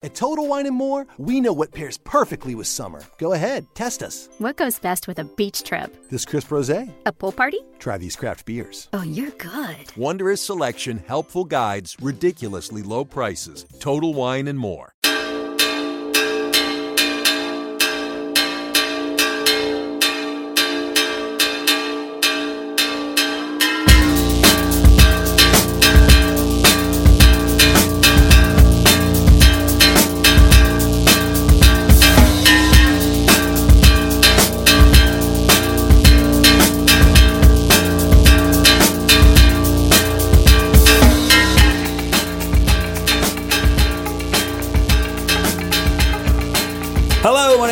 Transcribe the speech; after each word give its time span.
At 0.00 0.14
Total 0.14 0.46
Wine 0.46 0.66
and 0.66 0.76
More, 0.76 1.08
we 1.18 1.40
know 1.40 1.52
what 1.52 1.72
pairs 1.74 1.98
perfectly 1.98 2.54
with 2.54 2.68
summer. 2.68 3.00
Go 3.18 3.32
ahead, 3.32 3.66
test 3.74 4.00
us. 4.00 4.28
What 4.38 4.56
goes 4.56 4.78
best 4.78 5.08
with 5.08 5.18
a 5.18 5.24
beach 5.24 5.64
trip? 5.64 6.08
This 6.08 6.24
crisp 6.24 6.50
rosé. 6.50 6.88
A 7.04 7.10
pool 7.12 7.32
party? 7.32 7.58
Try 7.80 7.98
these 7.98 8.14
craft 8.14 8.46
beers. 8.46 8.88
Oh, 8.92 9.02
you're 9.02 9.32
good. 9.32 9.76
Wondrous 9.96 10.40
selection, 10.40 10.98
helpful 11.08 11.44
guides, 11.44 11.96
ridiculously 12.00 12.82
low 12.82 13.04
prices. 13.04 13.66
Total 13.80 14.14
Wine 14.14 14.46
and 14.46 14.58
More. 14.58 14.92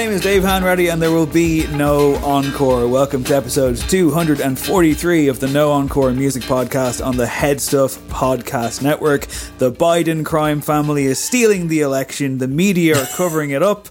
Name 0.06 0.14
is 0.14 0.20
Dave 0.20 0.44
Hanratty, 0.44 0.92
and 0.92 1.02
there 1.02 1.10
will 1.10 1.26
be 1.26 1.66
no 1.66 2.14
encore. 2.18 2.86
Welcome 2.86 3.24
to 3.24 3.34
episode 3.34 3.76
243 3.76 5.26
of 5.26 5.40
the 5.40 5.48
No 5.48 5.72
Encore 5.72 6.12
Music 6.12 6.44
Podcast 6.44 7.04
on 7.04 7.16
the 7.16 7.26
Head 7.26 7.60
Stuff 7.60 7.98
Podcast 8.06 8.82
Network. 8.82 9.26
The 9.58 9.72
Biden 9.72 10.24
crime 10.24 10.60
family 10.60 11.06
is 11.06 11.18
stealing 11.18 11.66
the 11.66 11.80
election. 11.80 12.38
The 12.38 12.46
media 12.46 13.02
are 13.02 13.06
covering 13.16 13.50
it 13.50 13.64
up. 13.64 13.88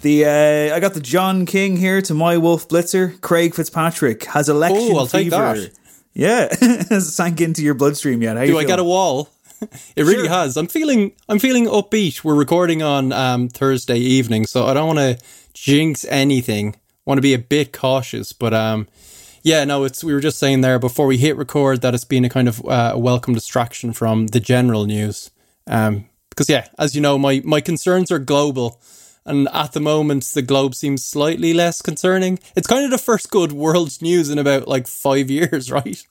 The 0.00 0.24
uh, 0.24 0.74
I 0.74 0.80
got 0.80 0.94
the 0.94 1.00
John 1.00 1.44
King 1.44 1.76
here 1.76 2.00
to 2.00 2.14
my 2.14 2.38
Wolf 2.38 2.66
Blitzer. 2.66 3.20
Craig 3.20 3.54
Fitzpatrick 3.54 4.24
has 4.24 4.48
election 4.48 4.96
take 5.06 5.24
fever. 5.24 5.36
that. 5.36 5.70
Yeah, 6.14 6.48
has 6.88 7.14
sank 7.14 7.42
into 7.42 7.62
your 7.62 7.74
bloodstream 7.74 8.22
yet? 8.22 8.38
How 8.38 8.46
Do 8.46 8.58
I 8.58 8.64
get 8.64 8.78
a 8.78 8.84
wall? 8.84 9.28
It 9.96 10.04
really 10.04 10.28
has. 10.28 10.56
I'm 10.56 10.68
feeling 10.68 11.10
I'm 11.28 11.40
feeling 11.40 11.66
upbeat. 11.66 12.22
We're 12.22 12.36
recording 12.36 12.80
on 12.80 13.12
um, 13.12 13.48
Thursday 13.48 13.98
evening, 13.98 14.46
so 14.46 14.66
I 14.66 14.72
don't 14.72 14.86
want 14.86 15.00
to 15.00 15.18
jinx 15.60 16.04
anything. 16.08 16.76
Want 17.04 17.18
to 17.18 17.22
be 17.22 17.34
a 17.34 17.38
bit 17.38 17.72
cautious, 17.72 18.32
but 18.32 18.52
um, 18.52 18.86
yeah, 19.42 19.64
no. 19.64 19.84
It's 19.84 20.04
we 20.04 20.12
were 20.12 20.20
just 20.20 20.38
saying 20.38 20.60
there 20.60 20.78
before 20.78 21.06
we 21.06 21.16
hit 21.16 21.36
record 21.36 21.80
that 21.80 21.94
it's 21.94 22.04
been 22.04 22.24
a 22.24 22.28
kind 22.28 22.48
of 22.48 22.64
uh, 22.66 22.92
a 22.94 22.98
welcome 22.98 23.34
distraction 23.34 23.92
from 23.92 24.28
the 24.28 24.40
general 24.40 24.84
news. 24.84 25.30
Um, 25.66 26.08
because 26.30 26.48
yeah, 26.48 26.68
as 26.78 26.94
you 26.94 27.00
know, 27.00 27.18
my 27.18 27.42
my 27.44 27.60
concerns 27.60 28.12
are 28.12 28.18
global. 28.18 28.80
And 29.24 29.46
at 29.52 29.72
the 29.72 29.80
moment, 29.80 30.24
the 30.24 30.40
globe 30.40 30.74
seems 30.74 31.04
slightly 31.04 31.52
less 31.52 31.82
concerning. 31.82 32.38
It's 32.56 32.66
kind 32.66 32.86
of 32.86 32.90
the 32.90 32.96
first 32.96 33.30
good 33.30 33.52
world 33.52 34.00
news 34.00 34.30
in 34.30 34.38
about 34.38 34.66
like 34.66 34.86
five 34.86 35.30
years, 35.38 35.70
right? 35.70 36.02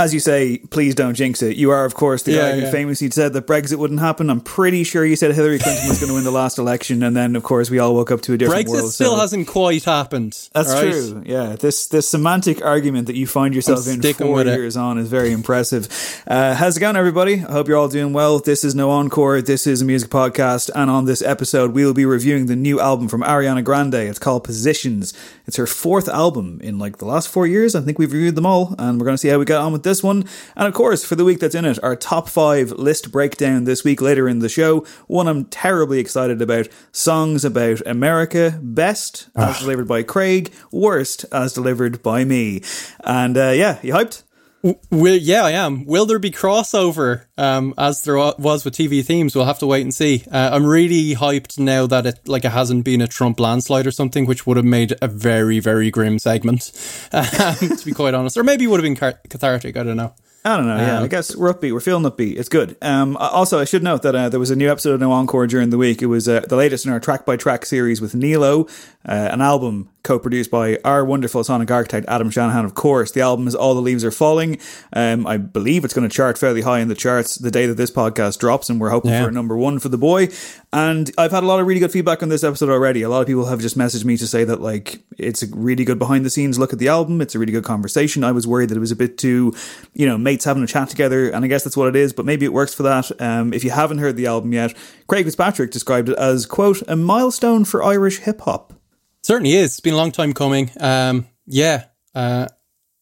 As 0.00 0.14
you 0.14 0.20
say, 0.20 0.58
please 0.58 0.94
don't 0.94 1.14
jinx 1.14 1.42
it. 1.42 1.56
You 1.56 1.72
are, 1.72 1.84
of 1.84 1.96
course, 1.96 2.22
the 2.22 2.30
Yeah, 2.30 2.50
guy 2.50 2.52
who 2.54 2.60
yeah. 2.66 2.70
famously 2.70 3.10
said 3.10 3.32
that 3.32 3.48
Brexit 3.48 3.78
wouldn't 3.78 3.98
happen. 3.98 4.30
I'm 4.30 4.40
pretty 4.40 4.84
sure 4.84 5.04
you 5.04 5.16
said 5.16 5.34
Hillary 5.34 5.58
Clinton 5.58 5.88
was 5.88 5.98
going 5.98 6.06
to 6.10 6.14
win 6.14 6.22
the 6.22 6.30
last 6.30 6.56
election, 6.56 7.02
and 7.02 7.16
then, 7.16 7.34
of 7.34 7.42
course, 7.42 7.68
we 7.68 7.80
all 7.80 7.96
woke 7.96 8.12
up 8.12 8.20
to 8.20 8.32
a 8.32 8.38
different 8.38 8.68
Brexit 8.68 8.70
world. 8.70 8.92
still 8.92 9.14
so- 9.14 9.20
hasn't 9.20 9.48
quite 9.48 9.82
happened. 9.82 10.38
That's 10.54 10.72
right? 10.72 10.92
true. 10.92 11.22
Yeah, 11.26 11.56
this 11.56 11.88
this 11.88 12.08
semantic 12.08 12.64
argument 12.64 13.08
that 13.08 13.16
you 13.16 13.26
find 13.26 13.56
yourself 13.56 13.88
I'm 13.88 13.94
in 14.00 14.14
four 14.14 14.34
with 14.36 14.46
it. 14.46 14.56
years 14.56 14.76
on 14.76 14.98
is 14.98 15.08
very 15.08 15.32
impressive. 15.32 15.88
Uh, 16.28 16.54
how's 16.54 16.76
it 16.76 16.80
going, 16.80 16.94
everybody? 16.94 17.34
I 17.44 17.50
hope 17.50 17.66
you're 17.66 17.76
all 17.76 17.88
doing 17.88 18.12
well. 18.12 18.38
This 18.38 18.62
is 18.62 18.76
No 18.76 18.90
Encore. 18.90 19.42
This 19.42 19.66
is 19.66 19.82
a 19.82 19.84
music 19.84 20.10
podcast, 20.10 20.70
and 20.76 20.88
on 20.92 21.06
this 21.06 21.22
episode, 21.22 21.72
we 21.72 21.84
will 21.84 21.92
be 21.92 22.06
reviewing 22.06 22.46
the 22.46 22.54
new 22.54 22.78
album 22.80 23.08
from 23.08 23.22
Ariana 23.22 23.64
Grande. 23.64 23.94
It's 23.94 24.20
called 24.20 24.44
Positions. 24.44 25.12
It's 25.48 25.56
her 25.56 25.66
fourth 25.66 26.08
album 26.08 26.60
in 26.62 26.78
like 26.78 26.98
the 26.98 27.04
last 27.06 27.28
four 27.30 27.48
years. 27.48 27.74
I 27.74 27.80
think 27.80 27.98
we've 27.98 28.12
reviewed 28.12 28.36
them 28.36 28.46
all, 28.46 28.76
and 28.78 29.00
we're 29.00 29.04
going 29.06 29.14
to 29.14 29.18
see 29.18 29.26
how 29.28 29.38
we 29.40 29.44
get 29.44 29.56
on 29.56 29.72
with 29.72 29.82
this 29.82 29.87
one. 30.02 30.24
And 30.54 30.68
of 30.68 30.74
course, 30.74 31.04
for 31.04 31.14
the 31.16 31.24
week 31.24 31.40
that's 31.40 31.54
in 31.54 31.64
it, 31.64 31.82
our 31.82 31.96
top 31.96 32.28
five 32.28 32.70
list 32.72 33.10
breakdown 33.10 33.64
this 33.64 33.84
week 33.84 34.00
later 34.00 34.28
in 34.28 34.40
the 34.40 34.48
show. 34.48 34.86
One 35.06 35.26
I'm 35.26 35.46
terribly 35.46 35.98
excited 35.98 36.42
about: 36.42 36.68
songs 36.92 37.44
about 37.44 37.80
America, 37.86 38.58
best 38.62 39.28
as 39.34 39.60
delivered 39.60 39.88
by 39.88 40.02
Craig, 40.02 40.52
worst 40.70 41.24
as 41.32 41.52
delivered 41.52 42.02
by 42.02 42.24
me. 42.24 42.62
And 43.00 43.36
uh, 43.36 43.50
yeah, 43.50 43.78
you 43.82 43.94
hyped? 43.94 44.22
Will, 44.62 45.16
yeah, 45.16 45.44
I 45.44 45.52
am. 45.52 45.84
Will 45.84 46.04
there 46.04 46.18
be 46.18 46.32
crossover 46.32 47.26
um, 47.36 47.74
as 47.78 48.02
there 48.02 48.16
was 48.16 48.64
with 48.64 48.74
TV 48.74 49.04
themes? 49.04 49.34
We'll 49.34 49.44
have 49.44 49.60
to 49.60 49.66
wait 49.66 49.82
and 49.82 49.94
see. 49.94 50.24
Uh, 50.30 50.50
I'm 50.52 50.66
really 50.66 51.14
hyped 51.14 51.58
now 51.60 51.86
that 51.86 52.06
it 52.06 52.26
like 52.26 52.44
it 52.44 52.50
hasn't 52.50 52.84
been 52.84 53.00
a 53.00 53.06
Trump 53.06 53.38
landslide 53.38 53.86
or 53.86 53.92
something, 53.92 54.26
which 54.26 54.46
would 54.46 54.56
have 54.56 54.66
made 54.66 54.94
a 55.00 55.06
very 55.06 55.60
very 55.60 55.90
grim 55.90 56.18
segment. 56.18 56.72
Um, 57.18 57.54
to 57.54 57.84
be 57.84 57.92
quite 57.92 58.14
honest, 58.14 58.36
or 58.36 58.44
maybe 58.44 58.66
would 58.66 58.82
have 58.82 58.84
been 58.84 59.14
cathartic. 59.28 59.76
I 59.76 59.82
don't 59.82 59.96
know. 59.96 60.14
I 60.44 60.56
don't 60.56 60.66
know. 60.66 60.76
Yeah, 60.76 60.98
Um, 60.98 61.04
I 61.04 61.08
guess 61.08 61.34
we're 61.36 61.52
upbeat. 61.52 61.72
We're 61.72 61.80
feeling 61.80 62.04
upbeat. 62.10 62.38
It's 62.38 62.48
good. 62.48 62.76
Um, 62.80 63.16
also, 63.18 63.58
I 63.58 63.64
should 63.64 63.82
note 63.82 64.02
that 64.02 64.14
uh, 64.14 64.28
there 64.28 64.40
was 64.40 64.50
a 64.50 64.56
new 64.56 64.70
episode 64.70 64.94
of 64.94 65.00
No 65.00 65.12
Encore 65.12 65.46
during 65.46 65.70
the 65.70 65.76
week. 65.76 66.00
It 66.00 66.06
was 66.06 66.28
uh, 66.28 66.40
the 66.48 66.56
latest 66.56 66.86
in 66.86 66.92
our 66.92 67.00
track 67.00 67.26
by 67.26 67.36
track 67.36 67.66
series 67.66 68.00
with 68.00 68.14
Nealo, 68.14 68.66
uh, 69.06 69.12
an 69.12 69.40
album 69.42 69.90
co 70.04 70.18
produced 70.18 70.50
by 70.50 70.78
our 70.84 71.04
wonderful 71.04 71.42
sonic 71.44 71.70
architect 71.70 72.06
Adam 72.08 72.30
Shanahan. 72.30 72.64
Of 72.64 72.74
course, 72.74 73.10
the 73.10 73.20
album 73.20 73.46
is 73.48 73.54
All 73.54 73.74
the 73.74 73.82
Leaves 73.82 74.04
Are 74.04 74.10
Falling. 74.12 74.58
Um, 74.92 75.26
I 75.26 75.36
believe 75.38 75.84
it's 75.84 75.92
going 75.92 76.08
to 76.08 76.14
chart 76.14 76.38
fairly 76.38 76.62
high 76.62 76.78
in 76.78 76.88
the 76.88 76.94
charts 76.94 77.34
the 77.36 77.50
day 77.50 77.66
that 77.66 77.74
this 77.74 77.90
podcast 77.90 78.38
drops, 78.38 78.70
and 78.70 78.80
we're 78.80 78.90
hoping 78.90 79.10
Yeah. 79.10 79.24
for 79.24 79.28
a 79.28 79.32
number 79.32 79.56
one 79.56 79.80
for 79.80 79.88
the 79.90 79.98
boy. 79.98 80.28
And 80.70 81.10
I've 81.16 81.30
had 81.30 81.44
a 81.44 81.46
lot 81.46 81.60
of 81.60 81.66
really 81.66 81.80
good 81.80 81.92
feedback 81.92 82.22
on 82.22 82.28
this 82.28 82.44
episode 82.44 82.68
already. 82.68 83.00
A 83.00 83.08
lot 83.08 83.22
of 83.22 83.26
people 83.26 83.46
have 83.46 83.60
just 83.60 83.78
messaged 83.78 84.04
me 84.04 84.18
to 84.18 84.26
say 84.26 84.44
that 84.44 84.60
like 84.60 85.00
it's 85.16 85.42
a 85.42 85.46
really 85.54 85.84
good 85.84 85.98
behind 85.98 86.26
the 86.26 86.30
scenes 86.30 86.58
look 86.58 86.74
at 86.74 86.78
the 86.78 86.88
album. 86.88 87.22
It's 87.22 87.34
a 87.34 87.38
really 87.38 87.52
good 87.52 87.64
conversation. 87.64 88.22
I 88.22 88.32
was 88.32 88.46
worried 88.46 88.68
that 88.68 88.76
it 88.76 88.80
was 88.80 88.90
a 88.90 88.96
bit 88.96 89.16
too, 89.16 89.54
you 89.94 90.06
know, 90.06 90.18
mates 90.18 90.44
having 90.44 90.62
a 90.62 90.66
chat 90.66 90.90
together, 90.90 91.30
and 91.30 91.42
I 91.42 91.48
guess 91.48 91.64
that's 91.64 91.76
what 91.76 91.88
it 91.88 91.96
is. 91.96 92.12
But 92.12 92.26
maybe 92.26 92.44
it 92.44 92.52
works 92.52 92.74
for 92.74 92.82
that. 92.82 93.10
Um, 93.20 93.54
if 93.54 93.64
you 93.64 93.70
haven't 93.70 93.98
heard 93.98 94.16
the 94.16 94.26
album 94.26 94.52
yet, 94.52 94.76
Craig 95.06 95.24
Fitzpatrick 95.24 95.70
described 95.70 96.10
it 96.10 96.18
as 96.18 96.44
quote 96.44 96.82
a 96.86 96.96
milestone 96.96 97.64
for 97.64 97.82
Irish 97.82 98.18
hip 98.18 98.42
hop. 98.42 98.74
Certainly 99.22 99.54
is. 99.54 99.70
It's 99.70 99.80
been 99.80 99.94
a 99.94 99.98
long 99.98 100.12
time 100.12 100.34
coming. 100.34 100.70
Um, 100.78 101.26
yeah, 101.46 101.84
uh, 102.14 102.46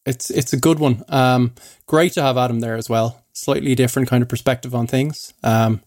it's 0.05 0.29
it's 0.29 0.53
a 0.53 0.57
good 0.57 0.79
one. 0.79 1.03
Um, 1.09 1.53
great 1.85 2.13
to 2.13 2.21
have 2.21 2.37
Adam 2.37 2.61
there 2.61 2.75
as 2.75 2.89
well. 2.89 3.25
Slightly 3.33 3.75
different 3.75 4.07
kind 4.07 4.23
of 4.23 4.29
perspective 4.29 4.73
on 4.73 4.87
things. 4.87 5.33
Um, 5.43 5.81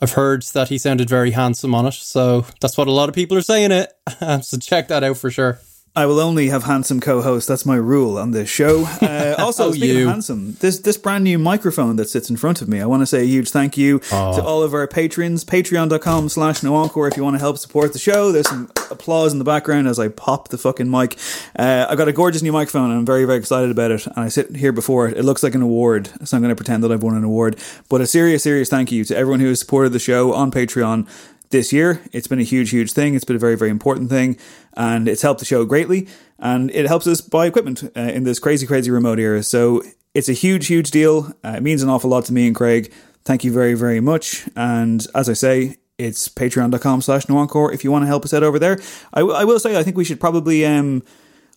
I've 0.00 0.12
heard 0.12 0.42
that 0.54 0.68
he 0.68 0.78
sounded 0.78 1.08
very 1.08 1.32
handsome 1.32 1.74
on 1.74 1.86
it, 1.86 1.94
so 1.94 2.46
that's 2.60 2.78
what 2.78 2.88
a 2.88 2.92
lot 2.92 3.08
of 3.08 3.14
people 3.14 3.36
are 3.36 3.42
saying 3.42 3.72
it. 3.72 3.92
so 4.42 4.58
check 4.58 4.88
that 4.88 5.02
out 5.04 5.16
for 5.16 5.30
sure. 5.30 5.58
I 5.98 6.06
will 6.06 6.20
only 6.20 6.48
have 6.48 6.62
handsome 6.62 7.00
co-hosts. 7.00 7.48
That's 7.48 7.66
my 7.66 7.74
rule 7.74 8.18
on 8.18 8.30
this 8.30 8.48
show. 8.48 8.86
Uh, 9.08 9.34
also, 9.38 9.68
Oh, 9.68 9.72
speaking 9.72 9.96
you. 9.96 10.04
of 10.06 10.10
handsome, 10.10 10.52
this 10.60 10.78
this 10.80 10.96
brand 10.96 11.24
new 11.24 11.38
microphone 11.38 11.96
that 11.96 12.08
sits 12.08 12.30
in 12.30 12.36
front 12.36 12.62
of 12.62 12.68
me. 12.68 12.80
I 12.80 12.86
want 12.86 13.02
to 13.02 13.06
say 13.06 13.20
a 13.22 13.24
huge 13.24 13.50
thank 13.50 13.76
you 13.76 13.98
to 14.00 14.42
all 14.44 14.62
of 14.62 14.74
our 14.74 14.86
patrons. 14.86 15.44
Patreon.com 15.44 16.28
slash 16.28 16.62
no 16.62 16.74
encore 16.76 17.08
if 17.08 17.16
you 17.16 17.22
want 17.24 17.34
to 17.34 17.40
help 17.40 17.58
support 17.58 17.92
the 17.92 17.98
show. 17.98 18.30
There's 18.32 18.48
some 18.48 18.70
applause 18.90 19.32
in 19.32 19.38
the 19.38 19.44
background 19.44 19.88
as 19.88 19.98
I 19.98 20.08
pop 20.08 20.48
the 20.48 20.58
fucking 20.58 20.90
mic. 20.90 21.18
Uh, 21.58 21.86
I 21.88 21.96
got 21.96 22.08
a 22.08 22.12
gorgeous 22.12 22.42
new 22.42 22.52
microphone 22.52 22.90
and 22.90 23.00
I'm 23.00 23.06
very, 23.06 23.24
very 23.24 23.38
excited 23.38 23.70
about 23.70 23.90
it. 23.90 24.06
And 24.06 24.18
I 24.18 24.28
sit 24.28 24.54
here 24.56 24.72
before 24.72 25.08
it. 25.08 25.16
It 25.16 25.24
looks 25.24 25.42
like 25.42 25.54
an 25.54 25.62
award, 25.62 26.10
so 26.24 26.36
I'm 26.36 26.42
going 26.42 26.50
to 26.54 26.56
pretend 26.56 26.84
that 26.84 26.92
I've 26.92 27.02
won 27.02 27.16
an 27.16 27.24
award. 27.24 27.56
But 27.88 28.00
a 28.00 28.06
serious, 28.06 28.42
serious 28.42 28.68
thank 28.68 28.92
you 28.92 29.04
to 29.04 29.16
everyone 29.16 29.40
who 29.40 29.48
has 29.48 29.60
supported 29.60 29.92
the 29.92 29.98
show 29.98 30.32
on 30.32 30.50
Patreon 30.50 31.06
this 31.50 31.72
year. 31.72 32.00
It's 32.12 32.26
been 32.26 32.38
a 32.38 32.44
huge, 32.44 32.70
huge 32.70 32.92
thing. 32.92 33.14
It's 33.14 33.24
been 33.24 33.36
a 33.36 33.38
very, 33.40 33.56
very 33.56 33.70
important 33.70 34.10
thing, 34.10 34.36
and 34.74 35.08
it's 35.08 35.22
helped 35.22 35.40
the 35.40 35.46
show 35.46 35.64
greatly. 35.64 36.08
And 36.38 36.70
it 36.70 36.86
helps 36.86 37.06
us 37.06 37.20
buy 37.20 37.46
equipment 37.46 37.84
uh, 37.96 38.00
in 38.00 38.24
this 38.24 38.38
crazy, 38.38 38.66
crazy 38.66 38.90
remote 38.90 39.18
era. 39.18 39.42
So 39.42 39.82
it's 40.14 40.28
a 40.28 40.32
huge, 40.32 40.68
huge 40.68 40.90
deal. 40.90 41.32
Uh, 41.44 41.54
it 41.56 41.62
means 41.62 41.82
an 41.82 41.88
awful 41.88 42.10
lot 42.10 42.24
to 42.26 42.32
me 42.32 42.46
and 42.46 42.54
Craig. 42.54 42.92
Thank 43.24 43.44
you 43.44 43.52
very, 43.52 43.74
very 43.74 44.00
much. 44.00 44.48
And 44.56 45.04
as 45.14 45.28
I 45.28 45.32
say, 45.32 45.76
it's 45.98 46.28
patreon.com 46.28 47.02
slash 47.02 47.28
no 47.28 47.38
encore 47.38 47.72
if 47.72 47.82
you 47.82 47.90
want 47.90 48.04
to 48.04 48.06
help 48.06 48.24
us 48.24 48.32
out 48.32 48.44
over 48.44 48.58
there. 48.58 48.78
I, 49.12 49.20
w- 49.20 49.36
I 49.36 49.44
will 49.44 49.58
say, 49.58 49.76
I 49.76 49.82
think 49.82 49.96
we 49.96 50.04
should 50.04 50.20
probably, 50.20 50.64
um, 50.64 51.02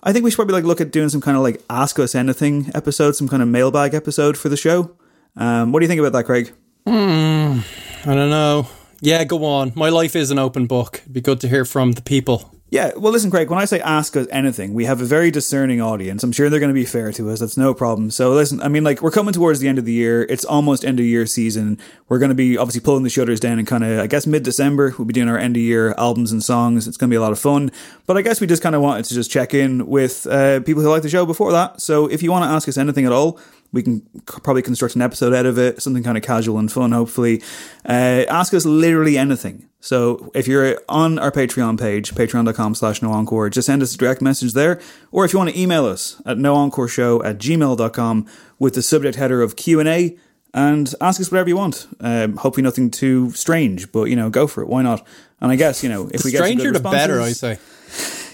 I 0.02 0.12
think 0.12 0.26
we 0.26 0.32
should 0.32 0.38
probably 0.38 0.56
like 0.56 0.64
look 0.64 0.82
at 0.82 0.92
doing 0.92 1.10
some 1.10 1.22
kind 1.22 1.38
of 1.38 1.44
like 1.44 1.62
ask 1.70 2.00
us 2.00 2.16
anything 2.16 2.72
episode, 2.74 3.16
some 3.16 3.28
kind 3.30 3.44
of 3.44 3.50
mailbag 3.50 3.94
episode 3.94 4.36
for 4.36 4.50
the 4.50 4.58
show. 4.58 4.96
Um, 5.38 5.72
what 5.72 5.80
do 5.80 5.86
you 5.86 5.88
think 5.88 6.00
about 6.00 6.14
that, 6.14 6.26
Craig? 6.26 6.52
I 6.88 7.62
don't 8.04 8.30
know. 8.32 8.68
Yeah, 9.04 9.24
go 9.24 9.44
on. 9.46 9.74
My 9.76 9.90
life 9.90 10.16
is 10.16 10.30
an 10.30 10.38
open 10.38 10.68
book. 10.68 11.00
It'd 11.02 11.14
be 11.14 11.22
good 11.22 11.42
to 11.42 11.48
hear 11.48 11.66
from 11.66 11.94
the 11.94 12.04
people. 12.04 12.52
Yeah, 12.70 12.92
well, 12.96 13.12
listen, 13.12 13.32
Craig, 13.32 13.50
when 13.50 13.60
I 13.60 13.66
say 13.66 13.82
ask 13.82 14.16
us 14.16 14.28
anything, 14.32 14.76
we 14.76 14.86
have 14.86 15.02
a 15.02 15.06
very 15.06 15.32
discerning 15.32 15.82
audience. 15.82 16.24
I'm 16.24 16.32
sure 16.32 16.50
they're 16.50 16.60
going 16.60 16.70
to 16.70 16.74
be 16.74 16.86
fair 16.86 17.12
to 17.14 17.30
us. 17.32 17.40
That's 17.40 17.58
no 17.58 17.74
problem. 17.74 18.12
So, 18.12 18.32
listen, 18.32 18.62
I 18.62 18.68
mean, 18.70 18.84
like, 18.84 19.02
we're 19.02 19.12
coming 19.12 19.34
towards 19.34 19.60
the 19.60 19.68
end 19.68 19.80
of 19.80 19.86
the 19.86 19.92
year. 19.92 20.22
It's 20.30 20.46
almost 20.46 20.86
end 20.86 21.00
of 21.00 21.06
year 21.06 21.26
season. 21.26 21.80
We're 22.08 22.20
going 22.20 22.30
to 22.30 22.36
be 22.36 22.58
obviously 22.58 22.80
pulling 22.80 23.04
the 23.04 23.10
shutters 23.10 23.42
down 23.42 23.58
and 23.58 23.68
kind 23.68 23.84
of, 23.84 24.00
I 24.00 24.08
guess, 24.08 24.28
mid 24.28 24.44
December. 24.44 24.94
We'll 24.98 25.06
be 25.06 25.14
doing 25.14 25.28
our 25.28 25.38
end 25.38 25.58
of 25.58 25.64
year 25.64 25.94
albums 25.98 26.32
and 26.32 26.42
songs. 26.42 26.88
It's 26.88 26.96
going 26.96 27.10
to 27.10 27.14
be 27.14 27.18
a 27.18 27.22
lot 27.22 27.34
of 27.34 27.40
fun. 27.40 27.72
But 28.06 28.18
I 28.18 28.22
guess 28.22 28.40
we 28.40 28.48
just 28.48 28.64
kind 28.64 28.76
of 28.76 28.82
wanted 28.84 29.04
to 29.06 29.16
just 29.16 29.32
check 29.32 29.54
in 29.54 29.88
with 29.88 30.26
uh, 30.28 30.62
people 30.62 30.84
who 30.84 30.90
like 30.90 31.02
the 31.02 31.10
show 31.10 31.26
before 31.26 31.52
that. 31.52 31.82
So, 31.82 32.06
if 32.06 32.24
you 32.24 32.32
want 32.32 32.46
to 32.46 32.50
ask 32.50 32.70
us 32.70 32.78
anything 32.78 33.06
at 33.06 33.12
all, 33.12 33.38
we 33.72 33.82
can 33.84 34.02
probably 34.26 34.62
construct 34.62 34.96
an 34.96 35.02
episode 35.02 35.34
out 35.34 35.46
of 35.46 35.58
it, 35.58 35.82
something 35.82 36.04
kind 36.04 36.18
of 36.18 36.24
casual 36.24 36.58
and 36.60 36.72
fun, 36.72 36.92
hopefully. 36.92 37.42
Uh, 37.88 38.26
ask 38.30 38.54
us 38.54 38.66
literally 38.66 39.18
anything. 39.18 39.68
So 39.80 40.30
if 40.36 40.48
you're 40.48 40.80
on 40.90 41.18
our 41.18 41.32
Patreon 41.32 41.80
page, 41.80 42.14
patreon.com 42.14 42.76
slash 42.76 43.02
no 43.02 43.12
encore, 43.12 43.50
just 43.50 43.66
send 43.66 43.82
us 43.82 43.96
a 43.96 43.98
direct 43.98 44.22
message 44.22 44.54
there. 44.54 44.80
Or 45.12 45.26
if 45.26 45.34
you 45.34 45.40
want 45.40 45.50
to 45.52 45.60
email 45.60 45.86
us 45.86 46.22
at 46.26 46.38
noencoreshow 46.38 47.26
at 47.26 47.38
gmail.com 47.40 48.28
with 48.60 48.76
the 48.76 48.82
subject 48.82 49.18
header 49.18 49.42
of 49.42 49.56
Q&A 49.56 50.18
and 50.54 50.94
ask 51.02 51.20
us 51.22 51.32
whatever 51.32 51.50
you 51.50 51.58
want. 51.58 51.88
Um, 52.00 52.38
hopefully 52.38 52.64
nothing 52.64 52.92
too 52.92 53.32
strange, 53.32 53.92
but, 53.92 54.04
you 54.04 54.16
know, 54.16 54.30
go 54.30 54.48
for 54.48 54.62
it. 54.62 54.68
Why 54.68 54.82
not? 54.82 55.08
And 55.40 55.52
I 55.52 55.56
guess, 55.56 55.82
you 55.82 55.90
know, 55.90 56.10
if 56.10 56.22
The 56.22 56.28
we 56.28 56.32
get 56.32 56.44
stranger, 56.44 56.72
the 56.72 56.80
better, 56.82 57.20
I 57.22 57.32
say. 57.32 57.58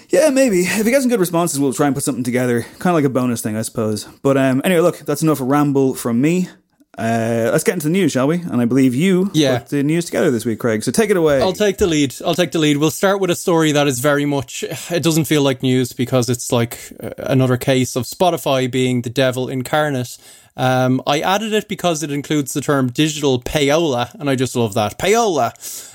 Yeah, 0.08 0.30
maybe. 0.30 0.60
If 0.60 0.84
you 0.84 0.90
get 0.90 1.00
some 1.02 1.10
good 1.10 1.20
responses, 1.20 1.60
we'll 1.60 1.72
try 1.72 1.86
and 1.86 1.94
put 1.94 2.04
something 2.04 2.24
together. 2.24 2.62
Kind 2.62 2.86
of 2.86 2.94
like 2.94 3.04
a 3.04 3.08
bonus 3.10 3.40
thing, 3.42 3.56
I 3.56 3.62
suppose. 3.62 4.04
But 4.22 4.36
um, 4.36 4.62
anyway, 4.64 4.80
look, 4.80 4.98
that's 4.98 5.22
enough 5.22 5.38
ramble 5.40 5.94
from 5.94 6.20
me. 6.20 6.48
Uh, 6.96 7.48
let's 7.52 7.62
get 7.62 7.74
into 7.74 7.86
the 7.86 7.92
news, 7.92 8.10
shall 8.10 8.26
we? 8.26 8.36
And 8.40 8.60
I 8.60 8.64
believe 8.64 8.92
you 8.92 9.30
Yeah. 9.32 9.60
put 9.60 9.68
the 9.68 9.84
news 9.84 10.06
together 10.06 10.32
this 10.32 10.44
week, 10.44 10.58
Craig. 10.58 10.82
So 10.82 10.90
take 10.90 11.10
it 11.10 11.16
away. 11.16 11.40
I'll 11.40 11.52
take 11.52 11.78
the 11.78 11.86
lead. 11.86 12.12
I'll 12.26 12.34
take 12.34 12.50
the 12.50 12.58
lead. 12.58 12.78
We'll 12.78 12.90
start 12.90 13.20
with 13.20 13.30
a 13.30 13.36
story 13.36 13.70
that 13.70 13.86
is 13.86 14.00
very 14.00 14.24
much, 14.24 14.64
it 14.90 15.02
doesn't 15.04 15.26
feel 15.26 15.42
like 15.42 15.62
news 15.62 15.92
because 15.92 16.28
it's 16.28 16.50
like 16.50 16.76
uh, 17.00 17.10
another 17.18 17.56
case 17.56 17.94
of 17.94 18.02
Spotify 18.02 18.68
being 18.68 19.02
the 19.02 19.10
devil 19.10 19.48
incarnate. 19.48 20.18
Um, 20.56 21.00
I 21.06 21.20
added 21.20 21.52
it 21.52 21.68
because 21.68 22.02
it 22.02 22.10
includes 22.10 22.52
the 22.52 22.60
term 22.60 22.88
digital 22.90 23.40
payola, 23.40 24.12
and 24.18 24.28
I 24.28 24.34
just 24.34 24.56
love 24.56 24.74
that. 24.74 24.98
Payola. 24.98 25.52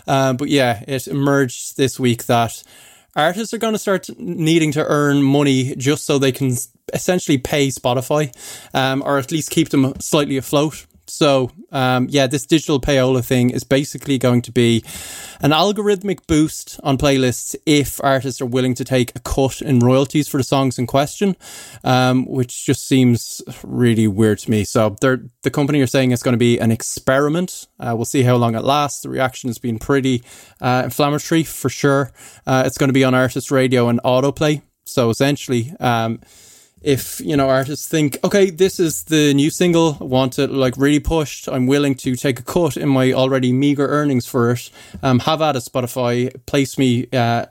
Um, 0.07 0.37
but 0.37 0.47
yeah, 0.47 0.85
it 0.87 1.05
emerged 1.09 1.75
this 1.75 1.99
week 1.99 2.27
that 2.27 2.63
artists 3.15 3.53
are 3.53 3.57
going 3.57 3.73
to 3.73 3.79
start 3.79 4.09
needing 4.17 4.71
to 4.73 4.85
earn 4.85 5.23
money 5.23 5.75
just 5.75 6.05
so 6.05 6.17
they 6.17 6.31
can 6.31 6.55
essentially 6.93 7.37
pay 7.37 7.67
Spotify, 7.69 8.33
um, 8.73 9.03
or 9.05 9.17
at 9.17 9.31
least 9.31 9.49
keep 9.49 9.69
them 9.69 9.93
slightly 9.99 10.37
afloat. 10.37 10.85
So, 11.13 11.51
um, 11.71 12.07
yeah, 12.09 12.25
this 12.25 12.47
digital 12.47 12.81
payola 12.81 13.23
thing 13.23 13.51
is 13.51 13.63
basically 13.63 14.17
going 14.17 14.41
to 14.41 14.51
be 14.51 14.83
an 15.41 15.51
algorithmic 15.51 16.25
boost 16.25 16.79
on 16.83 16.97
playlists 16.97 17.55
if 17.67 18.03
artists 18.03 18.41
are 18.41 18.47
willing 18.47 18.73
to 18.73 18.83
take 18.83 19.15
a 19.15 19.19
cut 19.19 19.61
in 19.61 19.77
royalties 19.77 20.27
for 20.27 20.37
the 20.37 20.43
songs 20.43 20.79
in 20.79 20.87
question, 20.87 21.35
um, 21.83 22.25
which 22.25 22.65
just 22.65 22.87
seems 22.87 23.43
really 23.63 24.07
weird 24.07 24.39
to 24.39 24.49
me. 24.49 24.63
So, 24.63 24.95
the 25.01 25.51
company 25.51 25.81
are 25.81 25.87
saying 25.87 26.11
it's 26.11 26.23
going 26.23 26.33
to 26.33 26.39
be 26.39 26.57
an 26.57 26.71
experiment. 26.71 27.67
Uh, 27.79 27.93
we'll 27.95 28.05
see 28.05 28.23
how 28.23 28.35
long 28.37 28.55
it 28.55 28.63
lasts. 28.63 29.03
The 29.03 29.09
reaction 29.09 29.49
has 29.51 29.59
been 29.59 29.77
pretty 29.77 30.23
uh, 30.61 30.81
inflammatory 30.85 31.43
for 31.43 31.69
sure. 31.69 32.11
Uh, 32.47 32.63
it's 32.65 32.79
going 32.79 32.89
to 32.89 32.93
be 32.93 33.03
on 33.03 33.13
artist 33.13 33.51
radio 33.51 33.87
and 33.87 34.01
autoplay. 34.01 34.63
So, 34.85 35.11
essentially, 35.11 35.73
um, 35.79 36.21
if 36.83 37.19
you 37.21 37.35
know 37.37 37.49
artists 37.49 37.87
think 37.87 38.17
okay 38.23 38.49
this 38.49 38.79
is 38.79 39.05
the 39.05 39.33
new 39.33 39.49
single 39.49 39.97
I 40.01 40.03
want 40.03 40.37
it 40.37 40.51
like 40.51 40.75
really 40.77 40.99
pushed 40.99 41.47
i'm 41.47 41.65
willing 41.65 41.95
to 41.95 42.15
take 42.15 42.39
a 42.39 42.43
cut 42.43 42.77
in 42.77 42.89
my 42.89 43.13
already 43.13 43.53
meager 43.53 43.87
earnings 43.87 44.25
for 44.25 44.51
it 44.51 44.69
um, 45.01 45.19
have 45.19 45.41
at 45.41 45.55
it 45.55 45.63
spotify 45.63 46.33
place 46.45 46.77
me 46.77 47.07
uh, 47.13 47.45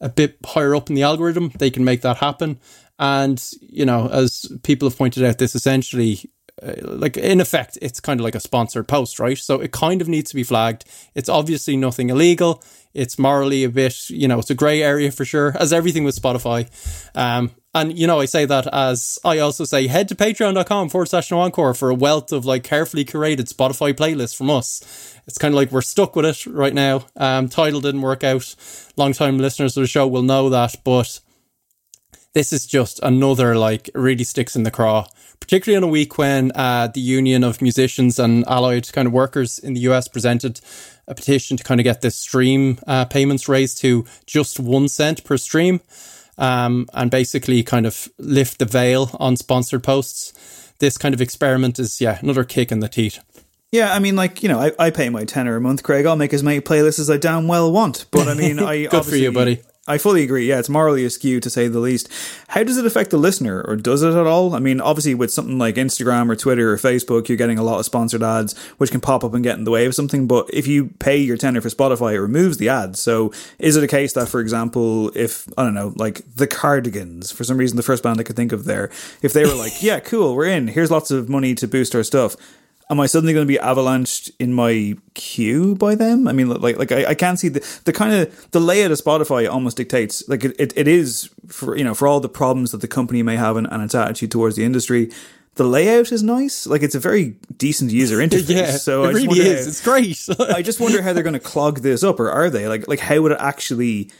a 0.00 0.08
bit 0.08 0.36
higher 0.44 0.74
up 0.74 0.88
in 0.88 0.94
the 0.94 1.02
algorithm 1.02 1.50
they 1.58 1.70
can 1.70 1.84
make 1.84 2.02
that 2.02 2.18
happen. 2.18 2.58
And 2.98 3.42
you 3.60 3.84
know 3.84 4.08
as 4.08 4.46
people 4.62 4.88
have 4.88 4.98
pointed 4.98 5.24
out 5.24 5.38
this 5.38 5.54
essentially 5.54 6.30
uh, 6.62 6.74
like 6.82 7.16
in 7.18 7.40
effect 7.40 7.76
it's 7.82 8.00
kind 8.00 8.18
of 8.20 8.24
like 8.24 8.34
a 8.34 8.40
sponsored 8.40 8.88
post 8.88 9.18
right? 9.18 9.38
So 9.38 9.60
it 9.60 9.72
kind 9.72 10.00
of 10.00 10.08
needs 10.08 10.30
to 10.30 10.36
be 10.36 10.44
flagged. 10.44 10.84
It's 11.14 11.28
obviously 11.28 11.76
nothing 11.76 12.10
illegal. 12.10 12.62
It's 12.94 13.18
morally 13.18 13.64
a 13.64 13.68
bit 13.68 14.08
you 14.08 14.28
know 14.28 14.38
it's 14.38 14.50
a 14.50 14.54
gray 14.54 14.82
area 14.82 15.10
for 15.10 15.24
sure 15.24 15.56
as 15.58 15.72
everything 15.72 16.04
with 16.04 16.20
spotify. 16.20 16.68
Um 17.14 17.50
and 17.76 17.98
you 17.98 18.06
know 18.06 18.20
i 18.20 18.24
say 18.24 18.44
that 18.44 18.66
as 18.72 19.18
i 19.24 19.38
also 19.38 19.64
say 19.64 19.86
head 19.86 20.08
to 20.08 20.14
patreon.com 20.14 20.88
forward 20.88 21.08
slash 21.08 21.30
no 21.30 21.40
encore 21.40 21.74
for 21.74 21.90
a 21.90 21.94
wealth 21.94 22.32
of 22.32 22.44
like 22.44 22.64
carefully 22.64 23.04
curated 23.04 23.52
spotify 23.52 23.92
playlists 23.92 24.36
from 24.36 24.50
us. 24.50 25.14
It's 25.26 25.38
kind 25.38 25.52
of 25.52 25.56
like 25.56 25.72
we're 25.72 25.82
stuck 25.82 26.14
with 26.14 26.24
it 26.24 26.46
right 26.46 26.74
now. 26.74 27.06
Um 27.16 27.48
title 27.48 27.80
didn't 27.80 28.02
work 28.02 28.24
out. 28.24 28.54
Long 28.96 29.12
time 29.12 29.38
listeners 29.38 29.76
of 29.76 29.82
the 29.82 29.88
show 29.88 30.06
will 30.06 30.22
know 30.22 30.48
that 30.48 30.76
but 30.84 31.20
this 32.36 32.52
is 32.52 32.66
just 32.66 33.00
another 33.02 33.56
like 33.56 33.88
really 33.94 34.22
sticks 34.22 34.54
in 34.56 34.62
the 34.62 34.70
craw, 34.70 35.06
particularly 35.40 35.76
on 35.78 35.88
a 35.88 35.90
week 35.90 36.18
when 36.18 36.52
uh, 36.54 36.86
the 36.86 37.00
Union 37.00 37.42
of 37.42 37.62
Musicians 37.62 38.18
and 38.18 38.44
Allied 38.46 38.92
kind 38.92 39.08
of 39.08 39.14
workers 39.14 39.58
in 39.58 39.72
the 39.72 39.80
US 39.88 40.06
presented 40.06 40.60
a 41.08 41.14
petition 41.14 41.56
to 41.56 41.64
kind 41.64 41.80
of 41.80 41.84
get 41.84 42.02
the 42.02 42.10
stream 42.10 42.78
uh, 42.86 43.06
payments 43.06 43.48
raised 43.48 43.78
to 43.78 44.04
just 44.26 44.60
one 44.60 44.86
cent 44.86 45.24
per 45.24 45.38
stream, 45.38 45.80
um, 46.38 46.86
and 46.94 47.10
basically 47.10 47.62
kind 47.62 47.86
of 47.86 48.08
lift 48.18 48.58
the 48.58 48.64
veil 48.64 49.10
on 49.18 49.36
sponsored 49.36 49.82
posts. 49.82 50.72
This 50.78 50.98
kind 50.98 51.14
of 51.14 51.20
experiment 51.20 51.78
is 51.78 52.00
yeah 52.00 52.18
another 52.20 52.44
kick 52.44 52.70
in 52.70 52.80
the 52.80 52.88
teeth. 52.88 53.18
Yeah, 53.72 53.92
I 53.92 53.98
mean, 53.98 54.16
like 54.16 54.42
you 54.42 54.48
know, 54.48 54.60
I, 54.60 54.72
I 54.78 54.90
pay 54.90 55.08
my 55.08 55.24
tenner 55.24 55.56
a 55.56 55.60
month, 55.60 55.82
Craig. 55.82 56.06
I'll 56.06 56.16
make 56.16 56.32
as 56.32 56.42
many 56.42 56.60
playlists 56.60 56.98
as 56.98 57.10
I 57.10 57.16
damn 57.16 57.48
well 57.48 57.72
want. 57.72 58.06
But 58.10 58.28
I 58.28 58.34
mean, 58.34 58.58
I 58.60 58.86
Good 58.86 59.04
for 59.04 59.16
you, 59.16 59.32
buddy. 59.32 59.62
I 59.88 59.98
fully 59.98 60.24
agree. 60.24 60.48
Yeah, 60.48 60.58
it's 60.58 60.68
morally 60.68 61.04
askew 61.04 61.38
to 61.38 61.48
say 61.48 61.68
the 61.68 61.78
least. 61.78 62.08
How 62.48 62.64
does 62.64 62.76
it 62.76 62.86
affect 62.86 63.10
the 63.10 63.18
listener, 63.18 63.62
or 63.62 63.76
does 63.76 64.02
it 64.02 64.14
at 64.14 64.26
all? 64.26 64.54
I 64.54 64.58
mean, 64.58 64.80
obviously, 64.80 65.14
with 65.14 65.32
something 65.32 65.58
like 65.58 65.76
Instagram 65.76 66.28
or 66.28 66.34
Twitter 66.34 66.72
or 66.72 66.76
Facebook, 66.76 67.28
you're 67.28 67.38
getting 67.38 67.58
a 67.58 67.62
lot 67.62 67.78
of 67.78 67.84
sponsored 67.84 68.22
ads, 68.22 68.58
which 68.78 68.90
can 68.90 69.00
pop 69.00 69.22
up 69.22 69.32
and 69.32 69.44
get 69.44 69.58
in 69.58 69.64
the 69.64 69.70
way 69.70 69.86
of 69.86 69.94
something. 69.94 70.26
But 70.26 70.50
if 70.52 70.66
you 70.66 70.86
pay 70.98 71.18
your 71.18 71.36
tenner 71.36 71.60
for 71.60 71.68
Spotify, 71.68 72.14
it 72.14 72.20
removes 72.20 72.56
the 72.56 72.68
ads. 72.68 72.98
So, 73.00 73.32
is 73.60 73.76
it 73.76 73.84
a 73.84 73.88
case 73.88 74.12
that, 74.14 74.28
for 74.28 74.40
example, 74.40 75.12
if 75.14 75.46
I 75.56 75.62
don't 75.62 75.74
know, 75.74 75.92
like 75.94 76.22
the 76.34 76.48
Cardigans, 76.48 77.30
for 77.30 77.44
some 77.44 77.56
reason, 77.56 77.76
the 77.76 77.84
first 77.84 78.02
band 78.02 78.18
I 78.18 78.24
could 78.24 78.36
think 78.36 78.50
of 78.50 78.64
there, 78.64 78.90
if 79.22 79.32
they 79.32 79.44
were 79.44 79.54
like, 79.54 79.72
"Yeah, 79.82 80.00
cool, 80.00 80.34
we're 80.34 80.46
in. 80.46 80.66
Here's 80.66 80.90
lots 80.90 81.12
of 81.12 81.28
money 81.28 81.54
to 81.54 81.68
boost 81.68 81.94
our 81.94 82.02
stuff." 82.02 82.34
Am 82.88 83.00
I 83.00 83.06
suddenly 83.06 83.32
going 83.32 83.46
to 83.46 83.52
be 83.52 83.58
avalanched 83.58 84.30
in 84.38 84.52
my 84.52 84.96
queue 85.14 85.74
by 85.74 85.94
them? 85.94 86.28
I 86.28 86.32
mean, 86.32 86.48
like, 86.48 86.76
like 86.78 86.92
I, 86.92 87.06
I 87.06 87.14
can't 87.14 87.38
see 87.38 87.48
the 87.48 87.80
the 87.84 87.92
kind 87.92 88.12
of 88.14 88.50
the 88.52 88.60
layout 88.60 88.90
of 88.92 88.98
Spotify 89.00 89.50
almost 89.50 89.76
dictates 89.76 90.26
like 90.28 90.44
it, 90.44 90.54
it, 90.58 90.72
it 90.76 90.88
is 90.88 91.28
for 91.48 91.76
you 91.76 91.84
know 91.84 91.94
for 91.94 92.06
all 92.08 92.20
the 92.20 92.28
problems 92.28 92.70
that 92.72 92.80
the 92.80 92.88
company 92.88 93.22
may 93.22 93.36
have 93.36 93.56
and, 93.56 93.66
and 93.70 93.82
its 93.82 93.94
attitude 93.94 94.30
towards 94.30 94.56
the 94.56 94.64
industry. 94.64 95.10
The 95.56 95.64
layout 95.64 96.12
is 96.12 96.22
nice, 96.22 96.66
like 96.66 96.82
it's 96.82 96.94
a 96.94 97.00
very 97.00 97.36
decent 97.56 97.90
user 97.90 98.18
interface. 98.26 98.50
Yeah, 98.54 98.72
so 98.72 99.04
it 99.04 99.08
I 99.08 99.12
just 99.14 99.26
really 99.26 99.40
is. 99.40 99.64
how- 99.64 99.68
It's 99.68 99.82
great. 100.38 100.40
I 100.54 100.60
just 100.62 100.80
wonder 100.80 101.00
how 101.00 101.14
they're 101.14 101.22
going 101.22 101.32
to 101.32 101.40
clog 101.40 101.80
this 101.80 102.04
up, 102.04 102.20
or 102.20 102.30
are 102.30 102.50
they? 102.50 102.68
Like, 102.68 102.86
like 102.88 103.00
how 103.00 103.20
would 103.22 103.32
it 103.32 103.38
actually 103.40 104.10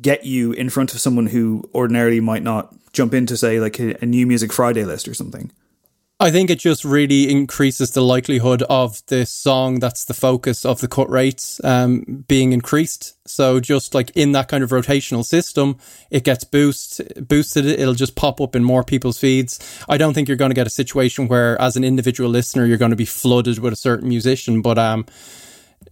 get 0.00 0.24
you 0.24 0.52
in 0.52 0.70
front 0.70 0.94
of 0.94 1.00
someone 1.00 1.26
who 1.26 1.62
ordinarily 1.74 2.20
might 2.20 2.42
not 2.42 2.74
jump 2.94 3.12
into, 3.12 3.36
say, 3.36 3.60
like 3.60 3.78
a, 3.78 4.02
a 4.02 4.06
new 4.06 4.26
music 4.26 4.50
Friday 4.50 4.84
list 4.86 5.06
or 5.08 5.12
something? 5.12 5.50
I 6.20 6.32
think 6.32 6.50
it 6.50 6.58
just 6.58 6.84
really 6.84 7.30
increases 7.30 7.92
the 7.92 8.02
likelihood 8.02 8.64
of 8.64 9.06
the 9.06 9.24
song 9.24 9.78
that's 9.78 10.04
the 10.04 10.14
focus 10.14 10.64
of 10.64 10.80
the 10.80 10.88
cut 10.88 11.08
rates 11.08 11.62
um, 11.62 12.24
being 12.26 12.52
increased. 12.52 13.14
So 13.24 13.60
just 13.60 13.94
like 13.94 14.10
in 14.16 14.32
that 14.32 14.48
kind 14.48 14.64
of 14.64 14.70
rotational 14.70 15.24
system, 15.24 15.78
it 16.10 16.24
gets 16.24 16.42
boost 16.42 17.00
boosted. 17.28 17.66
It'll 17.66 17.94
just 17.94 18.16
pop 18.16 18.40
up 18.40 18.56
in 18.56 18.64
more 18.64 18.82
people's 18.82 19.20
feeds. 19.20 19.60
I 19.88 19.96
don't 19.96 20.12
think 20.12 20.26
you're 20.26 20.36
going 20.36 20.50
to 20.50 20.56
get 20.56 20.66
a 20.66 20.70
situation 20.70 21.28
where, 21.28 21.60
as 21.60 21.76
an 21.76 21.84
individual 21.84 22.30
listener, 22.30 22.66
you're 22.66 22.78
going 22.78 22.90
to 22.90 22.96
be 22.96 23.04
flooded 23.04 23.60
with 23.60 23.72
a 23.72 23.76
certain 23.76 24.08
musician, 24.08 24.60
but 24.60 24.76
um, 24.76 25.06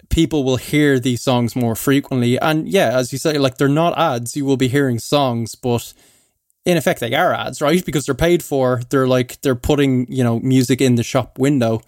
people 0.08 0.42
will 0.42 0.56
hear 0.56 0.98
these 0.98 1.22
songs 1.22 1.54
more 1.54 1.76
frequently. 1.76 2.36
And 2.36 2.68
yeah, 2.68 2.98
as 2.98 3.12
you 3.12 3.18
say, 3.18 3.38
like 3.38 3.58
they're 3.58 3.68
not 3.68 3.96
ads. 3.96 4.34
You 4.34 4.44
will 4.44 4.56
be 4.56 4.66
hearing 4.66 4.98
songs, 4.98 5.54
but 5.54 5.92
in 6.66 6.76
effect 6.76 7.00
they 7.00 7.14
are 7.14 7.32
ads, 7.32 7.62
right? 7.62 7.82
Because 7.86 8.04
they're 8.04 8.14
paid 8.14 8.42
for. 8.42 8.82
They're 8.90 9.06
like 9.06 9.40
they're 9.40 9.54
putting, 9.54 10.12
you 10.12 10.24
know, 10.24 10.40
music 10.40 10.80
in 10.80 10.96
the 10.96 11.04
shop 11.04 11.38
window. 11.38 11.80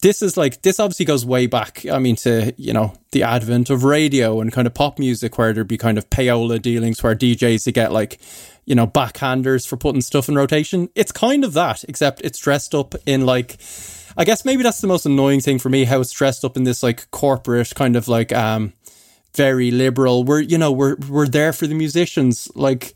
This 0.00 0.22
is 0.22 0.36
like 0.36 0.62
this 0.62 0.78
obviously 0.78 1.06
goes 1.06 1.24
way 1.24 1.46
back. 1.46 1.84
I 1.90 1.98
mean, 1.98 2.14
to 2.16 2.52
you 2.56 2.72
know 2.72 2.92
the 3.10 3.24
advent 3.24 3.70
of 3.70 3.82
radio 3.82 4.40
and 4.40 4.52
kind 4.52 4.66
of 4.66 4.74
pop 4.74 4.98
music, 4.98 5.38
where 5.38 5.52
there'd 5.52 5.66
be 5.66 5.78
kind 5.78 5.98
of 5.98 6.08
payola 6.10 6.60
dealings, 6.60 7.02
where 7.02 7.16
DJs 7.16 7.64
to 7.64 7.72
get 7.72 7.90
like 7.90 8.20
you 8.66 8.74
know 8.74 8.86
backhanders 8.86 9.66
for 9.66 9.76
putting 9.78 10.02
stuff 10.02 10.28
in 10.28 10.36
rotation. 10.36 10.90
It's 10.94 11.10
kind 11.10 11.42
of 11.42 11.54
that, 11.54 11.82
except 11.88 12.20
it's 12.20 12.38
dressed 12.38 12.74
up 12.74 12.94
in 13.06 13.26
like. 13.26 13.56
I 14.16 14.24
guess 14.24 14.44
maybe 14.44 14.64
that's 14.64 14.80
the 14.80 14.88
most 14.88 15.06
annoying 15.06 15.40
thing 15.40 15.60
for 15.60 15.68
me. 15.68 15.84
How 15.84 16.00
it's 16.00 16.10
dressed 16.10 16.44
up 16.44 16.56
in 16.56 16.64
this 16.64 16.82
like 16.82 17.08
corporate 17.12 17.72
kind 17.76 17.94
of 17.94 18.08
like 18.08 18.32
um 18.32 18.72
very 19.34 19.70
liberal. 19.70 20.24
We're 20.24 20.40
you 20.40 20.58
know 20.58 20.72
we're 20.72 20.96
we're 21.08 21.28
there 21.28 21.52
for 21.52 21.66
the 21.66 21.74
musicians. 21.74 22.50
Like 22.54 22.94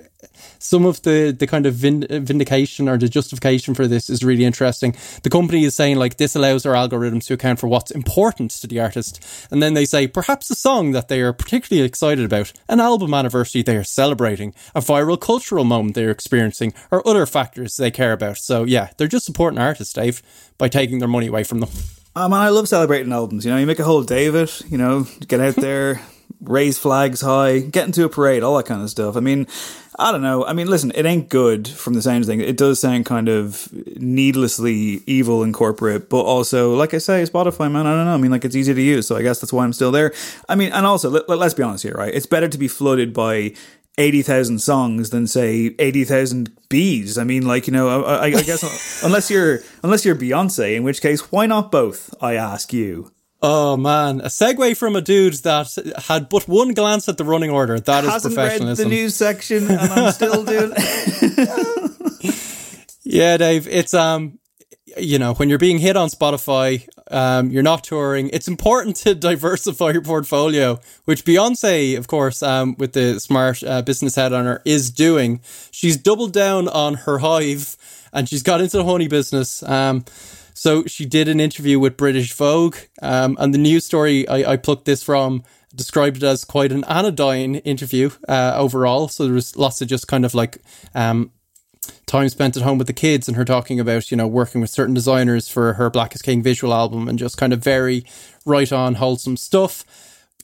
some 0.62 0.86
of 0.86 1.02
the 1.02 1.34
the 1.36 1.46
kind 1.46 1.66
of 1.66 1.74
vindication 1.74 2.88
or 2.88 2.96
the 2.96 3.08
justification 3.08 3.74
for 3.74 3.86
this 3.86 4.08
is 4.08 4.22
really 4.22 4.44
interesting. 4.44 4.94
The 5.22 5.30
company 5.30 5.64
is 5.64 5.74
saying 5.74 5.96
like 5.96 6.16
this 6.16 6.34
allows 6.34 6.64
our 6.64 6.74
algorithms 6.74 7.26
to 7.26 7.34
account 7.34 7.60
for 7.60 7.66
what's 7.66 7.90
important 7.90 8.50
to 8.52 8.66
the 8.66 8.80
artist, 8.80 9.24
and 9.50 9.62
then 9.62 9.74
they 9.74 9.84
say 9.84 10.06
perhaps 10.06 10.50
a 10.50 10.54
song 10.54 10.92
that 10.92 11.08
they 11.08 11.20
are 11.20 11.32
particularly 11.32 11.86
excited 11.86 12.24
about, 12.24 12.52
an 12.68 12.80
album 12.80 13.14
anniversary 13.14 13.62
they 13.62 13.76
are 13.76 13.84
celebrating, 13.84 14.54
a 14.74 14.80
viral 14.80 15.20
cultural 15.20 15.64
moment 15.64 15.94
they're 15.94 16.10
experiencing, 16.10 16.72
or 16.90 17.06
other 17.06 17.26
factors 17.26 17.76
they 17.76 17.90
care 17.90 18.12
about. 18.12 18.38
So 18.38 18.64
yeah, 18.64 18.90
they're 18.96 19.08
just 19.08 19.26
supporting 19.26 19.58
artists, 19.58 19.92
Dave, 19.92 20.22
by 20.58 20.68
taking 20.68 20.98
their 20.98 21.08
money 21.08 21.26
away 21.26 21.44
from 21.44 21.60
them. 21.60 21.70
Um, 22.14 22.34
I 22.34 22.50
love 22.50 22.68
celebrating 22.68 23.12
albums. 23.12 23.44
You 23.44 23.52
know, 23.52 23.58
you 23.58 23.66
make 23.66 23.78
a 23.78 23.84
whole 23.84 24.02
day 24.02 24.26
of 24.26 24.34
it. 24.34 24.60
You 24.68 24.76
know, 24.76 25.06
get 25.26 25.40
out 25.40 25.56
there, 25.56 26.02
raise 26.42 26.78
flags 26.78 27.20
high, 27.20 27.60
get 27.60 27.86
into 27.86 28.04
a 28.04 28.08
parade, 28.08 28.42
all 28.42 28.56
that 28.56 28.66
kind 28.66 28.82
of 28.82 28.90
stuff. 28.90 29.16
I 29.16 29.20
mean, 29.20 29.46
I 29.98 30.10
don't 30.10 30.22
know. 30.22 30.44
I 30.44 30.52
mean, 30.52 30.68
listen, 30.68 30.90
it 30.94 31.04
ain't 31.04 31.28
good 31.28 31.68
from 31.68 31.94
the 31.94 32.02
sound 32.02 32.22
of 32.22 32.26
things. 32.26 32.42
It 32.42 32.56
does 32.56 32.80
sound 32.80 33.06
kind 33.06 33.28
of 33.28 33.68
needlessly 34.00 35.02
evil 35.06 35.42
and 35.42 35.52
corporate, 35.52 36.08
but 36.08 36.22
also, 36.22 36.74
like 36.74 36.94
I 36.94 36.98
say, 36.98 37.22
Spotify, 37.24 37.70
man, 37.70 37.86
I 37.86 37.94
don't 37.94 38.06
know. 38.06 38.14
I 38.14 38.16
mean, 38.16 38.30
like 38.30 38.44
it's 38.44 38.56
easy 38.56 38.74
to 38.74 38.82
use, 38.82 39.06
so 39.06 39.16
I 39.16 39.22
guess 39.22 39.40
that's 39.40 39.52
why 39.52 39.64
I'm 39.64 39.72
still 39.72 39.92
there. 39.92 40.12
I 40.48 40.54
mean, 40.54 40.72
and 40.72 40.86
also, 40.86 41.10
let, 41.10 41.28
us 41.28 41.54
be 41.54 41.62
honest 41.62 41.84
here, 41.84 41.94
right? 41.94 42.12
It's 42.12 42.26
better 42.26 42.48
to 42.48 42.58
be 42.58 42.68
flooded 42.68 43.12
by 43.12 43.54
80,000 43.98 44.58
songs 44.60 45.10
than 45.10 45.26
say 45.26 45.74
80,000 45.78 46.50
bees. 46.70 47.18
I 47.18 47.24
mean, 47.24 47.46
like, 47.46 47.66
you 47.66 47.72
know, 47.72 48.04
I, 48.04 48.24
I 48.24 48.30
guess 48.30 49.02
unless 49.04 49.30
you're, 49.30 49.60
unless 49.82 50.04
you're 50.04 50.16
Beyonce, 50.16 50.74
in 50.74 50.82
which 50.82 51.02
case, 51.02 51.30
why 51.30 51.46
not 51.46 51.70
both? 51.70 52.14
I 52.20 52.34
ask 52.34 52.72
you. 52.72 53.12
Oh 53.44 53.76
man, 53.76 54.20
a 54.20 54.26
segue 54.26 54.76
from 54.76 54.94
a 54.94 55.00
dude 55.00 55.34
that 55.42 55.68
had 56.06 56.28
but 56.28 56.46
one 56.46 56.74
glance 56.74 57.08
at 57.08 57.18
the 57.18 57.24
running 57.24 57.50
order. 57.50 57.80
That 57.80 58.04
is 58.04 58.22
professionalism. 58.22 58.88
Read 58.88 58.96
the 58.96 59.02
news 59.02 59.16
section, 59.16 59.68
and 59.68 59.80
I'm 59.80 60.12
still 60.12 60.44
doing. 60.54 60.72
yeah, 63.02 63.36
Dave. 63.36 63.66
It's 63.66 63.94
um, 63.94 64.38
you 64.96 65.18
know, 65.18 65.34
when 65.34 65.48
you're 65.48 65.58
being 65.58 65.78
hit 65.78 65.96
on 65.96 66.08
Spotify, 66.08 66.86
um, 67.10 67.50
you're 67.50 67.64
not 67.64 67.82
touring. 67.82 68.30
It's 68.32 68.46
important 68.46 68.94
to 68.96 69.14
diversify 69.16 69.90
your 69.90 70.02
portfolio, 70.02 70.78
which 71.06 71.24
Beyonce, 71.24 71.98
of 71.98 72.06
course, 72.06 72.44
um, 72.44 72.76
with 72.78 72.92
the 72.92 73.18
smart 73.18 73.64
uh, 73.64 73.82
business 73.82 74.14
head 74.14 74.32
on 74.32 74.44
her, 74.44 74.62
is 74.64 74.88
doing. 74.88 75.40
She's 75.72 75.96
doubled 75.96 76.32
down 76.32 76.68
on 76.68 76.94
her 76.94 77.18
hive, 77.18 77.76
and 78.12 78.28
she's 78.28 78.44
got 78.44 78.60
into 78.60 78.76
the 78.76 78.84
honey 78.84 79.08
business. 79.08 79.64
Um 79.64 80.04
so 80.62 80.84
she 80.84 81.06
did 81.06 81.26
an 81.26 81.40
interview 81.40 81.80
with 81.80 81.96
British 81.96 82.32
Vogue, 82.34 82.76
um, 83.02 83.36
and 83.40 83.52
the 83.52 83.58
news 83.58 83.84
story 83.84 84.28
I, 84.28 84.52
I 84.52 84.56
plucked 84.56 84.84
this 84.84 85.02
from 85.02 85.42
described 85.74 86.18
it 86.18 86.22
as 86.22 86.44
quite 86.44 86.70
an 86.70 86.84
anodyne 86.84 87.56
interview 87.56 88.10
uh, 88.28 88.52
overall. 88.54 89.08
So 89.08 89.24
there 89.24 89.34
was 89.34 89.56
lots 89.56 89.80
of 89.80 89.88
just 89.88 90.06
kind 90.06 90.24
of 90.24 90.34
like 90.34 90.58
um, 90.94 91.32
time 92.06 92.28
spent 92.28 92.56
at 92.56 92.62
home 92.62 92.78
with 92.78 92.86
the 92.86 92.92
kids 92.92 93.26
and 93.26 93.36
her 93.36 93.44
talking 93.44 93.80
about, 93.80 94.12
you 94.12 94.16
know, 94.16 94.28
working 94.28 94.60
with 94.60 94.70
certain 94.70 94.94
designers 94.94 95.48
for 95.48 95.72
her 95.72 95.90
Black 95.90 96.14
is 96.14 96.22
King 96.22 96.44
visual 96.44 96.72
album 96.72 97.08
and 97.08 97.18
just 97.18 97.36
kind 97.36 97.52
of 97.52 97.58
very 97.58 98.04
right 98.46 98.72
on 98.72 98.94
wholesome 98.94 99.36
stuff. 99.36 99.84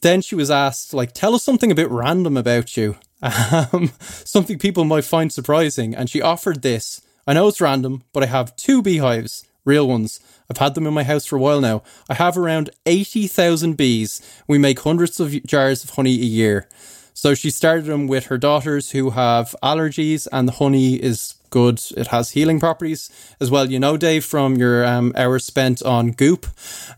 Then 0.01 0.21
she 0.21 0.35
was 0.35 0.51
asked, 0.51 0.93
like, 0.93 1.13
tell 1.13 1.33
us 1.33 1.43
something 1.43 1.71
a 1.71 1.75
bit 1.75 1.89
random 1.89 2.35
about 2.35 2.75
you, 2.75 2.97
um, 3.21 3.91
something 4.01 4.59
people 4.59 4.83
might 4.83 5.05
find 5.05 5.31
surprising. 5.31 5.95
And 5.95 6.09
she 6.09 6.21
offered 6.21 6.61
this. 6.61 6.99
I 7.25 7.31
know 7.31 7.47
it's 7.47 7.61
random, 7.61 8.03
but 8.11 8.23
I 8.23 8.25
have 8.25 8.57
two 8.57 8.81
beehives 8.81 9.45
real 9.69 9.87
ones. 9.87 10.19
I've 10.49 10.57
had 10.57 10.73
them 10.73 10.87
in 10.87 10.93
my 10.93 11.03
house 11.03 11.25
for 11.25 11.35
a 11.37 11.39
while 11.39 11.61
now. 11.61 11.83
I 12.09 12.15
have 12.15 12.37
around 12.37 12.71
80,000 12.85 13.77
bees. 13.77 14.21
We 14.47 14.57
make 14.57 14.79
hundreds 14.79 15.19
of 15.19 15.31
jars 15.45 15.83
of 15.83 15.91
honey 15.91 16.15
a 16.15 16.25
year. 16.25 16.67
So 17.13 17.35
she 17.35 17.49
started 17.51 17.85
them 17.85 18.07
with 18.07 18.27
her 18.27 18.37
daughters 18.37 18.91
who 18.91 19.11
have 19.11 19.55
allergies, 19.61 20.27
and 20.31 20.47
the 20.47 20.53
honey 20.53 20.95
is 20.95 21.35
good. 21.49 21.81
It 21.97 22.07
has 22.07 22.31
healing 22.31 22.59
properties 22.59 23.09
as 23.39 23.51
well. 23.51 23.69
You 23.69 23.79
know, 23.79 23.97
Dave, 23.97 24.25
from 24.25 24.55
your 24.55 24.85
um, 24.85 25.13
hours 25.15 25.45
spent 25.45 25.83
on 25.83 26.11
Goop. 26.11 26.47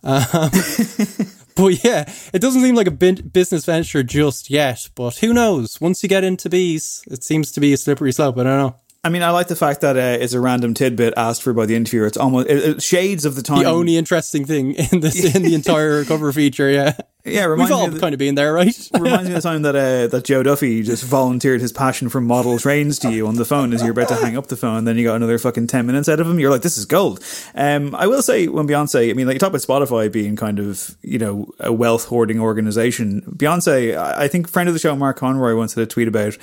Um, 0.03 0.51
but 1.55 1.83
yeah, 1.83 2.11
it 2.33 2.39
doesn't 2.39 2.61
seem 2.61 2.75
like 2.75 2.87
a 2.87 2.91
business 2.91 3.65
venture 3.65 4.03
just 4.03 4.49
yet. 4.49 4.89
But 4.95 5.17
who 5.17 5.33
knows? 5.33 5.81
Once 5.81 6.03
you 6.03 6.09
get 6.09 6.23
into 6.23 6.49
bees, 6.49 7.03
it 7.09 7.23
seems 7.23 7.51
to 7.53 7.59
be 7.59 7.73
a 7.73 7.77
slippery 7.77 8.11
slope. 8.11 8.37
I 8.37 8.43
don't 8.43 8.57
know. 8.57 8.75
I 9.03 9.09
mean, 9.09 9.23
I 9.23 9.31
like 9.31 9.47
the 9.47 9.55
fact 9.55 9.81
that 9.81 9.97
uh, 9.97 10.23
it's 10.23 10.33
a 10.33 10.39
random 10.39 10.75
tidbit 10.75 11.15
asked 11.17 11.41
for 11.41 11.53
by 11.53 11.65
the 11.65 11.75
interviewer. 11.75 12.05
It's 12.05 12.17
almost 12.17 12.47
it, 12.49 12.57
it, 12.57 12.83
shades 12.83 13.25
of 13.25 13.33
the 13.33 13.41
time. 13.41 13.63
The 13.63 13.65
only 13.65 13.97
interesting 13.97 14.45
thing 14.45 14.75
in 14.75 14.99
this 14.99 15.35
in 15.35 15.41
the 15.41 15.55
entire 15.55 16.05
cover 16.05 16.31
feature, 16.31 16.69
yeah. 16.69 16.97
Yeah, 17.23 17.45
reminds 17.45 17.69
we've 17.69 17.77
all 17.77 17.83
me 17.83 17.87
of 17.89 17.93
the, 17.95 17.99
kind 17.99 18.13
of 18.13 18.19
been 18.19 18.33
there, 18.33 18.51
right? 18.51 18.89
reminds 18.93 19.29
me 19.29 19.35
of 19.35 19.41
the 19.41 19.47
time 19.47 19.61
that 19.63 19.75
uh, 19.75 20.07
that 20.07 20.23
Joe 20.23 20.41
Duffy 20.41 20.81
just 20.81 21.03
volunteered 21.03 21.61
his 21.61 21.71
passion 21.71 22.09
for 22.09 22.19
model 22.19 22.57
trains 22.57 22.97
to 22.99 23.11
you 23.11 23.27
on 23.27 23.35
the 23.35 23.45
phone 23.45 23.73
as 23.73 23.81
you're 23.81 23.91
about 23.91 24.07
to 24.07 24.15
hang 24.15 24.37
up 24.37 24.47
the 24.47 24.55
phone. 24.55 24.77
And 24.79 24.87
then 24.87 24.97
you 24.97 25.05
got 25.05 25.15
another 25.15 25.37
fucking 25.37 25.67
ten 25.67 25.85
minutes 25.85 26.09
out 26.09 26.19
of 26.19 26.27
him. 26.27 26.39
You're 26.39 26.49
like, 26.49 26.63
this 26.63 26.77
is 26.77 26.85
gold. 26.85 27.23
Um, 27.53 27.95
I 27.95 28.07
will 28.07 28.23
say 28.23 28.47
when 28.47 28.67
Beyonce, 28.67 29.09
I 29.09 29.13
mean, 29.13 29.27
like 29.27 29.35
you 29.35 29.39
talk 29.39 29.49
about 29.49 29.61
Spotify 29.61 30.11
being 30.11 30.35
kind 30.35 30.57
of 30.59 30.95
you 31.01 31.19
know 31.19 31.51
a 31.59 31.71
wealth 31.71 32.05
hoarding 32.05 32.39
organization. 32.39 33.21
Beyonce, 33.21 33.95
I 33.95 34.27
think 34.27 34.49
friend 34.49 34.67
of 34.67 34.73
the 34.73 34.79
show 34.79 34.95
Mark 34.95 35.17
Conroy 35.17 35.55
once 35.55 35.75
had 35.75 35.83
a 35.83 35.87
tweet 35.87 36.07
about 36.07 36.37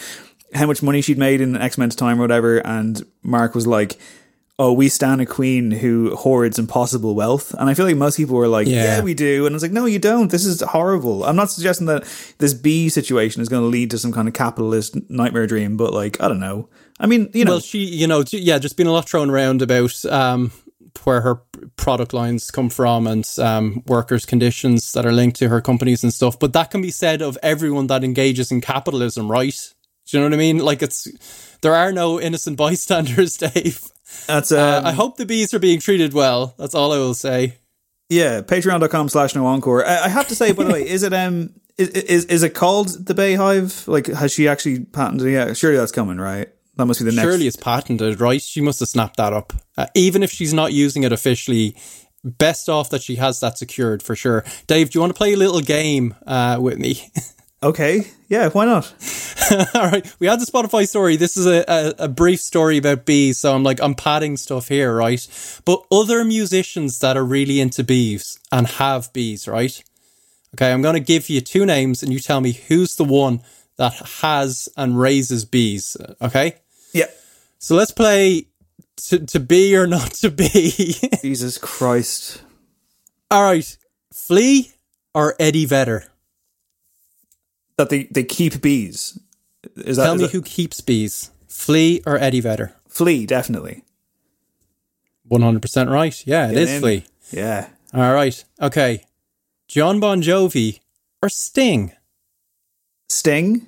how 0.55 0.67
much 0.67 0.83
money 0.83 1.01
she'd 1.01 1.19
made 1.19 1.41
in 1.41 1.57
X 1.57 1.79
Men's 1.79 1.97
time 1.97 2.19
or 2.19 2.23
whatever, 2.23 2.59
and 2.59 3.03
Mark 3.23 3.55
was 3.55 3.67
like, 3.67 3.99
"Oh, 4.59 4.73
we 4.73 4.89
stand 4.89 5.21
a 5.21 5.27
queen 5.27 5.71
who 5.71 6.15
hoards 6.17 6.59
impossible 6.59 7.15
wealth," 7.15 7.55
and 7.55 7.69
I 7.69 7.75
feel 7.75 7.87
like 7.87 7.97
most 7.97 8.17
people 8.17 8.37
were 8.37 8.49
like, 8.49 8.67
"Yeah, 8.67 8.85
yeah 8.85 9.01
we 9.03 9.15
do," 9.15 9.47
and 9.47 9.55
I 9.55 9.57
was 9.57 9.63
like, 9.63 9.73
"No, 9.73 9.87
you 9.87 9.99
don't. 9.99 10.31
This 10.31 10.47
is 10.47 10.61
horrible." 10.61 11.25
I'm 11.25 11.37
not 11.37 11.51
suggesting 11.51 11.87
that 11.87 12.05
this 12.39 12.55
B 12.55 12.89
situation 12.89 13.43
is 13.43 13.49
going 13.49 13.63
to 13.63 13.69
lead 13.69 13.91
to 13.91 13.99
some 13.99 14.13
kind 14.13 14.29
of 14.29 14.35
capitalist 14.35 14.97
nightmare 15.11 15.47
dream, 15.47 15.77
but 15.77 15.93
like, 15.93 16.21
I 16.23 16.29
don't 16.29 16.41
know. 16.41 16.69
I 17.01 17.07
mean, 17.07 17.31
you 17.33 17.45
know, 17.45 17.53
well, 17.53 17.61
she, 17.61 17.79
you 17.85 18.07
know, 18.07 18.25
yeah, 18.31 18.59
just 18.59 18.77
been 18.77 18.89
a 18.89 18.93
lot 18.93 19.09
thrown 19.09 19.31
around 19.31 19.63
about. 19.63 20.05
um 20.07 20.53
where 21.05 21.21
her 21.21 21.43
product 21.77 22.13
lines 22.13 22.51
come 22.51 22.69
from 22.69 23.07
and 23.07 23.29
um, 23.39 23.83
workers' 23.87 24.27
conditions 24.27 24.93
that 24.93 25.07
are 25.07 25.13
linked 25.13 25.39
to 25.39 25.49
her 25.49 25.61
companies 25.61 26.03
and 26.03 26.13
stuff. 26.13 26.39
But 26.39 26.53
that 26.53 26.71
can 26.71 26.83
be 26.83 26.91
said 26.91 27.23
of 27.23 27.39
everyone 27.43 27.87
that 27.89 28.05
engages 28.05 28.51
in 28.51 28.61
capitalism, 28.61 29.31
right? 29.31 29.75
Do 30.09 30.17
you 30.17 30.23
know 30.23 30.27
what 30.27 30.35
I 30.35 30.39
mean? 30.39 30.59
Like 30.59 30.83
it's 30.83 31.07
there 31.61 31.75
are 31.75 31.93
no 31.93 32.21
innocent 32.21 32.57
bystanders, 32.57 33.37
Dave. 33.37 33.83
That's 34.27 34.53
um, 34.53 34.85
uh, 34.85 34.89
I 34.89 34.93
hope 34.93 35.17
the 35.17 35.27
bees 35.27 35.53
are 35.53 35.59
being 35.59 35.81
treated 35.81 36.15
well. 36.15 36.55
That's 36.59 36.75
all 36.75 36.93
I 36.93 36.99
will 36.99 37.15
say. 37.15 37.57
Yeah, 38.09 38.41
patreon.com 38.41 39.11
slash 39.11 39.35
no 39.35 39.45
encore. 39.47 39.87
I, 39.87 40.05
I 40.05 40.09
have 40.09 40.29
to 40.29 40.35
say, 40.35 40.53
by 40.53 40.65
the 40.65 40.73
way, 40.73 40.89
is 40.89 41.03
it 41.03 41.13
um 41.13 41.51
is, 41.79 41.89
is 41.91 42.25
is 42.27 42.43
it 42.43 42.55
called 42.55 43.07
the 43.07 43.15
Beyhive? 43.15 43.87
Like 43.87 44.07
has 44.07 44.33
she 44.33 44.49
actually 44.49 44.81
patented 44.81 45.29
it? 45.29 45.33
Yeah, 45.33 45.53
surely 45.53 45.77
that's 45.77 45.93
coming, 45.93 46.19
right? 46.19 46.49
That 46.77 46.87
must 46.87 47.01
be 47.01 47.05
the 47.05 47.13
next 47.13 47.27
Surely 47.27 47.47
it's 47.49 47.57
patented, 47.57 48.21
right? 48.21 48.41
She 48.41 48.61
must 48.61 48.79
have 48.81 48.89
snapped 48.89 49.17
that 49.17 49.33
up. 49.33 49.53
Uh, 49.77 49.87
even 49.95 50.23
if 50.23 50.31
she's 50.31 50.55
not 50.55 50.73
using 50.73 51.03
it 51.03 51.11
officially, 51.11 51.77
best 52.23 52.69
off 52.69 52.91
that 52.91 53.03
she 53.03 53.17
has 53.17 53.41
that 53.41 53.59
secured 53.59 54.01
for 54.01 54.15
sure. 54.15 54.45
Dave, 54.69 54.91
do 54.91 54.97
you 54.97 55.01
want 55.01 55.13
to 55.13 55.19
play 55.19 55.33
a 55.33 55.37
little 55.37 55.61
game 55.61 56.15
uh, 56.25 56.59
with 56.61 56.79
me? 56.79 57.11
Okay, 57.63 58.07
yeah, 58.29 58.49
why 58.51 58.67
not? 58.67 58.95
All 59.75 59.91
right, 59.91 60.15
we 60.21 60.27
had 60.29 60.41
the 60.41 60.47
Spotify 60.47 60.87
story. 60.87 61.17
This 61.17 61.37
is 61.37 61.47
a, 61.47 61.65
a, 61.67 62.05
a, 62.05 62.09
brief 62.09 62.41
story 62.41 62.77
about 62.77 63.05
bees, 63.05 63.39
so 63.41 63.53
I'm 63.53 63.65
like, 63.65 63.81
I'm 63.81 63.97
padding 63.97 64.37
stuff 64.37 64.69
here, 64.69 64.95
right? 64.95 65.27
But 65.65 65.85
other 65.91 66.25
musicians 66.25 67.01
that 67.01 67.17
are 67.17 67.25
really 67.25 67.61
into 67.61 67.83
bees 67.83 68.39
and 68.53 68.67
have 68.67 69.13
bees, 69.13 69.49
right? 69.49 69.83
Okay, 70.55 70.73
I'm 70.73 70.83
going 70.83 70.95
to 70.95 71.01
give 71.01 71.29
you 71.29 71.41
two 71.41 71.67
names 71.67 72.03
and 72.03 72.13
you 72.13 72.21
tell 72.21 72.41
me 72.41 72.53
who's 72.53 72.95
the 72.95 73.05
one 73.05 73.43
that 73.77 73.95
has 74.21 74.69
and 74.77 74.99
raises 74.99 75.45
bees, 75.45 75.97
okay? 76.23 76.57
Yeah. 76.93 77.07
So 77.59 77.75
let's 77.75 77.91
play 77.91 78.47
to, 79.09 79.19
to 79.27 79.41
be 79.41 79.77
or 79.77 79.87
not 79.87 80.13
to 80.15 80.31
be. 80.31 80.95
Jesus 81.23 81.59
Christ. 81.59 82.43
All 83.31 83.43
right. 83.43 83.77
Flea 84.13 84.73
or 85.15 85.35
Eddie 85.39 85.67
Vedder? 85.67 86.11
That 87.79 87.89
they, 87.89 88.05
they 88.11 88.25
keep 88.25 88.61
bees. 88.61 89.19
Is 89.77 89.97
that, 89.97 90.05
Tell 90.05 90.17
me 90.17 90.25
that- 90.25 90.33
who 90.33 90.43
keeps 90.43 90.81
bees. 90.83 91.31
Flea 91.49 92.03
or 92.07 92.19
Eddie 92.19 92.41
Vedder? 92.41 92.75
Flea, 92.89 93.25
definitely. 93.25 93.83
100% 95.31 95.91
right. 95.91 96.27
Yeah, 96.27 96.49
it 96.51 96.55
Get 96.55 96.63
is 96.63 96.71
in. 96.71 96.81
Flea. 96.81 97.05
Yeah. 97.33 97.69
All 97.95 98.13
right. 98.13 98.45
Okay. 98.61 99.05
John 99.67 100.01
Bon 100.01 100.23
Jovi 100.23 100.81
or 101.23 101.29
Sting? 101.29 101.93
Sting? 103.09 103.67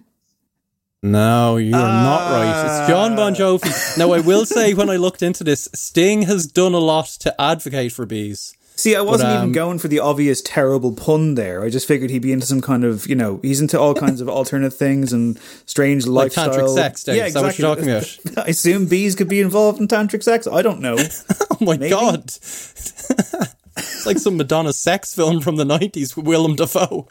No, 1.03 1.57
you 1.57 1.75
are 1.75 2.05
not 2.05 2.31
right. 2.31 2.65
It's 2.65 2.81
ah. 2.81 2.87
John 2.89 3.17
Bon 3.17 3.35
Jovi. 3.35 3.97
Now, 3.99 4.13
I 4.13 4.21
will 4.21 4.45
say 4.45 4.75
when 4.75 4.91
I 4.91 4.97
looked 4.97 5.23
into 5.23 5.43
this, 5.45 5.69
Sting 5.75 6.23
has 6.23 6.47
done 6.47 6.75
a 6.75 6.79
lot 6.79 7.07
to 7.21 7.41
advocate 7.41 7.93
for 7.93 8.05
bees. 8.07 8.55
See, 8.81 8.97
I 8.97 9.03
wasn't 9.03 9.29
But, 9.29 9.35
even 9.35 9.45
um, 9.49 9.53
going 9.53 9.79
for 9.79 9.89
the 9.89 10.01
obvious 10.01 10.41
terrible 10.41 10.93
pun 10.93 11.35
there. 11.35 11.63
I 11.63 11.69
just 11.69 11.87
figured 11.87 12.09
he'd 12.09 12.23
be 12.23 12.33
into 12.33 12.47
some 12.47 12.63
kind 12.63 12.83
of, 12.83 13.07
you 13.07 13.15
know, 13.15 13.39
he's 13.43 13.61
into 13.61 13.79
all 13.79 13.93
kinds 13.95 14.23
of 14.23 14.29
alternate 14.31 14.73
things 14.73 15.13
and 15.13 15.39
strange 15.67 16.07
Like 16.07 16.35
lifestyle. 16.35 16.49
tantric 16.55 16.75
sex, 16.75 17.05
Dave. 17.05 17.27
Is 17.27 17.35
that 17.35 17.43
what 17.43 17.59
you're 17.59 17.75
talking 17.77 17.91
about? 17.91 18.19
I 18.47 18.51
assume 18.51 18.87
bees 18.87 19.15
could 19.15 19.29
be 19.29 19.41
involved 19.43 19.81
in 19.83 19.87
tantric 19.87 20.23
sex. 20.23 20.47
I 20.47 20.63
don't 20.63 20.81
know. 20.81 20.97
Oh 21.53 21.65
my 21.67 21.77
Maybe. 21.77 21.91
god. 21.91 22.25
it's 22.31 24.07
like 24.07 24.17
some 24.19 24.39
Madonna 24.39 24.73
sex 24.73 25.15
film 25.15 25.43
from 25.43 25.57
the 25.57 25.65
90s 25.65 26.17
with 26.17 26.25
Willem 26.27 26.57
Dafoe. 26.57 27.07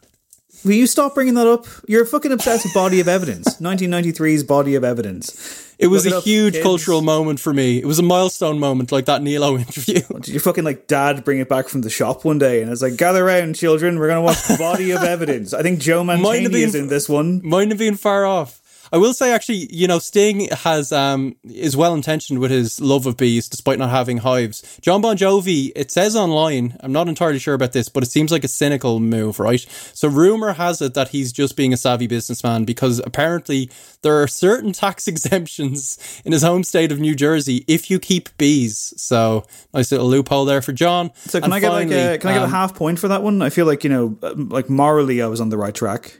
Will 0.66 0.74
you 0.74 0.88
stop 0.88 1.16
bringing 1.16 1.36
that 1.36 1.48
up? 1.48 1.66
You're 1.88 2.06
fucking 2.06 2.32
obsessed 2.32 2.66
with 2.66 2.74
Body 2.74 3.00
of 3.00 3.08
Evidence. 3.08 3.56
1993's 3.62 4.44
Body 4.44 4.76
of 4.76 4.84
Evidence. 4.84 5.66
It 5.80 5.88
was 5.88 6.04
Look 6.06 6.12
it 6.12 6.16
a 6.16 6.18
up, 6.20 6.24
huge 6.26 6.54
kids. 6.56 6.64
cultural 6.64 7.02
moment 7.02 7.40
for 7.40 7.54
me. 7.54 7.78
It 7.78 7.86
was 7.86 8.00
a 8.00 8.04
milestone 8.04 8.60
moment, 8.60 8.92
like 8.92 9.06
that 9.06 9.22
Nealo 9.22 9.58
interview. 9.66 10.02
Did 10.20 10.28
your 10.28 10.42
fucking 10.42 10.66
like 10.66 10.88
dad 10.88 11.24
bring 11.24 11.40
it 11.40 11.48
back 11.48 11.70
from 11.70 11.82
the 11.82 11.90
shop 11.90 12.26
one 12.26 12.38
day 12.38 12.62
and 12.62 12.70
it's 12.70 12.82
like, 12.82 12.98
gather 12.98 13.24
round, 13.24 13.56
children, 13.56 13.98
we're 13.98 14.10
gonna 14.10 14.22
watch 14.22 14.38
Body 14.58 14.92
of 14.92 15.02
Evidence. 15.04 15.54
I 15.54 15.62
think 15.62 15.80
Joe 15.80 16.04
have 16.04 16.20
Mantegna 16.20 16.54
is 16.54 16.74
been- 16.74 16.84
in 16.84 16.88
this 16.90 17.08
one. 17.08 17.40
Mine 17.48 17.70
have 17.70 17.80
been 17.80 17.96
far 17.96 18.26
off. 18.26 18.60
I 18.92 18.98
will 18.98 19.14
say, 19.14 19.32
actually, 19.32 19.68
you 19.72 19.88
know, 19.88 20.00
Sting 20.00 20.50
has 20.50 20.92
um 20.92 21.36
is 21.44 21.76
well 21.78 21.94
intentioned 21.94 22.40
with 22.40 22.52
his 22.52 22.80
love 22.82 23.06
of 23.06 23.18
bees, 23.18 23.48
despite 23.48 23.80
not 23.80 23.90
having 23.90 24.18
hives. 24.18 24.80
John 24.82 25.02
Bon 25.02 25.18
Jovi, 25.18 25.72
it 25.76 25.92
says 25.92 26.16
online, 26.16 26.78
I'm 26.82 26.92
not 26.92 27.08
entirely 27.08 27.40
sure 27.40 27.54
about 27.54 27.74
this, 27.74 27.90
but 27.90 28.04
it 28.04 28.08
seems 28.08 28.32
like 28.32 28.44
a 28.44 28.48
cynical 28.48 29.00
move, 29.00 29.40
right? 29.40 29.66
So, 29.94 30.08
rumor 30.08 30.54
has 30.54 30.82
it 30.82 30.94
that 30.94 31.10
he's 31.10 31.32
just 31.32 31.56
being 31.56 31.74
a 31.74 31.78
savvy 31.78 32.08
businessman 32.08 32.66
because 32.66 33.00
apparently 33.06 33.70
there 34.02 34.22
are 34.22 34.28
certain 34.28 34.74
tax 34.74 35.08
exemptions 35.08 36.22
in 36.26 36.32
his 36.32 36.44
home 36.44 36.64
state 36.64 36.92
of 36.92 37.00
New 37.00 37.16
Jersey 37.16 37.64
if 37.68 37.90
you 37.90 38.00
keep 38.00 38.36
bees. 38.38 38.94
So, 38.98 39.46
nice 39.74 39.92
little 39.92 40.08
loophole 40.08 40.46
there 40.46 40.62
for 40.62 40.74
John. 40.74 41.12
So 41.26 41.40
can 41.40 41.46
And 41.46 41.54
I 41.54 41.60
get 41.60 41.72
like 41.72 41.92
a 41.92 42.18
can 42.18 42.30
I 42.30 42.34
get 42.34 42.42
a 42.42 42.46
um, 42.46 42.52
half 42.52 42.76
point 42.76 43.00
for 43.00 43.08
that 43.10 43.24
one? 43.24 43.42
I 43.42 43.50
feel 43.50 43.66
like 43.66 43.84
you 43.84 43.90
know, 43.90 44.18
um, 44.24 44.50
like 44.50 44.70
morally, 44.70 45.22
I 45.22 45.28
was 45.28 45.42
on 45.42 45.50
the 45.50 45.58
right 45.58 45.74
track. 45.74 46.19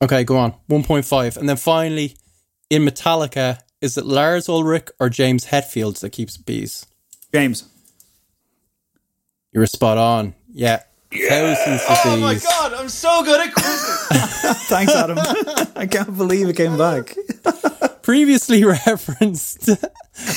Okay, 0.00 0.24
go 0.24 0.36
on. 0.36 0.52
1.5. 0.70 1.36
And 1.36 1.48
then 1.48 1.56
finally, 1.56 2.16
in 2.70 2.82
Metallica, 2.84 3.60
is 3.80 3.96
it 3.98 4.06
Lars 4.06 4.48
Ulrich 4.48 4.88
or 5.00 5.08
James 5.08 5.46
Hetfield 5.46 5.98
that 6.00 6.10
keeps 6.10 6.36
bees? 6.36 6.86
James, 7.32 7.68
You 9.52 9.60
were 9.60 9.66
spot 9.66 9.98
on. 9.98 10.34
Yeah. 10.52 10.82
Thousands 11.10 11.80
of 11.88 11.96
Oh 12.04 12.30
bees. 12.30 12.44
god, 12.44 12.72
I'm 12.74 12.88
so 12.88 13.22
good 13.24 13.40
at 13.46 13.52
quizzing. 13.54 14.20
thanks, 14.68 14.94
Adam. 14.94 15.18
I 15.74 15.86
can't 15.90 16.16
believe 16.16 16.48
it 16.48 16.56
came 16.56 16.76
back. 16.76 17.16
Previously 18.02 18.62
referenced 18.86 19.68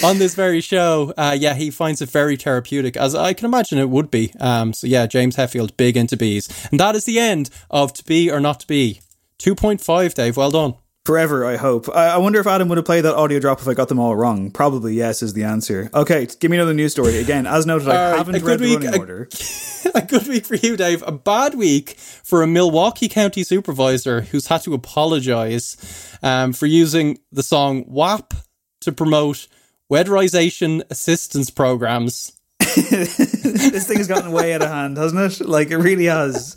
on 0.04 0.18
this 0.18 0.34
very 0.34 0.62
show, 0.62 1.14
uh, 1.18 1.36
yeah, 1.38 1.54
he 1.56 1.72
finds 1.72 2.02
it 2.02 2.10
very 2.10 2.36
therapeutic, 2.38 2.96
as 2.98 3.16
I 3.16 3.34
can 3.34 3.46
imagine 3.46 3.80
it 3.80 3.90
would 3.90 4.10
be. 4.12 4.34
Um, 4.40 4.74
so 4.74 4.88
yeah, 4.88 5.08
James 5.08 5.36
Hetfield, 5.36 5.76
big 5.78 5.98
into 5.98 6.16
bees. 6.18 6.50
And 6.72 6.80
that 6.80 6.96
is 6.96 7.06
the 7.06 7.20
end 7.20 7.50
of 7.70 7.94
To 7.94 8.04
Be 8.06 8.32
or 8.32 8.40
Not 8.40 8.62
to 8.62 8.68
Be. 8.68 9.02
2.5, 9.42 10.14
Dave. 10.14 10.38
Well 10.38 10.52
done. 10.52 10.76
Forever, 11.04 11.44
I 11.46 11.56
hope. 11.58 11.90
I, 11.90 12.10
I 12.10 12.18
wonder 12.18 12.40
if 12.40 12.46
Adam 12.46 12.70
would 12.70 12.78
have 12.78 12.86
played 12.86 13.02
that 13.06 13.16
audio 13.16 13.40
drop 13.40 13.60
if 13.60 13.68
I 13.68 13.74
got 13.74 13.88
them 13.88 13.98
all 13.98 14.16
wrong. 14.16 14.52
Probably 14.52 14.94
yes 14.94 15.24
is 15.24 15.34
the 15.34 15.44
answer. 15.46 15.90
Okay, 15.96 16.28
give 16.40 16.52
me 16.52 16.58
another 16.58 16.76
news 16.76 16.92
story. 16.92 17.18
Again, 17.18 17.48
as 17.48 17.66
noted, 17.66 17.88
I 17.88 17.92
right, 18.12 18.18
haven't 18.20 18.36
a 18.36 18.40
read 18.40 18.60
good 18.60 18.60
the 18.60 18.76
running 18.76 18.94
a- 18.96 19.00
order. 19.00 19.28
a 19.96 20.02
good 20.04 20.28
week 20.28 20.46
for 20.46 20.54
you, 20.56 20.78
Dave. 20.78 21.04
A 21.08 21.12
bad 21.12 21.56
week 21.56 21.96
for 21.98 22.44
a 22.44 22.48
Milwaukee 22.48 23.10
County 23.10 23.42
supervisor 23.44 24.22
who's 24.22 24.46
had 24.46 24.62
to 24.62 24.76
apologize 24.76 25.76
um, 26.22 26.54
for 26.54 26.68
using 26.68 27.18
the 27.32 27.42
song 27.42 27.84
WAP 27.88 28.36
to 28.82 28.92
promote 28.92 29.48
weatherization 29.92 30.84
assistance 30.92 31.50
programs. 31.50 32.32
this 32.60 33.88
thing 33.88 33.98
has 33.98 34.08
gotten 34.08 34.32
way 34.32 34.54
out 34.54 34.62
of 34.62 34.70
hand, 34.70 34.98
hasn't 34.98 35.42
it? 35.42 35.48
Like 35.48 35.72
it 35.72 35.78
really 35.78 36.06
has. 36.06 36.56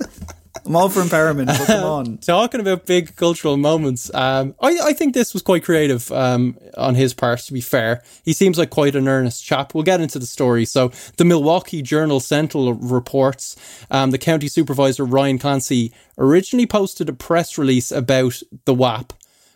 I'm 0.66 0.76
all 0.76 0.88
for 0.88 1.02
empowerment, 1.02 1.46
but 1.46 1.66
come 1.66 1.84
on. 1.84 2.18
Talking 2.22 2.60
about 2.60 2.86
big 2.86 3.16
cultural 3.16 3.56
moments, 3.56 4.12
um, 4.14 4.54
I, 4.60 4.78
I 4.82 4.92
think 4.94 5.12
this 5.12 5.34
was 5.34 5.42
quite 5.42 5.62
creative 5.62 6.10
um, 6.10 6.56
on 6.76 6.94
his 6.94 7.12
part, 7.12 7.40
to 7.40 7.52
be 7.52 7.60
fair. 7.60 8.02
He 8.24 8.32
seems 8.32 8.56
like 8.56 8.70
quite 8.70 8.96
an 8.96 9.06
earnest 9.06 9.44
chap. 9.44 9.74
We'll 9.74 9.84
get 9.84 10.00
into 10.00 10.18
the 10.18 10.26
story. 10.26 10.64
So, 10.64 10.90
the 11.16 11.24
Milwaukee 11.24 11.82
Journal 11.82 12.18
Sentinel 12.20 12.74
reports 12.74 13.56
um, 13.90 14.10
the 14.10 14.18
county 14.18 14.48
supervisor, 14.48 15.04
Ryan 15.04 15.38
Clancy, 15.38 15.92
originally 16.16 16.66
posted 16.66 17.08
a 17.08 17.12
press 17.12 17.58
release 17.58 17.92
about 17.92 18.42
the 18.64 18.74
WAP. 18.74 19.12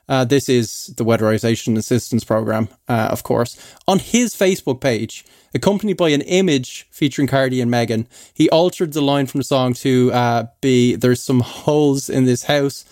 Uh, 0.08 0.24
this 0.24 0.48
is 0.48 0.86
the 0.96 1.04
Weatherization 1.04 1.76
Assistance 1.76 2.24
Program, 2.24 2.68
uh, 2.88 3.08
of 3.10 3.22
course, 3.22 3.56
on 3.86 3.98
his 3.98 4.34
Facebook 4.34 4.80
page, 4.80 5.24
accompanied 5.54 5.96
by 5.96 6.08
an 6.10 6.22
image 6.22 6.86
featuring 6.90 7.28
Cardi 7.28 7.60
and 7.60 7.70
Megan. 7.70 8.08
He 8.32 8.48
altered 8.50 8.92
the 8.92 9.02
line 9.02 9.26
from 9.26 9.38
the 9.38 9.44
song 9.44 9.74
to 9.74 10.10
uh, 10.12 10.46
be 10.60 10.96
"There's 10.96 11.22
some 11.22 11.40
holes 11.40 12.08
in 12.08 12.24
this 12.24 12.44
house," 12.44 12.84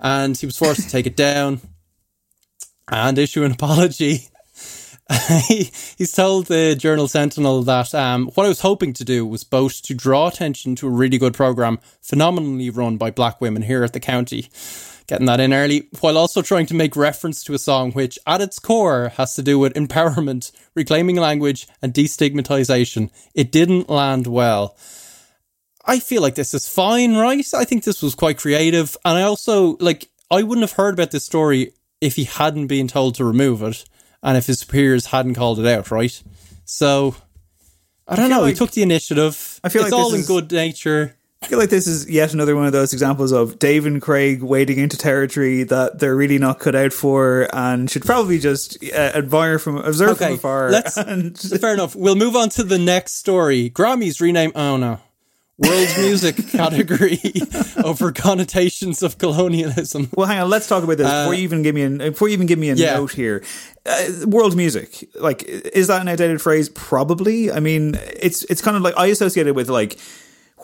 and 0.00 0.36
he 0.36 0.46
was 0.46 0.56
forced 0.56 0.82
to 0.82 0.88
take 0.88 1.06
it 1.06 1.16
down 1.16 1.60
and 2.88 3.18
issue 3.18 3.44
an 3.44 3.52
apology. 3.60 4.28
he, 5.48 5.70
he's 5.98 6.12
told 6.12 6.46
the 6.46 6.74
Journal 6.74 7.08
Sentinel 7.08 7.62
that 7.64 7.94
um, 7.94 8.28
what 8.34 8.46
I 8.46 8.48
was 8.48 8.62
hoping 8.62 8.94
to 8.94 9.04
do 9.04 9.26
was 9.26 9.44
both 9.44 9.82
to 9.82 9.94
draw 9.94 10.28
attention 10.28 10.76
to 10.76 10.86
a 10.86 10.90
really 10.90 11.18
good 11.18 11.34
program, 11.34 11.78
phenomenally 12.00 12.70
run 12.70 12.96
by 12.96 13.10
black 13.10 13.38
women 13.38 13.62
here 13.62 13.84
at 13.84 13.92
the 13.92 14.00
county, 14.00 14.48
getting 15.06 15.26
that 15.26 15.40
in 15.40 15.52
early, 15.52 15.88
while 16.00 16.16
also 16.16 16.42
trying 16.42 16.66
to 16.66 16.74
make 16.74 16.96
reference 16.96 17.44
to 17.44 17.54
a 17.54 17.58
song 17.58 17.92
which, 17.92 18.18
at 18.26 18.40
its 18.40 18.58
core, 18.58 19.10
has 19.16 19.34
to 19.34 19.42
do 19.42 19.58
with 19.58 19.74
empowerment, 19.74 20.50
reclaiming 20.74 21.16
language, 21.16 21.68
and 21.82 21.92
destigmatization. 21.92 23.10
It 23.34 23.52
didn't 23.52 23.90
land 23.90 24.26
well. 24.26 24.76
I 25.86 25.98
feel 25.98 26.22
like 26.22 26.34
this 26.34 26.54
is 26.54 26.66
fine, 26.66 27.16
right? 27.16 27.46
I 27.52 27.64
think 27.64 27.84
this 27.84 28.02
was 28.02 28.14
quite 28.14 28.38
creative. 28.38 28.96
And 29.04 29.18
I 29.18 29.22
also, 29.22 29.76
like, 29.80 30.08
I 30.30 30.42
wouldn't 30.42 30.62
have 30.66 30.78
heard 30.78 30.94
about 30.94 31.10
this 31.10 31.26
story 31.26 31.72
if 32.00 32.16
he 32.16 32.24
hadn't 32.24 32.68
been 32.68 32.88
told 32.88 33.14
to 33.16 33.24
remove 33.24 33.62
it 33.62 33.84
and 34.22 34.36
if 34.38 34.46
his 34.46 34.60
superiors 34.60 35.06
hadn't 35.06 35.34
called 35.34 35.58
it 35.58 35.66
out, 35.66 35.90
right? 35.90 36.22
So, 36.64 37.14
I 38.08 38.16
don't 38.16 38.30
feel 38.30 38.40
know. 38.40 38.46
he 38.46 38.54
took 38.54 38.70
the 38.70 38.82
initiative. 38.82 39.60
I 39.62 39.68
feel 39.68 39.82
it's 39.82 39.92
like 39.92 40.00
all 40.00 40.14
in 40.14 40.20
is- 40.20 40.26
good 40.26 40.50
nature. 40.50 41.16
I 41.44 41.48
feel 41.48 41.58
like 41.58 41.70
this 41.70 41.86
is 41.86 42.08
yet 42.08 42.32
another 42.32 42.56
one 42.56 42.64
of 42.66 42.72
those 42.72 42.92
examples 42.92 43.30
of 43.32 43.58
Dave 43.58 43.84
and 43.86 44.00
Craig 44.00 44.42
wading 44.42 44.78
into 44.78 44.96
territory 44.96 45.62
that 45.64 45.98
they're 45.98 46.16
really 46.16 46.38
not 46.38 46.58
cut 46.58 46.74
out 46.74 46.92
for 46.92 47.48
and 47.52 47.90
should 47.90 48.04
probably 48.04 48.38
just 48.38 48.82
uh, 48.84 48.96
admire 48.96 49.58
from 49.58 49.76
observe 49.76 50.18
from 50.18 50.32
afar. 50.34 50.70
let's. 50.70 50.96
and 50.96 51.38
Fair 51.60 51.74
enough. 51.74 51.94
We'll 51.94 52.16
move 52.16 52.34
on 52.34 52.48
to 52.50 52.64
the 52.64 52.78
next 52.78 53.16
story. 53.16 53.68
Grammys 53.70 54.20
rename. 54.20 54.52
Oh 54.54 54.76
no. 54.78 55.00
World 55.56 55.88
music 55.98 56.36
category 56.50 57.20
over 57.84 58.10
connotations 58.10 59.04
of 59.04 59.18
colonialism. 59.18 60.08
Well, 60.16 60.26
hang 60.26 60.40
on. 60.40 60.50
Let's 60.50 60.66
talk 60.66 60.82
about 60.82 60.96
this 60.96 61.06
before 61.08 61.34
you 61.34 61.42
even 61.44 61.62
give 61.62 61.74
me 61.76 61.82
an 61.82 61.98
before 61.98 62.26
you 62.28 62.32
even 62.34 62.46
give 62.48 62.58
me 62.58 62.70
a 62.70 62.72
Uh, 62.72 62.76
yeah. 62.76 62.94
note 62.94 63.12
here. 63.12 63.44
Uh, 63.86 64.26
world 64.26 64.56
music, 64.56 65.08
like, 65.14 65.44
is 65.44 65.86
that 65.88 66.00
an 66.00 66.08
outdated 66.08 66.40
phrase? 66.42 66.70
Probably. 66.70 67.52
I 67.52 67.60
mean, 67.60 67.94
it's 68.14 68.42
it's 68.44 68.62
kind 68.62 68.76
of 68.76 68.82
like 68.82 68.94
I 68.96 69.06
associate 69.06 69.46
it 69.46 69.54
with 69.54 69.68
like 69.68 69.96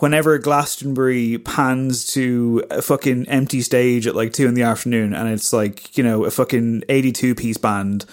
whenever 0.00 0.38
Glastonbury 0.38 1.38
pans 1.38 2.06
to 2.14 2.64
a 2.70 2.82
fucking 2.82 3.28
empty 3.28 3.62
stage 3.62 4.06
at 4.06 4.16
like 4.16 4.32
two 4.32 4.46
in 4.46 4.54
the 4.54 4.62
afternoon, 4.62 5.14
and 5.14 5.28
it's 5.28 5.52
like 5.52 5.96
you 5.96 6.04
know 6.04 6.24
a 6.24 6.30
fucking 6.30 6.84
eighty-two 6.88 7.34
piece 7.34 7.56
band. 7.58 8.04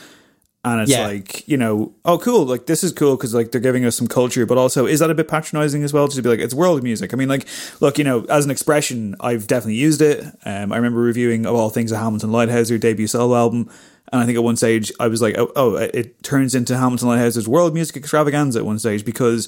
And 0.65 0.81
it's 0.81 0.91
Yeah. 0.91 1.07
like, 1.07 1.47
you 1.47 1.55
know, 1.55 1.93
oh, 2.03 2.17
cool. 2.17 2.43
Like, 2.43 2.65
this 2.65 2.83
is 2.83 2.91
cool 2.91 3.15
because, 3.15 3.33
like, 3.33 3.51
they're 3.51 3.61
giving 3.61 3.85
us 3.85 3.95
some 3.95 4.07
culture, 4.07 4.45
but 4.45 4.57
also, 4.57 4.85
is 4.85 4.99
that 4.99 5.09
a 5.09 5.15
bit 5.15 5.29
patronizing 5.29 5.81
as 5.81 5.93
well? 5.93 6.07
Just 6.07 6.17
to 6.17 6.23
be 6.23 6.27
like, 6.27 6.39
it's 6.39 6.53
world 6.53 6.83
music. 6.83 7.13
I 7.13 7.15
mean, 7.15 7.29
like, 7.29 7.47
look, 7.79 7.97
you 7.97 8.03
know, 8.03 8.25
as 8.25 8.43
an 8.43 8.51
expression, 8.51 9.15
I've 9.21 9.47
definitely 9.47 9.75
used 9.75 10.01
it. 10.01 10.25
Um, 10.43 10.73
I 10.73 10.75
remember 10.75 10.99
reviewing, 10.99 11.45
of 11.45 11.55
all 11.55 11.69
things, 11.69 11.93
a 11.93 11.97
Hamilton 11.97 12.31
Leithauser 12.31 12.77
debut 12.77 13.07
solo 13.07 13.37
album. 13.37 13.69
And 14.11 14.21
I 14.21 14.25
think 14.25 14.35
at 14.35 14.43
one 14.43 14.57
stage, 14.57 14.91
I 14.99 15.07
was 15.07 15.21
like, 15.21 15.37
oh, 15.37 15.53
oh 15.55 15.75
it 15.75 16.21
turns 16.21 16.53
into 16.53 16.75
Hamilton 16.75 17.07
Leithauser's 17.09 17.47
world 17.47 17.73
music 17.73 17.95
extravaganza 17.95 18.59
at 18.59 18.65
one 18.65 18.79
stage 18.79 19.05
because, 19.05 19.47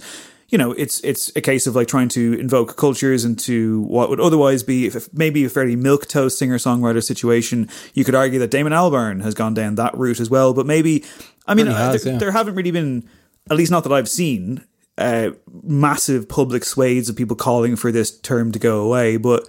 you 0.50 0.58
know, 0.58 0.72
it's 0.72 1.00
it's 1.02 1.32
a 1.36 1.42
case 1.42 1.68
of 1.68 1.76
like 1.76 1.88
trying 1.88 2.10
to 2.10 2.34
invoke 2.34 2.76
cultures 2.76 3.24
into 3.24 3.82
what 3.82 4.10
would 4.10 4.20
otherwise 4.20 4.64
be 4.64 4.88
if, 4.88 5.12
maybe 5.14 5.46
a 5.46 5.50
fairly 5.50 5.76
milk 5.76 6.08
toast 6.08 6.40
singer 6.40 6.58
songwriter 6.58 7.04
situation. 7.04 7.70
You 7.94 8.04
could 8.04 8.16
argue 8.16 8.40
that 8.40 8.52
Damon 8.52 8.74
Albarn 8.74 9.22
has 9.22 9.36
gone 9.36 9.54
down 9.54 9.76
that 9.76 9.96
route 9.98 10.20
as 10.20 10.30
well, 10.30 10.54
but 10.54 10.66
maybe 10.66 11.06
I 11.46 11.54
mean 11.54 11.68
has, 11.68 12.04
there, 12.04 12.14
yeah. 12.14 12.20
there 12.20 12.32
haven't 12.32 12.56
really 12.56 12.72
been, 12.72 13.08
at 13.50 13.58
least 13.58 13.72
not 13.72 13.84
that 13.84 13.94
I've 13.94 14.10
seen, 14.10 14.66
uh, 14.98 15.32
massive 15.64 16.28
public 16.28 16.66
swathes 16.66 17.10
of 17.10 17.16
people 17.16 17.36
calling 17.36 17.76
for 17.76 17.92
this 17.92 18.20
term 18.20 18.52
to 18.52 18.60
go 18.60 18.82
away. 18.82 19.18
But 19.18 19.48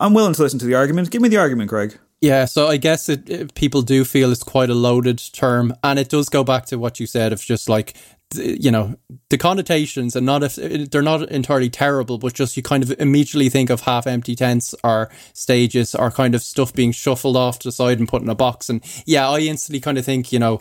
I'm 0.00 0.14
willing 0.14 0.34
to 0.34 0.42
listen 0.42 0.58
to 0.60 0.66
the 0.66 0.74
argument. 0.74 1.10
Give 1.10 1.20
me 1.20 1.28
the 1.28 1.36
argument, 1.36 1.68
Craig. 1.68 1.98
Yeah, 2.20 2.46
so 2.46 2.68
I 2.68 2.78
guess 2.78 3.10
it, 3.10 3.28
it, 3.28 3.54
people 3.54 3.82
do 3.82 4.02
feel 4.02 4.32
it's 4.32 4.42
quite 4.42 4.70
a 4.70 4.74
loaded 4.74 5.18
term, 5.34 5.74
and 5.84 5.98
it 5.98 6.08
does 6.08 6.30
go 6.30 6.42
back 6.42 6.64
to 6.66 6.78
what 6.78 6.98
you 6.98 7.06
said 7.06 7.34
of 7.34 7.42
just 7.42 7.68
like 7.68 7.94
you 8.36 8.70
know 8.70 8.96
the 9.28 9.38
connotations, 9.38 10.16
and 10.16 10.26
not 10.26 10.42
if 10.42 10.56
they're 10.90 11.02
not 11.02 11.30
entirely 11.30 11.70
terrible, 11.70 12.18
but 12.18 12.34
just 12.34 12.56
you 12.56 12.62
kind 12.62 12.82
of 12.82 12.94
immediately 12.98 13.48
think 13.48 13.70
of 13.70 13.82
half 13.82 14.06
empty 14.06 14.34
tents 14.34 14.74
or 14.84 15.10
stages 15.32 15.94
or 15.94 16.10
kind 16.10 16.34
of 16.34 16.42
stuff 16.42 16.72
being 16.72 16.92
shuffled 16.92 17.36
off 17.36 17.58
to 17.60 17.68
the 17.68 17.72
side 17.72 17.98
and 17.98 18.08
put 18.08 18.22
in 18.22 18.28
a 18.28 18.34
box, 18.34 18.68
and 18.68 18.82
yeah, 19.06 19.28
I 19.28 19.40
instantly 19.40 19.80
kind 19.80 19.98
of 19.98 20.04
think 20.04 20.32
you 20.32 20.38
know. 20.38 20.60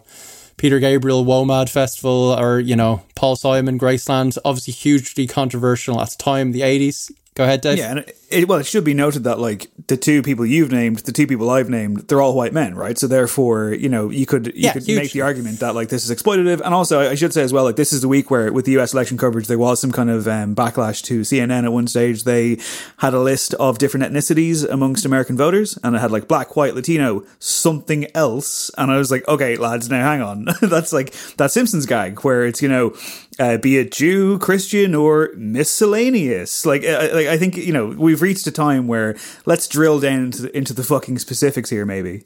Peter 0.56 0.80
Gabriel 0.80 1.26
WOMAD 1.26 1.68
Festival 1.68 2.36
or, 2.40 2.60
you 2.60 2.76
know, 2.76 3.02
Paul 3.16 3.36
Simon 3.36 3.80
Graceland, 3.80 4.38
obviously 4.46 4.72
hugely 4.72 5.26
controversial 5.26 6.00
at 6.00 6.12
the 6.12 6.16
time, 6.18 6.52
the 6.52 6.62
80s. 6.62 7.12
Go 7.34 7.44
ahead, 7.44 7.62
Dave. 7.62 7.80
Yeah, 7.80 8.04
it, 8.34 8.48
well, 8.48 8.60
it 8.60 8.66
should 8.66 8.84
be 8.84 8.94
noted 8.94 9.24
that 9.26 9.40
like 9.40 9.70
the 9.88 9.96
two 9.98 10.22
people 10.22 10.46
you've 10.46 10.72
named, 10.72 11.00
the 11.00 11.12
two 11.12 11.28
people 11.28 11.50
I've 11.50 11.70
named, 11.70 12.08
they're 12.08 12.22
all 12.22 12.36
white 12.36 12.54
men, 12.54 12.76
right? 12.76 12.98
So 12.98 13.08
therefore, 13.08 13.74
you 13.74 13.90
know, 13.90 14.10
you 14.10 14.26
could 14.26 14.48
you 14.48 14.54
Yeah, 14.56 14.74
could 14.74 14.84
huge. 14.84 14.98
make 15.00 15.12
the 15.12 15.22
argument 15.22 15.60
that 15.60 15.76
like 15.76 15.90
this 15.90 16.10
is 16.10 16.16
exploitative, 16.16 16.62
and 16.62 16.74
also 16.74 17.00
I 17.10 17.16
should 17.16 17.34
say 17.34 17.44
as 17.44 17.54
well, 17.54 17.64
like 17.64 17.76
this 17.76 17.94
is 17.94 18.02
the 18.02 18.08
week 18.08 18.32
where 18.32 18.52
with 18.52 18.66
the 18.66 18.72
U.S. 18.74 18.94
election 18.94 19.18
coverage, 19.18 19.48
there 19.48 19.58
was 19.60 19.80
some 19.80 19.92
kind 19.92 20.10
of 20.10 20.28
um, 20.28 20.56
backlash 20.56 21.02
to 21.04 21.22
CNN 21.22 21.64
at 21.64 21.72
one 21.72 21.88
stage. 21.88 22.24
They 22.24 22.58
had 22.98 23.14
a 23.14 23.20
list 23.20 23.54
of 23.56 23.78
different 23.78 24.06
ethnicities 24.12 24.68
amongst 24.70 25.06
American 25.06 25.38
voters, 25.38 25.78
and 25.84 25.96
it 25.96 26.00
had 26.00 26.12
like 26.12 26.28
black, 26.28 26.56
white, 26.56 26.76
Latino, 26.76 27.24
something 27.40 28.08
else, 28.16 28.70
and 28.78 28.92
I 28.92 28.98
was 28.98 29.12
like, 29.12 29.28
okay, 29.28 29.56
lads, 29.58 29.90
now 29.90 30.04
hang 30.04 30.22
on, 30.22 30.48
that's 30.62 30.92
like 30.94 31.14
that 31.38 31.52
Simpsons 31.52 31.86
gag 31.86 32.20
where 32.22 32.46
it's 32.46 32.62
you 32.62 32.70
know. 32.70 32.94
Uh, 33.40 33.58
be 33.58 33.80
it 33.80 33.92
Jew, 33.92 34.38
Christian, 34.38 34.94
or 34.94 35.32
miscellaneous. 35.36 36.68
Like, 36.68 36.84
uh, 36.86 37.10
like 37.14 37.26
I 37.28 37.38
think 37.38 37.58
you 37.58 37.74
know 37.74 37.88
we've 37.88 38.22
reached 38.24 38.48
a 38.48 38.52
time 38.52 38.88
where 38.88 39.16
let's 39.46 39.68
drill 39.68 40.00
down 40.00 40.24
into 40.24 40.42
the, 40.44 40.58
into 40.58 40.74
the 40.74 40.84
fucking 40.84 41.20
specifics 41.20 41.70
here, 41.70 41.86
maybe. 41.86 42.24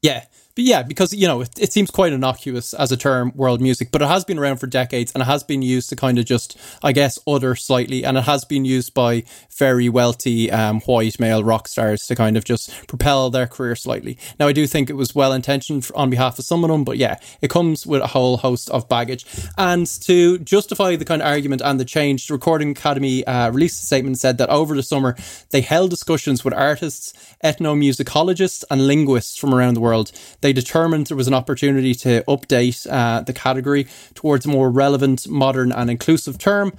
Yeah. 0.00 0.24
But 0.54 0.64
yeah, 0.64 0.82
because 0.82 1.12
you 1.12 1.26
know 1.26 1.40
it, 1.40 1.58
it 1.58 1.72
seems 1.72 1.90
quite 1.90 2.12
innocuous 2.12 2.74
as 2.74 2.92
a 2.92 2.96
term, 2.96 3.32
world 3.34 3.60
music, 3.60 3.90
but 3.90 4.02
it 4.02 4.08
has 4.08 4.24
been 4.24 4.38
around 4.38 4.58
for 4.58 4.66
decades 4.66 5.12
and 5.12 5.22
it 5.22 5.26
has 5.26 5.42
been 5.42 5.62
used 5.62 5.88
to 5.90 5.96
kind 5.96 6.18
of 6.18 6.24
just, 6.24 6.58
I 6.82 6.92
guess, 6.92 7.18
utter 7.26 7.54
slightly, 7.54 8.04
and 8.04 8.16
it 8.18 8.24
has 8.24 8.44
been 8.44 8.64
used 8.64 8.94
by 8.94 9.24
very 9.56 9.88
wealthy 9.88 10.50
um, 10.50 10.80
white 10.82 11.18
male 11.18 11.42
rock 11.42 11.68
stars 11.68 12.06
to 12.06 12.14
kind 12.14 12.36
of 12.36 12.44
just 12.44 12.86
propel 12.86 13.30
their 13.30 13.46
career 13.46 13.76
slightly. 13.76 14.18
Now, 14.38 14.48
I 14.48 14.52
do 14.52 14.66
think 14.66 14.90
it 14.90 14.94
was 14.94 15.14
well 15.14 15.32
intentioned 15.32 15.88
on 15.94 16.10
behalf 16.10 16.38
of 16.38 16.44
some 16.44 16.64
of 16.64 16.70
them, 16.70 16.84
but 16.84 16.98
yeah, 16.98 17.18
it 17.40 17.50
comes 17.50 17.86
with 17.86 18.02
a 18.02 18.08
whole 18.08 18.36
host 18.38 18.70
of 18.70 18.88
baggage. 18.88 19.24
And 19.56 19.86
to 20.02 20.38
justify 20.38 20.96
the 20.96 21.04
kind 21.04 21.22
of 21.22 21.28
argument 21.28 21.62
and 21.64 21.78
the 21.78 21.84
change, 21.84 22.26
the 22.26 22.34
Recording 22.34 22.70
Academy 22.70 23.26
uh, 23.26 23.50
released 23.50 23.82
a 23.82 23.86
statement 23.86 24.14
and 24.14 24.20
said 24.20 24.38
that 24.38 24.48
over 24.48 24.74
the 24.74 24.82
summer 24.82 25.16
they 25.50 25.60
held 25.60 25.90
discussions 25.90 26.44
with 26.44 26.54
artists, 26.54 27.14
ethnomusicologists, 27.44 28.64
and 28.70 28.86
linguists 28.86 29.36
from 29.36 29.54
around 29.54 29.74
the 29.74 29.80
world. 29.80 30.12
They 30.42 30.52
determined 30.52 31.06
there 31.06 31.16
was 31.16 31.28
an 31.28 31.34
opportunity 31.34 31.94
to 31.94 32.22
update 32.28 32.86
uh, 32.90 33.22
the 33.22 33.32
category 33.32 33.86
towards 34.14 34.44
a 34.44 34.48
more 34.48 34.70
relevant, 34.70 35.26
modern, 35.28 35.72
and 35.72 35.88
inclusive 35.88 36.36
term. 36.36 36.72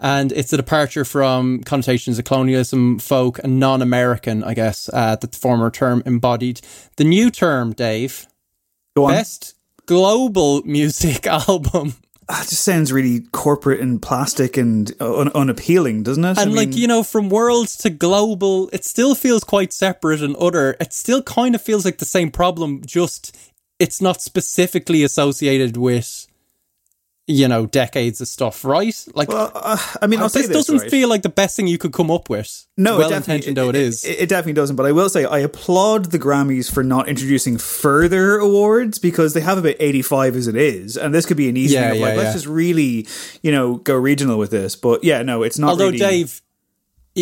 And 0.00 0.32
it's 0.32 0.52
a 0.52 0.56
departure 0.56 1.04
from 1.04 1.62
connotations 1.64 2.18
of 2.18 2.24
colonialism, 2.24 2.98
folk, 2.98 3.38
and 3.44 3.60
non 3.60 3.82
American, 3.82 4.42
I 4.44 4.54
guess, 4.54 4.88
uh, 4.92 5.16
that 5.16 5.32
the 5.32 5.38
former 5.38 5.70
term 5.70 6.02
embodied. 6.06 6.60
The 6.96 7.04
new 7.04 7.30
term, 7.30 7.72
Dave, 7.72 8.26
Go 8.96 9.04
on. 9.06 9.12
best 9.12 9.54
global 9.86 10.62
music 10.64 11.26
album. 11.48 11.94
Ah, 12.30 12.42
it 12.42 12.48
just 12.50 12.62
sounds 12.62 12.92
really 12.92 13.20
corporate 13.32 13.80
and 13.80 14.02
plastic 14.02 14.58
and 14.58 14.92
un- 15.00 15.30
unappealing, 15.34 16.02
doesn't 16.02 16.24
it? 16.24 16.36
I 16.38 16.42
And 16.42 16.54
like, 16.54 16.68
mean- 16.68 16.78
you 16.78 16.86
know, 16.86 17.02
from 17.02 17.30
world 17.30 17.68
to 17.68 17.88
global, 17.90 18.68
it 18.72 18.84
still 18.84 19.14
feels 19.14 19.42
quite 19.44 19.72
separate 19.72 20.20
and 20.22 20.36
other. 20.36 20.76
It 20.78 20.92
still 20.92 21.22
kind 21.22 21.54
of 21.54 21.62
feels 21.62 21.86
like 21.86 21.96
the 21.98 22.04
same 22.04 22.30
problem, 22.30 22.82
just 22.84 23.34
it's 23.78 24.02
not 24.02 24.20
specifically 24.20 25.02
associated 25.04 25.78
with, 25.78 26.26
you 27.28 27.46
know, 27.46 27.66
decades 27.66 28.20
of 28.22 28.26
stuff, 28.26 28.64
right? 28.64 29.04
Like, 29.14 29.28
Well, 29.28 29.52
uh, 29.54 29.76
I 30.02 30.06
mean, 30.06 30.18
I'll 30.18 30.30
this 30.30 30.48
this, 30.48 30.56
doesn't 30.66 30.78
right? 30.78 30.90
feel 30.90 31.08
like 31.10 31.20
the 31.22 31.28
best 31.28 31.56
thing 31.56 31.66
you 31.68 31.76
could 31.76 31.92
come 31.92 32.10
up 32.10 32.30
with. 32.30 32.66
No, 32.76 32.94
it 32.94 32.98
well 32.98 33.10
definitely- 33.10 33.34
intentioned 33.34 33.56
though 33.58 33.68
it 33.68 33.76
is. 33.76 34.04
It, 34.04 34.20
it 34.20 34.28
definitely 34.30 34.54
doesn't. 34.54 34.76
But 34.76 34.86
I 34.86 34.92
will 34.92 35.08
say, 35.10 35.24
I 35.26 35.40
applaud 35.40 36.06
the 36.06 36.18
Grammys 36.18 36.72
for 36.72 36.82
not 36.82 37.06
introducing 37.08 37.58
further 37.58 38.38
awards 38.38 38.98
because 38.98 39.34
they 39.34 39.40
have 39.42 39.58
about 39.58 39.74
eighty-five 39.78 40.34
as 40.36 40.48
it 40.48 40.56
is, 40.56 40.96
and 40.96 41.14
this 41.14 41.26
could 41.26 41.36
be 41.36 41.48
an 41.48 41.56
easy 41.56 41.74
Yeah, 41.74 41.92
yeah, 41.92 42.06
like, 42.06 42.16
let's 42.16 42.32
just 42.32 42.46
really, 42.46 43.06
you 43.42 43.52
know, 43.52 43.76
go 43.76 43.94
regional 43.94 44.38
with 44.38 44.50
this. 44.50 44.74
But 44.74 45.04
yeah, 45.04 45.22
no, 45.22 45.42
it's 45.42 45.58
not. 45.58 45.70
Although 45.70 45.86
really, 45.86 45.98
Dave, 45.98 46.40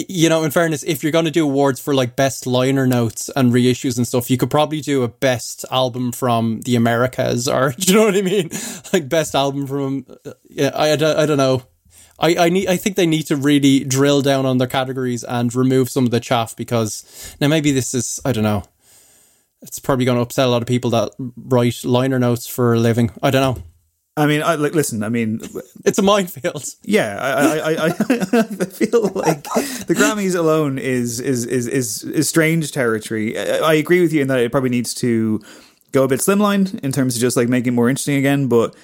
you 0.09 0.29
know, 0.29 0.45
in 0.45 0.51
fairness, 0.51 0.83
if 0.83 1.03
you're 1.03 1.13
going 1.13 1.25
to 1.25 1.31
do 1.31 1.45
awards 1.45 1.81
for 1.81 1.95
like 1.95 2.17
best 2.17 2.47
liner 2.47 2.87
notes 2.87 3.31
and 3.35 3.53
reissues 3.53 3.97
and 3.97 4.07
stuff, 4.07 4.31
you 4.31 4.37
could 4.37 4.51
probably 4.51 4.81
do 4.81 5.03
a 5.03 5.09
best 5.09 5.65
album 5.71 6.13
from 6.13 6.61
the 6.63 6.77
Americas, 6.77 7.49
or 7.49 7.73
do 7.79 7.93
you 7.93 7.99
know 7.99 8.05
what 8.07 8.17
I 8.17 8.23
mean? 8.23 8.51
Like 8.93 9.09
best 9.09 9.35
album 9.35 9.67
from, 9.67 10.07
uh, 10.25 10.33
yeah, 10.49 10.71
I, 10.75 10.93
I, 10.93 10.97
don't- 10.97 11.19
I 11.19 11.27
don't 11.27 11.37
know. 11.39 11.63
I, 12.19 12.37
I 12.37 12.49
need 12.49 12.67
I 12.69 12.77
think 12.79 12.97
they 12.97 13.07
need 13.07 13.25
to 13.27 13.37
really 13.37 13.85
drill 13.85 14.23
down 14.23 14.47
on 14.47 14.57
their 14.57 14.67
categories 14.69 15.23
and 15.23 15.55
remove 15.55 15.91
some 15.91 16.05
of 16.07 16.11
the 16.11 16.19
chaff 16.21 16.57
because 16.57 17.37
now 17.43 17.49
maybe 17.49 17.73
this 17.73 17.93
is 17.93 18.21
I 18.25 18.33
don't 18.33 18.43
know. 18.45 18.63
It's 19.61 19.79
probably 19.79 20.07
going 20.07 20.17
to 20.17 20.23
upset 20.23 20.47
a 20.47 20.49
lot 20.51 20.63
of 20.63 20.69
people 20.69 20.91
that 20.91 21.11
write 21.37 21.85
liner 21.85 22.19
notes 22.19 22.47
for 22.47 22.73
a 22.73 22.79
living. 22.79 23.11
I 23.23 23.31
don't 23.31 23.57
know. 23.57 23.63
I 24.19 24.27
mean, 24.27 24.43
I, 24.43 24.55
like, 24.55 24.75
listen. 24.75 25.03
I 25.03 25.09
mean, 25.11 25.41
It's 25.85 25.99
a 25.99 26.03
minefield. 26.03 26.65
yeah, 26.85 27.19
I, 27.21 27.59
I, 27.59 27.75
I, 27.75 27.87
I 27.89 28.65
feel 28.65 29.03
like 29.15 29.43
the 29.45 29.95
Grammys 29.95 30.35
alone 30.35 30.79
is 30.79 31.21
is 31.21 31.45
is 31.45 31.67
is, 31.67 32.03
is 32.03 32.29
strange 32.29 32.73
territory. 32.73 33.39
I, 33.39 33.59
I 33.59 33.75
agree 33.75 34.01
with 34.01 34.13
you 34.15 34.23
in 34.23 34.29
that 34.29 34.39
it 34.41 34.51
probably 34.51 34.71
needs 34.71 34.95
to 34.95 35.41
go 35.93 36.05
a 36.05 36.09
bit 36.09 36.21
slimline 36.21 36.79
in 36.81 36.93
terms 36.93 37.15
of 37.17 37.21
just 37.21 37.37
like 37.37 37.49
making 37.49 37.75
it 37.75 37.77
more 37.77 37.89
interesting 37.91 38.17
again, 38.17 38.49
but. 38.49 38.75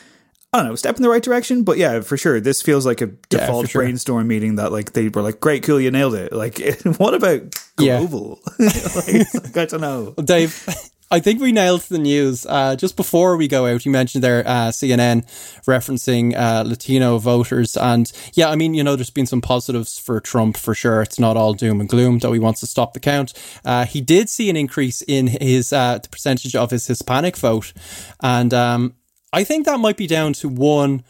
I 0.55 0.59
don't 0.59 0.67
know, 0.67 0.75
step 0.75 0.97
in 0.97 1.03
the 1.03 1.09
right 1.09 1.23
direction, 1.23 1.63
but 1.65 1.79
yeah, 1.79 2.03
for 2.03 2.19
sure. 2.19 2.39
This 2.39 2.61
feels 2.61 2.85
like 2.85 3.01
a 3.01 3.07
default 3.31 3.71
sure. 3.71 3.81
brainstorm 3.81 4.29
meeting 4.29 4.57
that 4.57 4.71
like 4.71 4.93
they 4.93 5.09
were 5.09 5.23
like, 5.23 5.41
"Great, 5.41 5.63
cool, 5.63 5.81
you 5.81 5.91
nailed 5.91 6.13
it." 6.15 6.31
Like, 6.31 6.59
what 6.99 7.15
about 7.15 7.41
Yeah. 7.81 8.01
global? 8.01 8.39
like, 8.59 9.33
like, 9.35 9.57
I 9.57 9.65
don't 9.65 9.81
know. 9.81 10.11
Dave, 10.23 10.69
I 11.13 11.21
think 11.21 11.43
we 11.43 11.53
nailed 11.53 11.83
the 11.83 11.99
news. 11.99 12.47
Uh, 12.47 12.75
just 12.75 12.97
before 12.97 13.37
we 13.37 13.47
go 13.47 13.67
out, 13.67 13.85
you 13.85 13.93
mentioned 13.93 14.25
there 14.25 14.43
uh, 14.47 14.71
CNN 14.71 15.27
referencing 15.67 16.35
uh, 16.35 16.63
Latino 16.67 17.19
voters. 17.19 17.77
And 17.77 18.11
yeah, 18.33 18.49
I 18.49 18.57
mean, 18.57 18.73
you 18.73 18.83
know, 18.83 18.97
there's 18.97 19.11
been 19.11 19.27
some 19.27 19.43
positives 19.43 19.99
for 19.99 20.21
Trump 20.21 20.57
for 20.57 20.75
sure. 20.75 21.03
It's 21.03 21.19
not 21.19 21.37
all 21.37 21.53
doom 21.53 21.81
and 21.81 21.89
gloom, 21.89 22.21
though 22.21 22.33
he 22.33 22.39
wants 22.39 22.61
to 22.61 22.67
stop 22.67 22.95
the 22.95 23.01
count. 23.01 23.35
Uh, 23.63 23.85
he 23.85 24.01
did 24.01 24.31
see 24.31 24.49
an 24.49 24.57
increase 24.57 25.03
in 25.03 25.27
his 25.27 25.71
uh, 25.71 25.99
the 25.99 26.09
percentage 26.09 26.57
of 26.57 26.71
his 26.71 26.87
Hispanic 26.87 27.37
vote. 27.37 27.75
And 28.23 28.55
um, 28.55 28.95
I 29.35 29.45
think 29.45 29.67
that 29.67 29.81
might 29.81 29.99
be 29.99 30.07
down 30.07 30.33
to 30.35 30.49
one 30.49 31.05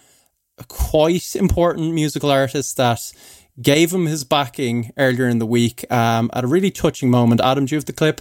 quite 0.67 1.37
important 1.37 1.95
musical 1.95 2.33
artist 2.33 2.77
that 2.77 3.12
gave 3.61 3.93
him 3.93 4.07
his 4.07 4.25
backing 4.25 4.91
earlier 4.97 5.29
in 5.29 5.38
the 5.38 5.47
week 5.47 5.85
um, 5.93 6.29
at 6.33 6.43
a 6.43 6.49
really 6.49 6.73
touching 6.73 7.09
moment. 7.09 7.41
Adam, 7.41 7.67
do 7.67 7.77
you 7.77 7.79
have 7.79 7.85
the 7.85 7.93
clip? 7.93 8.21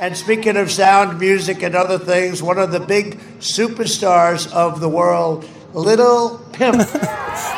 And 0.00 0.16
speaking 0.16 0.56
of 0.56 0.70
sound, 0.70 1.20
music, 1.20 1.62
and 1.62 1.74
other 1.74 1.98
things, 1.98 2.42
one 2.42 2.56
of 2.56 2.72
the 2.72 2.80
big 2.80 3.18
superstars 3.38 4.50
of 4.50 4.80
the 4.80 4.88
world, 4.88 5.46
Little 5.74 6.38
Pimp. 6.54 6.76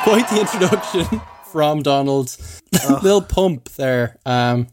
quite 0.02 0.28
the 0.28 0.40
introduction 0.40 1.20
from 1.52 1.82
Donald. 1.82 2.36
Little 3.02 3.22
pump 3.22 3.68
there. 3.76 4.18
Um, 4.26 4.66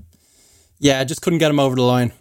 yeah, 0.80 1.00
I 1.00 1.04
just 1.04 1.22
couldn't 1.22 1.38
get 1.38 1.52
him 1.52 1.60
over 1.60 1.76
the 1.76 1.84
line. 1.84 2.12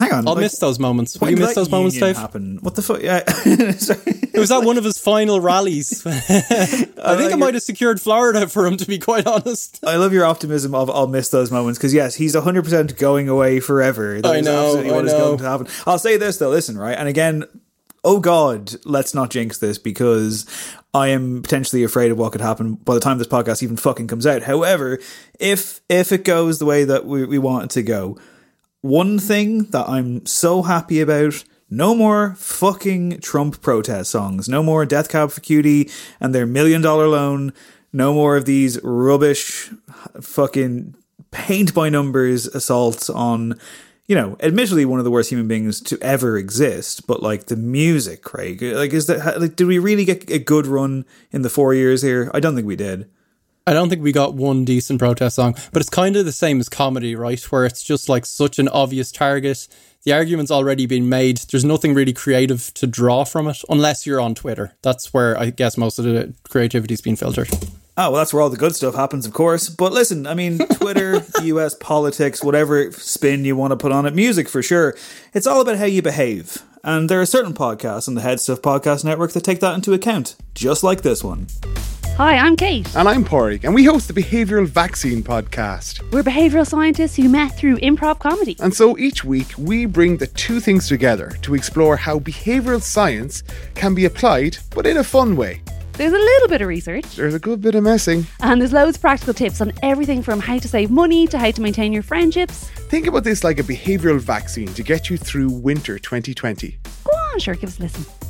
Hang 0.00 0.12
on, 0.12 0.26
I'll 0.26 0.34
like, 0.34 0.42
miss 0.42 0.58
those 0.58 0.78
moments. 0.78 1.20
Will 1.20 1.30
you 1.30 1.36
miss 1.36 1.54
those 1.54 1.70
moments, 1.70 1.98
Dave? 1.98 2.16
Happen? 2.16 2.58
What 2.62 2.74
the 2.74 2.82
fuck? 2.82 3.02
Yeah. 3.02 3.22
It 4.32 4.38
was 4.38 4.52
at 4.52 4.62
one 4.62 4.78
of 4.78 4.84
his 4.84 4.96
final 4.96 5.40
rallies. 5.40 6.06
I 6.06 6.12
think 6.12 7.32
I 7.32 7.34
might 7.36 7.54
have 7.54 7.64
secured 7.64 8.00
Florida 8.00 8.46
for 8.48 8.64
him, 8.64 8.76
to 8.76 8.86
be 8.86 8.98
quite 8.98 9.26
honest. 9.26 9.84
I 9.84 9.96
love 9.96 10.12
your 10.12 10.24
optimism 10.24 10.72
of 10.72 10.88
I'll 10.88 11.08
miss 11.08 11.28
those 11.30 11.50
moments 11.50 11.78
because 11.78 11.92
yes, 11.92 12.14
he's 12.14 12.34
100% 12.34 12.96
going 12.96 13.28
away 13.28 13.58
forever. 13.60 14.22
That 14.22 14.30
I 14.30 14.36
is 14.36 14.46
know, 14.46 14.64
absolutely 14.66 14.92
I 14.92 14.94
what 14.94 15.04
is 15.04 15.12
know. 15.12 15.18
going 15.18 15.38
to 15.38 15.44
happen. 15.44 15.66
I'll 15.84 15.98
say 15.98 16.16
this 16.16 16.38
though, 16.38 16.48
listen, 16.48 16.78
right? 16.78 16.96
And 16.96 17.08
again, 17.08 17.44
oh 18.04 18.20
god, 18.20 18.76
let's 18.84 19.14
not 19.14 19.30
jinx 19.30 19.58
this 19.58 19.78
because 19.78 20.46
I 20.94 21.08
am 21.08 21.42
potentially 21.42 21.82
afraid 21.84 22.10
of 22.12 22.18
what 22.18 22.32
could 22.32 22.40
happen 22.40 22.74
by 22.74 22.94
the 22.94 23.00
time 23.00 23.18
this 23.18 23.26
podcast 23.26 23.62
even 23.62 23.76
fucking 23.76 24.06
comes 24.06 24.26
out. 24.26 24.42
However, 24.44 25.00
if 25.38 25.80
if 25.88 26.12
it 26.12 26.24
goes 26.24 26.58
the 26.58 26.66
way 26.66 26.84
that 26.84 27.04
we, 27.04 27.24
we 27.26 27.38
want 27.38 27.64
it 27.64 27.70
to 27.70 27.82
go, 27.82 28.16
one 28.80 29.18
thing 29.18 29.64
that 29.70 29.88
I'm 29.88 30.24
so 30.26 30.62
happy 30.62 31.00
about 31.00 31.44
no 31.68 31.94
more 31.94 32.34
fucking 32.36 33.20
Trump 33.20 33.60
protest 33.62 34.10
songs. 34.10 34.48
No 34.48 34.62
more 34.62 34.84
Death 34.84 35.08
Cab 35.08 35.30
for 35.30 35.40
Cutie 35.40 35.88
and 36.18 36.34
their 36.34 36.46
million 36.46 36.82
dollar 36.82 37.06
loan. 37.06 37.52
No 37.92 38.12
more 38.12 38.36
of 38.36 38.44
these 38.44 38.82
rubbish 38.82 39.70
fucking 40.20 40.94
paint 41.30 41.74
by 41.74 41.88
numbers 41.88 42.46
assaults 42.48 43.08
on, 43.08 43.58
you 44.06 44.16
know, 44.16 44.36
admittedly 44.40 44.84
one 44.84 44.98
of 44.98 45.04
the 45.04 45.10
worst 45.10 45.30
human 45.30 45.46
beings 45.46 45.80
to 45.82 45.98
ever 46.00 46.36
exist, 46.36 47.06
but 47.06 47.22
like 47.22 47.46
the 47.46 47.56
music, 47.56 48.22
Craig. 48.22 48.62
Like, 48.62 48.92
is 48.92 49.06
that, 49.06 49.40
like, 49.40 49.56
did 49.56 49.66
we 49.66 49.78
really 49.78 50.04
get 50.04 50.28
a 50.30 50.38
good 50.38 50.66
run 50.66 51.04
in 51.30 51.42
the 51.42 51.50
four 51.50 51.74
years 51.74 52.02
here? 52.02 52.30
I 52.34 52.40
don't 52.40 52.54
think 52.54 52.66
we 52.66 52.76
did. 52.76 53.08
I 53.70 53.72
don't 53.72 53.88
think 53.88 54.02
we 54.02 54.10
got 54.10 54.34
one 54.34 54.64
decent 54.64 54.98
protest 54.98 55.36
song, 55.36 55.54
but 55.72 55.80
it's 55.80 55.88
kind 55.88 56.16
of 56.16 56.24
the 56.24 56.32
same 56.32 56.58
as 56.58 56.68
comedy, 56.68 57.14
right? 57.14 57.40
Where 57.52 57.64
it's 57.64 57.84
just 57.84 58.08
like 58.08 58.26
such 58.26 58.58
an 58.58 58.66
obvious 58.66 59.12
target. 59.12 59.68
The 60.02 60.12
argument's 60.12 60.50
already 60.50 60.86
been 60.86 61.08
made. 61.08 61.36
There's 61.36 61.64
nothing 61.64 61.94
really 61.94 62.12
creative 62.12 62.74
to 62.74 62.88
draw 62.88 63.22
from 63.22 63.46
it, 63.46 63.62
unless 63.68 64.06
you're 64.06 64.20
on 64.20 64.34
Twitter. 64.34 64.72
That's 64.82 65.14
where 65.14 65.38
I 65.38 65.50
guess 65.50 65.76
most 65.76 66.00
of 66.00 66.04
the 66.04 66.34
creativity's 66.48 67.00
been 67.00 67.14
filtered. 67.14 67.48
Oh, 67.96 68.10
well, 68.10 68.12
that's 68.14 68.34
where 68.34 68.42
all 68.42 68.50
the 68.50 68.56
good 68.56 68.74
stuff 68.74 68.96
happens, 68.96 69.24
of 69.24 69.34
course. 69.34 69.68
But 69.68 69.92
listen, 69.92 70.26
I 70.26 70.34
mean, 70.34 70.58
Twitter, 70.74 71.22
US 71.40 71.76
politics, 71.76 72.42
whatever 72.42 72.90
spin 72.90 73.44
you 73.44 73.54
want 73.54 73.70
to 73.70 73.76
put 73.76 73.92
on 73.92 74.04
it, 74.04 74.16
music 74.16 74.48
for 74.48 74.64
sure. 74.64 74.96
It's 75.32 75.46
all 75.46 75.60
about 75.60 75.78
how 75.78 75.84
you 75.84 76.02
behave. 76.02 76.60
And 76.82 77.08
there 77.08 77.20
are 77.20 77.26
certain 77.26 77.54
podcasts 77.54 78.08
on 78.08 78.16
the 78.16 78.20
Head 78.20 78.40
Stuff 78.40 78.62
Podcast 78.62 79.04
Network 79.04 79.30
that 79.30 79.44
take 79.44 79.60
that 79.60 79.76
into 79.76 79.92
account, 79.92 80.34
just 80.54 80.82
like 80.82 81.02
this 81.02 81.22
one. 81.22 81.46
Hi, 82.20 82.36
I'm 82.36 82.54
Kate. 82.54 82.86
And 82.94 83.08
I'm 83.08 83.24
Porrick, 83.24 83.64
and 83.64 83.74
we 83.74 83.82
host 83.82 84.06
the 84.06 84.12
Behavioural 84.12 84.66
Vaccine 84.66 85.22
Podcast. 85.22 86.02
We're 86.12 86.22
behavioural 86.22 86.66
scientists 86.66 87.16
who 87.16 87.30
met 87.30 87.56
through 87.56 87.78
improv 87.78 88.18
comedy. 88.18 88.56
And 88.60 88.74
so 88.74 88.98
each 88.98 89.24
week, 89.24 89.46
we 89.56 89.86
bring 89.86 90.18
the 90.18 90.26
two 90.26 90.60
things 90.60 90.86
together 90.86 91.30
to 91.40 91.54
explore 91.54 91.96
how 91.96 92.18
behavioural 92.18 92.82
science 92.82 93.42
can 93.74 93.94
be 93.94 94.04
applied, 94.04 94.58
but 94.74 94.86
in 94.86 94.98
a 94.98 95.02
fun 95.02 95.34
way. 95.34 95.62
There's 95.94 96.12
a 96.12 96.18
little 96.18 96.48
bit 96.48 96.60
of 96.60 96.68
research. 96.68 97.16
There's 97.16 97.32
a 97.32 97.38
good 97.38 97.62
bit 97.62 97.74
of 97.74 97.84
messing. 97.84 98.26
And 98.40 98.60
there's 98.60 98.74
loads 98.74 98.98
of 98.98 99.00
practical 99.00 99.32
tips 99.32 99.62
on 99.62 99.72
everything 99.82 100.22
from 100.22 100.40
how 100.40 100.58
to 100.58 100.68
save 100.68 100.90
money 100.90 101.26
to 101.28 101.38
how 101.38 101.50
to 101.50 101.62
maintain 101.62 101.90
your 101.90 102.02
friendships. 102.02 102.68
Think 102.90 103.06
about 103.06 103.24
this 103.24 103.44
like 103.44 103.58
a 103.58 103.62
behavioural 103.62 104.20
vaccine 104.20 104.68
to 104.74 104.82
get 104.82 105.08
you 105.08 105.16
through 105.16 105.48
winter 105.48 105.98
2020. 105.98 106.76
Go 107.02 107.10
on, 107.12 107.38
sure, 107.38 107.54
give 107.54 107.70
us 107.70 107.78
a 107.78 107.82
listen. 107.84 108.29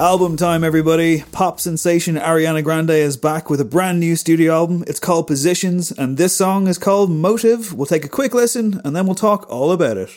Album 0.00 0.36
time, 0.36 0.64
everybody. 0.64 1.22
Pop 1.30 1.60
sensation 1.60 2.16
Ariana 2.16 2.64
Grande 2.64 2.90
is 2.90 3.16
back 3.16 3.48
with 3.48 3.60
a 3.60 3.64
brand 3.64 4.00
new 4.00 4.16
studio 4.16 4.52
album. 4.52 4.82
It's 4.88 4.98
called 4.98 5.28
Positions, 5.28 5.92
and 5.92 6.16
this 6.16 6.36
song 6.36 6.66
is 6.66 6.78
called 6.78 7.12
Motive. 7.12 7.72
We'll 7.72 7.86
take 7.86 8.04
a 8.04 8.08
quick 8.08 8.34
listen, 8.34 8.80
and 8.84 8.96
then 8.96 9.06
we'll 9.06 9.14
talk 9.14 9.48
all 9.48 9.70
about 9.70 9.96
it. 9.96 10.10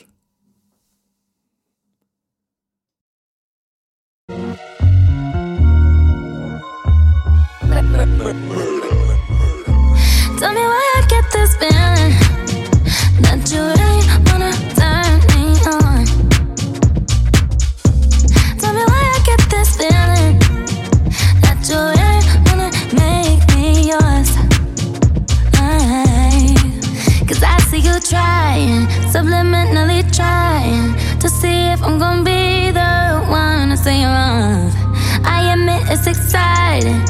Trying, 28.10 28.88
subliminally 29.12 30.02
trying 30.16 30.96
to 31.20 31.30
see 31.30 31.68
if 31.72 31.84
I'm 31.84 32.00
gonna 32.00 32.24
be 32.24 32.72
the 32.72 33.26
one 33.30 33.70
to 33.70 33.78
say. 33.78 34.04
I 34.04 35.52
admit 35.54 35.84
it's 35.90 36.08
exciting, 36.08 37.02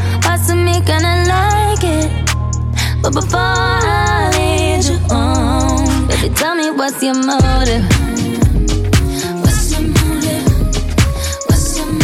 me 0.66 0.82
gonna 0.82 1.26
like 1.28 1.84
it. 1.84 2.10
But 3.04 3.14
before 3.14 3.40
I 3.40 4.32
lead 4.34 4.86
you 4.86 4.98
on, 5.16 6.08
baby, 6.08 6.34
tell 6.34 6.56
me 6.56 6.72
what's 6.72 7.04
your 7.04 7.14
motive? 7.14 7.86
What's 9.42 9.72
your 9.72 9.82
motive? 9.82 10.48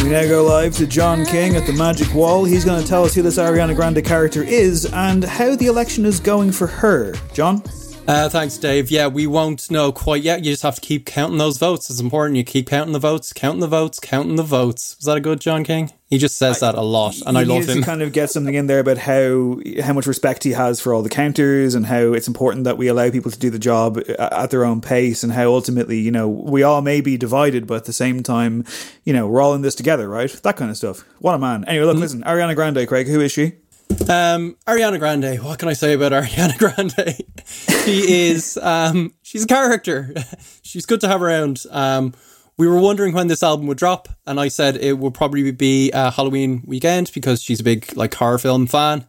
We 0.03 0.09
now 0.09 0.27
go 0.27 0.43
live 0.43 0.75
to 0.77 0.85
John 0.85 1.25
King 1.25 1.55
at 1.55 1.65
the 1.65 1.73
Magic 1.73 2.13
Wall. 2.13 2.45
He's 2.45 2.63
going 2.63 2.81
to 2.81 2.87
tell 2.87 3.03
us 3.05 3.15
who 3.15 3.23
this 3.23 3.37
Ariana 3.39 3.75
Grande 3.75 4.05
character 4.05 4.43
is 4.43 4.85
and 4.85 5.23
how 5.23 5.55
the 5.55 5.65
election 5.65 6.05
is 6.05 6.19
going 6.19 6.51
for 6.51 6.67
her. 6.67 7.15
John? 7.33 7.63
Uh, 8.05 8.27
thanks, 8.27 8.57
Dave. 8.57 8.91
Yeah, 8.91 9.07
we 9.07 9.27
won't 9.27 9.71
know 9.71 9.93
quite 9.93 10.23
yet. 10.23 10.43
You 10.43 10.51
just 10.51 10.63
have 10.63 10.75
to 10.75 10.81
keep 10.81 11.05
counting 11.05 11.37
those 11.37 11.57
votes. 11.57 11.89
It's 11.89 12.01
important. 12.01 12.35
You 12.35 12.43
keep 12.43 12.67
counting 12.67 12.91
the 12.91 12.99
votes, 12.99 13.31
counting 13.31 13.61
the 13.61 13.67
votes, 13.67 13.97
counting 14.01 14.35
the 14.35 14.43
votes. 14.43 14.97
Was 14.97 15.05
that 15.05 15.15
a 15.15 15.21
good 15.21 15.39
John 15.39 15.63
King? 15.63 15.89
He 16.09 16.17
just 16.17 16.37
says 16.37 16.59
that 16.59 16.75
a 16.75 16.81
lot, 16.81 17.15
and 17.25 17.37
I 17.37 17.43
love 17.43 17.65
him. 17.65 17.79
to 17.79 17.81
kind 17.81 18.01
of 18.01 18.11
get 18.11 18.29
something 18.29 18.53
in 18.53 18.67
there 18.67 18.79
about 18.79 18.97
how 18.99 19.59
how 19.81 19.93
much 19.93 20.05
respect 20.05 20.43
he 20.43 20.51
has 20.51 20.81
for 20.81 20.93
all 20.93 21.01
the 21.01 21.09
counters 21.09 21.73
and 21.75 21.85
how 21.85 22.13
it's 22.13 22.27
important 22.27 22.65
that 22.65 22.77
we 22.77 22.87
allow 22.87 23.09
people 23.09 23.31
to 23.31 23.39
do 23.39 23.49
the 23.49 23.57
job 23.57 23.97
at 24.19 24.51
their 24.51 24.65
own 24.65 24.79
pace 24.81 25.23
and 25.23 25.31
how 25.33 25.47
ultimately 25.47 25.97
you 25.97 26.11
know 26.11 26.27
we 26.27 26.61
all 26.61 26.81
may 26.81 27.01
be 27.01 27.17
divided 27.17 27.65
but 27.65 27.77
at 27.77 27.85
the 27.85 27.93
same 27.93 28.21
time 28.21 28.63
you 29.05 29.11
know 29.11 29.25
we're 29.27 29.41
all 29.41 29.55
in 29.55 29.63
this 29.63 29.73
together 29.73 30.07
right 30.07 30.29
that 30.43 30.55
kind 30.55 30.69
of 30.69 30.77
stuff 30.77 31.03
what 31.17 31.33
a 31.33 31.39
man 31.39 31.65
anyway 31.65 31.85
look 31.85 31.97
listen 31.97 32.21
Ariana 32.25 32.53
Grande 32.53 32.87
Craig 32.87 33.07
who 33.07 33.19
is 33.19 33.31
she 33.31 33.53
Um, 34.01 34.57
Ariana 34.67 34.99
Grande. 34.99 35.41
What 35.43 35.59
can 35.59 35.69
I 35.69 35.73
say 35.73 35.93
about 35.93 36.11
Ariana 36.13 36.57
Grande? 36.57 37.15
she 37.85 38.27
is, 38.29 38.57
um, 38.61 39.13
she's 39.21 39.43
a 39.43 39.47
character. 39.47 40.13
she's 40.61 40.85
good 40.85 41.01
to 41.01 41.07
have 41.07 41.21
around. 41.21 41.63
Um, 41.69 42.13
we 42.57 42.67
were 42.67 42.79
wondering 42.79 43.13
when 43.13 43.27
this 43.27 43.43
album 43.43 43.67
would 43.67 43.77
drop, 43.77 44.09
and 44.27 44.39
I 44.39 44.47
said 44.47 44.77
it 44.77 44.97
would 44.99 45.13
probably 45.13 45.51
be 45.51 45.91
uh, 45.91 46.11
Halloween 46.11 46.63
weekend 46.65 47.11
because 47.13 47.41
she's 47.41 47.59
a 47.59 47.63
big 47.63 47.95
like 47.95 48.13
horror 48.13 48.37
film 48.37 48.67
fan, 48.67 48.99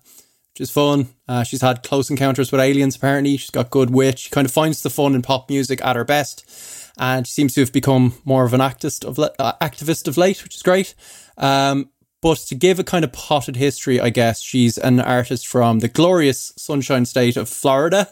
which 0.52 0.60
is 0.60 0.70
fun. 0.70 1.08
Uh, 1.28 1.42
she's 1.42 1.60
had 1.60 1.82
close 1.82 2.08
encounters 2.10 2.50
with 2.52 2.60
aliens. 2.60 2.96
Apparently, 2.96 3.36
she's 3.36 3.50
got 3.50 3.70
good 3.70 3.90
wit. 3.90 4.18
She 4.18 4.30
kind 4.30 4.46
of 4.46 4.52
finds 4.52 4.82
the 4.82 4.90
fun 4.90 5.14
in 5.14 5.22
pop 5.22 5.50
music 5.50 5.84
at 5.84 5.96
her 5.96 6.04
best, 6.04 6.90
and 6.98 7.26
she 7.26 7.32
seems 7.32 7.54
to 7.54 7.60
have 7.60 7.72
become 7.72 8.14
more 8.24 8.44
of 8.44 8.54
an 8.54 8.60
activist 8.60 9.04
of 9.04 9.18
le- 9.18 9.32
uh, 9.38 9.52
activist 9.60 10.08
of 10.08 10.16
late, 10.16 10.42
which 10.42 10.54
is 10.54 10.62
great. 10.62 10.94
Um, 11.36 11.90
but 12.24 12.38
to 12.38 12.54
give 12.54 12.78
a 12.78 12.84
kind 12.84 13.04
of 13.04 13.12
potted 13.12 13.54
history, 13.54 14.00
I 14.00 14.08
guess 14.08 14.40
she's 14.40 14.78
an 14.78 14.98
artist 14.98 15.46
from 15.46 15.80
the 15.80 15.88
glorious 15.88 16.54
Sunshine 16.56 17.04
State 17.04 17.36
of 17.36 17.50
Florida, 17.50 18.08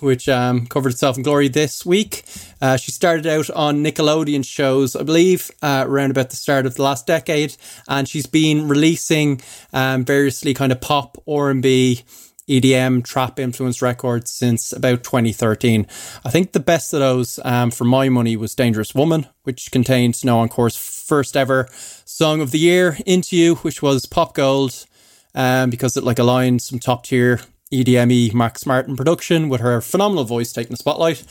which 0.00 0.28
um, 0.28 0.66
covered 0.66 0.92
itself 0.92 1.16
in 1.16 1.22
glory 1.22 1.48
this 1.48 1.86
week. 1.86 2.24
Uh, 2.60 2.76
she 2.76 2.92
started 2.92 3.26
out 3.26 3.48
on 3.48 3.82
Nickelodeon 3.82 4.44
shows, 4.44 4.94
I 4.94 5.04
believe, 5.04 5.50
uh, 5.62 5.86
around 5.88 6.10
about 6.10 6.28
the 6.28 6.36
start 6.36 6.66
of 6.66 6.74
the 6.74 6.82
last 6.82 7.06
decade, 7.06 7.56
and 7.88 8.06
she's 8.06 8.26
been 8.26 8.68
releasing 8.68 9.40
um, 9.72 10.04
variously 10.04 10.52
kind 10.52 10.70
of 10.70 10.82
pop, 10.82 11.16
R 11.26 11.48
and 11.48 11.62
B. 11.62 12.04
EDM 12.48 13.02
trap 13.04 13.40
influenced 13.40 13.82
records 13.82 14.30
since 14.30 14.72
about 14.72 15.02
2013. 15.02 15.84
I 16.24 16.30
think 16.30 16.52
the 16.52 16.60
best 16.60 16.92
of 16.92 17.00
those, 17.00 17.40
um, 17.44 17.72
for 17.72 17.84
my 17.84 18.08
money, 18.08 18.36
was 18.36 18.54
Dangerous 18.54 18.94
Woman, 18.94 19.26
which 19.42 19.72
contained 19.72 20.14
Snow 20.14 20.42
Encore's 20.42 20.76
first 21.06 21.36
ever 21.36 21.68
song 22.04 22.40
of 22.40 22.50
the 22.50 22.58
year, 22.58 22.98
Into 23.06 23.36
You, 23.36 23.54
which 23.56 23.80
was 23.80 24.06
pop 24.06 24.34
gold, 24.34 24.86
um, 25.34 25.70
because 25.70 25.96
it 25.96 26.04
like 26.04 26.18
aligned 26.18 26.62
some 26.62 26.78
top 26.78 27.04
tier 27.04 27.40
EDME 27.72 28.34
Max 28.34 28.66
Martin 28.66 28.96
production 28.96 29.48
with 29.48 29.60
her 29.60 29.80
phenomenal 29.80 30.24
voice 30.24 30.52
taking 30.52 30.72
the 30.72 30.76
spotlight. 30.76 31.24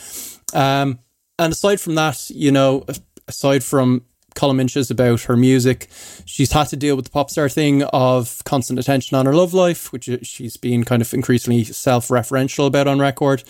Um, 0.53 0.99
and 1.37 1.51
aside 1.51 1.81
from 1.81 1.95
that, 1.95 2.29
you 2.29 2.51
know, 2.51 2.85
aside 3.27 3.63
from 3.63 4.05
column 4.35 4.59
inches 4.59 4.91
about 4.91 5.21
her 5.23 5.35
music. 5.35 5.87
She's 6.25 6.51
had 6.51 6.67
to 6.67 6.75
deal 6.75 6.95
with 6.95 7.05
the 7.05 7.11
pop 7.11 7.29
star 7.29 7.49
thing 7.49 7.83
of 7.83 8.43
constant 8.43 8.77
attention 8.77 9.17
on 9.17 9.25
her 9.25 9.33
love 9.33 9.53
life, 9.53 9.91
which 9.91 10.09
she's 10.23 10.57
been 10.57 10.83
kind 10.83 11.01
of 11.01 11.13
increasingly 11.13 11.63
self 11.63 12.09
referential 12.09 12.67
about 12.67 12.87
on 12.87 12.99
record. 12.99 13.43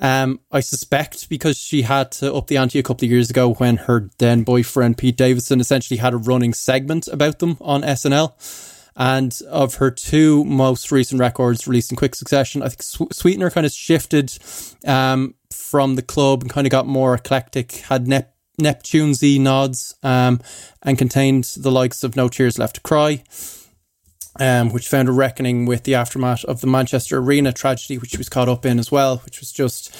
Um, 0.00 0.40
I 0.52 0.60
suspect 0.60 1.28
because 1.28 1.56
she 1.58 1.82
had 1.82 2.12
to 2.12 2.34
up 2.34 2.48
the 2.48 2.56
ante 2.56 2.78
a 2.78 2.82
couple 2.82 3.06
of 3.06 3.10
years 3.10 3.30
ago 3.30 3.54
when 3.54 3.76
her 3.76 4.10
then 4.18 4.42
boyfriend 4.42 4.98
Pete 4.98 5.16
Davidson 5.16 5.60
essentially 5.60 5.98
had 5.98 6.12
a 6.12 6.18
running 6.18 6.52
segment 6.52 7.08
about 7.08 7.38
them 7.38 7.56
on 7.60 7.82
SNL. 7.82 8.34
And 8.98 9.38
of 9.50 9.74
her 9.76 9.90
two 9.90 10.44
most 10.44 10.90
recent 10.90 11.20
records 11.20 11.66
released 11.66 11.92
in 11.92 11.96
quick 11.96 12.14
succession, 12.14 12.62
I 12.62 12.70
think 12.70 13.12
Sweetener 13.12 13.50
kind 13.50 13.66
of 13.66 13.72
shifted 13.72 14.32
um, 14.86 15.34
from 15.52 15.96
the 15.96 16.02
club 16.02 16.42
and 16.42 16.50
kind 16.50 16.66
of 16.66 16.70
got 16.70 16.86
more 16.86 17.14
eclectic, 17.14 17.72
had 17.72 18.08
Nep- 18.08 18.34
Neptunesy 18.58 19.38
nods, 19.38 19.94
um, 20.02 20.40
and 20.82 20.96
contained 20.96 21.44
the 21.58 21.70
likes 21.70 22.02
of 22.04 22.16
No 22.16 22.28
Tears 22.28 22.58
Left 22.58 22.76
to 22.76 22.80
Cry, 22.80 23.22
um, 24.40 24.70
which 24.70 24.88
found 24.88 25.08
a 25.08 25.12
reckoning 25.12 25.66
with 25.66 25.84
the 25.84 25.94
aftermath 25.94 26.44
of 26.44 26.60
the 26.60 26.66
Manchester 26.66 27.18
Arena 27.18 27.52
tragedy, 27.52 27.98
which 27.98 28.10
she 28.10 28.18
was 28.18 28.28
caught 28.28 28.48
up 28.48 28.66
in 28.66 28.78
as 28.78 28.90
well, 28.90 29.18
which 29.18 29.40
was 29.40 29.52
just 29.52 29.94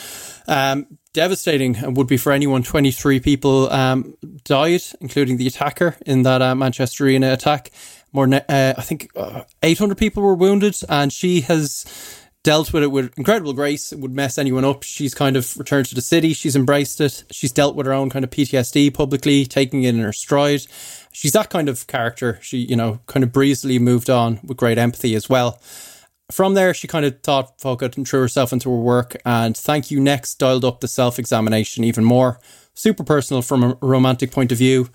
um, 0.49 0.99
devastating 1.13 1.77
and 1.77 1.97
would 1.97 2.07
be 2.07 2.17
for 2.17 2.33
anyone. 2.33 2.63
23 2.63 3.21
people 3.21 3.71
um, 3.73 4.17
died, 4.45 4.83
including 5.01 5.37
the 5.37 5.47
attacker 5.47 5.97
in 6.07 6.23
that 6.23 6.43
uh, 6.43 6.55
Manchester 6.55 7.05
Arena 7.05 7.33
attack. 7.33 7.71
More, 8.13 8.33
uh, 8.33 8.41
I 8.49 8.83
think, 8.83 9.11
uh, 9.17 9.43
800 9.63 9.99
people 9.99 10.23
were 10.23 10.35
wounded, 10.35 10.77
and 10.89 11.13
she 11.13 11.41
has 11.43 11.85
dealt 12.47 12.73
with 12.73 12.85
it 12.85 12.93
with 12.93 13.13
incredible 13.19 13.53
grace. 13.53 13.93
It 13.93 13.99
would 13.99 14.13
mess 14.13 14.39
anyone 14.39 14.65
up. 14.65 14.85
She's 14.85 15.15
kind 15.15 15.37
of 15.37 15.59
returned 15.59 15.87
to 15.87 15.97
the 15.97 16.01
city. 16.01 16.33
She's 16.33 16.55
embraced 16.55 17.01
it. 17.01 17.25
She's 17.33 17.51
dealt 17.51 17.75
with 17.75 17.87
her 17.87 17.93
own 17.93 18.09
kind 18.09 18.25
of 18.25 18.31
PTSD 18.31 18.95
publicly, 18.95 19.45
taking 19.47 19.83
it 19.83 19.97
in 19.97 20.01
her 20.01 20.13
stride. 20.13 20.61
She's 21.17 21.33
that 21.33 21.49
kind 21.49 21.71
of 21.71 21.87
character. 21.87 22.39
She, 22.43 22.59
you 22.59 22.77
know, 22.77 23.01
kind 23.07 23.25
of 23.25 23.33
breezily 23.33 23.79
moved 23.79 24.11
on 24.11 24.39
with 24.45 24.59
great 24.59 24.77
empathy 24.77 25.15
as 25.15 25.31
well. 25.31 25.59
From 26.31 26.53
there, 26.53 26.75
she 26.75 26.87
kind 26.87 27.07
of 27.07 27.23
thought, 27.23 27.59
fuck 27.59 27.81
it, 27.81 27.97
and 27.97 28.07
threw 28.07 28.21
herself 28.21 28.53
into 28.53 28.69
her 28.69 28.77
work. 28.77 29.17
And 29.25 29.57
Thank 29.57 29.91
You 29.91 29.99
Next 29.99 30.35
dialed 30.35 30.63
up 30.63 30.81
the 30.81 30.89
self 30.89 31.19
examination 31.19 31.85
even 31.85 32.05
more. 32.05 32.39
Super 32.75 33.03
personal 33.03 33.41
from 33.41 33.65
a 33.65 33.79
romantic 33.81 34.31
point 34.31 34.53
of 34.53 34.59
view. 34.59 34.91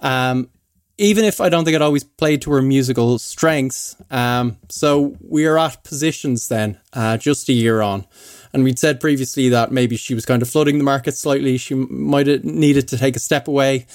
Um, 0.00 0.48
even 0.96 1.24
if 1.24 1.40
I 1.40 1.48
don't 1.48 1.64
think 1.64 1.74
it 1.74 1.82
always 1.82 2.04
played 2.04 2.42
to 2.42 2.52
her 2.52 2.62
musical 2.62 3.18
strengths. 3.18 3.96
Um, 4.12 4.58
so 4.68 5.16
we 5.20 5.44
are 5.44 5.58
at 5.58 5.82
positions 5.82 6.46
then, 6.46 6.78
uh, 6.92 7.16
just 7.16 7.48
a 7.48 7.52
year 7.52 7.80
on. 7.80 8.06
And 8.52 8.62
we'd 8.62 8.78
said 8.78 9.00
previously 9.00 9.48
that 9.48 9.72
maybe 9.72 9.96
she 9.96 10.14
was 10.14 10.24
kind 10.24 10.40
of 10.40 10.48
flooding 10.48 10.78
the 10.78 10.84
market 10.84 11.16
slightly. 11.16 11.58
She 11.58 11.74
might 11.74 12.28
have 12.28 12.44
needed 12.44 12.86
to 12.88 12.96
take 12.96 13.16
a 13.16 13.18
step 13.18 13.48
away. 13.48 13.86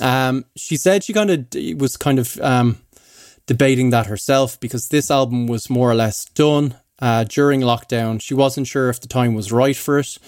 Um, 0.00 0.44
she 0.56 0.76
said 0.76 1.04
she 1.04 1.12
kind 1.12 1.30
of 1.30 1.80
was 1.80 1.96
kind 1.96 2.18
of 2.18 2.38
um, 2.40 2.78
debating 3.46 3.90
that 3.90 4.06
herself 4.06 4.58
because 4.60 4.88
this 4.88 5.10
album 5.10 5.46
was 5.46 5.68
more 5.68 5.90
or 5.90 5.94
less 5.94 6.24
done 6.24 6.76
uh, 7.00 7.24
during 7.24 7.60
lockdown. 7.60 8.20
She 8.20 8.34
wasn't 8.34 8.66
sure 8.66 8.88
if 8.88 9.00
the 9.00 9.08
time 9.08 9.34
was 9.34 9.52
right 9.52 9.76
for 9.76 9.98
it. 9.98 10.18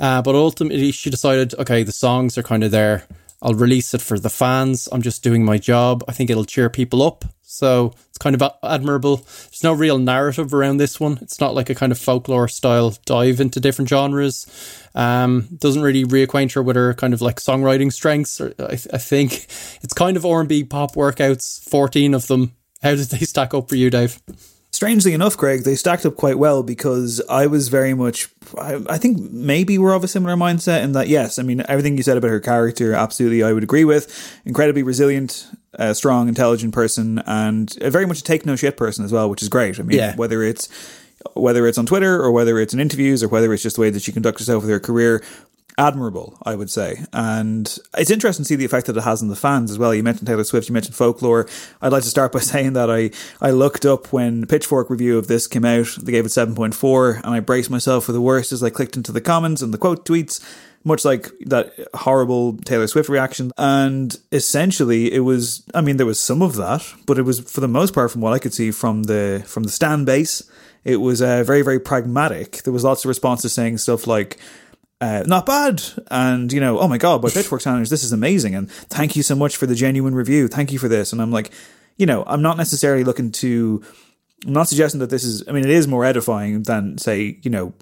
Uh, 0.00 0.20
but 0.22 0.34
ultimately, 0.34 0.90
she 0.90 1.08
decided, 1.08 1.54
okay, 1.54 1.82
the 1.84 1.92
songs 1.92 2.36
are 2.36 2.42
kind 2.42 2.64
of 2.64 2.72
there. 2.72 3.06
I'll 3.44 3.54
release 3.54 3.92
it 3.92 4.00
for 4.00 4.18
the 4.18 4.30
fans. 4.30 4.88
I'm 4.90 5.02
just 5.02 5.22
doing 5.22 5.44
my 5.44 5.58
job. 5.58 6.02
I 6.08 6.12
think 6.12 6.30
it'll 6.30 6.46
cheer 6.46 6.70
people 6.70 7.02
up. 7.02 7.26
So 7.42 7.92
it's 8.08 8.18
kind 8.18 8.34
of 8.34 8.42
admirable. 8.64 9.18
There's 9.18 9.62
no 9.62 9.74
real 9.74 9.98
narrative 9.98 10.52
around 10.54 10.78
this 10.78 10.98
one. 10.98 11.18
It's 11.20 11.38
not 11.38 11.54
like 11.54 11.68
a 11.70 11.74
kind 11.74 11.92
of 11.92 11.98
folklore 11.98 12.48
style 12.48 12.96
dive 13.04 13.40
into 13.40 13.60
different 13.60 13.90
genres. 13.90 14.46
Um, 14.94 15.48
doesn't 15.58 15.82
really 15.82 16.04
reacquaint 16.04 16.54
her 16.54 16.62
with 16.62 16.74
her 16.74 16.94
kind 16.94 17.12
of 17.12 17.20
like 17.20 17.36
songwriting 17.36 17.92
strengths. 17.92 18.40
I, 18.40 18.48
I 18.70 18.98
think 18.98 19.46
it's 19.82 19.94
kind 19.94 20.16
of 20.16 20.24
R&B 20.24 20.64
pop 20.64 20.94
workouts, 20.94 21.62
14 21.68 22.14
of 22.14 22.26
them. 22.26 22.56
How 22.82 22.94
did 22.94 23.08
they 23.08 23.18
stack 23.18 23.52
up 23.54 23.68
for 23.68 23.76
you, 23.76 23.90
Dave? 23.90 24.20
Strangely 24.74 25.12
enough, 25.12 25.36
Greg, 25.36 25.62
they 25.62 25.76
stacked 25.76 26.04
up 26.04 26.16
quite 26.16 26.36
well 26.36 26.64
because 26.64 27.22
I 27.30 27.46
was 27.46 27.68
very 27.68 27.94
much. 27.94 28.28
I, 28.58 28.82
I, 28.88 28.98
think 28.98 29.30
maybe 29.30 29.78
we're 29.78 29.94
of 29.94 30.02
a 30.02 30.08
similar 30.08 30.34
mindset 30.34 30.82
in 30.82 30.90
that, 30.92 31.06
yes, 31.06 31.38
I 31.38 31.44
mean, 31.44 31.62
everything 31.68 31.96
you 31.96 32.02
said 32.02 32.16
about 32.16 32.30
her 32.30 32.40
character, 32.40 32.92
absolutely, 32.92 33.44
I 33.44 33.52
would 33.52 33.62
agree 33.62 33.84
with. 33.84 34.36
Incredibly 34.44 34.82
resilient, 34.82 35.46
uh, 35.78 35.94
strong, 35.94 36.26
intelligent 36.26 36.74
person, 36.74 37.22
and 37.24 37.72
very 37.82 38.04
much 38.04 38.18
a 38.18 38.24
take 38.24 38.44
no 38.44 38.56
shit 38.56 38.76
person 38.76 39.04
as 39.04 39.12
well, 39.12 39.30
which 39.30 39.42
is 39.42 39.48
great. 39.48 39.78
I 39.78 39.84
mean, 39.84 39.96
yeah. 39.96 40.16
whether 40.16 40.42
it's 40.42 40.68
whether 41.34 41.68
it's 41.68 41.78
on 41.78 41.86
Twitter 41.86 42.20
or 42.20 42.32
whether 42.32 42.58
it's 42.58 42.74
in 42.74 42.80
interviews 42.80 43.22
or 43.22 43.28
whether 43.28 43.54
it's 43.54 43.62
just 43.62 43.76
the 43.76 43.82
way 43.82 43.90
that 43.90 44.02
she 44.02 44.10
conducts 44.10 44.40
herself 44.40 44.64
with 44.64 44.70
her 44.70 44.80
career, 44.80 45.22
admirable, 45.78 46.38
I 46.42 46.54
would 46.54 46.70
say. 46.70 47.04
And 47.12 47.78
it's 47.96 48.10
interesting 48.10 48.44
to 48.44 48.48
see 48.48 48.56
the 48.56 48.64
effect 48.64 48.86
that 48.86 48.96
it 48.96 49.02
has 49.02 49.22
on 49.22 49.28
the 49.28 49.36
fans 49.36 49.70
as 49.70 49.78
well. 49.78 49.94
You 49.94 50.02
mentioned 50.02 50.28
Taylor 50.28 50.44
Swift, 50.44 50.68
you 50.68 50.72
mentioned 50.72 50.94
folklore. 50.94 51.48
I'd 51.82 51.92
like 51.92 52.02
to 52.02 52.08
start 52.08 52.32
by 52.32 52.38
saying 52.40 52.74
that 52.74 52.90
I, 52.90 53.10
I 53.40 53.50
looked 53.50 53.84
up 53.84 54.12
when 54.12 54.46
Pitchfork 54.46 54.90
review 54.90 55.18
of 55.18 55.26
this 55.26 55.46
came 55.46 55.64
out, 55.64 55.96
they 56.00 56.12
gave 56.12 56.26
it 56.26 56.28
7.4, 56.28 57.16
and 57.24 57.34
I 57.34 57.40
braced 57.40 57.70
myself 57.70 58.04
for 58.04 58.12
the 58.12 58.20
worst 58.20 58.52
as 58.52 58.62
I 58.62 58.70
clicked 58.70 58.96
into 58.96 59.12
the 59.12 59.20
comments 59.20 59.62
and 59.62 59.72
the 59.72 59.78
quote 59.78 60.04
tweets. 60.04 60.44
Much 60.86 61.02
like 61.02 61.30
that 61.46 61.72
horrible 61.94 62.58
Taylor 62.58 62.86
Swift 62.86 63.08
reaction. 63.08 63.50
And 63.56 64.14
essentially 64.32 65.14
it 65.14 65.20
was 65.20 65.64
I 65.72 65.80
mean, 65.80 65.96
there 65.96 66.04
was 66.04 66.20
some 66.20 66.42
of 66.42 66.56
that, 66.56 66.84
but 67.06 67.18
it 67.18 67.22
was 67.22 67.40
for 67.40 67.62
the 67.62 67.68
most 67.68 67.94
part 67.94 68.10
from 68.10 68.20
what 68.20 68.34
I 68.34 68.38
could 68.38 68.52
see 68.52 68.70
from 68.70 69.04
the 69.04 69.42
from 69.46 69.62
the 69.62 69.70
stand 69.70 70.04
base, 70.04 70.42
it 70.84 70.96
was 70.96 71.22
uh, 71.22 71.42
very, 71.42 71.62
very 71.62 71.80
pragmatic. 71.80 72.62
There 72.62 72.72
was 72.72 72.84
lots 72.84 73.04
of 73.04 73.08
responses 73.08 73.54
saying 73.54 73.78
stuff 73.78 74.06
like 74.06 74.38
uh, 75.00 75.24
not 75.26 75.46
bad. 75.46 75.82
And, 76.10 76.52
you 76.52 76.60
know, 76.60 76.78
oh 76.78 76.88
my 76.88 76.98
God, 76.98 77.22
by 77.22 77.30
Pitchfork 77.34 77.60
standards, 77.60 77.90
this 77.90 78.04
is 78.04 78.12
amazing. 78.12 78.54
And 78.54 78.70
thank 78.70 79.16
you 79.16 79.22
so 79.22 79.34
much 79.34 79.56
for 79.56 79.66
the 79.66 79.74
genuine 79.74 80.14
review. 80.14 80.48
Thank 80.48 80.72
you 80.72 80.78
for 80.78 80.88
this. 80.88 81.12
And 81.12 81.20
I'm 81.20 81.30
like, 81.30 81.50
you 81.96 82.06
know, 82.06 82.24
I'm 82.26 82.42
not 82.42 82.56
necessarily 82.56 83.04
looking 83.04 83.30
to, 83.32 83.82
I'm 84.46 84.52
not 84.52 84.68
suggesting 84.68 85.00
that 85.00 85.10
this 85.10 85.24
is, 85.24 85.46
I 85.48 85.52
mean, 85.52 85.64
it 85.64 85.70
is 85.70 85.86
more 85.86 86.04
edifying 86.04 86.62
than, 86.62 86.98
say, 86.98 87.38
you 87.42 87.50
know, 87.50 87.72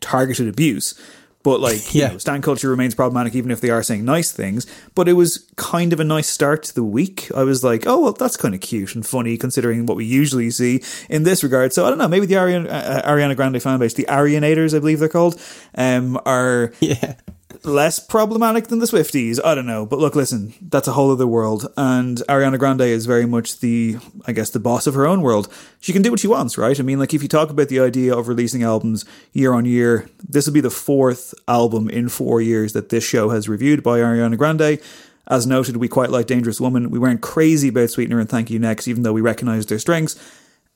targeted 0.00 0.48
abuse. 0.48 0.98
But 1.44 1.60
like, 1.60 1.94
yeah, 1.94 2.08
know, 2.08 2.18
stand 2.18 2.42
culture 2.42 2.68
remains 2.68 2.96
problematic 2.96 3.36
even 3.36 3.52
if 3.52 3.60
they 3.60 3.70
are 3.70 3.82
saying 3.82 4.04
nice 4.04 4.32
things. 4.32 4.66
But 4.96 5.08
it 5.08 5.12
was 5.12 5.48
kind 5.56 5.92
of 5.92 6.00
a 6.00 6.04
nice 6.04 6.26
start 6.26 6.64
to 6.64 6.74
the 6.74 6.82
week. 6.82 7.30
I 7.36 7.44
was 7.44 7.62
like, 7.62 7.86
oh 7.86 8.00
well, 8.00 8.12
that's 8.12 8.36
kind 8.36 8.54
of 8.54 8.60
cute 8.60 8.96
and 8.96 9.06
funny 9.06 9.36
considering 9.36 9.86
what 9.86 9.96
we 9.96 10.06
usually 10.06 10.50
see 10.50 10.82
in 11.08 11.22
this 11.22 11.44
regard. 11.44 11.72
So 11.72 11.86
I 11.86 11.90
don't 11.90 11.98
know, 11.98 12.08
maybe 12.08 12.26
the 12.26 12.34
Ariana, 12.34 12.66
uh, 12.68 13.02
Ariana 13.08 13.36
Grande 13.36 13.62
fan 13.62 13.78
base, 13.78 13.94
the 13.94 14.06
Arianators, 14.08 14.74
I 14.74 14.80
believe 14.80 14.98
they're 14.98 15.08
called, 15.08 15.40
um, 15.76 16.18
are 16.26 16.72
yeah 16.80 17.14
less 17.64 17.98
problematic 17.98 18.68
than 18.68 18.78
the 18.78 18.86
Swifties. 18.86 19.40
I 19.44 19.54
don't 19.54 19.66
know, 19.66 19.86
but 19.86 19.98
look, 19.98 20.14
listen, 20.14 20.54
that's 20.60 20.88
a 20.88 20.92
whole 20.92 21.10
other 21.10 21.26
world, 21.26 21.66
and 21.76 22.18
Ariana 22.28 22.58
Grande 22.58 22.82
is 22.82 23.06
very 23.06 23.26
much 23.26 23.60
the, 23.60 23.96
I 24.26 24.32
guess, 24.32 24.50
the 24.50 24.60
boss 24.60 24.86
of 24.86 24.94
her 24.94 25.06
own 25.06 25.22
world. 25.22 25.52
She 25.80 25.92
can 25.92 26.02
do 26.02 26.10
what 26.10 26.20
she 26.20 26.28
wants, 26.28 26.58
right? 26.58 26.78
I 26.78 26.82
mean, 26.82 26.98
like 26.98 27.14
if 27.14 27.22
you 27.22 27.28
talk 27.28 27.50
about 27.50 27.68
the 27.68 27.80
idea 27.80 28.14
of 28.14 28.28
releasing 28.28 28.62
albums 28.62 29.04
year 29.32 29.52
on 29.52 29.64
year, 29.64 30.08
this 30.26 30.46
will 30.46 30.54
be 30.54 30.60
the 30.60 30.70
fourth 30.70 31.34
album 31.48 31.88
in 31.88 32.08
four 32.08 32.40
years 32.40 32.72
that 32.72 32.90
this 32.90 33.04
show 33.04 33.30
has 33.30 33.48
reviewed 33.48 33.82
by 33.82 33.98
Ariana 33.98 34.38
Grande. 34.38 34.80
As 35.26 35.46
noted, 35.46 35.78
we 35.78 35.88
quite 35.88 36.10
like 36.10 36.26
Dangerous 36.26 36.60
Woman. 36.60 36.90
We 36.90 36.98
weren't 36.98 37.22
crazy 37.22 37.68
about 37.68 37.90
Sweetener 37.90 38.20
and 38.20 38.28
Thank 38.28 38.50
You 38.50 38.58
Next, 38.58 38.86
even 38.86 39.02
though 39.04 39.12
we 39.14 39.22
recognised 39.22 39.70
their 39.70 39.78
strengths. 39.78 40.20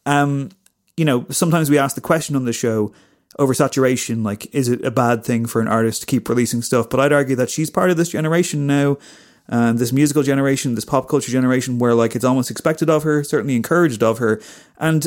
Um, 0.06 0.50
you 0.96 1.04
know, 1.04 1.26
sometimes 1.28 1.68
we 1.68 1.78
ask 1.78 1.94
the 1.94 2.00
question 2.00 2.34
on 2.34 2.46
the 2.46 2.52
show 2.52 2.92
oversaturation, 3.38 4.24
like, 4.24 4.52
is 4.54 4.68
it 4.68 4.84
a 4.84 4.90
bad 4.90 5.24
thing 5.24 5.46
for 5.46 5.60
an 5.60 5.68
artist 5.68 6.02
to 6.02 6.06
keep 6.06 6.28
releasing 6.28 6.62
stuff? 6.62 6.90
But 6.90 7.00
I'd 7.00 7.12
argue 7.12 7.36
that 7.36 7.50
she's 7.50 7.70
part 7.70 7.90
of 7.90 7.96
this 7.96 8.10
generation 8.10 8.66
now, 8.66 8.98
uh, 9.48 9.72
this 9.72 9.92
musical 9.92 10.22
generation, 10.22 10.74
this 10.74 10.84
pop 10.84 11.08
culture 11.08 11.30
generation, 11.30 11.78
where 11.78 11.94
like 11.94 12.16
it's 12.16 12.24
almost 12.24 12.50
expected 12.50 12.90
of 12.90 13.04
her, 13.04 13.22
certainly 13.24 13.56
encouraged 13.56 14.02
of 14.02 14.18
her, 14.18 14.40
and 14.78 15.06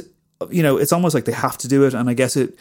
you 0.50 0.63
know, 0.63 0.78
it's 0.78 0.94
almost 0.94 1.13
like 1.13 1.26
they 1.26 1.32
have 1.32 1.58
to 1.60 1.67
do 1.67 1.84
it. 1.86 1.94
And 1.94 2.10
I 2.10 2.13
guess 2.13 2.36
it, 2.36 2.58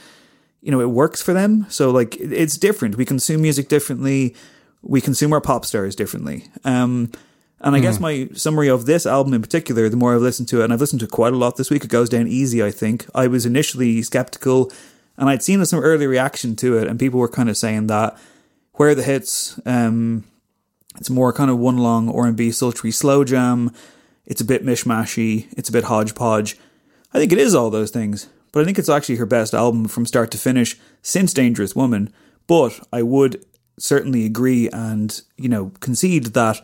you 0.61 0.71
know, 0.71 0.81
it 0.81 0.91
works 0.91 1.23
for 1.23 1.33
them. 1.33 1.67
So 1.71 1.91
like, 1.91 2.17
it's 2.17 2.59
different. 2.59 2.97
We 2.97 3.05
consume 3.05 3.43
music 3.43 3.69
differently. 3.69 4.35
We 4.83 5.01
consume 5.01 5.33
our 5.33 5.41
pop 5.41 5.65
stars 5.65 5.97
differently. 5.97 6.47
Um, 6.65 7.11
and 7.61 7.75
I 7.75 7.79
mm. 7.79 7.83
guess 7.83 7.97
hmm. 7.97 8.03
my 8.03 8.29
summary 8.33 8.69
of 8.69 8.87
this 8.87 9.05
album 9.05 9.35
in 9.35 9.43
particular, 9.43 9.89
the 9.89 9.97
more 9.97 10.15
I've 10.15 10.23
listened 10.23 10.49
to 10.49 10.61
it, 10.61 10.65
and 10.65 10.73
I've 10.73 10.81
listened 10.81 11.01
to 11.01 11.07
quite 11.07 11.33
a 11.33 11.37
lot 11.37 11.57
this 11.57 11.71
week, 11.71 11.85
it 11.85 11.91
goes 11.91 12.09
down 12.09 12.27
easy, 12.27 12.63
I 12.63 12.71
think. 12.71 13.07
I 13.15 13.27
was 13.27 13.45
initially 13.45 14.03
skeptical 14.03 14.73
and 15.17 15.29
I'd 15.29 15.43
seen 15.43 15.65
some 15.67 15.81
early 15.81 16.07
reaction 16.07 16.57
to 16.57 16.79
it, 16.79 16.89
and 16.89 16.99
people 16.99 17.21
were 17.21 17.29
kind 17.29 17.49
of 17.49 17.57
saying 17.57 17.89
that 17.89 18.17
where 18.75 18.95
the 18.95 19.03
hits, 19.03 19.61
um, 19.67 20.25
it's 20.97 21.11
more 21.11 21.33
kind 21.33 21.51
of 21.51 21.59
one 21.59 21.79
long 21.79 22.09
R 22.09 22.27
and 22.27 22.37
B 22.37 22.51
sultry 22.51 22.91
slow 22.91 23.25
jam. 23.25 23.73
It's 24.27 24.41
a 24.41 24.45
bit 24.45 24.65
mishmashy. 24.65 25.49
It's 25.57 25.69
a 25.69 25.73
bit 25.73 25.85
hodgepodge. 25.85 26.57
I 27.13 27.19
think 27.19 27.33
it 27.33 27.39
is 27.39 27.55
all 27.55 27.71
those 27.71 27.91
things, 27.91 28.29
but 28.53 28.61
I 28.61 28.65
think 28.65 28.79
it's 28.79 28.89
actually 28.89 29.17
her 29.17 29.27
best 29.27 29.55
album 29.55 29.89
from 29.89 30.07
start 30.07 30.31
to 30.31 30.39
finish 30.39 30.79
since 31.03 31.35
Dangerous 31.35 31.75
Woman. 31.75 32.13
But 32.47 32.81
I 32.93 33.03
would 33.03 33.45
certainly 33.79 34.25
agree 34.27 34.69
and 34.71 35.21
you 35.37 35.49
know 35.49 35.73
concede 35.81 36.27
that 36.27 36.61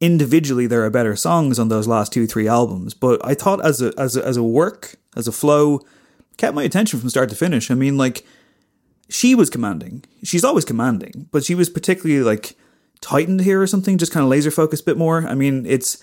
individually 0.00 0.66
there 0.66 0.84
are 0.84 0.90
better 0.90 1.16
songs 1.16 1.58
on 1.58 1.68
those 1.68 1.86
last 1.86 2.12
two 2.12 2.26
three 2.26 2.48
albums. 2.48 2.94
But 2.94 3.24
I 3.24 3.34
thought 3.34 3.64
as 3.64 3.80
a 3.80 3.92
as 3.98 4.16
a, 4.16 4.26
as 4.26 4.36
a 4.36 4.42
work 4.42 4.96
as 5.16 5.28
a 5.28 5.32
flow 5.32 5.80
kept 6.36 6.54
my 6.54 6.62
attention 6.62 7.00
from 7.00 7.08
start 7.10 7.28
to 7.30 7.36
finish. 7.36 7.70
I 7.70 7.74
mean, 7.74 7.96
like, 7.96 8.24
she 9.08 9.34
was 9.34 9.50
commanding. 9.50 10.04
She's 10.22 10.44
always 10.44 10.64
commanding, 10.64 11.28
but 11.30 11.44
she 11.44 11.54
was 11.54 11.68
particularly 11.68 12.22
like 12.22 12.56
tightened 13.00 13.42
here 13.42 13.60
or 13.60 13.66
something, 13.66 13.98
just 13.98 14.12
kind 14.12 14.24
of 14.24 14.30
laser 14.30 14.50
focused 14.50 14.82
a 14.82 14.86
bit 14.86 14.96
more. 14.96 15.26
I 15.26 15.34
mean, 15.34 15.66
it's 15.66 16.02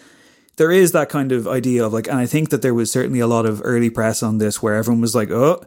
there 0.57 0.71
is 0.71 0.91
that 0.91 1.09
kind 1.09 1.31
of 1.31 1.47
idea 1.47 1.85
of 1.85 1.93
like, 1.93 2.07
and 2.07 2.17
I 2.17 2.25
think 2.25 2.49
that 2.49 2.61
there 2.61 2.73
was 2.73 2.91
certainly 2.91 3.19
a 3.19 3.27
lot 3.27 3.45
of 3.45 3.61
early 3.63 3.89
press 3.89 4.21
on 4.21 4.37
this 4.37 4.61
where 4.61 4.75
everyone 4.75 5.01
was 5.01 5.15
like, 5.15 5.31
oh, 5.31 5.65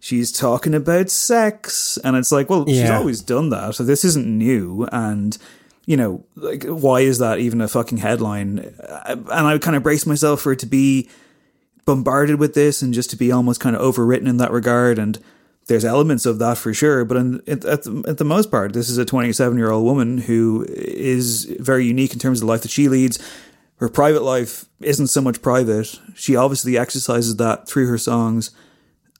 she's 0.00 0.30
talking 0.30 0.74
about 0.74 1.08
sex. 1.08 1.98
And 2.04 2.16
it's 2.16 2.30
like, 2.30 2.50
well, 2.50 2.64
yeah. 2.68 2.82
she's 2.82 2.90
always 2.90 3.22
done 3.22 3.48
that. 3.50 3.74
So 3.74 3.84
this 3.84 4.04
isn't 4.04 4.26
new. 4.26 4.86
And, 4.92 5.38
you 5.86 5.96
know, 5.96 6.24
like, 6.36 6.64
why 6.64 7.00
is 7.00 7.18
that 7.18 7.38
even 7.38 7.60
a 7.60 7.68
fucking 7.68 7.98
headline? 7.98 8.74
Uh, 8.86 9.16
and 9.16 9.46
I 9.46 9.56
kind 9.58 9.76
of 9.76 9.82
braced 9.82 10.06
myself 10.06 10.42
for 10.42 10.52
it 10.52 10.58
to 10.58 10.66
be 10.66 11.08
bombarded 11.84 12.38
with 12.38 12.54
this 12.54 12.82
and 12.82 12.94
just 12.94 13.10
to 13.10 13.16
be 13.16 13.30
almost 13.30 13.60
kind 13.60 13.76
of 13.76 13.82
overwritten 13.82 14.28
in 14.28 14.38
that 14.38 14.50
regard. 14.50 14.98
And 14.98 15.18
there's 15.66 15.84
elements 15.84 16.26
of 16.26 16.38
that 16.38 16.58
for 16.58 16.74
sure. 16.74 17.04
But 17.04 17.16
in, 17.16 17.42
at, 17.46 17.60
the, 17.62 18.04
at 18.06 18.18
the 18.18 18.24
most 18.24 18.50
part, 18.50 18.72
this 18.72 18.88
is 18.88 18.98
a 18.98 19.04
27 19.04 19.56
year 19.56 19.70
old 19.70 19.84
woman 19.84 20.18
who 20.18 20.66
is 20.68 21.44
very 21.60 21.86
unique 21.86 22.12
in 22.12 22.18
terms 22.18 22.40
of 22.40 22.46
the 22.46 22.52
life 22.52 22.62
that 22.62 22.70
she 22.70 22.88
leads. 22.88 23.18
Her 23.76 23.88
private 23.88 24.22
life 24.22 24.66
isn't 24.80 25.08
so 25.08 25.20
much 25.20 25.42
private. 25.42 25.98
She 26.14 26.36
obviously 26.36 26.78
exercises 26.78 27.36
that 27.36 27.68
through 27.68 27.88
her 27.88 27.98
songs. 27.98 28.50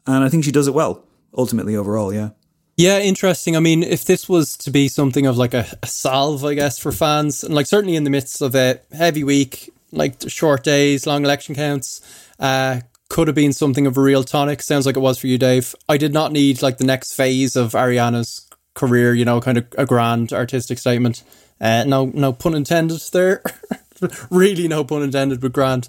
And 0.07 0.23
I 0.23 0.29
think 0.29 0.45
she 0.45 0.53
does 0.53 0.69
it 0.69 0.75
well, 0.75 1.05
ultimately, 1.37 1.75
overall, 1.75 2.13
yeah. 2.13 2.31
Yeah, 2.77 2.99
interesting. 2.99 3.57
I 3.57 3.61
mean, 3.61 3.83
if 3.83 4.05
this 4.05 4.29
was 4.29 4.57
to 4.59 4.71
be 4.71 4.89
something 4.89 5.27
of 5.27 5.37
like 5.37 5.55
a, 5.55 5.67
a 5.83 5.87
salve, 5.87 6.45
I 6.45 6.55
guess, 6.55 6.79
for 6.79 6.93
fans, 6.93 7.45
and 7.45 7.55
like 7.55 7.67
certainly 7.67 7.97
in 7.97 8.05
the 8.05 8.11
midst 8.11 8.43
of 8.43 8.55
a 8.55 8.81
heavy 8.93 9.23
week, 9.23 9.73
like 9.93 10.29
short 10.29 10.65
days, 10.65 11.07
long 11.07 11.25
election 11.25 11.55
counts, 11.55 12.01
uh, 12.39 12.81
could 13.09 13.29
have 13.29 13.35
been 13.35 13.53
something 13.53 13.87
of 13.87 13.97
a 13.97 14.01
real 14.01 14.25
tonic. 14.25 14.63
Sounds 14.63 14.87
like 14.87 14.97
it 14.97 15.01
was 15.01 15.19
for 15.19 15.27
you, 15.27 15.39
Dave. 15.39 15.75
I 15.89 15.97
did 15.97 16.13
not 16.13 16.33
need 16.33 16.63
like 16.63 16.79
the 16.79 16.85
next 16.85 17.15
phase 17.15 17.57
of 17.57 17.73
Ariana's 17.73 18.49
career, 18.75 19.15
you 19.15 19.25
know, 19.25 19.41
kind 19.41 19.59
of 19.59 19.67
a 19.79 19.87
grand 19.87 20.33
artistic 20.33 20.79
statement. 20.79 21.23
Uh, 21.61 21.85
no, 21.85 22.07
no 22.07 22.33
pun 22.33 22.55
intended 22.55 23.01
there. 23.13 23.43
really, 24.31 24.69
no 24.69 24.85
pun 24.85 25.03
intended 25.03 25.43
with 25.43 25.53
grand. 25.53 25.89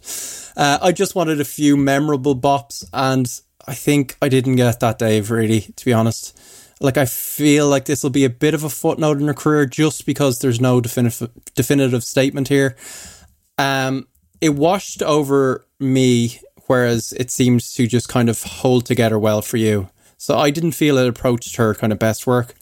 Uh, 0.55 0.77
I 0.81 0.91
just 0.91 1.15
wanted 1.15 1.41
a 1.41 1.45
few 1.45 1.75
memorable 1.75 2.35
bops, 2.35 2.87
and 2.93 3.27
I 3.67 3.73
think 3.73 4.15
I 4.21 4.29
didn't 4.29 4.55
get 4.55 4.79
that, 4.79 4.99
Dave. 4.99 5.31
Really, 5.31 5.61
to 5.61 5.85
be 5.85 5.93
honest, 5.93 6.39
like 6.79 6.97
I 6.97 7.05
feel 7.05 7.67
like 7.67 7.85
this 7.85 8.03
will 8.03 8.09
be 8.11 8.25
a 8.25 8.29
bit 8.29 8.53
of 8.53 8.63
a 8.63 8.69
footnote 8.69 9.19
in 9.19 9.27
her 9.27 9.33
career, 9.33 9.65
just 9.65 10.05
because 10.05 10.39
there's 10.39 10.61
no 10.61 10.79
definitive 10.79 11.31
definitive 11.55 12.03
statement 12.03 12.47
here. 12.47 12.75
Um, 13.57 14.07
it 14.45 14.55
washed 14.55 15.01
over 15.01 15.65
me, 15.79 16.39
whereas 16.67 17.13
it 17.13 17.31
seems 17.31 17.73
to 17.73 17.87
just 17.87 18.07
kind 18.07 18.29
of 18.29 18.41
hold 18.43 18.85
together 18.85 19.19
well 19.19 19.41
for 19.41 19.57
you. 19.57 19.89
So 20.17 20.37
I 20.37 20.49
didn't 20.49 20.71
feel 20.71 20.97
it 20.97 21.07
approached 21.07 21.57
her 21.57 21.75
kind 21.75 21.91
of 21.91 21.99
best 21.99 22.25
work 22.25 22.55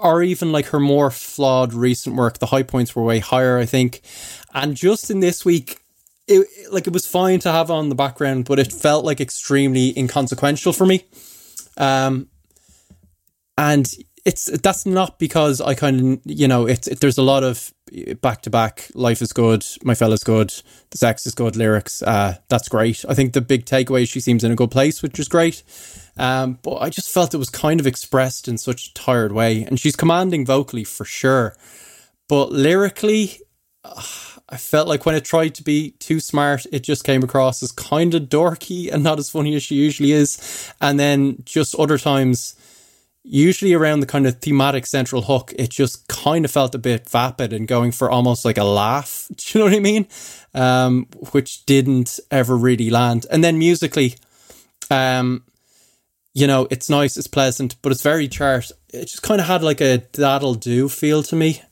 or 0.00 0.22
even 0.22 0.50
like 0.50 0.66
her 0.66 0.80
more 0.80 1.10
flawed 1.10 1.72
recent 1.72 2.16
work, 2.16 2.38
the 2.38 2.46
high 2.46 2.62
points 2.62 2.96
were 2.96 3.02
way 3.02 3.18
higher, 3.18 3.58
I 3.58 3.66
think. 3.66 4.00
And 4.54 4.74
just 4.74 5.10
in 5.10 5.20
this 5.20 5.44
week, 5.44 5.80
it, 6.26 6.46
like 6.72 6.86
it 6.86 6.92
was 6.92 7.06
fine 7.06 7.40
to 7.40 7.52
have 7.52 7.70
on 7.70 7.88
the 7.88 7.94
background, 7.94 8.46
but 8.46 8.58
it 8.58 8.72
felt 8.72 9.04
like 9.04 9.20
extremely 9.20 9.96
inconsequential 9.98 10.72
for 10.72 10.86
me. 10.86 11.04
Um, 11.76 12.28
and 13.58 13.86
it's 14.24 14.46
that's 14.60 14.86
not 14.86 15.18
because 15.18 15.60
I 15.60 15.74
kind 15.74 16.00
of 16.00 16.20
you 16.24 16.48
know 16.48 16.66
it's 16.66 16.86
it, 16.88 17.00
there's 17.00 17.18
a 17.18 17.22
lot 17.22 17.42
of 17.42 17.72
back 18.20 18.42
to 18.42 18.50
back 18.50 18.88
life 18.94 19.20
is 19.20 19.32
good 19.32 19.66
my 19.82 19.94
fella's 19.94 20.22
good 20.22 20.54
the 20.90 20.98
sex 20.98 21.26
is 21.26 21.34
good 21.34 21.56
lyrics 21.56 22.02
uh 22.02 22.36
that's 22.48 22.68
great 22.68 23.04
I 23.08 23.14
think 23.14 23.32
the 23.32 23.40
big 23.40 23.64
takeaway 23.64 24.02
is 24.02 24.08
she 24.08 24.20
seems 24.20 24.44
in 24.44 24.52
a 24.52 24.56
good 24.56 24.70
place 24.70 25.02
which 25.02 25.18
is 25.18 25.26
great 25.26 25.64
um, 26.20 26.58
but 26.62 26.76
I 26.76 26.90
just 26.90 27.08
felt 27.08 27.32
it 27.32 27.38
was 27.38 27.48
kind 27.48 27.80
of 27.80 27.86
expressed 27.86 28.46
in 28.46 28.58
such 28.58 28.88
a 28.88 28.94
tired 28.94 29.32
way. 29.32 29.62
And 29.62 29.80
she's 29.80 29.96
commanding 29.96 30.44
vocally 30.44 30.84
for 30.84 31.06
sure. 31.06 31.56
But 32.28 32.52
lyrically, 32.52 33.38
uh, 33.82 34.02
I 34.46 34.58
felt 34.58 34.86
like 34.86 35.06
when 35.06 35.14
it 35.14 35.24
tried 35.24 35.54
to 35.54 35.62
be 35.62 35.92
too 35.92 36.20
smart, 36.20 36.66
it 36.72 36.80
just 36.80 37.04
came 37.04 37.22
across 37.22 37.62
as 37.62 37.72
kind 37.72 38.14
of 38.14 38.24
dorky 38.24 38.92
and 38.92 39.02
not 39.02 39.18
as 39.18 39.30
funny 39.30 39.54
as 39.54 39.62
she 39.62 39.76
usually 39.76 40.12
is. 40.12 40.72
And 40.78 41.00
then 41.00 41.42
just 41.46 41.74
other 41.76 41.96
times, 41.96 42.54
usually 43.30 43.72
around 43.72 44.00
the 44.00 44.06
kind 44.06 44.26
of 44.26 44.40
thematic 44.40 44.84
central 44.86 45.22
hook, 45.22 45.54
it 45.56 45.70
just 45.70 46.08
kind 46.08 46.44
of 46.44 46.50
felt 46.50 46.74
a 46.74 46.78
bit 46.78 47.08
vapid 47.08 47.52
and 47.52 47.68
going 47.68 47.92
for 47.92 48.10
almost 48.10 48.44
like 48.44 48.58
a 48.58 48.64
laugh. 48.64 49.28
Do 49.36 49.58
you 49.58 49.64
know 49.64 49.70
what 49.70 49.76
I 49.76 49.80
mean? 49.80 50.08
Um, 50.52 51.06
which 51.30 51.64
didn't 51.64 52.18
ever 52.30 52.56
really 52.56 52.90
land. 52.90 53.26
And 53.30 53.44
then 53.44 53.56
musically, 53.56 54.16
um, 54.90 55.44
you 56.34 56.48
know, 56.48 56.66
it's 56.70 56.90
nice, 56.90 57.16
it's 57.16 57.28
pleasant, 57.28 57.76
but 57.82 57.92
it's 57.92 58.02
very 58.02 58.26
chart. 58.26 58.72
It 58.92 59.02
just 59.02 59.22
kind 59.22 59.40
of 59.40 59.46
had 59.46 59.62
like 59.62 59.80
a 59.80 60.02
that'll 60.12 60.54
do 60.54 60.88
feel 60.88 61.22
to 61.24 61.36
me. 61.36 61.62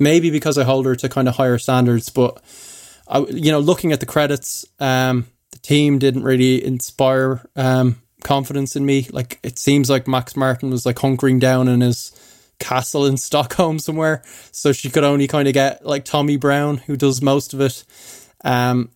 Maybe 0.00 0.30
because 0.30 0.56
I 0.56 0.64
hold 0.64 0.86
her 0.86 0.96
to 0.96 1.08
kind 1.08 1.28
of 1.28 1.36
higher 1.36 1.58
standards, 1.58 2.08
but 2.08 2.42
I, 3.06 3.18
you 3.18 3.52
know, 3.52 3.60
looking 3.60 3.92
at 3.92 4.00
the 4.00 4.06
credits, 4.06 4.64
um, 4.80 5.26
the 5.50 5.58
team 5.58 5.98
didn't 5.98 6.24
really 6.24 6.64
inspire 6.64 7.46
um, 7.54 8.02
confidence 8.22 8.76
in 8.76 8.86
me. 8.86 9.08
Like 9.10 9.38
it 9.42 9.58
seems 9.58 9.90
like 9.90 10.08
Max 10.08 10.36
Martin 10.36 10.70
was 10.70 10.86
like 10.86 10.96
hunkering 10.96 11.40
down 11.40 11.68
in 11.68 11.80
his 11.80 12.12
castle 12.58 13.06
in 13.06 13.16
Stockholm 13.18 13.78
somewhere, 13.78 14.22
so 14.50 14.72
she 14.72 14.90
could 14.90 15.04
only 15.04 15.28
kind 15.28 15.48
of 15.48 15.54
get 15.54 15.84
like 15.84 16.04
Tommy 16.04 16.36
Brown, 16.36 16.78
who 16.78 16.96
does 16.96 17.22
most 17.22 17.54
of 17.54 17.60
it. 17.60 17.84
Um, 18.44 18.90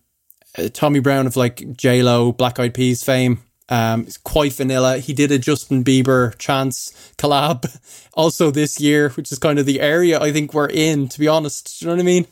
uh, 0.57 0.69
Tommy 0.73 0.99
Brown 0.99 1.27
of 1.27 1.35
like 1.35 1.75
J 1.77 2.03
Lo, 2.03 2.31
Black 2.31 2.59
Eyed 2.59 2.73
Peas 2.73 3.03
fame 3.03 3.39
um, 3.69 4.01
it's 4.01 4.17
quite 4.17 4.53
vanilla. 4.53 4.97
He 4.99 5.13
did 5.13 5.31
a 5.31 5.37
Justin 5.37 5.83
Bieber 5.83 6.37
Chance 6.37 7.13
collab 7.17 7.67
also 8.13 8.49
this 8.49 8.79
year, 8.79 9.09
which 9.09 9.31
is 9.31 9.39
kind 9.39 9.59
of 9.59 9.65
the 9.65 9.81
area 9.81 10.19
I 10.19 10.31
think 10.31 10.53
we're 10.53 10.69
in, 10.69 11.09
to 11.09 11.19
be 11.19 11.27
honest. 11.27 11.81
You 11.81 11.87
know 11.87 11.95
what 11.95 11.99
I 12.01 12.05
mean? 12.05 12.27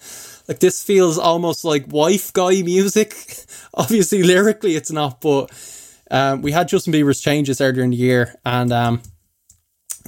Like 0.47 0.59
this 0.59 0.83
feels 0.83 1.17
almost 1.17 1.65
like 1.65 1.91
wife 1.91 2.31
guy 2.31 2.61
music. 2.63 3.15
Obviously, 3.73 4.23
lyrically, 4.23 4.75
it's 4.75 4.91
not, 4.91 5.19
but 5.19 5.51
um, 6.11 6.41
we 6.41 6.51
had 6.51 6.67
Justin 6.67 6.93
Bieber's 6.93 7.21
changes 7.21 7.61
earlier 7.61 7.83
in 7.83 7.89
the 7.89 7.95
year, 7.95 8.35
and 8.45 8.71
um, 8.71 9.01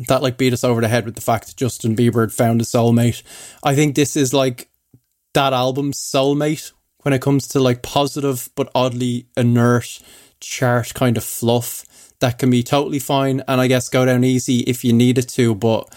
that 0.08 0.22
like 0.22 0.38
beat 0.38 0.54
us 0.54 0.64
over 0.64 0.82
the 0.82 0.88
head 0.88 1.06
with 1.06 1.16
the 1.16 1.22
fact 1.22 1.48
that 1.48 1.56
Justin 1.56 1.96
Bieber 1.96 2.22
had 2.22 2.34
found 2.34 2.62
a 2.62 2.66
soulmate. 2.66 3.24
I 3.64 3.76
think 3.76 3.96
this 3.96 4.16
is 4.16 4.34
like 4.34 4.70
that 5.34 5.54
album's 5.54 6.00
soulmate 6.00 6.72
when 7.02 7.14
it 7.14 7.22
comes 7.22 7.48
to 7.50 7.60
like 7.60 7.82
positive 7.82 8.50
but 8.56 8.72
oddly 8.76 9.28
inert 9.36 10.00
chart 10.40 10.94
kind 10.94 11.18
of 11.18 11.24
fluff 11.24 11.86
that 12.20 12.40
can 12.40 12.50
be 12.50 12.64
totally 12.64 13.00
fine 13.00 13.44
and 13.48 13.62
I 13.62 13.68
guess 13.68 13.90
go 13.90 14.06
down 14.06 14.24
easy 14.24 14.60
if 14.62 14.84
you 14.84 14.94
needed 14.94 15.30
to, 15.30 15.56
but 15.56 15.88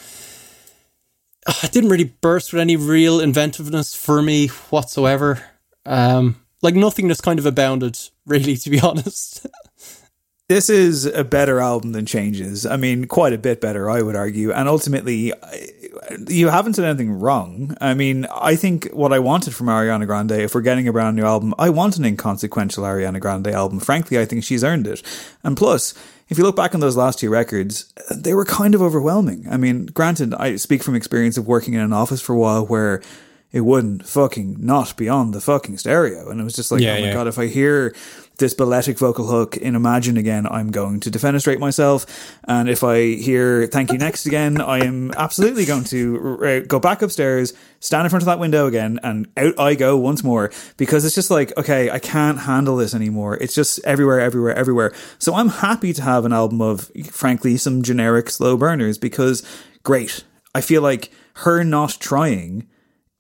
it 1.63 1.73
didn't 1.73 1.91
really 1.91 2.13
burst 2.21 2.53
with 2.53 2.61
any 2.61 2.77
real 2.77 3.21
inventiveness 3.21 3.95
for 3.95 4.23
me 4.23 4.49
whatsoever. 4.69 5.43
Um, 5.87 6.37
like 6.63 6.75
nothing 6.75 7.09
just 7.09 7.23
kind 7.23 7.39
of 7.39 7.47
abounded, 7.47 7.99
really, 8.27 8.57
to 8.57 8.71
be 8.71 8.81
honest. 8.81 9.47
This 10.51 10.69
is 10.69 11.07
a 11.07 11.23
better 11.23 11.61
album 11.61 11.93
than 11.93 12.05
Changes. 12.05 12.67
I 12.67 12.77
mean, 12.77 13.05
quite 13.05 13.33
a 13.33 13.39
bit 13.39 13.61
better, 13.61 13.89
I 13.89 14.03
would 14.03 14.17
argue. 14.17 14.51
And 14.51 14.69
ultimately, 14.69 15.33
you 16.27 16.49
haven't 16.49 16.75
said 16.75 16.87
anything 16.87 17.13
wrong. 17.13 17.77
I 17.81 17.95
mean, 17.95 18.27
I 18.35 18.57
think 18.57 18.87
what 18.87 19.13
I 19.13 19.21
wanted 19.21 19.55
from 19.55 19.69
Ariana 19.69 20.07
Grande, 20.07 20.33
if 20.33 20.53
we're 20.53 20.63
getting 20.63 20.89
a 20.89 20.93
brand 20.93 21.15
new 21.15 21.25
album, 21.25 21.55
I 21.57 21.71
want 21.71 21.99
an 21.99 22.05
inconsequential 22.05 22.83
Ariana 22.83 23.21
Grande 23.21 23.47
album. 23.47 23.79
Frankly, 23.79 24.19
I 24.19 24.25
think 24.25 24.43
she's 24.43 24.65
earned 24.65 24.89
it. 24.89 25.05
And 25.45 25.57
plus, 25.57 25.95
if 26.29 26.37
you 26.37 26.43
look 26.43 26.57
back 26.57 26.75
on 26.75 26.81
those 26.81 26.97
last 26.97 27.21
two 27.21 27.31
records, 27.31 27.95
they 28.13 28.35
were 28.35 28.45
kind 28.45 28.75
of 28.75 28.83
overwhelming. 28.83 29.47
I 29.49 29.57
mean, 29.57 29.87
granted, 29.87 30.35
I 30.35 30.57
speak 30.57 30.83
from 30.83 30.97
experience 30.97 31.39
of 31.39 31.47
working 31.47 31.75
in 31.75 31.81
an 31.81 31.93
office 31.93 32.21
for 32.21 32.33
a 32.33 32.39
while 32.39 32.67
where 32.67 33.03
it 33.53 33.61
wouldn't 33.61 34.07
fucking 34.07 34.57
not 34.59 34.97
be 34.97 35.09
on 35.09 35.33
the 35.33 35.41
fucking 35.41 35.79
stereo. 35.79 36.29
And 36.29 36.41
it 36.41 36.45
was 36.45 36.55
just 36.55 36.71
like, 36.71 36.81
yeah, 36.81 36.95
oh 36.97 37.01
my 37.01 37.07
yeah. 37.07 37.13
God, 37.13 37.27
if 37.27 37.39
I 37.39 37.47
hear 37.47 37.95
this 38.41 38.55
balletic 38.55 38.99
vocal 38.99 39.27
hook 39.27 39.57
in 39.57 39.77
Imagine 39.77 40.17
again, 40.17 40.47
I'm 40.47 40.73
going 40.73 40.99
to 41.01 41.11
defenestrate 41.11 41.61
myself. 41.61 42.07
And 42.49 42.69
if 42.69 42.83
I 42.83 43.15
hear 43.15 43.69
Thank 43.69 43.93
You 43.93 43.99
Next 43.99 44.27
again, 44.27 44.61
I 44.61 44.79
am 44.85 45.13
absolutely 45.13 45.65
going 45.65 45.85
to 45.85 46.65
go 46.67 46.81
back 46.81 47.03
upstairs, 47.03 47.53
stand 47.79 48.07
in 48.07 48.11
front 48.11 48.23
of 48.23 48.27
that 48.27 48.41
window 48.41 48.67
again, 48.67 48.99
and 49.05 49.29
out 49.37 49.59
I 49.61 49.77
go 49.77 49.97
once 49.97 50.25
more 50.25 50.51
because 50.77 51.05
it's 51.05 51.15
just 51.15 51.31
like, 51.31 51.57
okay, 51.57 51.91
I 51.91 52.01
can't 52.01 52.41
handle 52.41 52.77
this 52.77 52.95
anymore. 52.95 53.37
It's 53.37 53.55
just 53.55 53.79
everywhere, 53.85 54.19
everywhere, 54.19 54.57
everywhere. 54.57 54.93
So 55.19 55.35
I'm 55.35 55.49
happy 55.49 55.93
to 55.93 56.03
have 56.03 56.25
an 56.25 56.33
album 56.33 56.61
of, 56.61 56.91
frankly, 57.11 57.57
some 57.57 57.83
generic 57.83 58.31
slow 58.31 58.57
burners 58.57 58.99
because 58.99 59.47
great. 59.85 60.25
I 60.55 60.61
feel 60.61 60.83
like 60.83 61.13
her 61.35 61.63
not 61.63 61.99
trying 62.01 62.67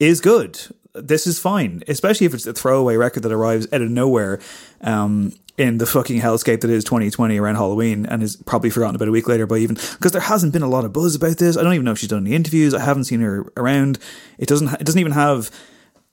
is 0.00 0.20
good. 0.20 0.58
This 0.94 1.26
is 1.26 1.38
fine, 1.38 1.82
especially 1.88 2.26
if 2.26 2.34
it's 2.34 2.46
a 2.46 2.52
throwaway 2.52 2.96
record 2.96 3.22
that 3.22 3.32
arrives 3.32 3.66
out 3.72 3.82
of 3.82 3.90
nowhere 3.90 4.40
um, 4.80 5.32
in 5.56 5.78
the 5.78 5.86
fucking 5.86 6.20
hellscape 6.20 6.62
that 6.62 6.70
is 6.70 6.84
2020 6.84 7.38
around 7.38 7.56
Halloween 7.56 8.06
and 8.06 8.22
is 8.22 8.36
probably 8.36 8.70
forgotten 8.70 8.96
about 8.96 9.08
a 9.08 9.12
week 9.12 9.28
later 9.28 9.46
by 9.46 9.58
even 9.58 9.76
because 9.76 10.12
there 10.12 10.20
hasn't 10.20 10.52
been 10.52 10.62
a 10.62 10.68
lot 10.68 10.84
of 10.84 10.92
buzz 10.92 11.14
about 11.14 11.38
this. 11.38 11.56
I 11.56 11.62
don't 11.62 11.74
even 11.74 11.84
know 11.84 11.92
if 11.92 11.98
she's 11.98 12.08
done 12.08 12.26
any 12.26 12.34
interviews. 12.34 12.74
I 12.74 12.80
haven't 12.80 13.04
seen 13.04 13.20
her 13.20 13.46
around. 13.56 13.98
It 14.38 14.48
doesn't. 14.48 14.72
It 14.80 14.84
doesn't 14.84 15.00
even 15.00 15.12
have 15.12 15.50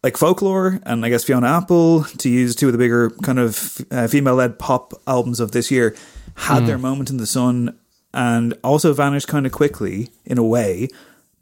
like 0.03 0.17
folklore 0.17 0.80
and 0.84 1.03
I 1.03 1.09
guess 1.09 1.23
Fiona 1.23 1.47
Apple 1.47 2.03
to 2.03 2.30
use 2.30 2.55
two 2.55 2.67
of 2.67 2.71
the 2.71 2.78
bigger 2.78 3.09
kind 3.23 3.39
of 3.39 3.82
uh, 3.91 4.07
female 4.07 4.36
led 4.36 4.59
pop 4.59 4.93
albums 5.07 5.39
of 5.39 5.51
this 5.51 5.71
year 5.71 5.95
had 6.36 6.63
mm. 6.63 6.67
their 6.67 6.78
moment 6.78 7.09
in 7.09 7.17
the 7.17 7.25
sun 7.25 7.78
and 8.13 8.53
also 8.63 8.93
vanished 8.93 9.28
kind 9.28 9.45
of 9.45 9.51
quickly 9.51 10.09
in 10.23 10.38
a 10.38 10.43
way 10.43 10.88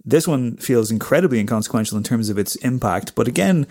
this 0.05 0.27
one 0.27 0.57
feels 0.57 0.91
incredibly 0.91 1.39
inconsequential 1.39 1.97
in 1.97 2.03
terms 2.03 2.29
of 2.29 2.37
its 2.37 2.55
impact, 2.57 3.15
but 3.15 3.27
again, 3.27 3.67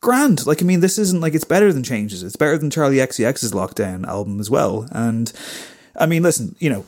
grand. 0.00 0.46
Like, 0.46 0.62
I 0.62 0.64
mean, 0.64 0.80
this 0.80 0.98
isn't 0.98 1.20
like 1.20 1.34
it's 1.34 1.44
better 1.44 1.72
than 1.72 1.82
Changes. 1.82 2.22
It's 2.22 2.36
better 2.36 2.58
than 2.58 2.70
Charli 2.70 3.02
XCX's 3.02 3.52
Lockdown 3.52 4.06
album 4.06 4.38
as 4.38 4.50
well. 4.50 4.86
And 4.92 5.32
I 5.96 6.06
mean, 6.06 6.22
listen, 6.22 6.54
you 6.58 6.70
know, 6.70 6.84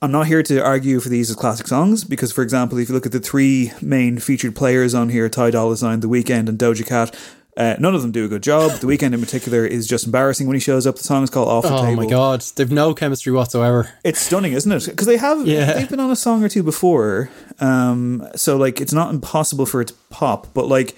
I'm 0.00 0.12
not 0.12 0.26
here 0.26 0.42
to 0.44 0.64
argue 0.64 1.00
for 1.00 1.08
these 1.08 1.30
as 1.30 1.36
classic 1.36 1.66
songs 1.66 2.04
because, 2.04 2.30
for 2.30 2.42
example, 2.42 2.78
if 2.78 2.88
you 2.88 2.94
look 2.94 3.06
at 3.06 3.12
the 3.12 3.20
three 3.20 3.72
main 3.80 4.18
featured 4.18 4.54
players 4.54 4.94
on 4.94 5.08
here, 5.08 5.28
Ty 5.28 5.50
Dolla 5.50 5.76
Sign, 5.76 6.00
The 6.00 6.08
Weeknd, 6.08 6.48
and 6.48 6.58
Doja 6.58 6.86
Cat, 6.86 7.18
uh, 7.58 7.74
none 7.80 7.92
of 7.92 8.02
them 8.02 8.12
do 8.12 8.24
a 8.24 8.28
good 8.28 8.42
job. 8.42 8.70
The 8.80 8.86
Weeknd 8.86 9.12
in 9.12 9.20
particular 9.20 9.66
is 9.66 9.88
just 9.88 10.06
embarrassing 10.06 10.46
when 10.46 10.54
he 10.54 10.60
shows 10.60 10.86
up. 10.86 10.94
The 10.96 11.02
song 11.02 11.24
is 11.24 11.30
called 11.30 11.48
"Off 11.48 11.64
the 11.64 11.74
oh 11.74 11.82
Table." 11.82 12.02
Oh 12.02 12.04
my 12.04 12.08
god, 12.08 12.40
they've 12.54 12.70
no 12.70 12.94
chemistry 12.94 13.32
whatsoever. 13.32 13.92
It's 14.04 14.20
stunning, 14.20 14.52
isn't 14.52 14.70
it? 14.70 14.86
Because 14.86 15.08
they 15.08 15.16
have, 15.16 15.44
yeah. 15.44 15.72
they've 15.72 15.88
been 15.88 15.98
on 15.98 16.12
a 16.12 16.16
song 16.16 16.44
or 16.44 16.48
two 16.48 16.62
before, 16.62 17.30
um, 17.58 18.26
so 18.36 18.56
like 18.56 18.80
it's 18.80 18.92
not 18.92 19.12
impossible 19.12 19.66
for 19.66 19.80
it 19.80 19.88
to 19.88 19.94
pop. 20.08 20.46
But 20.54 20.68
like 20.68 20.96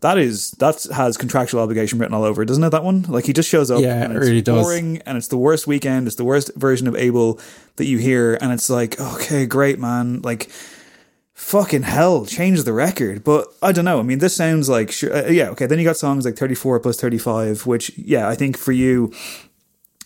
that 0.00 0.18
is 0.18 0.52
that 0.52 0.86
has 0.94 1.16
contractual 1.16 1.60
obligation 1.60 1.98
written 1.98 2.14
all 2.14 2.22
over, 2.22 2.44
doesn't 2.44 2.62
it? 2.62 2.70
That 2.70 2.84
one, 2.84 3.02
like 3.02 3.24
he 3.24 3.32
just 3.32 3.48
shows 3.48 3.68
up, 3.68 3.80
yeah, 3.80 4.04
and 4.04 4.16
it's 4.16 4.24
it 4.24 4.30
really 4.30 4.42
boring, 4.42 4.94
does. 4.94 5.02
and 5.04 5.18
it's 5.18 5.28
the 5.28 5.36
worst 5.36 5.66
Weeknd. 5.66 6.06
It's 6.06 6.14
the 6.14 6.24
worst 6.24 6.54
version 6.54 6.86
of 6.86 6.94
Abel 6.94 7.40
that 7.74 7.86
you 7.86 7.98
hear, 7.98 8.38
and 8.40 8.52
it's 8.52 8.70
like, 8.70 9.00
okay, 9.00 9.46
great, 9.46 9.80
man, 9.80 10.22
like 10.22 10.48
fucking 11.38 11.82
hell, 11.82 12.26
change 12.26 12.64
the 12.64 12.72
record. 12.72 13.24
But 13.24 13.46
I 13.62 13.72
don't 13.72 13.84
know. 13.84 14.00
I 14.00 14.02
mean, 14.02 14.18
this 14.18 14.34
sounds 14.36 14.68
like, 14.68 14.92
uh, 15.04 15.26
yeah, 15.26 15.48
okay. 15.50 15.66
Then 15.66 15.78
you 15.78 15.84
got 15.84 15.96
songs 15.96 16.24
like 16.24 16.36
34 16.36 16.80
plus 16.80 17.00
35, 17.00 17.64
which, 17.64 17.96
yeah, 17.96 18.28
I 18.28 18.34
think 18.34 18.58
for 18.58 18.72
you, 18.72 19.12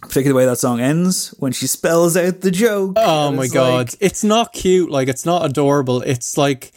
particularly 0.02 0.28
the 0.28 0.34
way 0.36 0.46
that 0.46 0.58
song 0.58 0.80
ends 0.80 1.34
when 1.38 1.52
she 1.52 1.66
spells 1.66 2.16
out 2.16 2.42
the 2.42 2.50
joke. 2.50 2.94
Oh 2.96 3.32
my 3.32 3.44
it's 3.44 3.52
god, 3.52 3.88
like- 3.92 3.94
it's 4.00 4.22
not 4.22 4.52
cute. 4.52 4.90
Like 4.90 5.08
it's 5.08 5.24
not 5.26 5.44
adorable. 5.44 6.02
It's 6.02 6.36
like 6.36 6.72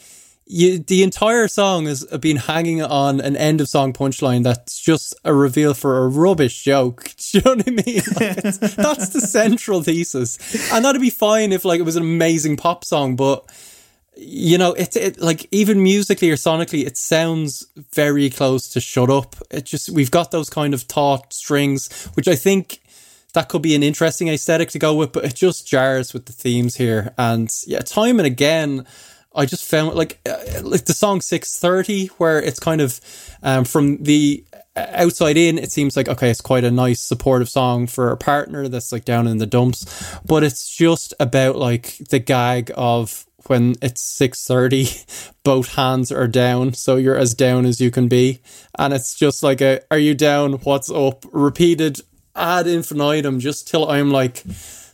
you. 0.45 0.79
The 0.79 1.03
entire 1.03 1.47
song 1.47 1.87
has 1.87 2.05
been 2.05 2.37
hanging 2.37 2.81
on 2.81 3.19
an 3.19 3.35
end 3.35 3.61
of 3.61 3.67
song 3.67 3.93
punchline 3.93 4.43
that's 4.43 4.79
just 4.79 5.15
a 5.25 5.33
reveal 5.33 5.73
for 5.73 6.05
a 6.05 6.07
rubbish 6.07 6.63
joke. 6.63 7.11
Do 7.31 7.39
you 7.39 7.41
know 7.43 7.55
what 7.55 7.67
I 7.67 7.71
mean? 7.71 8.01
Like, 8.15 8.41
that's 8.75 9.09
the 9.09 9.21
central 9.21 9.81
thesis, 9.81 10.71
and 10.71 10.85
that'd 10.85 11.01
be 11.01 11.09
fine 11.09 11.51
if 11.51 11.65
like 11.65 11.79
it 11.79 11.83
was 11.83 11.95
an 11.97 12.03
amazing 12.03 12.55
pop 12.57 12.85
song, 12.85 13.15
but. 13.15 13.43
You 14.17 14.57
know, 14.57 14.73
it, 14.73 14.95
it 14.95 15.19
like 15.19 15.47
even 15.51 15.83
musically 15.83 16.31
or 16.31 16.35
sonically, 16.35 16.85
it 16.85 16.97
sounds 16.97 17.67
very 17.93 18.29
close 18.29 18.69
to 18.69 18.79
"Shut 18.79 19.09
Up." 19.09 19.35
It 19.51 19.65
just 19.65 19.89
we've 19.89 20.11
got 20.11 20.31
those 20.31 20.49
kind 20.49 20.73
of 20.73 20.87
taut 20.87 21.33
strings, 21.33 21.91
which 22.13 22.27
I 22.27 22.35
think 22.35 22.79
that 23.33 23.49
could 23.49 23.61
be 23.61 23.75
an 23.75 23.83
interesting 23.83 24.29
aesthetic 24.29 24.69
to 24.69 24.79
go 24.79 24.95
with, 24.95 25.11
but 25.11 25.25
it 25.25 25.35
just 25.35 25.67
jars 25.67 26.13
with 26.13 26.25
the 26.25 26.33
themes 26.33 26.75
here. 26.75 27.13
And 27.17 27.49
yeah, 27.67 27.79
time 27.79 28.19
and 28.19 28.25
again, 28.25 28.85
I 29.35 29.45
just 29.45 29.65
found 29.65 29.95
like 29.95 30.19
uh, 30.27 30.61
like 30.63 30.85
the 30.85 30.93
song 30.93 31.21
six 31.21 31.59
thirty, 31.59 32.07
where 32.17 32.41
it's 32.41 32.59
kind 32.59 32.81
of 32.81 32.99
um, 33.43 33.65
from 33.65 33.97
the 33.97 34.43
outside 34.75 35.37
in, 35.37 35.57
it 35.57 35.71
seems 35.71 35.95
like 35.95 36.09
okay, 36.09 36.29
it's 36.29 36.41
quite 36.41 36.63
a 36.63 36.71
nice 36.71 37.01
supportive 37.01 37.49
song 37.49 37.87
for 37.87 38.11
a 38.11 38.17
partner 38.17 38.67
that's 38.67 38.91
like 38.91 39.05
down 39.05 39.27
in 39.27 39.37
the 39.37 39.45
dumps, 39.45 39.85
but 40.25 40.43
it's 40.43 40.75
just 40.75 41.13
about 41.19 41.55
like 41.57 41.97
the 42.09 42.19
gag 42.19 42.71
of 42.75 43.24
when 43.47 43.75
it's 43.81 44.01
6.30 44.19 45.31
both 45.43 45.75
hands 45.75 46.11
are 46.11 46.27
down 46.27 46.73
so 46.73 46.95
you're 46.95 47.17
as 47.17 47.33
down 47.33 47.65
as 47.65 47.79
you 47.79 47.91
can 47.91 48.07
be. 48.07 48.41
And 48.77 48.93
it's 48.93 49.15
just 49.15 49.43
like 49.43 49.61
a 49.61 49.81
are 49.91 49.97
you 49.97 50.15
down? 50.15 50.53
What's 50.53 50.89
up? 50.89 51.25
Repeated 51.31 52.01
ad 52.35 52.67
infinitum 52.67 53.39
just 53.39 53.65
till 53.65 53.89
i'm 53.89 54.11
like 54.11 54.43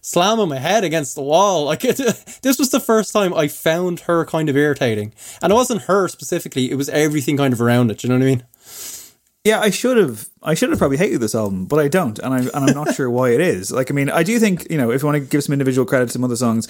slamming 0.03 0.49
my 0.49 0.59
head 0.59 0.83
against 0.83 1.15
the 1.15 1.23
wall. 1.23 1.65
Like 1.65 1.83
it, 1.85 1.97
this 2.43 2.59
was 2.59 2.69
the 2.69 2.79
first 2.79 3.13
time 3.13 3.33
i 3.33 3.47
found 3.47 4.01
her 4.01 4.25
kind 4.25 4.49
of 4.49 4.57
irritating. 4.57 5.13
And 5.41 5.51
it 5.51 5.55
wasn't 5.55 5.83
her 5.83 6.07
specifically 6.07 6.69
it 6.71 6.75
was 6.75 6.89
everything 6.89 7.37
kind 7.37 7.53
of 7.53 7.61
around 7.61 7.91
it 7.91 8.03
you 8.03 8.09
know 8.09 8.15
what 8.15 8.23
i 8.23 8.25
mean 8.25 8.43
Yeah, 9.43 9.59
I 9.59 9.71
should 9.71 9.97
have. 9.97 10.29
I 10.43 10.53
should 10.53 10.69
have 10.69 10.77
probably 10.77 10.97
hated 10.97 11.19
this 11.19 11.33
album, 11.33 11.65
but 11.65 11.79
I 11.79 11.87
don't, 11.87 12.19
and 12.19 12.31
I 12.31 12.39
and 12.39 12.51
I'm 12.53 12.75
not 12.75 12.93
sure 12.95 13.09
why 13.09 13.31
it 13.31 13.41
is. 13.41 13.71
Like, 13.71 13.89
I 13.89 13.93
mean, 13.93 14.09
I 14.11 14.21
do 14.21 14.37
think 14.37 14.67
you 14.69 14.77
know 14.77 14.91
if 14.91 15.01
you 15.01 15.07
want 15.07 15.15
to 15.15 15.27
give 15.27 15.43
some 15.43 15.53
individual 15.53 15.85
credit 15.85 16.07
to 16.07 16.11
some 16.11 16.23
other 16.23 16.35
songs, 16.35 16.67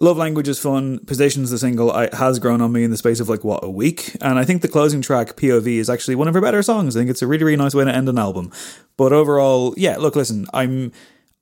"Love 0.00 0.16
Language" 0.16 0.48
is 0.48 0.58
fun. 0.58 1.00
"Positions" 1.00 1.50
the 1.50 1.58
single 1.58 1.92
I, 1.92 2.08
has 2.16 2.38
grown 2.38 2.62
on 2.62 2.72
me 2.72 2.82
in 2.82 2.90
the 2.90 2.96
space 2.96 3.20
of 3.20 3.28
like 3.28 3.44
what 3.44 3.62
a 3.62 3.68
week, 3.68 4.16
and 4.22 4.38
I 4.38 4.44
think 4.46 4.62
the 4.62 4.68
closing 4.68 5.02
track 5.02 5.36
"POV" 5.36 5.66
is 5.76 5.90
actually 5.90 6.14
one 6.14 6.26
of 6.26 6.32
her 6.32 6.40
better 6.40 6.62
songs. 6.62 6.96
I 6.96 7.00
think 7.00 7.10
it's 7.10 7.20
a 7.20 7.26
really 7.26 7.44
really 7.44 7.56
nice 7.56 7.74
way 7.74 7.84
to 7.84 7.94
end 7.94 8.08
an 8.08 8.18
album. 8.18 8.50
But 8.96 9.12
overall, 9.12 9.74
yeah, 9.76 9.98
look, 9.98 10.16
listen, 10.16 10.46
I'm 10.54 10.92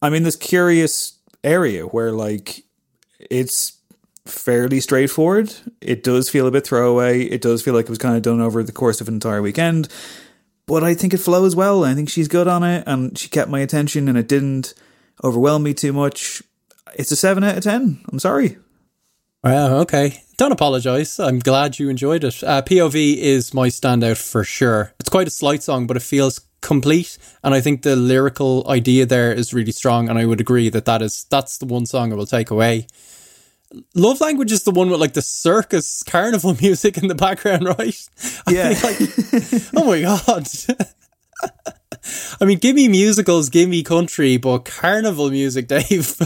I'm 0.00 0.14
in 0.14 0.24
this 0.24 0.36
curious 0.36 1.16
area 1.44 1.84
where 1.84 2.10
like 2.10 2.64
it's 3.30 3.78
fairly 4.26 4.80
straightforward. 4.80 5.54
It 5.80 6.02
does 6.02 6.28
feel 6.28 6.48
a 6.48 6.50
bit 6.50 6.66
throwaway. 6.66 7.22
It 7.22 7.40
does 7.40 7.62
feel 7.62 7.74
like 7.74 7.84
it 7.84 7.90
was 7.90 7.98
kind 7.98 8.16
of 8.16 8.22
done 8.22 8.40
over 8.40 8.62
the 8.64 8.72
course 8.72 9.00
of 9.00 9.06
an 9.06 9.14
entire 9.14 9.42
weekend. 9.42 9.88
But 10.66 10.84
I 10.84 10.94
think 10.94 11.12
it 11.12 11.18
flows 11.18 11.56
well. 11.56 11.84
I 11.84 11.94
think 11.94 12.08
she's 12.08 12.28
good 12.28 12.48
on 12.48 12.62
it 12.62 12.84
and 12.86 13.18
she 13.18 13.28
kept 13.28 13.50
my 13.50 13.60
attention 13.60 14.08
and 14.08 14.16
it 14.16 14.28
didn't 14.28 14.74
overwhelm 15.22 15.62
me 15.62 15.74
too 15.74 15.92
much. 15.92 16.42
It's 16.94 17.10
a 17.10 17.16
7 17.16 17.42
out 17.42 17.56
of 17.56 17.64
10. 17.64 18.04
I'm 18.10 18.18
sorry. 18.18 18.58
Wow, 19.42 19.78
okay. 19.78 20.22
Don't 20.36 20.52
apologize. 20.52 21.18
I'm 21.18 21.40
glad 21.40 21.78
you 21.78 21.88
enjoyed 21.88 22.22
it. 22.22 22.42
Uh, 22.44 22.62
POV 22.62 23.16
is 23.16 23.52
my 23.52 23.68
standout 23.68 24.16
for 24.16 24.44
sure. 24.44 24.94
It's 25.00 25.08
quite 25.08 25.26
a 25.26 25.30
slight 25.30 25.64
song, 25.64 25.88
but 25.88 25.96
it 25.96 26.02
feels 26.02 26.40
complete, 26.60 27.18
and 27.42 27.52
I 27.52 27.60
think 27.60 27.82
the 27.82 27.96
lyrical 27.96 28.64
idea 28.68 29.04
there 29.04 29.32
is 29.32 29.52
really 29.52 29.72
strong. 29.72 30.08
And 30.08 30.18
I 30.18 30.26
would 30.26 30.40
agree 30.40 30.68
that 30.68 30.84
that 30.84 31.02
is 31.02 31.26
that's 31.28 31.58
the 31.58 31.66
one 31.66 31.86
song 31.86 32.12
I 32.12 32.14
will 32.14 32.26
take 32.26 32.50
away. 32.50 32.86
Love 33.94 34.20
Language 34.20 34.52
is 34.52 34.64
the 34.64 34.70
one 34.70 34.90
with 34.90 35.00
like 35.00 35.14
the 35.14 35.22
circus 35.22 36.02
carnival 36.02 36.54
music 36.60 36.98
in 36.98 37.08
the 37.08 37.14
background, 37.14 37.64
right? 37.66 38.08
Yeah. 38.48 38.68
like, 38.82 38.98
oh 39.76 39.86
my 39.86 40.00
god. 40.02 40.46
I 42.40 42.44
mean, 42.44 42.58
give 42.58 42.74
me 42.74 42.88
musicals, 42.88 43.48
give 43.48 43.68
me 43.68 43.82
country, 43.82 44.36
but 44.36 44.60
carnival 44.64 45.30
music, 45.30 45.68
Dave. 45.68 46.16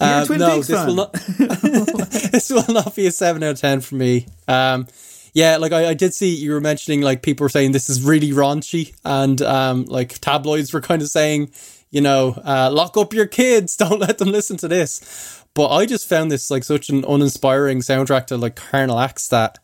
Um, 0.00 0.26
Twin 0.26 0.38
no, 0.38 0.56
this 0.56 0.70
fan. 0.70 0.86
will 0.86 0.94
not. 0.94 1.12
this 1.12 2.48
will 2.48 2.72
not 2.72 2.94
be 2.94 3.06
a 3.06 3.12
seven 3.12 3.42
out 3.42 3.50
of 3.50 3.60
ten 3.60 3.80
for 3.80 3.96
me. 3.96 4.26
Um, 4.48 4.86
yeah, 5.34 5.58
like 5.58 5.72
I, 5.72 5.90
I 5.90 5.94
did 5.94 6.14
see 6.14 6.34
you 6.34 6.52
were 6.52 6.60
mentioning 6.60 7.02
like 7.02 7.22
people 7.22 7.44
were 7.44 7.50
saying 7.50 7.72
this 7.72 7.90
is 7.90 8.02
really 8.02 8.30
raunchy, 8.30 8.94
and 9.04 9.40
um, 9.42 9.84
like 9.84 10.18
tabloids 10.20 10.72
were 10.72 10.80
kind 10.80 11.02
of 11.02 11.08
saying, 11.08 11.50
you 11.90 12.00
know, 12.00 12.34
uh, 12.44 12.70
lock 12.72 12.96
up 12.96 13.12
your 13.12 13.26
kids, 13.26 13.76
don't 13.76 14.00
let 14.00 14.18
them 14.18 14.30
listen 14.30 14.56
to 14.58 14.68
this. 14.68 15.39
But 15.54 15.68
I 15.68 15.86
just 15.86 16.08
found 16.08 16.30
this 16.30 16.50
like 16.50 16.64
such 16.64 16.88
an 16.90 17.04
uninspiring 17.04 17.80
soundtrack 17.80 18.26
to 18.26 18.36
like 18.36 18.56
carnal 18.56 18.98
acts 18.98 19.28
that 19.28 19.58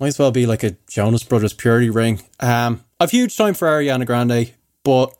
might 0.00 0.08
as 0.08 0.18
well 0.18 0.32
be 0.32 0.46
like 0.46 0.64
a 0.64 0.76
Jonas 0.88 1.22
Brothers 1.22 1.52
purity 1.52 1.90
ring. 1.90 2.20
Um, 2.40 2.84
I've 2.98 3.10
huge 3.10 3.36
time 3.36 3.54
for 3.54 3.68
Ariana 3.68 4.06
Grande, 4.06 4.52
but 4.82 5.14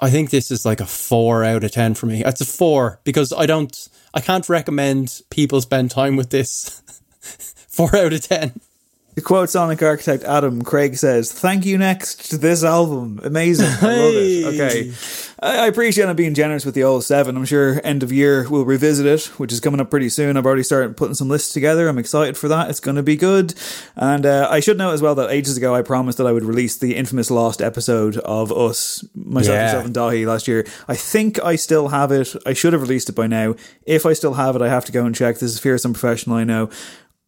I 0.00 0.10
think 0.10 0.30
this 0.30 0.50
is 0.50 0.66
like 0.66 0.80
a 0.80 0.86
four 0.86 1.44
out 1.44 1.64
of 1.64 1.70
ten 1.70 1.94
for 1.94 2.06
me. 2.06 2.24
It's 2.24 2.40
a 2.40 2.46
four 2.46 3.00
because 3.04 3.32
I 3.32 3.46
don't, 3.46 3.88
I 4.12 4.20
can't 4.20 4.48
recommend 4.48 5.22
people 5.30 5.60
spend 5.60 5.90
time 5.90 6.16
with 6.16 6.30
this. 6.30 6.82
four 7.68 7.94
out 7.94 8.12
of 8.12 8.20
ten. 8.22 8.60
To 9.16 9.22
quote 9.22 9.48
Sonic 9.48 9.82
architect 9.82 10.24
Adam, 10.24 10.60
Craig 10.60 10.94
says, 10.96 11.32
Thank 11.32 11.64
you 11.64 11.78
next 11.78 12.28
to 12.30 12.36
this 12.36 12.62
album. 12.62 13.18
Amazing. 13.24 13.66
I 13.80 13.96
love 13.96 14.14
it. 14.14 14.44
Okay. 14.60 14.92
I 15.40 15.64
I 15.64 15.66
appreciate 15.68 16.06
him 16.08 16.16
being 16.16 16.34
generous 16.34 16.66
with 16.66 16.74
the 16.74 16.84
old 16.84 17.02
seven. 17.02 17.34
I'm 17.34 17.46
sure 17.46 17.80
end 17.82 18.02
of 18.02 18.12
year 18.12 18.46
we'll 18.48 18.66
revisit 18.66 19.06
it, 19.06 19.24
which 19.38 19.52
is 19.54 19.60
coming 19.60 19.80
up 19.80 19.88
pretty 19.88 20.10
soon. 20.10 20.36
I've 20.36 20.44
already 20.44 20.62
started 20.62 20.98
putting 20.98 21.14
some 21.14 21.28
lists 21.28 21.54
together. 21.54 21.88
I'm 21.88 21.96
excited 21.96 22.36
for 22.36 22.48
that. 22.48 22.68
It's 22.68 22.80
going 22.80 22.96
to 22.96 23.02
be 23.02 23.16
good. 23.16 23.54
And 23.96 24.26
uh, 24.26 24.48
I 24.50 24.60
should 24.60 24.76
note 24.76 24.92
as 24.92 25.00
well 25.00 25.14
that 25.14 25.30
ages 25.30 25.56
ago 25.56 25.74
I 25.74 25.80
promised 25.80 26.18
that 26.18 26.26
I 26.26 26.32
would 26.32 26.44
release 26.44 26.76
the 26.76 26.94
infamous 26.94 27.30
lost 27.30 27.62
episode 27.62 28.18
of 28.18 28.52
us, 28.52 29.02
myself, 29.14 29.54
Yeah. 29.54 29.64
myself, 29.64 29.84
and 29.86 29.94
Dahi 29.94 30.26
last 30.26 30.46
year. 30.46 30.66
I 30.88 30.94
think 30.94 31.42
I 31.42 31.56
still 31.56 31.88
have 31.88 32.12
it. 32.12 32.34
I 32.44 32.52
should 32.52 32.74
have 32.74 32.82
released 32.82 33.08
it 33.08 33.14
by 33.14 33.26
now. 33.26 33.54
If 33.86 34.04
I 34.04 34.12
still 34.12 34.34
have 34.34 34.56
it, 34.56 34.62
I 34.62 34.68
have 34.68 34.84
to 34.86 34.92
go 34.92 35.06
and 35.06 35.14
check. 35.14 35.36
This 35.38 35.52
is 35.54 35.58
Fearsome 35.58 35.94
professional, 35.94 36.36
I 36.36 36.44
know. 36.44 36.68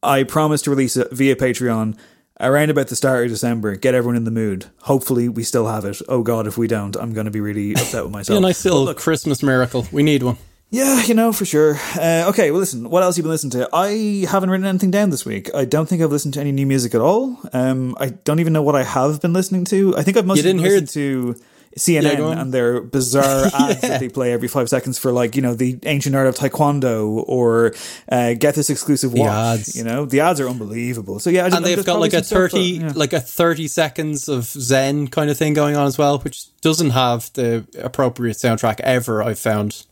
I 0.03 0.23
promised 0.25 0.65
to 0.65 0.71
release 0.71 0.97
it 0.97 1.09
via 1.13 1.35
Patreon 1.37 1.97
around 2.41 2.71
about 2.71 2.89
the 2.89 2.97
start 2.97 3.25
of 3.25 3.31
December. 3.31 3.75
Get 3.77 3.95
everyone 3.95 4.17
in 4.17 4.25
the 4.25 4.31
mood. 4.31 4.67
Hopefully, 4.83 5.29
we 5.29 5.43
still 5.43 5.67
have 5.67 5.85
it. 5.85 6.01
Oh 6.09 6.23
God, 6.23 6.47
if 6.47 6.57
we 6.57 6.67
don't, 6.69 6.97
I'm 6.97 7.13
going 7.13 7.25
to 7.27 7.31
be 7.31 7.41
really 7.41 7.73
upset 7.73 8.05
with 8.05 8.13
myself. 8.13 8.39
a 8.39 8.41
nice 8.41 8.65
little 8.65 8.93
Christmas 8.95 9.43
miracle. 9.43 9.87
We 9.93 10.03
need 10.03 10.23
one. 10.23 10.37
Yeah, 10.71 11.03
you 11.05 11.15
know, 11.15 11.33
for 11.33 11.47
sure. 11.47 11.77
Uh, 11.99 12.27
okay, 12.29 12.51
well, 12.51 12.61
listen, 12.61 12.91
what 12.91 13.03
else 13.03 13.17
have 13.17 13.19
you 13.19 13.23
been 13.25 13.31
listening 13.31 13.53
to? 13.53 13.71
I 13.73 14.27
haven't 14.31 14.51
written 14.51 14.67
anything 14.67 14.91
down 14.91 15.09
this 15.09 15.25
week. 15.25 15.49
I 15.55 15.65
don't 15.65 15.89
think 15.89 16.03
I've 16.03 16.11
listened 16.11 16.35
to 16.35 16.41
any 16.41 16.53
new 16.53 16.67
music 16.67 16.95
at 16.95 17.01
all. 17.01 17.39
Um, 17.55 17.97
I 17.99 18.11
don't 18.11 18.39
even 18.39 18.53
know 18.53 18.61
what 18.61 18.77
I 18.77 18.83
have 18.83 19.23
been 19.23 19.33
listening 19.33 19.65
to. 19.67 19.97
I 19.97 20.03
think 20.03 20.19
I've 20.19 20.27
mostly 20.27 20.43
didn't 20.43 20.61
been 20.63 20.71
hear- 20.71 20.81
to 20.83 21.37
CNN 21.79 22.19
Yeah, 22.19 22.41
and 22.41 22.53
their 22.53 22.81
bizarre 22.81 23.47
ads 23.55 23.81
that 23.81 24.01
they 24.01 24.09
play 24.09 24.33
every 24.33 24.49
five 24.49 24.69
seconds 24.69 24.99
for, 24.99 25.13
like, 25.13 25.37
you 25.37 25.43
know, 25.43 25.55
the 25.55 25.79
ancient 25.85 26.15
art 26.15 26.27
of 26.27 26.35
taekwondo 26.35 27.25
or 27.27 27.75
uh, 28.11 28.35
get 28.35 28.55
this 28.55 28.71
exclusive 28.71 29.13
watch. 29.13 29.75
You 29.75 29.85
know, 29.85 30.05
the 30.05 30.21
ads 30.21 30.41
are 30.41 30.49
unbelievable. 30.49 31.21
So, 31.21 31.31
yeah, 31.31 31.47
I 31.47 31.49
just, 31.49 31.57
and 31.57 31.67
they've 31.67 31.85
got 31.85 32.01
like 32.01 32.13
a 32.13 32.23
some 32.23 32.51
stuff 32.51 32.51
that- 32.53 32.59
30 32.59 32.61
yeah. 32.61 32.93
like 32.95 33.13
a 33.13 33.21
30 33.21 33.69
seconds 33.69 34.29
of 34.29 34.45
zen 34.45 35.09
kind 35.09 35.31
of 35.31 35.37
thing 35.37 35.55
going 35.55 35.77
on 35.77 35.87
as 35.87 35.97
well 35.99 36.19
which 36.19 36.47
doesn't 36.61 36.91
have 36.91 37.33
the 37.35 37.67
appropriate 37.83 38.37
soundtrack 38.37 38.81
ever 38.81 39.23
i've 39.23 39.39
found 39.39 39.87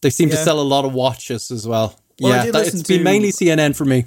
they 0.00 0.10
seem 0.10 0.30
to 0.30 0.36
sell 0.36 0.60
a 0.60 0.62
lot 0.62 0.84
of 0.84 0.92
watches 0.94 1.50
as 1.50 1.66
well, 1.66 1.98
Well, 2.20 2.32
I 2.32 2.36
yeah 2.46 2.50
that, 2.50 2.54
listen 2.54 2.80
it's 2.80 2.88
been 2.88 3.02
mainly 3.04 3.30
cnn 3.30 3.76
for 3.76 3.84
me 3.84 4.04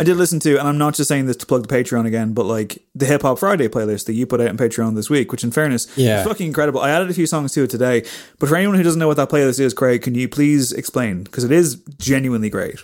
I 0.00 0.04
did 0.04 0.16
listen 0.16 0.40
to, 0.40 0.58
and 0.58 0.66
I'm 0.66 0.78
not 0.78 0.94
just 0.94 1.08
saying 1.08 1.26
this 1.26 1.36
to 1.38 1.46
plug 1.46 1.66
the 1.68 1.74
Patreon 1.74 2.06
again, 2.06 2.32
but 2.32 2.44
like 2.46 2.82
the 2.94 3.04
Hip 3.04 3.20
Hop 3.20 3.38
Friday 3.38 3.68
playlist 3.68 4.06
that 4.06 4.14
you 4.14 4.26
put 4.26 4.40
out 4.40 4.48
on 4.48 4.56
Patreon 4.56 4.94
this 4.94 5.10
week, 5.10 5.30
which 5.30 5.44
in 5.44 5.50
fairness 5.50 5.86
Yeah. 5.94 6.20
is 6.20 6.26
fucking 6.26 6.46
incredible. 6.46 6.80
I 6.80 6.88
added 6.90 7.10
a 7.10 7.14
few 7.14 7.26
songs 7.26 7.52
to 7.52 7.64
it 7.64 7.70
today, 7.70 8.04
but 8.38 8.48
for 8.48 8.56
anyone 8.56 8.76
who 8.76 8.82
doesn't 8.82 8.98
know 8.98 9.08
what 9.08 9.18
that 9.18 9.28
playlist 9.28 9.60
is, 9.60 9.74
Craig, 9.74 10.00
can 10.00 10.14
you 10.14 10.26
please 10.26 10.72
explain? 10.72 11.22
Because 11.24 11.44
it 11.44 11.52
is 11.52 11.76
genuinely 11.98 12.48
great. 12.48 12.78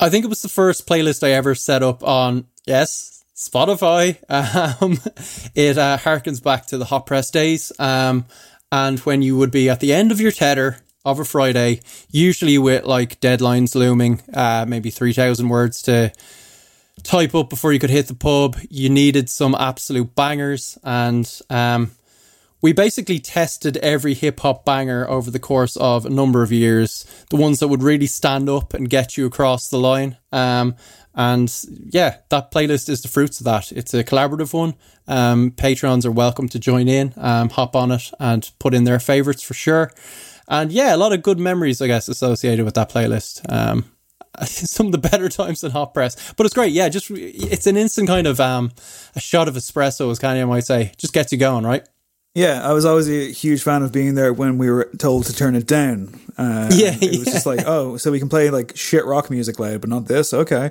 i 0.00 0.10
think 0.10 0.24
it 0.26 0.28
was 0.28 0.42
the 0.42 0.48
first 0.50 0.86
playlist 0.86 1.22
i 1.26 1.30
ever 1.30 1.54
set 1.54 1.82
up 1.82 2.02
on 2.02 2.46
yes 2.66 3.24
spotify 3.34 4.16
um 4.28 4.92
it 5.54 5.78
uh, 5.78 5.96
harkens 5.98 6.42
back 6.42 6.66
to 6.66 6.76
the 6.78 6.84
hot 6.84 7.06
press 7.06 7.30
days 7.30 7.72
um 7.78 8.24
and 8.72 8.98
when 9.00 9.22
you 9.22 9.36
would 9.36 9.50
be 9.50 9.68
at 9.70 9.80
the 9.80 9.92
end 9.94 10.12
of 10.12 10.20
your 10.20 10.30
tether 10.32 10.76
of 11.04 11.18
a 11.18 11.24
Friday, 11.24 11.80
usually 12.10 12.58
with 12.58 12.84
like 12.84 13.20
deadlines 13.20 13.74
looming, 13.74 14.20
uh, 14.34 14.64
maybe 14.68 14.90
3,000 14.90 15.48
words 15.48 15.82
to 15.82 16.12
type 17.02 17.34
up 17.34 17.48
before 17.48 17.72
you 17.72 17.78
could 17.78 17.90
hit 17.90 18.06
the 18.06 18.14
pub. 18.14 18.56
You 18.68 18.90
needed 18.90 19.30
some 19.30 19.54
absolute 19.54 20.14
bangers. 20.14 20.78
And 20.84 21.30
um, 21.48 21.92
we 22.60 22.72
basically 22.72 23.18
tested 23.18 23.78
every 23.78 24.14
hip 24.14 24.40
hop 24.40 24.64
banger 24.64 25.08
over 25.08 25.30
the 25.30 25.38
course 25.38 25.76
of 25.76 26.04
a 26.04 26.10
number 26.10 26.42
of 26.42 26.52
years, 26.52 27.06
the 27.30 27.36
ones 27.36 27.60
that 27.60 27.68
would 27.68 27.82
really 27.82 28.06
stand 28.06 28.48
up 28.48 28.74
and 28.74 28.90
get 28.90 29.16
you 29.16 29.26
across 29.26 29.68
the 29.68 29.78
line. 29.78 30.18
Um, 30.32 30.76
and 31.14 31.52
yeah, 31.90 32.18
that 32.28 32.52
playlist 32.52 32.88
is 32.88 33.02
the 33.02 33.08
fruits 33.08 33.40
of 33.40 33.44
that. 33.44 33.72
It's 33.72 33.94
a 33.94 34.04
collaborative 34.04 34.52
one. 34.52 34.74
Um, 35.08 35.50
patrons 35.50 36.06
are 36.06 36.10
welcome 36.10 36.48
to 36.50 36.58
join 36.58 36.86
in, 36.86 37.14
um, 37.16 37.48
hop 37.48 37.74
on 37.74 37.90
it, 37.90 38.10
and 38.20 38.48
put 38.58 38.74
in 38.74 38.84
their 38.84 39.00
favorites 39.00 39.42
for 39.42 39.54
sure. 39.54 39.90
And 40.50 40.70
yeah, 40.72 40.94
a 40.94 40.98
lot 40.98 41.12
of 41.12 41.22
good 41.22 41.38
memories, 41.38 41.80
I 41.80 41.86
guess, 41.86 42.08
associated 42.08 42.64
with 42.66 42.74
that 42.74 42.90
playlist. 42.90 43.40
Um, 43.50 43.84
some 44.44 44.86
of 44.86 44.92
the 44.92 44.98
better 44.98 45.28
times 45.28 45.60
than 45.60 45.70
hot 45.70 45.94
press, 45.94 46.32
but 46.34 46.44
it's 46.44 46.54
great. 46.54 46.72
Yeah, 46.72 46.88
just 46.88 47.10
it's 47.10 47.66
an 47.66 47.76
instant 47.76 48.08
kind 48.08 48.26
of 48.26 48.40
um, 48.40 48.72
a 49.14 49.20
shot 49.20 49.48
of 49.48 49.54
espresso, 49.54 50.10
as 50.10 50.18
Kanye 50.18 50.46
might 50.48 50.64
say, 50.64 50.92
just 50.98 51.12
gets 51.12 51.32
you 51.32 51.38
going, 51.38 51.64
right? 51.64 51.86
Yeah, 52.34 52.62
I 52.66 52.72
was 52.72 52.84
always 52.84 53.10
a 53.10 53.32
huge 53.32 53.60
fan 53.64 53.82
of 53.82 53.90
being 53.90 54.14
there 54.14 54.32
when 54.32 54.56
we 54.56 54.70
were 54.70 54.88
told 54.98 55.24
to 55.26 55.34
turn 55.34 55.56
it 55.56 55.66
down. 55.66 56.20
Uh, 56.38 56.68
Yeah, 56.72 56.94
it 56.94 57.18
was 57.18 57.26
yeah. 57.26 57.32
just 57.32 57.44
like, 57.44 57.64
oh, 57.66 57.96
so 57.96 58.12
we 58.12 58.20
can 58.20 58.28
play 58.28 58.50
like 58.50 58.76
shit 58.76 59.04
rock 59.04 59.30
music 59.30 59.58
loud, 59.58 59.80
but 59.80 59.90
not 59.90 60.06
this. 60.06 60.32
Okay, 60.32 60.70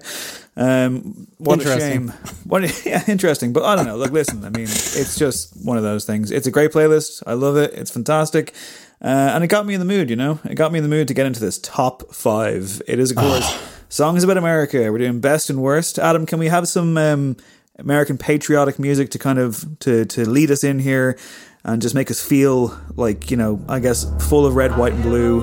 um, 0.56 1.28
what 1.38 1.60
a 1.60 1.80
shame. 1.80 2.14
What? 2.46 2.64
Yeah, 2.86 3.04
interesting. 3.08 3.52
But 3.52 3.64
I 3.64 3.76
don't 3.76 3.86
know. 3.86 3.98
Like, 3.98 4.12
listen, 4.12 4.44
I 4.46 4.50
mean, 4.50 4.64
it's 4.68 5.18
just 5.18 5.54
one 5.66 5.76
of 5.76 5.84
those 5.84 6.06
things. 6.06 6.32
It's 6.32 6.48
a 6.48 6.52
great 6.52 6.72
playlist. 6.72 7.24
I 7.28 7.34
love 7.34 7.58
it. 7.58 7.74
It's 7.74 7.92
fantastic. 7.92 8.54
Uh, 9.02 9.32
and 9.34 9.43
it 9.43 9.47
got 9.47 9.66
me 9.66 9.74
in 9.74 9.80
the 9.80 9.86
mood, 9.86 10.10
you 10.10 10.16
know? 10.16 10.39
It 10.43 10.56
got 10.56 10.72
me 10.72 10.80
in 10.80 10.84
the 10.84 10.89
mood 10.89 11.08
to 11.08 11.14
get 11.14 11.26
into 11.26 11.39
this 11.39 11.58
top 11.58 12.14
five. 12.14 12.82
It 12.86 13.00
is, 13.00 13.12
of 13.12 13.18
course, 13.18 13.80
songs 13.88 14.24
about 14.24 14.38
America. 14.38 14.91
We're 14.91 14.97
doing 14.97 15.22
best 15.22 15.50
and 15.50 15.62
worst. 15.62 15.97
Adam, 15.97 16.26
can 16.26 16.38
we 16.38 16.47
have 16.47 16.68
some 16.68 16.97
um, 16.97 17.38
American 17.80 18.18
patriotic 18.18 18.78
music 18.78 19.10
to 19.12 19.20
kind 19.20 19.39
of 19.39 19.66
to 19.80 20.06
to 20.06 20.28
lead 20.30 20.52
us 20.52 20.64
in 20.64 20.80
here 20.80 21.18
and 21.64 21.82
just 21.82 21.95
make 21.95 22.12
us 22.12 22.26
feel 22.26 22.78
like 22.95 23.32
you 23.32 23.38
know, 23.38 23.64
I 23.68 23.80
guess, 23.80 24.06
full 24.28 24.45
of 24.45 24.56
red, 24.56 24.78
white, 24.78 24.93
and 24.93 25.04
blue. 25.04 25.41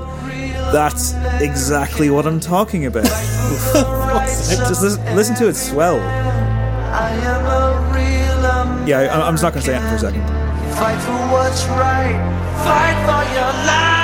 That's 0.73 1.15
exactly 1.41 2.11
what 2.11 2.27
I'm 2.27 2.41
talking 2.41 2.87
about. 2.87 3.05
just 3.07 4.83
listen, 4.83 5.17
listen 5.17 5.35
to 5.37 5.49
it 5.49 5.55
swell. 5.55 5.97
Yeah, 8.87 9.01
I, 9.01 9.27
I'm 9.27 9.35
just 9.35 9.43
not 9.43 9.53
going 9.53 9.65
to 9.65 9.67
say 9.67 9.77
it 9.77 9.89
for 9.89 9.95
a 9.95 9.99
second. 9.99 10.46
Fight 10.77 11.01
for 11.01 11.13
what's 11.33 11.65
right. 11.69 12.13
Fight 12.63 12.99
for 13.07 13.25
your 13.33 13.53
life. 13.67 13.97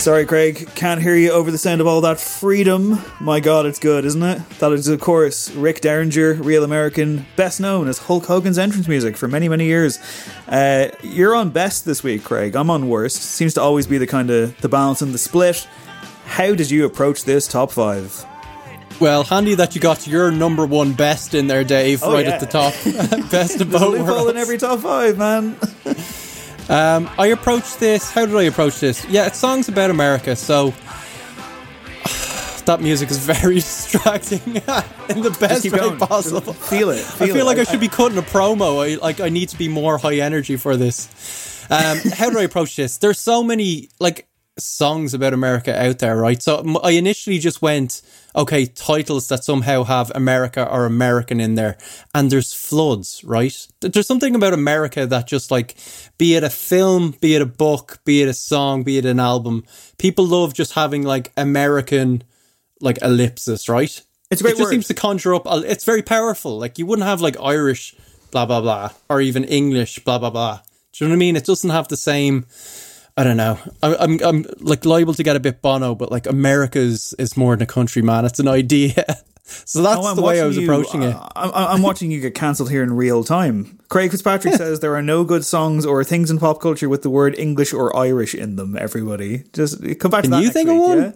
Sorry, 0.00 0.24
Craig, 0.26 0.68
can't 0.76 1.02
hear 1.02 1.16
you 1.16 1.32
over 1.32 1.50
the 1.50 1.58
sound 1.58 1.80
of 1.80 1.88
all 1.88 2.02
that 2.02 2.20
freedom. 2.20 3.00
My 3.20 3.40
God, 3.40 3.66
it's 3.66 3.80
good, 3.80 4.04
isn't 4.04 4.22
it? 4.22 4.48
That 4.60 4.70
is, 4.70 4.86
of 4.86 5.00
course, 5.00 5.50
Rick 5.50 5.80
Derringer, 5.80 6.34
real 6.34 6.62
American, 6.62 7.26
best 7.34 7.60
known 7.60 7.88
as 7.88 7.98
Hulk 7.98 8.26
Hogan's 8.26 8.58
entrance 8.58 8.86
music 8.86 9.16
for 9.16 9.26
many, 9.26 9.48
many 9.48 9.64
years. 9.64 9.98
Uh, 10.46 10.90
you're 11.02 11.34
on 11.34 11.50
best 11.50 11.84
this 11.84 12.04
week, 12.04 12.22
Craig. 12.22 12.54
I'm 12.54 12.70
on 12.70 12.88
worst. 12.88 13.16
Seems 13.16 13.54
to 13.54 13.60
always 13.60 13.88
be 13.88 13.98
the 13.98 14.06
kind 14.06 14.30
of 14.30 14.56
the 14.60 14.68
balance 14.68 15.02
and 15.02 15.12
the 15.12 15.18
split. 15.18 15.66
How 16.26 16.54
did 16.54 16.70
you 16.70 16.84
approach 16.84 17.24
this 17.24 17.48
top 17.48 17.72
five? 17.72 18.24
Well, 19.02 19.24
handy 19.24 19.56
that 19.56 19.74
you 19.74 19.80
got 19.80 20.06
your 20.06 20.30
number 20.30 20.64
one 20.64 20.92
best 20.92 21.34
in 21.34 21.48
there, 21.48 21.64
Dave, 21.64 22.04
Oh, 22.04 22.12
right 22.12 22.24
yeah. 22.24 22.34
at 22.34 22.38
the 22.40 22.46
top. 22.46 22.72
best 23.32 23.60
of 23.60 23.74
a 23.74 23.78
both 23.80 23.98
worlds. 24.00 24.30
in 24.30 24.36
every 24.36 24.58
top 24.58 24.78
five, 24.78 25.18
man. 25.18 25.56
Um, 26.68 27.10
I 27.18 27.26
approached 27.32 27.80
this. 27.80 28.12
How 28.12 28.26
did 28.26 28.36
I 28.36 28.44
approach 28.44 28.78
this? 28.78 29.04
Yeah, 29.06 29.26
it's 29.26 29.38
songs 29.38 29.68
about 29.68 29.90
America, 29.90 30.36
so 30.36 30.68
that 32.66 32.78
music 32.80 33.10
is 33.10 33.18
very 33.18 33.54
distracting 33.66 34.38
in 34.46 35.22
the 35.22 35.36
best 35.40 35.64
way 35.64 35.70
going. 35.78 35.98
possible. 35.98 36.52
Feel 36.52 36.90
it. 36.90 36.98
I 37.00 37.02
Feel 37.26 37.26
feel 37.34 37.36
it. 37.38 37.44
like 37.44 37.58
I 37.58 37.64
should 37.64 37.80
be 37.80 37.88
cutting 37.88 38.18
a 38.18 38.22
promo. 38.22 38.88
I 38.88 39.00
like. 39.02 39.18
I 39.20 39.30
need 39.30 39.48
to 39.48 39.58
be 39.58 39.66
more 39.66 39.98
high 39.98 40.18
energy 40.18 40.54
for 40.56 40.76
this. 40.76 41.08
Um, 41.68 41.98
how 42.12 42.30
do 42.30 42.38
I 42.38 42.42
approach 42.42 42.76
this? 42.76 42.98
There's 42.98 43.18
so 43.18 43.42
many 43.42 43.88
like 43.98 44.28
songs 44.58 45.14
about 45.14 45.32
America 45.32 45.80
out 45.80 45.98
there, 45.98 46.16
right? 46.16 46.42
So 46.42 46.78
I 46.82 46.90
initially 46.90 47.38
just 47.38 47.62
went, 47.62 48.02
okay, 48.36 48.66
titles 48.66 49.28
that 49.28 49.44
somehow 49.44 49.84
have 49.84 50.12
America 50.14 50.68
or 50.70 50.84
American 50.84 51.40
in 51.40 51.54
there, 51.54 51.78
and 52.14 52.30
there's 52.30 52.52
floods, 52.52 53.24
right? 53.24 53.66
There's 53.80 54.06
something 54.06 54.34
about 54.34 54.52
America 54.52 55.06
that 55.06 55.26
just 55.26 55.50
like, 55.50 55.76
be 56.18 56.34
it 56.34 56.44
a 56.44 56.50
film, 56.50 57.14
be 57.20 57.34
it 57.34 57.42
a 57.42 57.46
book, 57.46 58.00
be 58.04 58.22
it 58.22 58.28
a 58.28 58.34
song, 58.34 58.82
be 58.82 58.98
it 58.98 59.06
an 59.06 59.20
album, 59.20 59.64
people 59.98 60.26
love 60.26 60.52
just 60.52 60.72
having 60.72 61.02
like 61.02 61.32
American, 61.36 62.22
like 62.80 63.00
ellipsis, 63.02 63.68
right? 63.68 64.02
It's 64.30 64.40
a 64.40 64.44
great 64.44 64.54
It 64.54 64.58
just 64.58 64.66
word. 64.66 64.70
seems 64.70 64.88
to 64.88 64.94
conjure 64.94 65.34
up. 65.34 65.42
It's 65.46 65.84
very 65.84 66.02
powerful. 66.02 66.58
Like 66.58 66.78
you 66.78 66.86
wouldn't 66.86 67.06
have 67.06 67.20
like 67.20 67.36
Irish, 67.40 67.94
blah 68.30 68.46
blah 68.46 68.60
blah, 68.60 68.90
or 69.08 69.20
even 69.20 69.44
English, 69.44 69.98
blah 70.04 70.18
blah 70.18 70.30
blah. 70.30 70.60
Do 70.92 71.04
you 71.04 71.08
know 71.08 71.12
what 71.12 71.16
I 71.16 71.18
mean? 71.20 71.36
It 71.36 71.44
doesn't 71.44 71.70
have 71.70 71.88
the 71.88 71.96
same. 71.96 72.46
I 73.16 73.24
don't 73.24 73.36
know. 73.36 73.58
I, 73.82 73.94
I'm 73.96 74.18
I'm 74.24 74.46
like 74.60 74.84
liable 74.86 75.14
to 75.14 75.22
get 75.22 75.36
a 75.36 75.40
bit 75.40 75.60
bono, 75.62 75.94
but 75.94 76.10
like 76.10 76.26
America's 76.26 77.14
is 77.18 77.36
more 77.36 77.54
than 77.54 77.62
a 77.62 77.66
country, 77.66 78.00
man. 78.02 78.24
It's 78.24 78.38
an 78.40 78.48
idea. 78.48 78.94
so 79.44 79.82
that's 79.82 80.00
Oh, 80.02 80.14
the 80.14 80.22
way 80.22 80.40
I 80.40 80.46
was 80.46 80.56
you- 80.56 80.62
approaching 80.64 81.02
it. 81.02 81.14
Uh, 81.14 81.28
I- 81.36 81.48
I- 81.50 81.72
I'm 81.74 81.82
watching 81.82 82.10
you 82.10 82.20
get 82.20 82.34
cancelled 82.34 82.70
here 82.70 82.82
in 82.82 82.94
real 82.94 83.22
time. 83.22 83.78
Craig 83.90 84.10
Fitzpatrick 84.10 84.54
says 84.62 84.80
there 84.80 84.94
are 84.96 85.02
no 85.02 85.24
good 85.24 85.44
songs 85.44 85.84
or 85.84 86.02
things 86.04 86.30
in 86.30 86.38
pop 86.38 86.60
culture 86.62 86.88
with 86.88 87.02
the 87.02 87.10
word 87.10 87.38
English 87.38 87.74
or 87.74 87.94
Irish 87.94 88.34
in 88.34 88.56
them. 88.56 88.78
Everybody, 88.78 89.44
just 89.52 89.82
come 89.98 90.10
back 90.10 90.22
to 90.24 90.30
Can 90.30 90.30
that. 90.30 90.38
you 90.38 90.44
next 90.44 90.54
think 90.54 90.68
of 90.70 90.76
week, 90.76 90.82
one? 90.88 90.98
Yeah? 91.02 91.12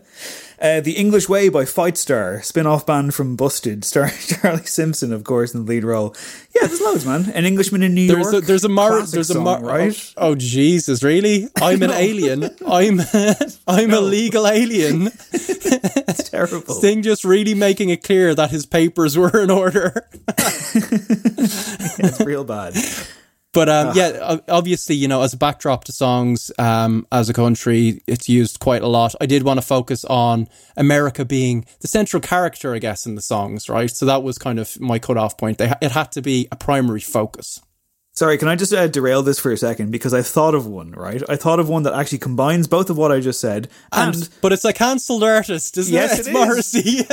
Uh, 0.59 0.81
the 0.81 0.93
English 0.93 1.29
Way 1.29 1.51
by 1.51 1.65
Fightstar, 1.65 2.43
spin-off 2.43 2.87
band 2.87 3.15
from 3.15 3.37
Busted, 3.37 3.85
starring 3.85 4.13
Charlie 4.27 4.65
Simpson, 4.65 5.13
of 5.13 5.23
course, 5.23 5.53
in 5.55 5.65
the 5.65 5.71
lead 5.71 5.85
role. 5.85 6.15
Yeah, 6.55 6.67
there's 6.67 6.81
loads, 6.81 7.05
man. 7.05 7.31
An 7.35 7.45
Englishman 7.45 7.83
in 7.83 7.93
New 7.95 8.07
There's 8.07 8.33
York. 8.33 8.45
a, 8.45 8.47
there's 8.47 8.65
a 8.65 8.69
mar- 8.71 9.03
there's 9.03 9.29
a 9.31 9.35
song, 9.35 9.45
mar- 9.45 9.61
right? 9.63 10.15
Oh, 10.17 10.29
oh, 10.31 10.35
Jesus, 10.35 11.03
really? 11.03 11.49
I'm 11.61 11.83
an 11.83 11.91
alien. 11.95 12.45
I'm 12.67 13.01
I'm 13.69 13.93
a 13.93 14.01
legal 14.01 14.47
alien. 14.49 15.09
it's 15.33 16.31
terrible. 16.31 16.75
Sting 16.75 17.03
just 17.03 17.23
really 17.25 17.55
making 17.55 17.91
it 17.91 18.03
clear 18.03 18.35
that 18.35 18.51
his 18.51 18.65
papers 18.65 19.17
were 19.19 19.39
in 19.43 19.51
order. 19.51 20.07
it's 21.99 22.21
real 22.21 22.45
bad. 22.45 22.75
But 23.57 23.71
um, 23.71 23.97
yeah, 23.97 24.37
obviously, 24.51 24.97
you 24.97 25.09
know, 25.09 25.23
as 25.23 25.33
a 25.33 25.39
backdrop 25.39 25.85
to 25.85 25.93
songs, 25.93 26.53
um, 26.59 27.07
as 27.11 27.31
a 27.31 27.33
country, 27.33 28.03
it's 28.07 28.29
used 28.29 28.61
quite 28.61 28.83
a 28.83 28.87
lot. 28.87 29.15
I 29.19 29.25
did 29.25 29.45
want 29.45 29.57
to 29.57 29.65
focus 29.67 30.05
on 30.05 30.47
America 30.77 31.25
being 31.25 31.65
the 31.81 31.89
central 31.89 32.21
character, 32.21 32.75
I 32.75 32.81
guess, 32.81 33.07
in 33.07 33.15
the 33.15 33.23
songs, 33.23 33.71
right? 33.71 33.91
So 33.91 34.05
that 34.05 34.23
was 34.23 34.37
kind 34.37 34.59
of 34.59 34.79
my 34.79 34.99
cutoff 34.99 35.39
point. 35.39 35.57
They, 35.57 35.73
it 35.81 35.93
had 35.93 36.13
to 36.13 36.21
be 36.21 36.49
a 36.53 36.57
primary 36.57 37.01
focus. 37.01 37.63
Sorry, 38.17 38.39
can 38.39 38.49
I 38.49 38.57
just 38.57 38.73
uh, 38.73 38.87
derail 38.87 39.23
this 39.23 39.39
for 39.39 39.53
a 39.53 39.59
second? 39.59 39.91
Because 39.93 40.15
I 40.15 40.23
thought 40.23 40.55
of 40.55 40.67
one, 40.67 40.93
right? 40.93 41.23
I 41.29 41.37
thought 41.37 41.61
of 41.61 41.69
one 41.69 41.83
that 41.83 41.93
actually 41.93 42.17
combines 42.17 42.67
both 42.67 42.89
of 42.89 42.97
what 42.97 43.13
I 43.13 43.21
just 43.21 43.39
said. 43.41 43.69
And, 43.93 44.15
And, 44.15 44.29
but 44.41 44.55
it's 44.55 44.65
a 44.65 44.73
cancelled 44.73 45.23
artist, 45.23 45.77
isn't 45.77 45.93
Yes, 45.93 46.15
it? 46.15 46.19
It's 46.21 46.29
it 46.29 46.33
Morrissey. 46.33 47.05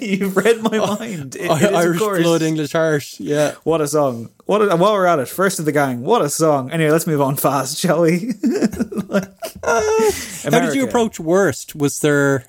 you've 0.06 0.36
read 0.36 0.62
my 0.62 0.78
mind. 0.78 1.34
It- 1.34 1.50
it 1.50 1.62
is, 1.62 1.72
Irish 1.74 1.98
blood, 1.98 2.42
English 2.42 2.72
heart. 2.72 3.18
Yeah. 3.18 3.56
What 3.64 3.80
a 3.80 3.88
song. 3.88 4.30
What 4.44 4.62
a, 4.62 4.76
while 4.76 4.92
we're 4.92 5.06
at 5.06 5.18
it, 5.18 5.26
first 5.26 5.58
of 5.58 5.64
the 5.64 5.72
gang, 5.72 6.02
what 6.02 6.22
a 6.22 6.28
song. 6.30 6.70
Anyway, 6.70 6.92
let's 6.92 7.08
move 7.08 7.20
on 7.20 7.34
fast, 7.34 7.76
shall 7.78 8.02
we? 8.02 8.34
How 9.64 10.60
did 10.60 10.74
you 10.76 10.84
approach 10.84 11.18
worst? 11.18 11.74
Was 11.74 11.98
there 12.00 12.44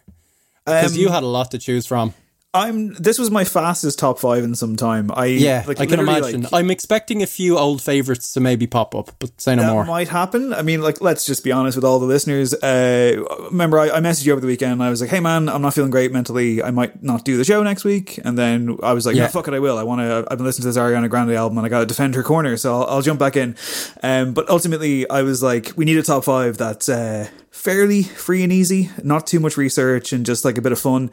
because 0.66 0.94
Um, 0.94 1.00
you 1.00 1.10
had 1.10 1.24
a 1.24 1.28
lot 1.28 1.50
to 1.52 1.58
choose 1.58 1.88
from? 1.88 2.14
I'm 2.54 2.94
this 2.94 3.20
was 3.20 3.30
my 3.30 3.44
fastest 3.44 4.00
top 4.00 4.18
five 4.20 4.44
in 4.44 4.56
some 4.56 4.78
time. 4.78 5.12
I 5.14 5.26
Yeah, 5.26 5.64
like, 5.68 5.80
I 5.82 5.86
can 5.86 6.00
imagine. 6.00 6.44
like, 6.44 6.54
I'm 6.54 6.72
expecting 6.72 7.22
a 7.22 7.28
few 7.28 7.58
old 7.58 7.82
favorites 7.84 8.32
to 8.34 8.40
maybe 8.40 8.66
pop 8.66 8.96
up, 8.96 9.12
but 9.20 9.40
say 9.40 9.56
no 9.56 9.62
that 9.64 9.74
more. 9.74 9.86
might 9.86 10.08
happen. 10.08 10.54
I 10.54 10.62
mean, 10.62 10.82
like, 10.82 11.02
let's 11.02 11.26
just 11.26 11.44
be 11.44 11.52
honest 11.52 11.76
with 11.76 11.84
all 11.84 12.00
the 12.00 12.06
listeners. 12.06 12.54
Uh, 12.56 13.22
remember, 13.52 13.78
I, 13.78 13.90
I 13.90 14.00
messaged 14.00 14.26
you 14.26 14.32
over 14.32 14.42
the 14.42 14.48
weekend. 14.48 14.82
I 14.82 14.90
was 14.90 15.02
like, 15.02 15.10
"Hey, 15.10 15.20
man, 15.20 15.50
I'm 15.50 15.62
not 15.62 15.74
feeling 15.76 15.92
great 15.92 16.12
mentally. 16.14 16.64
I 16.64 16.72
might 16.72 17.04
not 17.04 17.26
do 17.26 17.38
the 17.38 17.44
show 17.44 17.62
next 17.62 17.84
week." 17.84 18.20
And 18.24 18.38
then 18.38 18.78
I 18.82 18.94
was 18.94 19.06
like, 19.06 19.16
Yeah. 19.16 19.24
"No, 19.24 19.30
fuck 19.30 19.48
it, 19.50 19.54
I 19.54 19.60
will. 19.60 19.78
I 19.78 19.84
want 19.84 20.00
to. 20.02 20.26
I've 20.32 20.38
been 20.38 20.46
listening 20.46 20.64
to 20.64 20.68
this 20.70 20.78
Ariana 20.78 21.10
Grande 21.10 21.34
album, 21.34 21.58
and 21.60 21.66
I 21.66 21.70
got 21.70 21.82
to 21.82 21.86
defend 21.86 22.16
her 22.16 22.24
corner, 22.24 22.56
so 22.58 22.74
I'll, 22.82 22.88
I'll 22.88 23.02
jump 23.02 23.20
back 23.20 23.36
in." 23.36 23.56
Um, 24.02 24.34
but 24.34 24.50
ultimately, 24.50 25.08
I 25.10 25.22
was 25.22 25.44
like, 25.44 25.74
"We 25.76 25.84
need 25.86 25.98
a 25.98 26.04
top 26.04 26.24
five 26.24 26.58
that's 26.58 26.88
uh, 26.90 27.28
fairly 27.52 28.04
free 28.04 28.42
and 28.42 28.54
easy, 28.54 28.90
not 29.04 29.28
too 29.28 29.40
much 29.42 29.58
research, 29.58 30.12
and 30.14 30.26
just 30.26 30.44
like 30.46 30.58
a 30.58 30.62
bit 30.62 30.72
of 30.72 30.80
fun." 30.80 31.12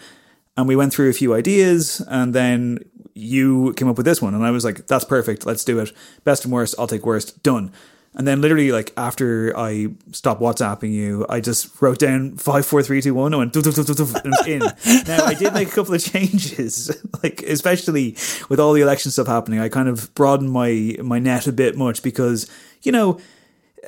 And 0.56 0.68
we 0.68 0.76
went 0.76 0.92
through 0.92 1.10
a 1.10 1.14
few 1.14 1.34
ideas, 1.34 2.00
and 2.08 2.32
then 2.34 2.78
you 3.14 3.72
came 3.74 3.88
up 3.88 3.96
with 3.96 4.06
this 4.06 4.22
one, 4.22 4.34
and 4.34 4.44
I 4.44 4.50
was 4.50 4.64
like, 4.64 4.86
"That's 4.86 5.04
perfect. 5.04 5.46
Let's 5.46 5.64
do 5.64 5.78
it. 5.80 5.92
Best 6.22 6.44
and 6.44 6.52
worst. 6.52 6.74
I'll 6.78 6.86
take 6.86 7.04
worst. 7.04 7.42
Done." 7.42 7.72
And 8.16 8.28
then 8.28 8.40
literally, 8.40 8.70
like 8.70 8.92
after 8.96 9.56
I 9.56 9.88
stopped 10.12 10.40
WhatsApping 10.40 10.92
you, 10.92 11.26
I 11.28 11.40
just 11.40 11.82
wrote 11.82 11.98
down 11.98 12.36
five, 12.36 12.64
four, 12.64 12.82
three, 12.82 13.02
two, 13.02 13.12
one, 13.12 13.32
and 13.32 13.38
went 13.38 13.52
doof, 13.52 13.62
doof, 13.62 13.84
doof, 13.84 13.96
doof, 13.96 14.06
doof, 14.06 14.24
and 14.24 14.34
it 14.34 14.38
was 14.38 14.46
in. 14.46 15.08
now 15.08 15.24
I 15.24 15.34
did 15.34 15.52
make 15.52 15.68
a 15.68 15.70
couple 15.72 15.94
of 15.94 16.02
changes, 16.02 16.96
like 17.22 17.42
especially 17.42 18.16
with 18.48 18.60
all 18.60 18.72
the 18.72 18.82
election 18.82 19.10
stuff 19.10 19.26
happening. 19.26 19.58
I 19.58 19.68
kind 19.68 19.88
of 19.88 20.14
broadened 20.14 20.52
my 20.52 20.96
my 21.02 21.18
net 21.18 21.48
a 21.48 21.52
bit 21.52 21.76
much 21.76 22.02
because 22.02 22.48
you 22.82 22.92
know 22.92 23.18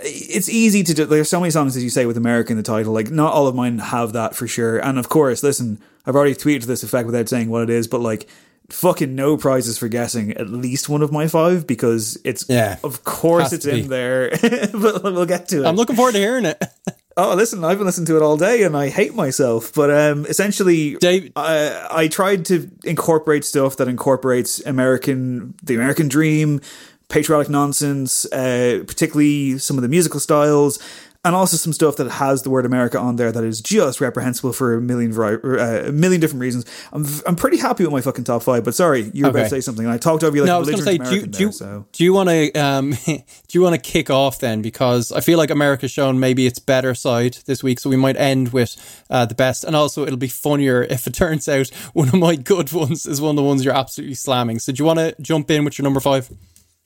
it's 0.02 0.48
easy 0.48 0.82
to 0.84 0.94
do. 0.94 1.04
There's 1.06 1.28
so 1.28 1.40
many 1.40 1.50
songs, 1.50 1.76
as 1.76 1.84
you 1.84 1.90
say, 1.90 2.06
with 2.06 2.16
America 2.16 2.50
in 2.52 2.56
the 2.56 2.62
title. 2.62 2.92
Like, 2.92 3.10
not 3.10 3.32
all 3.32 3.46
of 3.46 3.54
mine 3.54 3.78
have 3.78 4.12
that 4.14 4.34
for 4.34 4.46
sure. 4.46 4.78
And 4.78 4.98
of 4.98 5.08
course, 5.08 5.42
listen, 5.42 5.80
I've 6.04 6.14
already 6.16 6.34
tweeted 6.34 6.62
to 6.62 6.66
this 6.66 6.82
effect 6.82 7.06
without 7.06 7.28
saying 7.28 7.48
what 7.50 7.62
it 7.62 7.70
is, 7.70 7.86
but 7.88 8.00
like, 8.00 8.28
fucking 8.68 9.14
no 9.14 9.36
prizes 9.36 9.78
for 9.78 9.86
guessing 9.88 10.32
at 10.32 10.48
least 10.50 10.88
one 10.88 11.00
of 11.02 11.12
my 11.12 11.28
five 11.28 11.66
because 11.66 12.18
it's, 12.24 12.44
Yeah. 12.48 12.78
of 12.82 13.04
course, 13.04 13.52
it's 13.52 13.64
in 13.64 13.88
there. 13.88 14.30
but 14.40 15.02
we'll 15.04 15.24
get 15.26 15.48
to 15.50 15.62
it. 15.62 15.66
I'm 15.66 15.76
looking 15.76 15.94
forward 15.96 16.12
to 16.12 16.18
hearing 16.18 16.44
it. 16.46 16.62
Oh, 17.18 17.34
listen, 17.34 17.64
I've 17.64 17.78
been 17.78 17.86
listening 17.86 18.04
to 18.08 18.16
it 18.18 18.22
all 18.22 18.36
day 18.36 18.64
and 18.64 18.76
I 18.76 18.90
hate 18.90 19.14
myself. 19.14 19.72
But 19.72 19.90
um, 19.90 20.26
essentially, 20.26 20.96
Dave, 20.96 21.32
I, 21.34 21.86
I 21.90 22.08
tried 22.08 22.44
to 22.46 22.70
incorporate 22.84 23.46
stuff 23.46 23.78
that 23.78 23.88
incorporates 23.88 24.60
American, 24.66 25.54
the 25.62 25.76
American 25.76 26.08
dream, 26.08 26.60
patriotic 27.08 27.48
nonsense, 27.48 28.30
uh, 28.32 28.82
particularly 28.86 29.58
some 29.58 29.76
of 29.76 29.82
the 29.82 29.88
musical 29.88 30.20
styles, 30.20 30.78
and 31.26 31.34
also 31.34 31.56
some 31.56 31.72
stuff 31.72 31.96
that 31.96 32.08
has 32.08 32.42
the 32.42 32.50
word 32.50 32.64
America 32.64 32.98
on 33.00 33.16
there 33.16 33.32
that 33.32 33.42
is 33.42 33.60
just 33.60 34.00
reprehensible 34.00 34.52
for 34.52 34.74
a 34.74 34.80
million 34.80 35.12
vari- 35.12 35.40
uh, 35.60 35.88
a 35.88 35.92
million 35.92 36.20
different 36.20 36.40
reasons. 36.40 36.64
I'm 36.92 37.04
I'm 37.26 37.34
pretty 37.34 37.56
happy 37.56 37.82
with 37.82 37.92
my 37.92 38.00
fucking 38.00 38.22
top 38.22 38.44
five, 38.44 38.64
but 38.64 38.76
sorry, 38.76 39.10
you 39.12 39.24
were 39.24 39.30
about 39.30 39.44
to 39.44 39.48
say 39.48 39.60
something. 39.60 39.84
and 39.84 39.92
I 39.92 39.98
talked 39.98 40.22
over 40.22 40.36
you 40.36 40.42
like 40.42 40.46
no, 40.46 40.54
I 40.54 40.56
a 40.56 40.60
was 40.60 40.68
going 40.68 40.78
to 40.78 40.84
say, 40.84 40.98
do 40.98 41.04
you, 41.04 41.08
American 41.08 41.30
do 41.32 41.38
you, 41.38 41.46
there, 41.46 41.52
so. 41.52 41.86
do 41.90 42.04
you 42.04 42.12
want 42.12 42.28
to 42.28 42.52
um, 42.52 42.90
do 43.06 43.22
you 43.50 43.60
want 43.60 43.74
to 43.74 43.80
kick 43.80 44.08
off 44.08 44.38
then? 44.38 44.62
Because 44.62 45.10
I 45.10 45.20
feel 45.20 45.36
like 45.36 45.50
America's 45.50 45.90
shown 45.90 46.20
maybe 46.20 46.46
its 46.46 46.60
better 46.60 46.94
side 46.94 47.38
this 47.46 47.60
week, 47.60 47.80
so 47.80 47.90
we 47.90 47.96
might 47.96 48.16
end 48.16 48.52
with 48.52 49.04
uh, 49.10 49.26
the 49.26 49.34
best, 49.34 49.64
and 49.64 49.74
also 49.74 50.04
it'll 50.04 50.16
be 50.16 50.28
funnier 50.28 50.84
if 50.84 51.08
it 51.08 51.14
turns 51.14 51.48
out 51.48 51.68
one 51.92 52.06
of 52.06 52.14
my 52.14 52.36
good 52.36 52.70
ones 52.72 53.04
is 53.04 53.20
one 53.20 53.30
of 53.30 53.36
the 53.36 53.42
ones 53.42 53.64
you're 53.64 53.74
absolutely 53.74 54.14
slamming. 54.14 54.60
So 54.60 54.72
do 54.72 54.80
you 54.80 54.86
want 54.86 55.00
to 55.00 55.16
jump 55.20 55.50
in 55.50 55.64
with 55.64 55.76
your 55.76 55.84
number 55.84 56.00
five? 56.00 56.30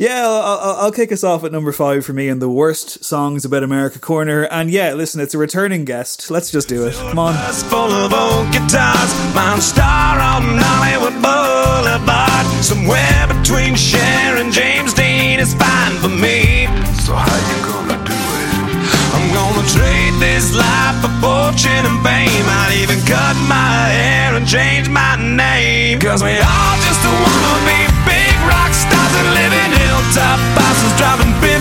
Yeah, 0.00 0.26
I'll, 0.26 0.58
I'll, 0.58 0.76
I'll 0.76 0.92
kick 0.92 1.12
us 1.12 1.22
off 1.22 1.44
at 1.44 1.52
number 1.52 1.72
five 1.72 2.06
for 2.06 2.14
me 2.14 2.30
in 2.30 2.38
the 2.38 2.48
worst 2.48 3.04
songs 3.04 3.44
about 3.44 3.62
America 3.62 3.98
corner. 3.98 4.44
And 4.44 4.70
yeah, 4.70 4.94
listen, 4.94 5.20
it's 5.20 5.34
a 5.34 5.38
returning 5.38 5.84
guest. 5.84 6.30
Let's 6.30 6.50
just 6.50 6.70
do 6.70 6.86
it. 6.86 6.94
Come 6.94 7.18
on. 7.18 7.34
full 7.68 7.92
of 7.92 8.10
old 8.10 8.50
guitars. 8.50 9.12
Mount 9.34 9.60
Star 9.60 10.16
on 10.16 10.56
Hollywood 10.56 11.20
Boulevard. 11.20 12.46
Somewhere 12.64 13.28
between 13.28 13.76
Cher 13.76 14.40
and 14.40 14.50
James 14.50 14.94
Dean 14.94 15.38
is 15.38 15.52
fine 15.52 15.92
for 16.00 16.08
me. 16.08 16.64
So 17.04 17.12
how 17.12 17.36
you 17.52 17.60
gonna 17.60 18.00
do 18.00 18.16
it? 18.16 18.80
I'm 19.12 19.28
gonna 19.36 19.68
trade 19.68 20.16
this 20.16 20.56
life 20.56 20.96
for 21.04 21.09
fortune 21.20 21.84
and 21.84 22.00
fame. 22.00 22.46
I'd 22.48 22.74
even 22.80 22.98
cut 23.04 23.36
my 23.46 23.92
hair 23.92 24.34
and 24.34 24.48
change 24.48 24.88
my 24.88 25.14
name. 25.20 26.00
Cause 26.00 26.24
we 26.24 26.34
all 26.40 26.76
just 26.82 27.02
wanna 27.04 27.56
be 27.68 27.80
big 28.08 28.36
rock 28.48 28.72
stars 28.72 29.12
and 29.20 29.28
live 29.36 29.52
in 29.52 29.70
hilltop 29.76 30.40
houses 30.56 30.92
driving 30.96 31.32
15 31.44 31.60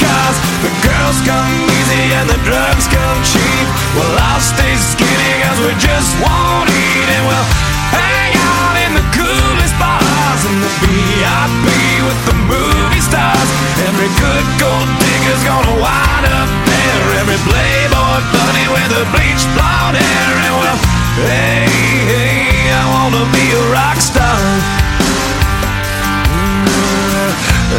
cars. 0.00 0.36
The 0.64 0.72
girls 0.82 1.18
come 1.28 1.52
easy 1.76 2.04
and 2.16 2.26
the 2.26 2.40
drugs 2.48 2.88
come 2.88 3.18
cheap. 3.22 3.66
Well, 3.94 4.14
I'll 4.32 4.40
stay 4.42 4.74
skinny 4.80 5.32
cause 5.44 5.60
we 5.60 5.72
just 5.76 6.10
won't 6.24 6.68
eat 6.72 7.08
and 7.12 7.24
we'll 7.28 7.48
hang 7.92 8.32
out 8.32 8.76
in 8.80 8.90
the 8.96 9.06
coolest 9.12 9.76
bars 9.76 10.42
in 10.48 10.56
the 10.64 10.72
VIP 10.80 11.68
with 12.08 12.20
the 12.32 12.36
movie 12.48 13.04
stars. 13.04 13.48
Every 13.92 14.10
good 14.16 14.46
gold 14.56 14.88
digger's 14.98 15.42
gonna 15.44 15.76
wind 15.84 16.24
up 16.32 16.50
there. 16.64 17.04
Every 17.20 17.40
playboy 17.44 17.95
bunny 18.32 18.66
with 18.72 19.00
a 19.00 19.04
bleached 19.12 19.48
blonde 19.54 19.96
hair. 19.96 20.32
And 20.46 20.54
well, 20.60 20.78
hey, 21.28 21.68
hey, 22.10 22.70
I 22.72 22.84
wanna 22.94 23.24
be 23.32 23.44
a 23.52 23.62
rock 23.72 23.98
star. 24.00 24.36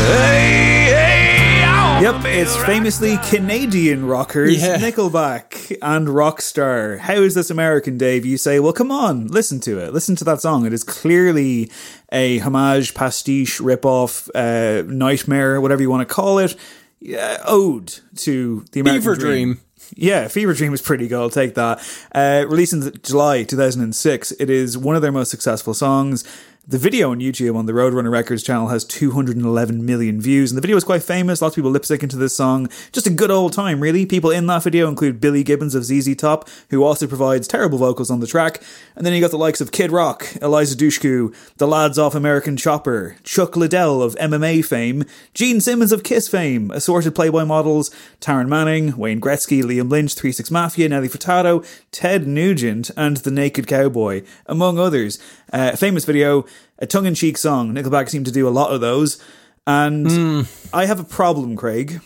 Hey, 0.08 0.94
hey, 0.94 1.64
I 1.64 2.02
wanna 2.02 2.18
Yep, 2.24 2.26
it's 2.26 2.56
famously 2.66 3.18
Canadian 3.30 4.06
rockers, 4.06 4.62
Yeah. 4.62 4.78
Nickelback 4.78 5.76
and 5.82 6.08
Rockstar. 6.08 7.00
How 7.00 7.16
is 7.16 7.34
this 7.34 7.50
American, 7.50 7.98
Dave? 7.98 8.26
You 8.26 8.38
say, 8.38 8.60
well, 8.60 8.74
come 8.74 8.92
on, 8.92 9.28
listen 9.28 9.60
to 9.62 9.80
it. 9.80 9.94
Listen 9.94 10.16
to 10.18 10.24
that 10.26 10.42
song. 10.42 10.66
It 10.66 10.74
is 10.74 10.84
clearly 10.84 11.72
a 12.12 12.38
homage, 12.40 12.94
pastiche, 12.94 13.60
ripoff, 13.60 14.30
uh, 14.36 14.84
nightmare, 14.88 15.60
whatever 15.60 15.82
you 15.82 15.90
want 15.90 16.08
to 16.08 16.14
call 16.14 16.38
it, 16.40 16.56
yeah, 17.00 17.42
ode 17.46 18.00
to 18.18 18.66
the 18.72 18.80
American 18.82 19.02
Fever 19.02 19.16
dream. 19.16 19.54
Dream. 19.54 19.64
Yeah, 19.96 20.28
Fever 20.28 20.54
Dream 20.54 20.74
is 20.74 20.82
pretty 20.82 21.08
good. 21.08 21.20
I'll 21.20 21.30
take 21.30 21.56
that. 21.56 21.80
Uh, 22.14 22.46
released 22.48 22.74
in 22.74 22.92
July 23.04 23.44
2006, 23.44 24.32
it 24.32 24.50
is 24.50 24.78
one 24.78 24.96
of 24.96 25.02
their 25.02 25.12
most 25.12 25.32
successful 25.32 25.74
songs. 25.74 26.24
The 26.70 26.78
video 26.78 27.12
on 27.12 27.22
YouTube 27.22 27.56
on 27.56 27.66
the 27.66 27.72
Roadrunner 27.72 28.12
Records 28.12 28.44
channel 28.44 28.68
has 28.68 28.84
211 28.84 29.86
million 29.86 30.20
views, 30.20 30.52
and 30.52 30.58
the 30.58 30.62
video 30.62 30.76
is 30.76 30.84
quite 30.84 31.02
famous. 31.02 31.42
Lots 31.42 31.54
of 31.54 31.56
people 31.56 31.72
lip 31.72 31.84
syncing 31.84 32.10
to 32.10 32.18
this 32.18 32.36
song. 32.36 32.68
Just 32.92 33.08
a 33.08 33.10
good 33.10 33.32
old 33.32 33.54
time, 33.54 33.80
really. 33.80 34.06
People 34.06 34.32
in 34.32 34.48
that 34.48 34.64
video 34.64 34.90
include 34.90 35.22
Billy 35.22 35.44
Gibbons 35.44 35.76
of 35.76 35.86
ZZ 35.86 36.14
Top, 36.18 36.50
who 36.70 36.84
also 36.84 37.08
provides 37.08 37.48
terrible 37.48 37.78
vocals 37.78 38.12
on 38.12 38.20
the 38.20 38.28
track. 38.28 38.62
And 38.98 39.06
then 39.06 39.14
you 39.14 39.22
got 39.22 39.32
the 39.32 39.38
likes 39.38 39.62
of 39.62 39.72
Kid 39.72 39.94
Rock, 39.94 40.28
Eliza 40.42 40.76
Dushku, 40.76 41.34
the 41.56 41.70
lads 41.70 41.98
off 41.98 42.14
American 42.14 42.58
Chopper, 42.58 43.16
Chuck 43.24 43.56
Liddell 43.56 44.02
of 44.02 44.16
MMA 44.16 44.66
fame, 44.66 45.06
Gene 45.34 45.62
Simmons 45.62 45.94
of 45.94 46.04
Kiss 46.04 46.28
fame, 46.28 46.70
assorted 46.72 47.16
Playboy 47.16 47.46
models, 47.46 47.96
Taryn 48.20 48.50
Manning, 48.50 48.98
Wayne 48.98 49.22
Gretzky, 49.22 49.64
Liam 49.64 49.90
Lynch, 49.90 50.16
3 50.16 50.34
6 50.34 50.52
Mafia, 50.52 50.90
Nelly 50.90 51.08
Furtado, 51.08 51.66
Ted 51.92 52.28
Nugent, 52.28 52.92
and 52.98 53.16
The 53.16 53.32
Naked 53.32 53.68
Cowboy, 53.68 54.24
among 54.48 54.78
others. 54.78 55.18
Uh, 55.54 55.76
famous 55.76 56.06
video, 56.06 56.46
a 56.80 56.86
tongue 56.86 57.06
in 57.06 57.16
cheek 57.16 57.38
song. 57.38 57.74
Nickelback 57.74 58.10
seem 58.10 58.24
to 58.26 58.32
do 58.32 58.48
a 58.48 58.52
lot 58.52 58.72
of 58.72 58.82
those. 58.82 59.22
And 59.66 60.48
I 60.74 60.86
have 60.86 61.00
a 61.00 61.04
problem, 61.04 61.56
Craig. 61.56 62.02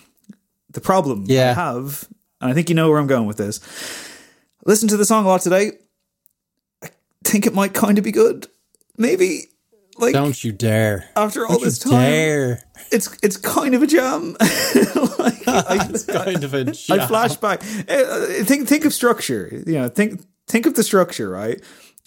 The 0.71 0.81
problem 0.81 1.25
I 1.29 1.33
have, 1.33 2.07
and 2.39 2.49
I 2.49 2.53
think 2.53 2.69
you 2.69 2.75
know 2.75 2.89
where 2.89 2.97
I'm 2.99 3.07
going 3.07 3.27
with 3.27 3.37
this. 3.37 3.59
Listen 4.65 4.87
to 4.89 4.97
the 4.97 5.05
song 5.05 5.25
a 5.25 5.27
lot 5.27 5.41
today. 5.41 5.71
I 6.83 6.89
think 7.23 7.45
it 7.45 7.53
might 7.53 7.73
kind 7.73 7.97
of 7.97 8.03
be 8.03 8.11
good. 8.11 8.47
Maybe. 8.97 9.45
Like 9.97 10.13
Don't 10.13 10.41
you 10.43 10.53
dare! 10.53 11.09
after 11.17 11.45
all 11.45 11.55
Don't 11.57 11.63
this 11.65 11.83
you 11.85 11.91
time, 11.91 12.01
dare! 12.01 12.63
it's 12.91 13.15
it's 13.21 13.35
kind 13.37 13.75
of 13.75 13.83
a 13.83 13.87
jam. 13.87 14.35
like, 15.19 15.47
I, 15.47 15.87
It's 15.89 16.05
kind 16.05 16.43
of 16.43 16.53
a 16.53 16.61
I 16.61 16.71
jam. 16.71 17.07
flash 17.07 17.35
back. 17.35 17.61
Uh, 17.89 18.25
Think 18.45 18.67
think 18.69 18.85
of 18.85 18.93
structure. 18.93 19.61
You 19.67 19.73
know, 19.73 19.89
think 19.89 20.21
think 20.47 20.65
of 20.65 20.75
the 20.75 20.83
structure. 20.83 21.29
Right, 21.29 21.61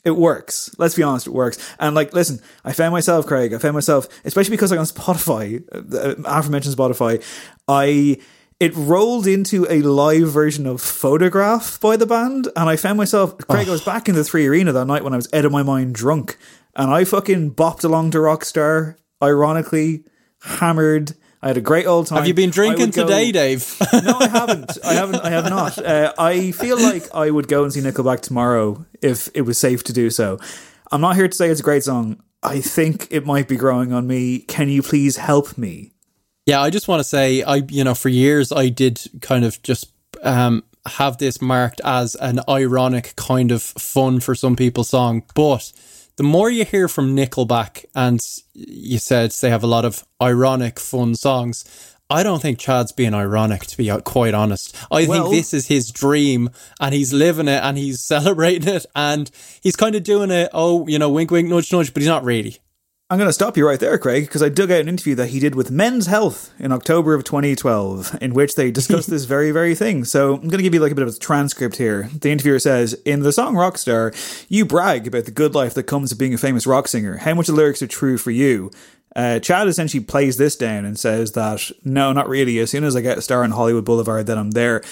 it 0.04 0.16
works. 0.16 0.74
Let's 0.78 0.94
be 0.94 1.02
honest, 1.02 1.26
it 1.26 1.32
works. 1.32 1.58
And 1.78 1.94
like, 1.94 2.12
listen, 2.12 2.40
I 2.64 2.72
found 2.72 2.92
myself, 2.92 3.26
Craig. 3.26 3.52
I 3.52 3.58
found 3.58 3.74
myself, 3.74 4.06
especially 4.24 4.52
because 4.52 4.70
like 4.70 4.80
on 4.80 4.86
Spotify, 4.86 5.64
uh, 5.72 6.14
aforementioned 6.24 6.76
Spotify, 6.76 7.22
I. 7.68 8.18
It 8.60 8.74
rolled 8.76 9.26
into 9.26 9.66
a 9.68 9.82
live 9.82 10.30
version 10.30 10.64
of 10.64 10.80
Photograph 10.80 11.80
by 11.80 11.96
the 11.96 12.06
band, 12.06 12.48
and 12.54 12.70
I 12.70 12.76
found 12.76 12.96
myself, 12.96 13.36
Craig, 13.36 13.68
I 13.68 13.72
was 13.72 13.84
back 13.84 14.08
in 14.08 14.14
the 14.14 14.22
Three 14.22 14.46
Arena 14.46 14.70
that 14.70 14.86
night 14.86 15.02
when 15.02 15.12
I 15.12 15.16
was 15.16 15.28
out 15.34 15.44
of 15.44 15.50
my 15.50 15.64
mind 15.64 15.96
drunk, 15.96 16.38
and 16.76 16.88
I 16.88 17.04
fucking 17.04 17.56
bopped 17.56 17.82
along 17.82 18.12
to 18.12 18.18
Rockstar, 18.18 18.94
ironically, 19.20 20.04
hammered. 20.40 21.14
I 21.44 21.48
had 21.48 21.58
a 21.58 21.60
great 21.60 21.84
old 21.84 22.06
time. 22.06 22.16
Have 22.16 22.26
you 22.26 22.32
been 22.32 22.48
drinking 22.48 22.86
would 22.86 22.94
go- 22.94 23.02
today, 23.02 23.30
Dave? 23.30 23.76
no, 23.92 24.16
I 24.18 24.28
haven't. 24.28 24.78
I 24.82 24.94
haven't. 24.94 25.20
I 25.20 25.28
have 25.28 25.44
not. 25.50 25.76
Uh, 25.76 26.10
I 26.16 26.52
feel 26.52 26.80
like 26.80 27.14
I 27.14 27.30
would 27.30 27.48
go 27.48 27.64
and 27.64 27.70
see 27.70 27.82
Nickelback 27.82 28.20
tomorrow 28.20 28.86
if 29.02 29.28
it 29.34 29.42
was 29.42 29.58
safe 29.58 29.84
to 29.84 29.92
do 29.92 30.08
so. 30.08 30.38
I'm 30.90 31.02
not 31.02 31.16
here 31.16 31.28
to 31.28 31.36
say 31.36 31.50
it's 31.50 31.60
a 31.60 31.62
great 31.62 31.84
song. 31.84 32.22
I 32.42 32.62
think 32.62 33.08
it 33.10 33.26
might 33.26 33.46
be 33.46 33.56
growing 33.56 33.92
on 33.92 34.06
me. 34.06 34.38
Can 34.38 34.70
you 34.70 34.80
please 34.80 35.18
help 35.18 35.58
me? 35.58 35.92
Yeah, 36.46 36.62
I 36.62 36.70
just 36.70 36.88
want 36.88 37.00
to 37.00 37.04
say, 37.04 37.42
I 37.42 37.56
you 37.68 37.84
know, 37.84 37.94
for 37.94 38.08
years 38.08 38.50
I 38.50 38.70
did 38.70 39.02
kind 39.20 39.44
of 39.44 39.62
just 39.62 39.92
um, 40.22 40.64
have 40.86 41.18
this 41.18 41.42
marked 41.42 41.82
as 41.84 42.14
an 42.14 42.40
ironic 42.48 43.12
kind 43.16 43.52
of 43.52 43.62
fun 43.62 44.20
for 44.20 44.34
some 44.34 44.56
people 44.56 44.82
song, 44.82 45.24
but 45.34 45.74
the 46.16 46.22
more 46.22 46.50
you 46.50 46.64
hear 46.64 46.88
from 46.88 47.16
Nickelback, 47.16 47.84
and 47.94 48.20
you 48.54 48.98
said 48.98 49.30
they 49.32 49.50
have 49.50 49.64
a 49.64 49.68
lot 49.68 49.84
of 49.84 50.04
ironic, 50.22 50.78
fun 50.78 51.14
songs. 51.14 51.64
I 52.10 52.22
don't 52.22 52.40
think 52.42 52.58
Chad's 52.58 52.92
being 52.92 53.14
ironic, 53.14 53.62
to 53.66 53.76
be 53.76 53.90
uh, 53.90 53.98
quite 54.00 54.34
honest. 54.34 54.76
I 54.92 55.06
Well- 55.06 55.24
think 55.30 55.36
this 55.36 55.54
is 55.54 55.66
his 55.68 55.90
dream, 55.90 56.50
and 56.78 56.94
he's 56.94 57.12
living 57.12 57.48
it, 57.48 57.62
and 57.62 57.78
he's 57.78 58.00
celebrating 58.14 58.68
it, 58.68 58.86
and 58.94 59.30
he's 59.62 59.74
kind 59.76 59.94
of 59.94 60.02
doing 60.04 60.30
it. 60.30 60.50
Oh, 60.52 60.86
you 60.86 60.98
know, 60.98 61.08
wink, 61.10 61.30
wink, 61.30 61.48
nudge, 61.48 61.72
nudge, 61.72 61.92
but 61.94 62.02
he's 62.02 62.08
not 62.08 62.22
really. 62.24 62.58
I'm 63.10 63.18
going 63.18 63.28
to 63.28 63.34
stop 63.34 63.58
you 63.58 63.66
right 63.66 63.78
there, 63.78 63.98
Craig, 63.98 64.24
because 64.24 64.42
I 64.42 64.48
dug 64.48 64.70
out 64.70 64.80
an 64.80 64.88
interview 64.88 65.14
that 65.16 65.28
he 65.28 65.38
did 65.38 65.54
with 65.54 65.70
Men's 65.70 66.06
Health 66.06 66.54
in 66.58 66.72
October 66.72 67.12
of 67.12 67.22
2012, 67.22 68.16
in 68.22 68.32
which 68.32 68.54
they 68.54 68.70
discussed 68.70 69.10
this 69.10 69.26
very, 69.26 69.50
very 69.50 69.74
thing. 69.74 70.06
So 70.06 70.32
I'm 70.32 70.48
going 70.48 70.56
to 70.56 70.62
give 70.62 70.72
you 70.72 70.80
like 70.80 70.92
a 70.92 70.94
bit 70.94 71.06
of 71.06 71.14
a 71.14 71.18
transcript 71.18 71.76
here. 71.76 72.08
The 72.18 72.30
interviewer 72.30 72.58
says, 72.58 72.94
In 73.04 73.20
the 73.20 73.30
song 73.30 73.56
Rockstar, 73.56 74.46
you 74.48 74.64
brag 74.64 75.06
about 75.06 75.26
the 75.26 75.32
good 75.32 75.54
life 75.54 75.74
that 75.74 75.82
comes 75.82 76.12
of 76.12 76.18
being 76.18 76.32
a 76.32 76.38
famous 76.38 76.66
rock 76.66 76.88
singer. 76.88 77.18
How 77.18 77.34
much 77.34 77.48
the 77.48 77.52
lyrics 77.52 77.82
are 77.82 77.86
true 77.86 78.16
for 78.16 78.30
you? 78.30 78.70
Uh, 79.14 79.38
Chad 79.38 79.68
essentially 79.68 80.02
plays 80.02 80.38
this 80.38 80.56
down 80.56 80.86
and 80.86 80.98
says 80.98 81.32
that, 81.32 81.70
no, 81.84 82.14
not 82.14 82.26
really. 82.26 82.58
As 82.58 82.70
soon 82.70 82.84
as 82.84 82.96
I 82.96 83.02
get 83.02 83.18
a 83.18 83.22
star 83.22 83.44
on 83.44 83.50
Hollywood 83.50 83.84
Boulevard, 83.84 84.26
then 84.26 84.38
I'm 84.38 84.52
there. 84.52 84.82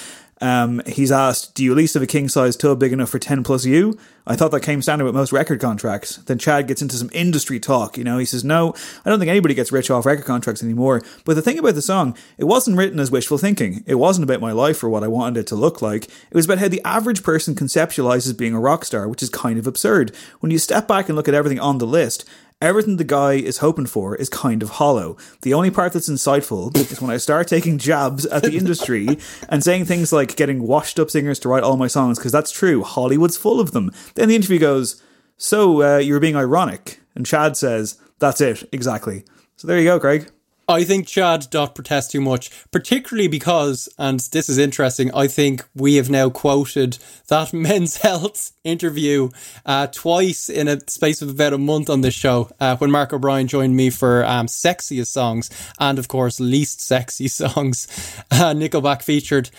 Um, 0.42 0.82
he's 0.86 1.12
asked, 1.12 1.54
Do 1.54 1.62
you 1.62 1.70
at 1.70 1.76
least 1.76 1.94
have 1.94 2.02
a 2.02 2.06
king 2.06 2.28
size 2.28 2.56
tub 2.56 2.80
big 2.80 2.92
enough 2.92 3.10
for 3.10 3.20
10 3.20 3.44
plus 3.44 3.64
you? 3.64 3.96
I 4.26 4.34
thought 4.34 4.50
that 4.50 4.60
came 4.60 4.82
standard 4.82 5.04
with 5.04 5.14
most 5.14 5.32
record 5.32 5.60
contracts. 5.60 6.16
Then 6.16 6.38
Chad 6.38 6.66
gets 6.66 6.82
into 6.82 6.96
some 6.96 7.10
industry 7.12 7.60
talk. 7.60 7.96
You 7.96 8.02
know, 8.02 8.18
he 8.18 8.24
says, 8.24 8.42
No, 8.42 8.74
I 9.04 9.08
don't 9.08 9.20
think 9.20 9.30
anybody 9.30 9.54
gets 9.54 9.70
rich 9.70 9.88
off 9.88 10.04
record 10.04 10.24
contracts 10.24 10.62
anymore. 10.62 11.00
But 11.24 11.34
the 11.34 11.42
thing 11.42 11.60
about 11.60 11.76
the 11.76 11.82
song, 11.82 12.16
it 12.38 12.44
wasn't 12.44 12.76
written 12.76 12.98
as 12.98 13.10
wishful 13.10 13.38
thinking. 13.38 13.84
It 13.86 13.94
wasn't 13.94 14.24
about 14.24 14.40
my 14.40 14.50
life 14.50 14.82
or 14.82 14.88
what 14.88 15.04
I 15.04 15.08
wanted 15.08 15.38
it 15.38 15.46
to 15.48 15.56
look 15.56 15.80
like. 15.80 16.04
It 16.06 16.34
was 16.34 16.46
about 16.46 16.58
how 16.58 16.68
the 16.68 16.82
average 16.84 17.22
person 17.22 17.54
conceptualizes 17.54 18.36
being 18.36 18.54
a 18.54 18.60
rock 18.60 18.84
star, 18.84 19.06
which 19.06 19.22
is 19.22 19.30
kind 19.30 19.60
of 19.60 19.68
absurd. 19.68 20.12
When 20.40 20.50
you 20.50 20.58
step 20.58 20.88
back 20.88 21.08
and 21.08 21.14
look 21.14 21.28
at 21.28 21.34
everything 21.34 21.60
on 21.60 21.78
the 21.78 21.86
list, 21.86 22.28
Everything 22.62 22.96
the 22.96 23.02
guy 23.02 23.32
is 23.32 23.58
hoping 23.58 23.86
for 23.86 24.14
is 24.14 24.28
kind 24.28 24.62
of 24.62 24.70
hollow. 24.70 25.16
The 25.40 25.52
only 25.52 25.72
part 25.72 25.92
that's 25.92 26.08
insightful 26.08 26.74
is 26.92 27.02
when 27.02 27.10
I 27.10 27.16
start 27.16 27.48
taking 27.48 27.76
jabs 27.76 28.24
at 28.26 28.44
the 28.44 28.56
industry 28.56 29.18
and 29.48 29.64
saying 29.64 29.86
things 29.86 30.12
like 30.12 30.36
getting 30.36 30.62
washed 30.62 31.00
up 31.00 31.10
singers 31.10 31.40
to 31.40 31.48
write 31.48 31.64
all 31.64 31.76
my 31.76 31.88
songs, 31.88 32.20
because 32.20 32.30
that's 32.30 32.52
true. 32.52 32.84
Hollywood's 32.84 33.36
full 33.36 33.58
of 33.58 33.72
them. 33.72 33.90
Then 34.14 34.28
the 34.28 34.36
interview 34.36 34.60
goes, 34.60 35.02
So, 35.36 35.82
uh, 35.82 35.98
you 35.98 36.14
were 36.14 36.20
being 36.20 36.36
ironic. 36.36 37.00
And 37.16 37.26
Chad 37.26 37.56
says, 37.56 37.98
That's 38.20 38.40
it, 38.40 38.68
exactly. 38.70 39.24
So 39.56 39.66
there 39.66 39.78
you 39.78 39.84
go, 39.84 39.98
Craig. 39.98 40.30
I 40.68 40.84
think 40.84 41.06
Chad 41.06 41.48
doth 41.50 41.74
protest 41.74 42.12
too 42.12 42.20
much, 42.20 42.50
particularly 42.70 43.28
because, 43.28 43.88
and 43.98 44.20
this 44.20 44.48
is 44.48 44.58
interesting, 44.58 45.12
I 45.14 45.26
think 45.26 45.64
we 45.74 45.96
have 45.96 46.08
now 46.08 46.30
quoted 46.30 46.98
that 47.28 47.52
Men's 47.52 47.98
Health 47.98 48.52
interview 48.64 49.30
uh, 49.66 49.88
twice 49.88 50.48
in 50.48 50.68
a 50.68 50.80
space 50.88 51.20
of 51.20 51.30
about 51.30 51.52
a 51.52 51.58
month 51.58 51.90
on 51.90 52.00
this 52.00 52.14
show 52.14 52.50
uh, 52.60 52.76
when 52.76 52.90
Mark 52.90 53.12
O'Brien 53.12 53.48
joined 53.48 53.76
me 53.76 53.90
for 53.90 54.24
um, 54.24 54.46
Sexiest 54.46 55.08
Songs 55.08 55.50
and, 55.78 55.98
of 55.98 56.08
course, 56.08 56.38
Least 56.38 56.80
Sexy 56.80 57.28
Songs. 57.28 57.88
Uh, 58.30 58.54
Nickelback 58.54 59.02
featured. 59.02 59.50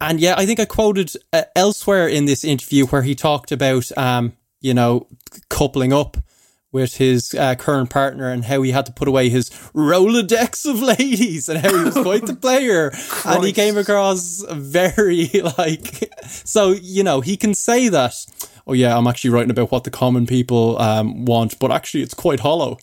And 0.00 0.18
yeah, 0.18 0.34
I 0.36 0.46
think 0.46 0.58
I 0.58 0.64
quoted 0.64 1.12
uh, 1.32 1.44
elsewhere 1.54 2.08
in 2.08 2.24
this 2.24 2.42
interview 2.42 2.86
where 2.86 3.02
he 3.02 3.14
talked 3.14 3.52
about, 3.52 3.96
um, 3.96 4.32
you 4.60 4.74
know, 4.74 5.06
coupling 5.48 5.92
up 5.92 6.16
with 6.72 6.96
his 6.96 7.34
uh, 7.34 7.54
current 7.54 7.90
partner 7.90 8.30
and 8.30 8.46
how 8.46 8.62
he 8.62 8.70
had 8.72 8.86
to 8.86 8.92
put 8.92 9.06
away 9.06 9.28
his 9.28 9.50
Rolodex 9.74 10.68
of 10.68 10.80
ladies 10.80 11.48
and 11.48 11.58
how 11.60 11.76
he 11.76 11.84
was 11.84 11.94
quite 11.94 12.26
the 12.26 12.34
player. 12.40 12.90
and 13.26 13.44
he 13.44 13.52
came 13.52 13.76
across 13.76 14.42
very 14.50 15.26
like, 15.58 16.10
so, 16.24 16.70
you 16.72 17.04
know, 17.04 17.20
he 17.20 17.36
can 17.36 17.52
say 17.54 17.88
that, 17.90 18.14
oh 18.66 18.72
yeah, 18.72 18.96
I'm 18.96 19.06
actually 19.06 19.30
writing 19.30 19.50
about 19.50 19.70
what 19.70 19.84
the 19.84 19.90
common 19.90 20.26
people 20.26 20.78
um, 20.80 21.24
want, 21.26 21.58
but 21.58 21.70
actually 21.70 22.02
it's 22.02 22.14
quite 22.14 22.40
hollow. 22.40 22.78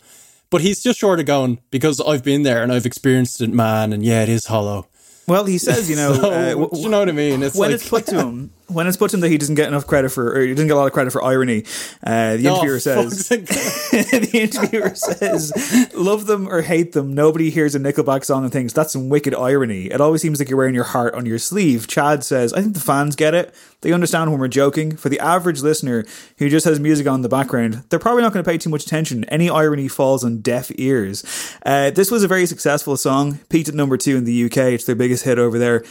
But 0.51 0.61
he's 0.61 0.81
just 0.81 0.99
short 0.99 1.19
of 1.19 1.25
going 1.25 1.59
because 1.71 1.99
I've 2.01 2.23
been 2.23 2.43
there 2.43 2.63
and 2.63 2.71
I've 2.71 2.85
experienced 2.85 3.39
it, 3.41 3.51
man. 3.51 3.93
And 3.93 4.03
yeah, 4.03 4.23
it 4.23 4.29
is 4.29 4.45
hollow. 4.47 4.87
Well, 5.27 5.45
he 5.45 5.57
says, 5.59 5.89
you 5.89 5.95
know, 5.95 6.13
So, 6.21 6.31
uh, 6.31 6.49
w- 6.51 6.69
you 6.83 6.89
know 6.89 6.99
what 6.99 7.09
I 7.09 7.11
mean? 7.11 7.43
It's 7.43 7.55
when 7.55 7.69
like- 7.69 7.75
it's 7.81 7.89
put 7.89 8.05
to 8.07 8.19
him, 8.19 8.51
when 8.69 8.87
it's 8.87 8.97
put 8.97 9.11
to 9.11 9.17
him 9.17 9.21
that 9.21 9.29
he 9.29 9.37
doesn't 9.37 9.55
get 9.55 9.67
enough 9.67 9.85
credit 9.85 10.09
for, 10.09 10.33
or 10.33 10.41
he 10.41 10.53
doesn't 10.53 10.67
get 10.67 10.73
a 10.73 10.79
lot 10.79 10.87
of 10.87 10.93
credit 10.93 11.11
for 11.11 11.23
irony, 11.23 11.65
uh, 12.03 12.37
the 12.37 12.47
Oh, 12.47 12.55
interviewer 12.55 12.79
says, 12.79 13.27
the 13.29 14.29
interviewer 14.33 14.95
says, 14.95 15.91
love 15.93 16.25
them 16.25 16.47
or 16.47 16.61
hate 16.61 16.93
them, 16.93 17.13
nobody 17.13 17.49
hears 17.49 17.75
a 17.75 17.79
Nickelback 17.79 18.23
song 18.23 18.43
and 18.43 18.53
thinks 18.53 18.73
that's 18.73 18.93
some 18.93 19.09
wicked 19.09 19.35
irony. 19.35 19.85
It 19.85 20.01
always 20.01 20.21
seems 20.21 20.39
like 20.39 20.49
you're 20.49 20.57
wearing 20.57 20.75
your 20.75 20.83
heart 20.83 21.13
on 21.13 21.25
your 21.25 21.39
sleeve. 21.39 21.87
Chad 21.87 22.23
says, 22.23 22.53
I 22.53 22.61
think 22.61 22.73
the 22.73 22.79
fans 22.79 23.15
get 23.15 23.33
it. 23.33 23.53
They 23.81 23.93
understand 23.93 24.31
when 24.31 24.39
we're 24.39 24.49
joking. 24.49 24.97
For 24.97 25.07
the 25.09 25.19
average 25.19 25.61
listener 25.61 26.03
who 26.37 26.49
just 26.49 26.65
has 26.65 26.79
music 26.79 27.07
on 27.07 27.15
in 27.15 27.21
the 27.21 27.29
background, 27.29 27.83
they're 27.89 27.99
probably 27.99 28.23
not 28.23 28.33
going 28.33 28.43
to 28.43 28.49
pay 28.49 28.57
too 28.57 28.69
much 28.69 28.85
attention. 28.85 29.23
Any 29.25 29.49
irony 29.49 29.87
falls 29.87 30.23
on 30.23 30.41
deaf 30.41 30.69
ears. 30.75 31.23
Uh, 31.65 31.89
this 31.89 32.11
was 32.11 32.23
a 32.23 32.27
very 32.27 32.45
successful 32.45 32.97
song. 32.97 33.39
Peaked 33.49 33.69
at 33.69 33.75
number 33.75 33.95
two 33.95 34.17
in 34.17 34.25
the 34.25 34.45
UK. 34.45 34.57
It's 34.73 34.83
their 34.83 34.95
biggest 34.95 35.23
hit 35.23 35.39
over 35.39 35.57
there. 35.57 35.85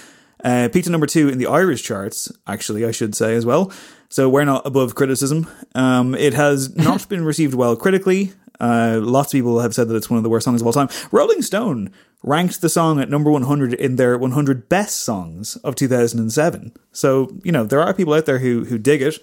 Uh, 0.45 0.69
peaked 0.73 0.87
at 0.87 0.93
number 0.93 1.07
two 1.07 1.29
in 1.29 1.39
the 1.39 1.47
Irish 1.47 1.83
charts, 1.83 2.31
actually, 2.47 2.85
I 2.85 2.91
should 2.91 3.15
say 3.15 3.35
as 3.35 3.45
well. 3.45 3.73
So 4.09 4.29
we're 4.29 4.45
not 4.45 4.67
above 4.67 4.95
criticism. 4.95 5.49
Um, 5.75 6.15
it 6.15 6.35
has 6.35 6.75
not 6.77 7.09
been 7.09 7.25
received 7.25 7.55
well 7.55 7.77
critically. 7.77 8.33
Uh, 8.61 8.99
lots 9.01 9.33
of 9.33 9.39
people 9.39 9.61
have 9.61 9.75
said 9.75 9.89
that 9.89 9.95
it's 9.95 10.11
one 10.11 10.17
of 10.17 10.25
the 10.25 10.29
worst 10.29 10.45
songs 10.45 10.61
of 10.61 10.67
all 10.67 10.73
time. 10.73 10.89
Rolling 11.13 11.43
Stone 11.43 11.93
ranked 12.23 12.61
the 12.61 12.69
song 12.69 13.01
at 13.01 13.09
number 13.09 13.31
100 13.31 13.75
in 13.75 13.97
their 13.97 14.19
100 14.19 14.69
best 14.69 14.99
songs 14.99 15.57
of 15.57 15.77
2007. 15.77 16.73
So, 16.93 17.29
you 17.45 17.53
know, 17.53 17.65
there 17.65 17.81
are 17.81 17.95
people 17.95 18.15
out 18.15 18.27
there 18.27 18.39
who, 18.39 18.65
who 18.65 18.79
dig 18.79 19.03
it. 19.03 19.19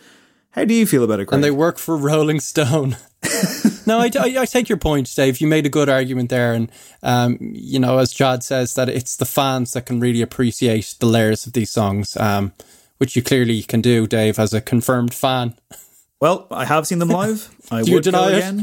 How 0.51 0.63
do 0.63 0.73
you 0.73 0.87
feel 0.87 1.03
about 1.03 1.19
it, 1.19 1.25
Craig? 1.25 1.35
and 1.35 1.43
they 1.43 1.51
work 1.51 1.77
for 1.77 1.97
Rolling 1.97 2.39
Stone. 2.39 2.95
no, 3.85 3.99
I, 3.99 4.09
I, 4.19 4.35
I 4.39 4.45
take 4.45 4.69
your 4.69 4.77
point, 4.77 5.13
Dave. 5.15 5.39
You 5.39 5.47
made 5.47 5.65
a 5.65 5.69
good 5.69 5.89
argument 5.89 6.29
there, 6.29 6.53
and 6.53 6.71
um, 7.03 7.37
you 7.39 7.79
know, 7.79 7.97
as 7.97 8.13
Chad 8.13 8.43
says, 8.43 8.73
that 8.75 8.89
it's 8.89 9.15
the 9.15 9.25
fans 9.25 9.73
that 9.73 9.85
can 9.85 9.99
really 9.99 10.21
appreciate 10.21 10.95
the 10.99 11.05
layers 11.05 11.45
of 11.45 11.53
these 11.53 11.71
songs, 11.71 12.17
um, 12.17 12.53
which 12.97 13.15
you 13.15 13.21
clearly 13.21 13.61
can 13.63 13.81
do, 13.81 14.07
Dave, 14.07 14.39
as 14.39 14.53
a 14.53 14.61
confirmed 14.61 15.13
fan. 15.13 15.55
Well, 16.19 16.47
I 16.51 16.65
have 16.65 16.87
seen 16.87 16.99
them 16.99 17.09
live. 17.09 17.53
I 17.71 17.83
would 17.83 17.89
go 17.89 17.99
deny 17.99 18.31
it? 18.31 18.55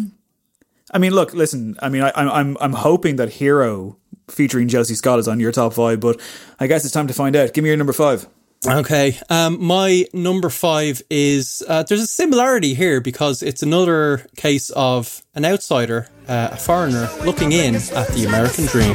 I 0.92 0.98
mean, 0.98 1.14
look, 1.14 1.32
listen. 1.32 1.76
I 1.80 1.88
mean, 1.88 2.02
I, 2.02 2.12
I'm 2.14 2.28
I'm 2.28 2.56
I'm 2.60 2.72
hoping 2.72 3.16
that 3.16 3.30
Hero 3.30 3.96
featuring 4.28 4.68
Josie 4.68 4.94
Scott 4.94 5.18
is 5.18 5.28
on 5.28 5.40
your 5.40 5.52
top 5.52 5.74
five, 5.74 6.00
but 6.00 6.20
I 6.60 6.66
guess 6.66 6.84
it's 6.84 6.94
time 6.94 7.06
to 7.08 7.14
find 7.14 7.36
out. 7.36 7.52
Give 7.52 7.62
me 7.62 7.70
your 7.70 7.76
number 7.76 7.92
five. 7.92 8.26
Okay, 8.64 9.18
um, 9.28 9.60
my 9.60 10.06
number 10.12 10.48
five 10.48 11.02
is 11.10 11.64
uh, 11.66 11.82
there's 11.82 12.00
a 12.00 12.06
similarity 12.06 12.74
here 12.74 13.00
because 13.00 13.42
it's 13.42 13.60
another 13.60 14.24
case 14.36 14.70
of 14.70 15.20
an 15.34 15.44
outsider, 15.44 16.08
uh, 16.28 16.50
a 16.52 16.56
foreigner, 16.56 17.08
looking 17.24 17.50
in 17.50 17.74
at 17.74 18.06
the 18.08 18.24
American 18.24 18.66
dream. 18.66 18.94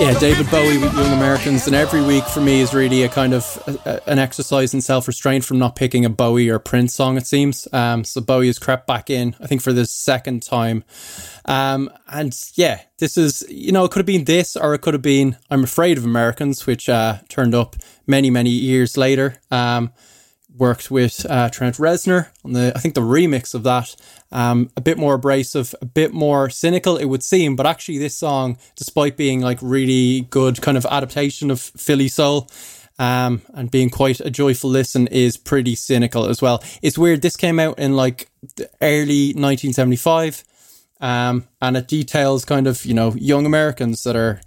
Yeah, 0.00 0.18
David 0.18 0.50
Bowie 0.50 0.78
with 0.78 0.94
Young 0.94 1.12
Americans, 1.12 1.66
and 1.66 1.76
every 1.76 2.02
week 2.02 2.24
for 2.24 2.40
me 2.40 2.60
is 2.60 2.74
really 2.74 3.02
a 3.02 3.08
kind 3.08 3.34
of 3.34 3.62
a, 3.66 3.90
a- 3.90 4.10
an 4.10 4.18
exercise 4.18 4.74
in 4.74 4.80
self 4.80 5.06
restraint 5.06 5.44
from 5.44 5.58
not 5.58 5.76
picking 5.76 6.04
a 6.04 6.10
Bowie 6.10 6.48
or 6.48 6.58
Prince 6.58 6.94
song. 6.94 7.16
It 7.16 7.26
seems 7.26 7.68
um, 7.72 8.02
so. 8.04 8.20
Bowie 8.20 8.46
has 8.48 8.58
crept 8.58 8.86
back 8.86 9.10
in, 9.10 9.36
I 9.40 9.46
think, 9.46 9.62
for 9.62 9.72
the 9.72 9.84
second 9.86 10.42
time, 10.42 10.84
um, 11.44 11.90
and 12.08 12.36
yeah, 12.54 12.80
this 12.98 13.16
is 13.16 13.44
you 13.48 13.72
know 13.72 13.84
it 13.84 13.90
could 13.90 14.00
have 14.00 14.06
been 14.06 14.24
this 14.24 14.56
or 14.56 14.74
it 14.74 14.80
could 14.80 14.94
have 14.94 15.02
been 15.02 15.36
I'm 15.50 15.64
Afraid 15.64 15.98
of 15.98 16.04
Americans, 16.04 16.66
which 16.66 16.88
uh, 16.88 17.18
turned 17.28 17.54
up 17.54 17.76
many 18.06 18.30
many 18.30 18.50
years 18.50 18.96
later. 18.96 19.36
Um, 19.50 19.92
worked 20.56 20.90
with 20.90 21.24
uh, 21.28 21.48
Trent 21.50 21.76
Reznor 21.76 22.28
on 22.44 22.52
the 22.52 22.72
I 22.74 22.78
think 22.78 22.94
the 22.94 23.00
remix 23.00 23.54
of 23.54 23.62
that. 23.64 23.94
Um, 24.30 24.70
a 24.76 24.80
bit 24.80 24.98
more 24.98 25.14
abrasive, 25.14 25.74
a 25.82 25.86
bit 25.86 26.12
more 26.12 26.48
cynical, 26.48 26.96
it 26.96 27.04
would 27.06 27.22
seem. 27.22 27.56
But 27.56 27.66
actually, 27.66 27.98
this 27.98 28.16
song, 28.16 28.58
despite 28.76 29.16
being 29.16 29.40
like 29.40 29.58
really 29.60 30.22
good 30.30 30.60
kind 30.62 30.76
of 30.76 30.86
adaptation 30.86 31.50
of 31.50 31.60
Philly 31.60 32.08
soul. 32.08 32.48
Um, 32.98 33.42
and 33.54 33.70
being 33.70 33.88
quite 33.88 34.20
a 34.20 34.30
joyful 34.30 34.70
listen 34.70 35.08
is 35.08 35.36
pretty 35.36 35.74
cynical 35.74 36.26
as 36.26 36.42
well. 36.42 36.62
It's 36.82 36.98
weird. 36.98 37.22
This 37.22 37.36
came 37.36 37.58
out 37.58 37.78
in 37.78 37.96
like 37.96 38.30
early 38.80 39.28
1975, 39.28 40.44
um, 41.00 41.48
and 41.60 41.76
it 41.78 41.88
details 41.88 42.44
kind 42.44 42.66
of 42.66 42.84
you 42.84 42.94
know 42.94 43.12
young 43.14 43.46
Americans 43.46 44.04
that 44.04 44.14
are 44.14 44.40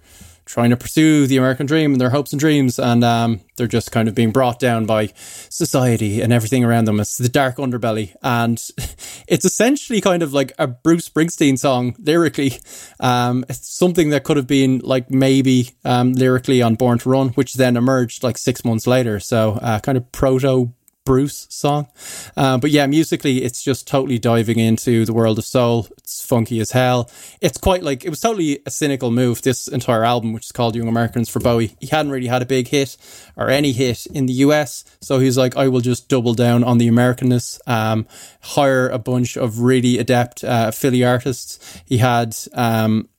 trying 0.46 0.70
to 0.70 0.78
pursue 0.78 1.28
the 1.28 1.38
American 1.38 1.66
dream 1.66 1.92
and 1.92 2.00
their 2.00 2.12
hopes 2.12 2.32
and 2.32 2.40
dreams, 2.40 2.80
and 2.80 3.04
um, 3.04 3.42
they're 3.56 3.68
just 3.68 3.92
kind 3.92 4.08
of 4.08 4.16
being 4.16 4.32
brought 4.32 4.60
down 4.60 4.86
by 4.86 5.08
society 5.50 6.22
and 6.22 6.32
everything 6.32 6.64
around 6.64 6.86
them. 6.86 7.00
It's 7.00 7.18
the 7.18 7.30
dark 7.30 7.58
underbelly, 7.58 8.16
and 8.22 8.62
it's 9.28 9.46
essentially 9.46 10.02
kind 10.02 10.24
of 10.24 10.34
like 10.34 10.54
a 10.58 10.68
Bruce 10.68 11.10
Springsteen 11.10 11.58
song 11.58 11.96
lyrically. 12.00 12.60
Um, 13.00 13.46
it's 13.50 13.68
something 13.68 14.10
that 14.10 14.24
could 14.24 14.38
have 14.38 14.48
been 14.48 14.80
like 14.80 15.10
maybe 15.10 15.72
um, 15.84 16.14
lyrically 16.14 16.62
on 16.62 16.76
Born 16.76 17.00
to 17.00 17.10
Run, 17.10 17.30
which 17.30 17.56
then 17.56 17.78
emerged 17.78 18.24
like 18.24 18.38
six 18.38 18.64
months 18.64 18.88
later. 18.88 19.20
So 19.20 19.54
uh, 19.62 19.80
kind 19.80 19.98
of 19.98 20.12
proto 20.12 20.74
Bruce 21.06 21.48
song. 21.50 21.88
Uh, 22.36 22.58
but 22.58 22.72
yeah, 22.72 22.88
musically, 22.88 23.44
it's 23.44 23.62
just 23.64 23.88
totally 23.88 24.20
diving 24.20 24.60
into 24.60 25.06
the 25.06 25.14
world 25.14 25.38
of 25.38 25.46
soul. 25.46 25.88
It's 26.00 26.26
funky 26.26 26.60
as 26.60 26.72
hell. 26.72 27.10
It's 27.42 27.58
quite 27.58 27.84
like, 27.84 28.04
it 28.04 28.10
was 28.10 28.20
totally 28.20 28.60
a 28.66 28.72
cynical 28.72 29.12
move, 29.12 29.44
this 29.44 29.68
entire 29.68 30.04
album, 30.04 30.34
which 30.34 30.46
is 30.46 30.52
called 30.52 30.76
Young 30.76 30.88
Americans 30.88 31.30
for 31.30 31.40
Bowie. 31.40 31.76
He 31.80 31.88
hadn't 31.88 32.12
really 32.12 32.28
had 32.28 32.42
a 32.42 32.46
big 32.46 32.68
hit 32.68 32.98
or 33.38 33.50
any 33.50 33.72
hit 33.72 34.08
in 34.08 34.26
the 34.26 34.34
US. 34.34 34.84
So 35.00 35.20
he's 35.20 35.38
like, 35.38 35.56
I 35.56 35.68
will 35.68 35.82
just 35.82 36.10
double 36.10 36.34
down 36.34 36.64
on 36.64 36.80
the 36.80 36.90
Americanness, 36.90 37.60
um, 37.68 38.08
hire 38.42 38.90
a 38.90 39.00
bunch 39.00 39.38
of 39.38 39.60
really 39.60 40.00
adept 40.00 40.44
uh, 40.44 40.72
Philly 40.72 41.04
artists. 41.04 41.82
He 41.86 42.00
had, 42.00 42.36
um, 42.54 43.10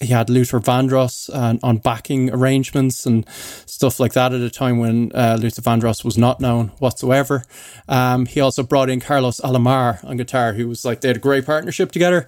he 0.00 0.08
had 0.08 0.28
Luther 0.28 0.60
Vandross 0.60 1.30
uh, 1.32 1.56
on 1.62 1.78
backing 1.78 2.30
arrangements 2.30 3.06
and 3.06 3.28
stuff 3.28 4.00
like 4.00 4.12
that 4.14 4.32
at 4.32 4.40
a 4.40 4.50
time 4.50 4.78
when 4.78 5.12
uh, 5.14 5.38
Luther 5.40 5.62
Vandross 5.62 6.04
was 6.04 6.18
not 6.18 6.40
known 6.40 6.68
whatsoever. 6.78 7.44
Um, 7.88 8.26
he 8.26 8.40
also 8.40 8.62
brought 8.62 8.90
in 8.90 9.00
Carlos 9.00 9.40
Alomar 9.40 10.04
on 10.04 10.16
guitar, 10.16 10.52
who 10.52 10.68
was 10.68 10.84
like, 10.84 11.00
they 11.00 11.08
had 11.08 11.16
a 11.16 11.20
great 11.20 11.46
partnership 11.46 11.92
together. 11.92 12.26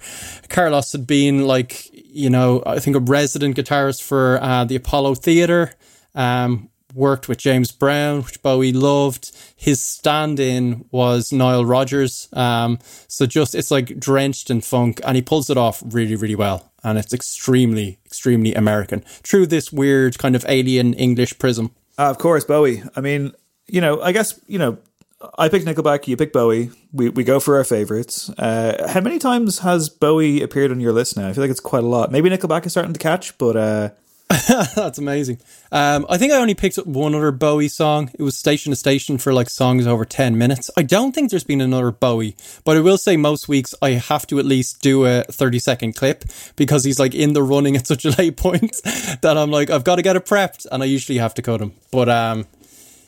Carlos 0.48 0.92
had 0.92 1.06
been 1.06 1.46
like, 1.46 1.90
you 1.92 2.30
know, 2.30 2.62
I 2.64 2.78
think 2.78 2.96
a 2.96 3.00
resident 3.00 3.56
guitarist 3.56 4.02
for 4.02 4.38
uh, 4.42 4.64
the 4.64 4.76
Apollo 4.76 5.16
Theatre. 5.16 5.74
Um, 6.14 6.70
worked 6.94 7.28
with 7.28 7.36
James 7.36 7.70
Brown, 7.70 8.22
which 8.22 8.40
Bowie 8.42 8.72
loved. 8.72 9.30
His 9.54 9.82
stand-in 9.82 10.86
was 10.90 11.30
Nile 11.30 11.64
Rodgers. 11.64 12.28
Um, 12.32 12.78
so 13.06 13.26
just 13.26 13.54
it's 13.54 13.70
like 13.70 13.98
drenched 14.00 14.50
in 14.50 14.62
funk, 14.62 15.00
and 15.04 15.14
he 15.14 15.22
pulls 15.22 15.50
it 15.50 15.58
off 15.58 15.82
really, 15.84 16.16
really 16.16 16.34
well. 16.34 16.72
And 16.86 16.98
it's 16.98 17.12
extremely, 17.12 17.98
extremely 18.06 18.54
American 18.54 19.00
through 19.00 19.48
this 19.48 19.72
weird 19.72 20.18
kind 20.18 20.36
of 20.36 20.44
alien 20.48 20.94
English 20.94 21.36
prism. 21.36 21.72
Uh, 21.98 22.10
of 22.10 22.18
course, 22.18 22.44
Bowie. 22.44 22.84
I 22.94 23.00
mean, 23.00 23.32
you 23.66 23.80
know, 23.80 24.00
I 24.00 24.12
guess 24.12 24.38
you 24.46 24.56
know, 24.56 24.78
I 25.36 25.48
pick 25.48 25.64
Nickelback, 25.64 26.06
you 26.06 26.16
pick 26.16 26.32
Bowie. 26.32 26.70
We 26.92 27.08
we 27.08 27.24
go 27.24 27.40
for 27.40 27.56
our 27.56 27.64
favorites. 27.64 28.30
Uh, 28.38 28.88
how 28.88 29.00
many 29.00 29.18
times 29.18 29.58
has 29.60 29.88
Bowie 29.88 30.42
appeared 30.42 30.70
on 30.70 30.78
your 30.78 30.92
list 30.92 31.16
now? 31.16 31.28
I 31.28 31.32
feel 31.32 31.42
like 31.42 31.50
it's 31.50 31.58
quite 31.58 31.82
a 31.82 31.88
lot. 31.88 32.12
Maybe 32.12 32.30
Nickelback 32.30 32.64
is 32.66 32.72
starting 32.72 32.92
to 32.92 33.00
catch, 33.00 33.36
but 33.36 33.56
uh, 33.56 33.88
That's 34.48 34.98
amazing. 34.98 35.38
Um, 35.70 36.04
I 36.08 36.18
think 36.18 36.32
I 36.32 36.36
only 36.36 36.54
picked 36.54 36.78
up 36.78 36.86
one 36.86 37.14
other 37.14 37.30
Bowie 37.30 37.68
song. 37.68 38.10
It 38.18 38.22
was 38.22 38.36
Station 38.36 38.70
to 38.70 38.76
Station 38.76 39.18
for 39.18 39.32
like 39.32 39.48
songs 39.48 39.86
over 39.86 40.04
10 40.04 40.36
minutes. 40.36 40.68
I 40.76 40.82
don't 40.82 41.14
think 41.14 41.30
there's 41.30 41.44
been 41.44 41.60
another 41.60 41.92
Bowie, 41.92 42.34
but 42.64 42.76
I 42.76 42.80
will 42.80 42.98
say 42.98 43.16
most 43.16 43.48
weeks 43.48 43.72
I 43.80 43.90
have 43.90 44.26
to 44.28 44.40
at 44.40 44.44
least 44.44 44.82
do 44.82 45.06
a 45.06 45.22
30 45.24 45.60
second 45.60 45.94
clip 45.94 46.24
because 46.56 46.82
he's 46.82 46.98
like 46.98 47.14
in 47.14 47.34
the 47.34 47.42
running 47.42 47.76
at 47.76 47.86
such 47.86 48.04
a 48.04 48.10
late 48.10 48.36
point 48.36 48.76
that 49.22 49.36
I'm 49.38 49.52
like, 49.52 49.70
I've 49.70 49.84
got 49.84 49.96
to 49.96 50.02
get 50.02 50.16
it 50.16 50.26
prepped 50.26 50.66
and 50.72 50.82
I 50.82 50.86
usually 50.86 51.18
have 51.18 51.34
to 51.34 51.42
cut 51.42 51.60
him. 51.60 51.74
But 51.92 52.08
um, 52.08 52.46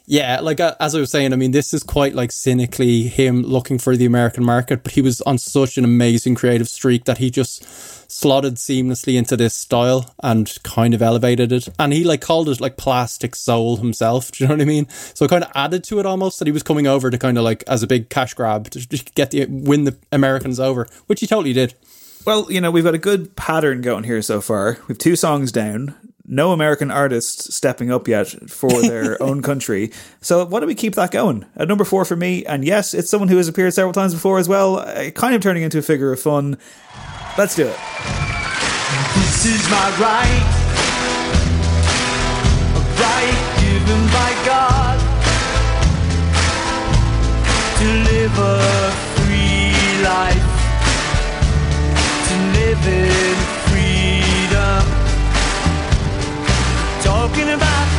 yeah, 0.07 0.39
like 0.41 0.61
uh, 0.61 0.77
as 0.79 0.95
I 0.95 1.01
was 1.01 1.11
saying, 1.11 1.33
I 1.33 1.37
mean, 1.37 1.51
this 1.51 1.75
is 1.75 1.83
quite 1.83 2.15
like 2.15 2.31
cynically 2.31 3.09
him 3.09 3.43
looking 3.43 3.79
for 3.79 3.97
the 3.97 4.07
American 4.07 4.45
market, 4.45 4.85
but 4.85 4.93
he 4.93 5.03
was 5.03 5.21
on 5.23 5.37
such 5.37 5.77
an 5.77 5.85
amazing 5.85 6.37
creative 6.37 6.69
streak 6.69 7.05
that 7.05 7.19
he 7.19 7.31
just 7.31 7.63
slotted 8.19 8.57
seamlessly 8.57 9.17
into 9.17 9.37
this 9.37 9.55
style 9.55 10.13
and 10.25 10.59
kind 10.65 10.93
of 10.93 11.01
elevated 11.01 11.53
it. 11.53 11.69
And 11.79 11.93
he 11.93 12.03
like 12.03 12.21
called 12.21 12.49
it 12.49 12.61
like 12.61 12.77
plastic 12.77 13.37
soul 13.37 13.77
himself. 13.77 14.33
Do 14.33 14.43
you 14.43 14.49
know 14.49 14.55
what 14.55 14.63
I 14.63 14.65
mean? 14.65 14.89
So 14.89 15.25
it 15.25 15.29
kind 15.29 15.45
of 15.45 15.53
added 15.55 15.85
to 15.85 16.01
it 16.01 16.07
almost 16.07 16.41
that 16.41 16.49
he 16.49 16.53
was 16.53 16.65
coming 16.65 16.89
over 16.89 17.11
to 17.11 17.19
kind 17.19 17.39
of 17.39 17.45
like 17.45 17.63
as 17.69 17.85
a 17.85 17.87
big 17.87 18.09
cash 18.09 18.35
grab 18.35 18.71
to 18.71 18.81
get 19.15 19.31
the 19.31 19.47
win 19.47 19.85
the 19.85 19.97
Americans 20.11 20.59
over, 20.59 20.89
which 21.07 21.21
he 21.21 21.29
totally 21.29 21.53
did. 21.53 21.75
Well, 22.27 22.51
you 22.51 22.61
know, 22.61 22.73
we've 22.73 22.83
got 22.85 22.95
a 22.95 22.99
good 22.99 23.37
pattern 23.37 23.83
going 23.83 24.03
here 24.03 24.21
so 24.21 24.41
far. 24.41 24.79
We've 24.89 24.99
two 24.99 25.15
songs 25.15 25.53
down. 25.53 25.95
No 26.27 26.51
American 26.51 26.91
artists 26.91 27.55
stepping 27.55 27.93
up 27.93 28.09
yet 28.09 28.29
for 28.51 28.69
their 28.83 29.23
own 29.23 29.43
country. 29.43 29.93
So 30.21 30.45
why 30.45 30.59
don't 30.59 30.67
we 30.67 30.75
keep 30.75 30.97
that 30.97 31.13
going? 31.13 31.47
At 31.55 31.69
number 31.69 31.85
four 31.85 32.05
for 32.05 32.17
me, 32.17 32.45
and 32.45 32.65
yes, 32.65 32.95
it's 32.95 33.09
someone 33.09 33.29
who 33.29 33.37
has 33.37 33.47
appeared 33.47 33.75
several 33.75 33.95
times 33.95 34.13
before 34.13 34.39
as 34.39 34.49
well, 34.49 34.79
uh, 34.79 35.11
kind 35.13 35.37
of 35.37 35.41
turning 35.41 35.63
into 35.63 35.79
a 35.79 35.83
figure 35.83 36.13
of 36.13 36.21
fun. 36.21 36.59
Let's 37.39 37.55
do 37.55 37.69
it. 37.69 37.79
This 39.15 39.47
is 39.47 39.71
my 39.71 39.89
right, 40.03 40.47
a 42.75 42.83
right 42.99 43.41
given 43.61 44.03
by 44.09 44.31
God 44.45 44.99
to 47.79 47.87
live 48.11 48.37
a 48.39 48.91
free 49.15 50.03
life, 50.03 50.49
to 52.27 52.35
live 52.59 52.83
in 52.89 53.37
freedom. 53.71 54.83
Talking 57.05 57.51
about 57.51 57.98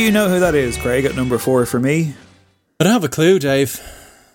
you 0.00 0.10
know 0.10 0.28
who 0.28 0.40
that 0.40 0.54
is, 0.54 0.76
Craig, 0.76 1.04
at 1.04 1.14
number 1.14 1.38
four 1.38 1.66
for 1.66 1.78
me? 1.78 2.14
I 2.80 2.84
don't 2.84 2.92
have 2.92 3.04
a 3.04 3.08
clue, 3.08 3.38
Dave. 3.38 3.80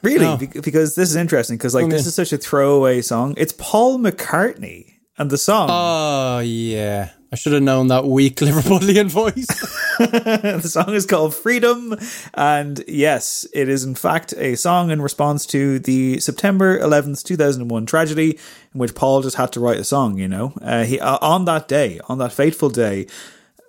Really? 0.01 0.19
No. 0.25 0.37
Be- 0.37 0.47
because 0.47 0.95
this 0.95 1.09
is 1.09 1.15
interesting, 1.15 1.57
because 1.57 1.73
like 1.73 1.85
Oh, 1.85 1.89
this 1.89 2.03
man. 2.03 2.07
is 2.07 2.15
such 2.15 2.31
a 2.33 2.37
throwaway 2.37 3.01
song. 3.01 3.33
It's 3.37 3.53
Paul 3.57 3.97
McCartney, 3.97 4.93
and 5.17 5.29
the 5.31 5.37
song. 5.37 5.69
Oh 5.71 6.39
yeah, 6.39 7.09
I 7.31 7.35
should 7.35 7.53
have 7.53 7.63
known 7.63 7.87
that 7.87 8.05
weak 8.05 8.35
Liverpoolian 8.41 9.07
voice. 9.09 9.47
the 9.97 10.59
song 10.61 10.93
is 10.93 11.05
called 11.05 11.33
Freedom. 11.33 11.95
And 12.33 12.83
yes, 12.87 13.47
it 13.53 13.69
is 13.69 13.83
in 13.85 13.95
fact 13.95 14.33
a 14.37 14.55
song 14.55 14.91
in 14.91 15.01
response 15.01 15.45
to 15.47 15.79
the 15.79 16.19
September 16.19 16.77
11th, 16.79 17.23
2001 17.23 17.85
tragedy 17.85 18.37
in 18.73 18.79
which 18.79 18.93
Paul 18.93 19.21
just 19.21 19.37
had 19.37 19.53
to 19.53 19.61
write 19.61 19.77
a 19.77 19.85
song, 19.85 20.17
you 20.17 20.27
know. 20.27 20.53
Uh, 20.61 20.83
he 20.83 20.99
uh, 20.99 21.17
On 21.21 21.45
that 21.45 21.67
day, 21.69 21.99
on 22.09 22.17
that 22.17 22.33
fateful 22.33 22.69
day, 22.69 23.07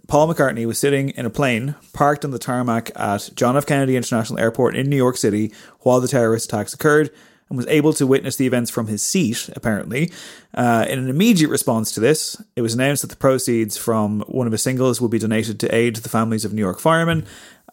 Paul 0.06 0.32
McCartney 0.32 0.66
was 0.66 0.78
sitting 0.78 1.10
in 1.10 1.26
a 1.26 1.30
plane 1.30 1.74
parked 1.92 2.24
on 2.24 2.30
the 2.30 2.38
tarmac 2.38 2.90
at 2.94 3.30
John 3.34 3.56
F. 3.56 3.66
Kennedy 3.66 3.96
International 3.96 4.38
Airport 4.38 4.76
in 4.76 4.88
New 4.88 4.96
York 4.96 5.16
City 5.16 5.52
while 5.80 6.00
the 6.00 6.08
terrorist 6.08 6.46
attacks 6.46 6.72
occurred 6.72 7.10
and 7.48 7.56
was 7.56 7.66
able 7.66 7.92
to 7.92 8.06
witness 8.06 8.36
the 8.36 8.46
events 8.46 8.70
from 8.70 8.86
his 8.86 9.02
seat, 9.02 9.48
apparently. 9.54 10.10
Uh, 10.54 10.86
in 10.88 10.98
an 10.98 11.08
immediate 11.08 11.48
response 11.48 11.92
to 11.92 12.00
this, 12.00 12.40
it 12.56 12.62
was 12.62 12.74
announced 12.74 13.02
that 13.02 13.08
the 13.08 13.16
proceeds 13.16 13.76
from 13.76 14.20
one 14.22 14.46
of 14.46 14.52
his 14.52 14.62
singles 14.62 15.00
would 15.00 15.10
be 15.10 15.18
donated 15.18 15.60
to 15.60 15.74
aid 15.74 15.96
the 15.96 16.08
families 16.08 16.44
of 16.44 16.52
New 16.52 16.62
York 16.62 16.80
firemen. 16.80 17.24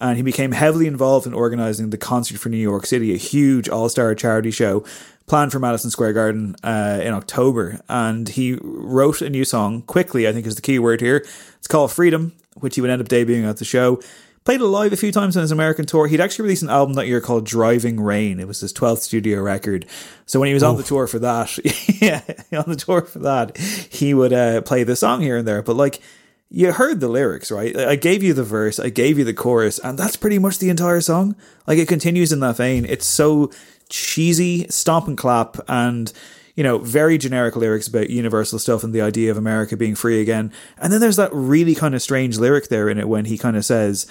And 0.02 0.18
he 0.18 0.24
became 0.24 0.52
heavily 0.52 0.88
involved 0.88 1.26
in 1.26 1.34
organizing 1.34 1.92
the 1.92 1.98
Concert 1.98 2.38
for 2.38 2.50
New 2.50 2.58
York 2.58 2.86
City, 2.86 3.14
a 3.14 3.18
huge 3.18 3.70
all 3.70 3.90
star 3.90 4.14
charity 4.16 4.52
show 4.52 4.84
planned 5.26 5.52
for 5.52 5.60
Madison 5.60 5.90
Square 5.90 6.14
Garden 6.14 6.56
uh, 6.64 7.00
in 7.02 7.14
October. 7.14 7.82
And 7.90 8.28
he 8.28 8.58
wrote 8.62 9.22
a 9.22 9.30
new 9.30 9.46
song 9.46 9.82
quickly, 9.84 10.28
I 10.28 10.34
think 10.34 10.46
is 10.46 10.56
the 10.56 10.62
key 10.62 10.80
word 10.80 11.02
here. 11.02 11.26
It's 11.58 11.68
called 11.68 11.92
Freedom, 11.92 12.34
which 12.56 12.76
he 12.76 12.82
would 12.82 12.90
end 12.90 13.02
up 13.02 13.08
debuting 13.08 13.48
at 13.48 13.58
the 13.58 13.66
show. 13.66 14.02
Played 14.44 14.60
it 14.60 14.66
live 14.66 14.92
a 14.92 14.98
few 14.98 15.14
times 15.14 15.38
on 15.38 15.42
his 15.42 15.52
American 15.52 15.86
tour. 15.86 16.06
He'd 16.06 16.20
actually 16.20 16.44
released 16.44 16.64
an 16.64 16.70
album 16.70 16.96
that 16.96 17.08
year 17.08 17.22
called 17.22 17.46
Driving 17.46 18.02
Rain. 18.02 18.42
It 18.42 18.48
was 18.48 18.60
his 18.60 18.74
12th 18.74 19.00
studio 19.00 19.42
record. 19.42 19.86
So 20.26 20.38
when 20.38 20.48
he 20.48 20.54
was 20.54 20.64
on 20.64 20.76
the 20.76 20.84
tour 20.84 21.08
for 21.08 21.20
that, 21.20 21.58
yeah, 22.02 22.22
on 22.52 22.66
the 22.68 22.76
tour 22.76 23.04
for 23.04 23.20
that, 23.20 23.58
he 23.58 24.14
would 24.14 24.34
uh, 24.34 24.62
play 24.62 24.84
the 24.84 24.98
song 24.98 25.22
here 25.22 25.38
and 25.38 25.48
there. 25.48 25.62
But 25.62 25.78
like, 25.78 26.02
you 26.50 26.74
heard 26.74 27.00
the 27.00 27.08
lyrics, 27.08 27.52
right? 27.52 27.76
I 27.76 27.96
gave 27.96 28.22
you 28.22 28.34
the 28.34 28.44
verse, 28.44 28.80
I 28.80 28.90
gave 28.90 29.18
you 29.18 29.24
the 29.24 29.34
chorus, 29.34 29.80
and 29.80 29.98
that's 29.98 30.18
pretty 30.18 30.40
much 30.40 30.60
the 30.60 30.70
entire 30.70 31.02
song. 31.02 31.38
Like, 31.66 31.80
it 31.80 31.88
continues 31.88 32.34
in 32.34 32.42
that 32.42 32.58
vein. 32.58 32.86
It's 32.86 33.08
so 33.08 33.50
cheesy, 33.94 34.68
stomp 34.70 35.08
and 35.08 35.18
clap, 35.18 35.58
and 35.68 36.12
you 36.56 36.64
know, 36.64 36.80
very 36.80 37.18
generic 37.18 37.56
lyrics 37.56 37.88
about 37.88 38.10
universal 38.10 38.60
stuff 38.60 38.84
and 38.84 38.94
the 38.94 39.02
idea 39.02 39.32
of 39.32 39.38
America 39.38 39.78
being 39.78 39.96
free 39.96 40.20
again. 40.22 40.52
And 40.78 40.92
then 40.92 41.00
there's 41.00 41.16
that 41.16 41.32
really 41.34 41.74
kind 41.76 41.96
of 41.96 42.02
strange 42.02 42.38
lyric 42.38 42.68
there 42.68 42.90
in 42.90 43.00
it 43.00 43.08
when 43.08 43.26
he 43.26 43.38
kind 43.38 43.58
of 43.58 43.66
says, 43.66 44.06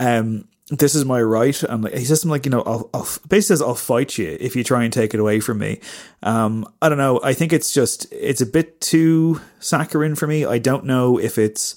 um, 0.00 0.48
this 0.70 0.94
is 0.94 1.04
my 1.04 1.22
right. 1.22 1.62
And 1.62 1.84
like, 1.84 1.94
he 1.94 2.04
says 2.04 2.20
something 2.20 2.32
like, 2.32 2.46
you 2.46 2.50
know, 2.50 2.62
I'll, 2.62 2.90
I'll 2.92 3.08
basically 3.28 3.42
says, 3.42 3.62
I'll 3.62 3.76
fight 3.76 4.18
you 4.18 4.36
if 4.40 4.56
you 4.56 4.64
try 4.64 4.82
and 4.82 4.92
take 4.92 5.14
it 5.14 5.20
away 5.20 5.38
from 5.38 5.58
me. 5.58 5.80
Um, 6.22 6.66
I 6.82 6.88
don't 6.88 6.98
know. 6.98 7.20
I 7.22 7.32
think 7.32 7.52
it's 7.52 7.72
just, 7.72 8.12
it's 8.12 8.40
a 8.40 8.46
bit 8.46 8.80
too 8.80 9.40
saccharine 9.60 10.16
for 10.16 10.26
me. 10.26 10.44
I 10.44 10.58
don't 10.58 10.84
know 10.84 11.16
if 11.18 11.38
it's, 11.38 11.76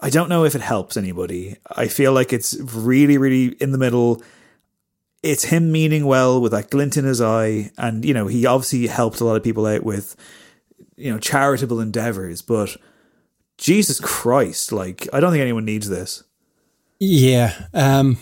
I 0.00 0.08
don't 0.08 0.30
know 0.30 0.44
if 0.44 0.54
it 0.54 0.62
helps 0.62 0.96
anybody. 0.96 1.56
I 1.76 1.88
feel 1.88 2.12
like 2.12 2.32
it's 2.32 2.58
really, 2.58 3.18
really 3.18 3.54
in 3.60 3.72
the 3.72 3.78
middle. 3.78 4.22
It's 5.30 5.44
him 5.44 5.72
meaning 5.72 6.06
well 6.06 6.40
with 6.40 6.52
that 6.52 6.70
glint 6.70 6.96
in 6.96 7.04
his 7.04 7.20
eye. 7.20 7.70
And, 7.76 8.04
you 8.04 8.14
know, 8.14 8.26
he 8.26 8.46
obviously 8.46 8.86
helped 8.86 9.20
a 9.20 9.24
lot 9.24 9.36
of 9.36 9.44
people 9.44 9.66
out 9.66 9.82
with, 9.82 10.16
you 10.96 11.12
know, 11.12 11.18
charitable 11.18 11.80
endeavors, 11.80 12.42
but 12.42 12.76
Jesus 13.58 14.00
Christ, 14.00 14.72
like, 14.72 15.08
I 15.12 15.20
don't 15.20 15.32
think 15.32 15.42
anyone 15.42 15.64
needs 15.64 15.88
this. 15.88 16.22
Yeah, 16.98 17.54
um, 17.74 18.18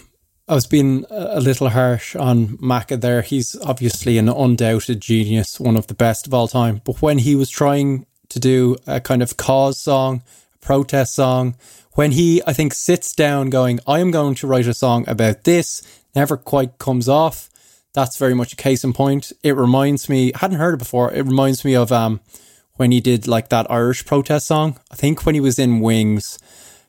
I 0.48 0.55
was 0.55 0.66
being 0.66 1.07
a 1.11 1.40
little 1.40 1.68
harsh 1.68 2.16
on 2.16 2.59
Macca 2.59 3.00
there. 3.00 3.22
He's 3.22 3.57
obviously 3.62 4.18
an 4.18 4.28
undoubted 4.28 5.00
genius, 5.00 5.59
one 5.59 5.76
of 5.76 5.86
the 5.86 5.94
best 5.94 6.26
of 6.26 6.34
all 6.34 6.48
time. 6.48 6.82
But 6.84 7.00
when 7.00 7.18
he 7.18 7.34
was 7.34 7.50
trying 7.50 8.07
to 8.28 8.40
do 8.40 8.76
a 8.86 9.00
kind 9.00 9.22
of 9.22 9.36
cause 9.36 9.80
song, 9.80 10.22
a 10.55 10.59
protest 10.59 11.14
song, 11.14 11.57
when 11.92 12.12
he, 12.12 12.42
I 12.46 12.52
think, 12.52 12.74
sits 12.74 13.14
down 13.14 13.50
going, 13.50 13.80
I 13.86 14.00
am 14.00 14.11
going 14.11 14.34
to 14.36 14.46
write 14.46 14.66
a 14.66 14.74
song 14.74 15.09
about 15.09 15.44
this, 15.44 15.82
never 16.14 16.36
quite 16.36 16.78
comes 16.78 17.08
off. 17.08 17.50
That's 17.92 18.18
very 18.18 18.34
much 18.34 18.52
a 18.52 18.56
case 18.56 18.82
in 18.84 18.92
point. 18.92 19.32
It 19.42 19.56
reminds 19.56 20.08
me, 20.08 20.32
I 20.34 20.38
hadn't 20.38 20.58
heard 20.58 20.74
it 20.74 20.78
before, 20.78 21.12
it 21.12 21.24
reminds 21.24 21.64
me 21.64 21.74
of 21.74 21.92
um, 21.92 22.20
when 22.74 22.90
he 22.90 23.00
did 23.00 23.28
like 23.28 23.50
that 23.50 23.70
Irish 23.70 24.04
protest 24.04 24.46
song. 24.46 24.78
I 24.90 24.96
think 24.96 25.24
when 25.24 25.34
he 25.34 25.40
was 25.40 25.58
in 25.58 25.80
Wings 25.80 26.38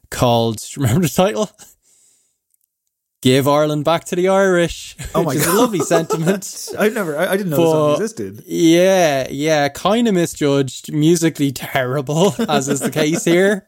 called, 0.10 0.58
do 0.60 0.66
you 0.72 0.84
remember 0.84 1.08
the 1.08 1.14
title? 1.14 1.50
Give 3.26 3.48
Ireland 3.48 3.84
back 3.86 4.04
to 4.06 4.16
the 4.16 4.28
Irish. 4.28 4.96
Oh 5.16 5.24
my 5.24 5.34
God. 5.34 5.48
a 5.48 5.54
lovely 5.60 5.80
sentiment. 5.80 6.70
I've 6.78 6.94
never, 6.94 7.18
I, 7.18 7.32
I 7.32 7.38
didn't 7.38 7.50
know 7.50 7.58
the 7.58 7.72
song 7.72 7.92
existed. 7.94 8.44
Yeah, 8.46 9.28
yeah, 9.32 9.68
kind 9.70 10.08
of 10.08 10.14
misjudged, 10.14 10.94
musically 10.94 11.52
terrible, 11.52 12.36
as 12.48 12.70
is 12.70 12.82
the 12.82 12.92
case 12.92 13.26
here. 13.26 13.66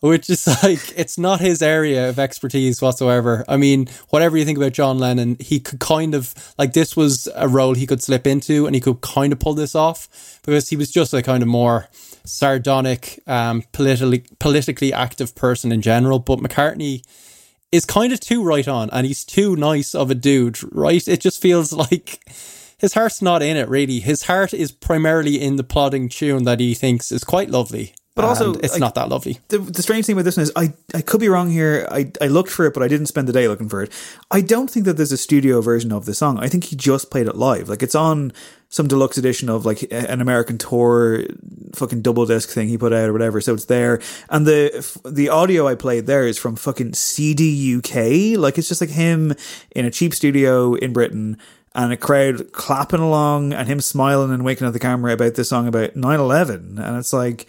Which 0.00 0.28
is 0.28 0.46
like, 0.62 0.92
it's 0.94 1.16
not 1.16 1.40
his 1.40 1.62
area 1.62 2.10
of 2.10 2.18
expertise 2.18 2.82
whatsoever. 2.82 3.46
I 3.48 3.56
mean, 3.56 3.88
whatever 4.10 4.36
you 4.36 4.44
think 4.44 4.58
about 4.58 4.72
John 4.72 4.98
Lennon, 4.98 5.38
he 5.40 5.58
could 5.58 5.80
kind 5.80 6.14
of, 6.14 6.34
like, 6.58 6.74
this 6.74 6.94
was 6.94 7.30
a 7.34 7.48
role 7.48 7.74
he 7.74 7.86
could 7.86 8.02
slip 8.02 8.26
into 8.26 8.66
and 8.66 8.74
he 8.74 8.80
could 8.82 9.00
kind 9.00 9.32
of 9.32 9.38
pull 9.38 9.54
this 9.54 9.74
off 9.74 10.38
because 10.44 10.68
he 10.68 10.76
was 10.76 10.90
just 10.90 11.14
a 11.14 11.22
kind 11.22 11.42
of 11.42 11.48
more 11.48 11.88
sardonic, 12.26 13.20
um, 13.26 13.62
politically, 13.72 14.24
politically 14.38 14.92
active 14.92 15.34
person 15.34 15.72
in 15.72 15.80
general. 15.80 16.18
But 16.18 16.40
McCartney, 16.40 17.04
is 17.72 17.86
kind 17.86 18.12
of 18.12 18.20
too 18.20 18.44
right 18.44 18.68
on 18.68 18.90
and 18.90 19.06
he's 19.06 19.24
too 19.24 19.56
nice 19.56 19.94
of 19.94 20.10
a 20.10 20.14
dude, 20.14 20.58
right? 20.72 21.06
It 21.08 21.20
just 21.20 21.40
feels 21.40 21.72
like 21.84 22.20
his 22.78 22.94
heart's 22.94 23.22
not 23.22 23.42
in 23.42 23.56
it 23.56 23.68
really. 23.68 24.00
His 24.00 24.24
heart 24.24 24.54
is 24.54 24.70
primarily 24.70 25.40
in 25.40 25.56
the 25.56 25.64
plodding 25.64 26.08
tune 26.08 26.44
that 26.44 26.60
he 26.60 26.74
thinks 26.74 27.10
is 27.10 27.24
quite 27.24 27.50
lovely. 27.50 27.94
But 28.14 28.26
also, 28.26 28.52
it's 28.54 28.78
not 28.78 28.94
that 28.96 29.08
lovely. 29.08 29.38
The, 29.48 29.56
the 29.56 29.82
strange 29.82 30.04
thing 30.04 30.12
about 30.12 30.26
this 30.26 30.36
one 30.36 30.42
is, 30.42 30.52
I, 30.54 30.74
I 30.94 31.00
could 31.00 31.18
be 31.20 31.30
wrong 31.30 31.50
here. 31.50 31.88
I, 31.90 32.12
I 32.20 32.26
looked 32.26 32.50
for 32.50 32.66
it, 32.66 32.74
but 32.74 32.82
I 32.82 32.88
didn't 32.88 33.06
spend 33.06 33.26
the 33.26 33.32
day 33.32 33.48
looking 33.48 33.70
for 33.70 33.82
it. 33.82 33.90
I 34.30 34.42
don't 34.42 34.68
think 34.68 34.84
that 34.84 34.98
there's 34.98 35.12
a 35.12 35.16
studio 35.16 35.62
version 35.62 35.92
of 35.92 36.04
the 36.04 36.12
song. 36.12 36.38
I 36.38 36.48
think 36.48 36.64
he 36.64 36.76
just 36.76 37.10
played 37.10 37.26
it 37.26 37.36
live. 37.36 37.70
Like 37.70 37.82
it's 37.82 37.94
on 37.94 38.34
some 38.68 38.86
deluxe 38.86 39.16
edition 39.16 39.48
of 39.48 39.64
like 39.64 39.86
an 39.90 40.20
American 40.20 40.58
tour 40.58 41.24
fucking 41.74 42.02
double 42.02 42.26
disc 42.26 42.50
thing 42.50 42.68
he 42.68 42.76
put 42.76 42.92
out 42.92 43.08
or 43.08 43.12
whatever. 43.14 43.40
So 43.40 43.54
it's 43.54 43.64
there. 43.64 44.00
And 44.28 44.46
the 44.46 45.00
the 45.06 45.30
audio 45.30 45.66
I 45.66 45.74
played 45.74 46.06
there 46.06 46.26
is 46.26 46.38
from 46.38 46.56
fucking 46.56 46.92
CD 46.92 47.76
UK. 47.76 48.38
Like 48.38 48.58
it's 48.58 48.68
just 48.68 48.82
like 48.82 48.90
him 48.90 49.34
in 49.74 49.86
a 49.86 49.90
cheap 49.90 50.14
studio 50.14 50.74
in 50.74 50.92
Britain 50.92 51.38
and 51.74 51.92
a 51.92 51.96
crowd 51.96 52.52
clapping 52.52 53.00
along 53.00 53.54
and 53.54 53.68
him 53.68 53.80
smiling 53.80 54.32
and 54.32 54.44
winking 54.44 54.66
at 54.66 54.74
the 54.74 54.78
camera 54.78 55.14
about 55.14 55.34
this 55.34 55.48
song 55.48 55.66
about 55.66 55.94
9-11 55.94 56.78
and 56.78 56.98
it's 56.98 57.14
like 57.14 57.46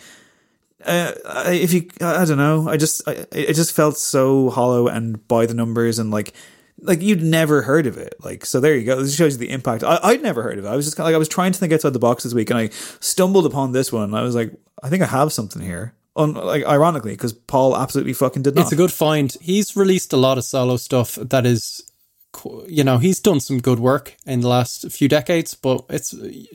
uh, 0.86 1.44
if 1.48 1.74
you 1.74 1.88
i 2.02 2.26
don't 2.26 2.38
know. 2.38 2.68
I 2.68 2.78
just 2.78 3.08
I, 3.08 3.26
it 3.32 3.54
just 3.54 3.76
felt 3.76 3.98
so 3.98 4.50
hollow 4.50 4.88
and 4.88 5.26
by 5.28 5.46
the 5.46 5.54
numbers 5.54 6.00
and 6.00 6.12
like 6.12 6.34
like 6.80 7.02
you'd 7.02 7.24
never 7.24 7.62
heard 7.62 7.88
of 7.88 7.98
it. 7.98 8.16
Like 8.20 8.46
so 8.46 8.60
there 8.60 8.76
you 8.76 8.86
go. 8.86 9.02
This 9.02 9.16
shows 9.16 9.34
you 9.34 9.40
the 9.40 9.50
impact. 9.50 9.84
I, 9.84 10.00
i'd 10.04 10.22
never 10.22 10.44
heard 10.44 10.58
of 10.58 10.66
it. 10.66 10.68
I 10.68 10.76
was 10.76 10.86
just 10.86 10.98
kind 10.98 11.06
of 11.06 11.10
like 11.10 11.16
i 11.16 11.20
was 11.20 11.30
trying 11.30 11.52
to 11.52 11.60
think 11.60 11.74
outside 11.74 11.94
the 11.94 12.00
box 12.00 12.24
this 12.24 12.34
week 12.34 12.50
and 12.50 12.60
i 12.60 12.70
stumbled 13.00 13.46
upon 13.46 13.72
this 13.72 13.92
one 13.92 14.04
and 14.04 14.16
i 14.16 14.22
was 14.22 14.36
like 14.36 14.52
i 14.82 14.90
think 14.90 15.04
i 15.04 15.08
have 15.08 15.32
something 15.34 15.62
here. 15.62 15.94
On, 16.16 16.36
like 16.36 16.64
ironically 16.66 17.14
because 17.14 17.34
paul 17.34 17.76
absolutely 17.76 18.14
fucking 18.14 18.44
did 18.44 18.54
not. 18.56 18.62
It's 18.62 18.72
a 18.72 18.76
good 18.76 18.94
find. 18.94 19.36
He's 19.42 19.76
released 19.76 20.14
a 20.14 20.18
lot 20.18 20.38
of 20.38 20.44
solo 20.44 20.78
stuff 20.78 21.16
that 21.16 21.46
is, 21.48 21.82
you 22.68 22.84
know, 22.84 23.00
he's 23.00 23.20
done 23.20 23.40
some 23.40 23.60
good 23.60 23.80
work 23.80 24.16
in 24.28 24.42
the 24.42 24.48
last 24.48 24.92
few 24.92 25.08
decades, 25.08 25.56
but 25.56 25.86
it's, 25.90 26.14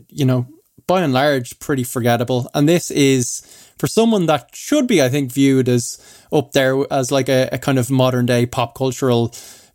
you 0.08 0.24
know, 0.24 0.46
by 0.88 1.02
and 1.02 1.12
large, 1.12 1.58
pretty 1.60 1.84
forgettable. 1.84 2.50
And 2.54 2.68
this 2.68 2.90
is 2.90 3.42
for 3.78 3.86
someone 3.86 4.26
that 4.26 4.50
should 4.54 4.86
be, 4.86 5.00
I 5.02 5.08
think, 5.08 5.32
viewed 5.32 5.68
as 5.68 5.98
up 6.32 6.52
there 6.52 6.76
as 6.92 7.10
like 7.10 7.28
a, 7.28 7.48
a 7.52 7.58
kind 7.58 7.78
of 7.78 7.90
modern 7.90 8.26
day 8.26 8.46
pop 8.46 8.74
cultural 8.74 9.32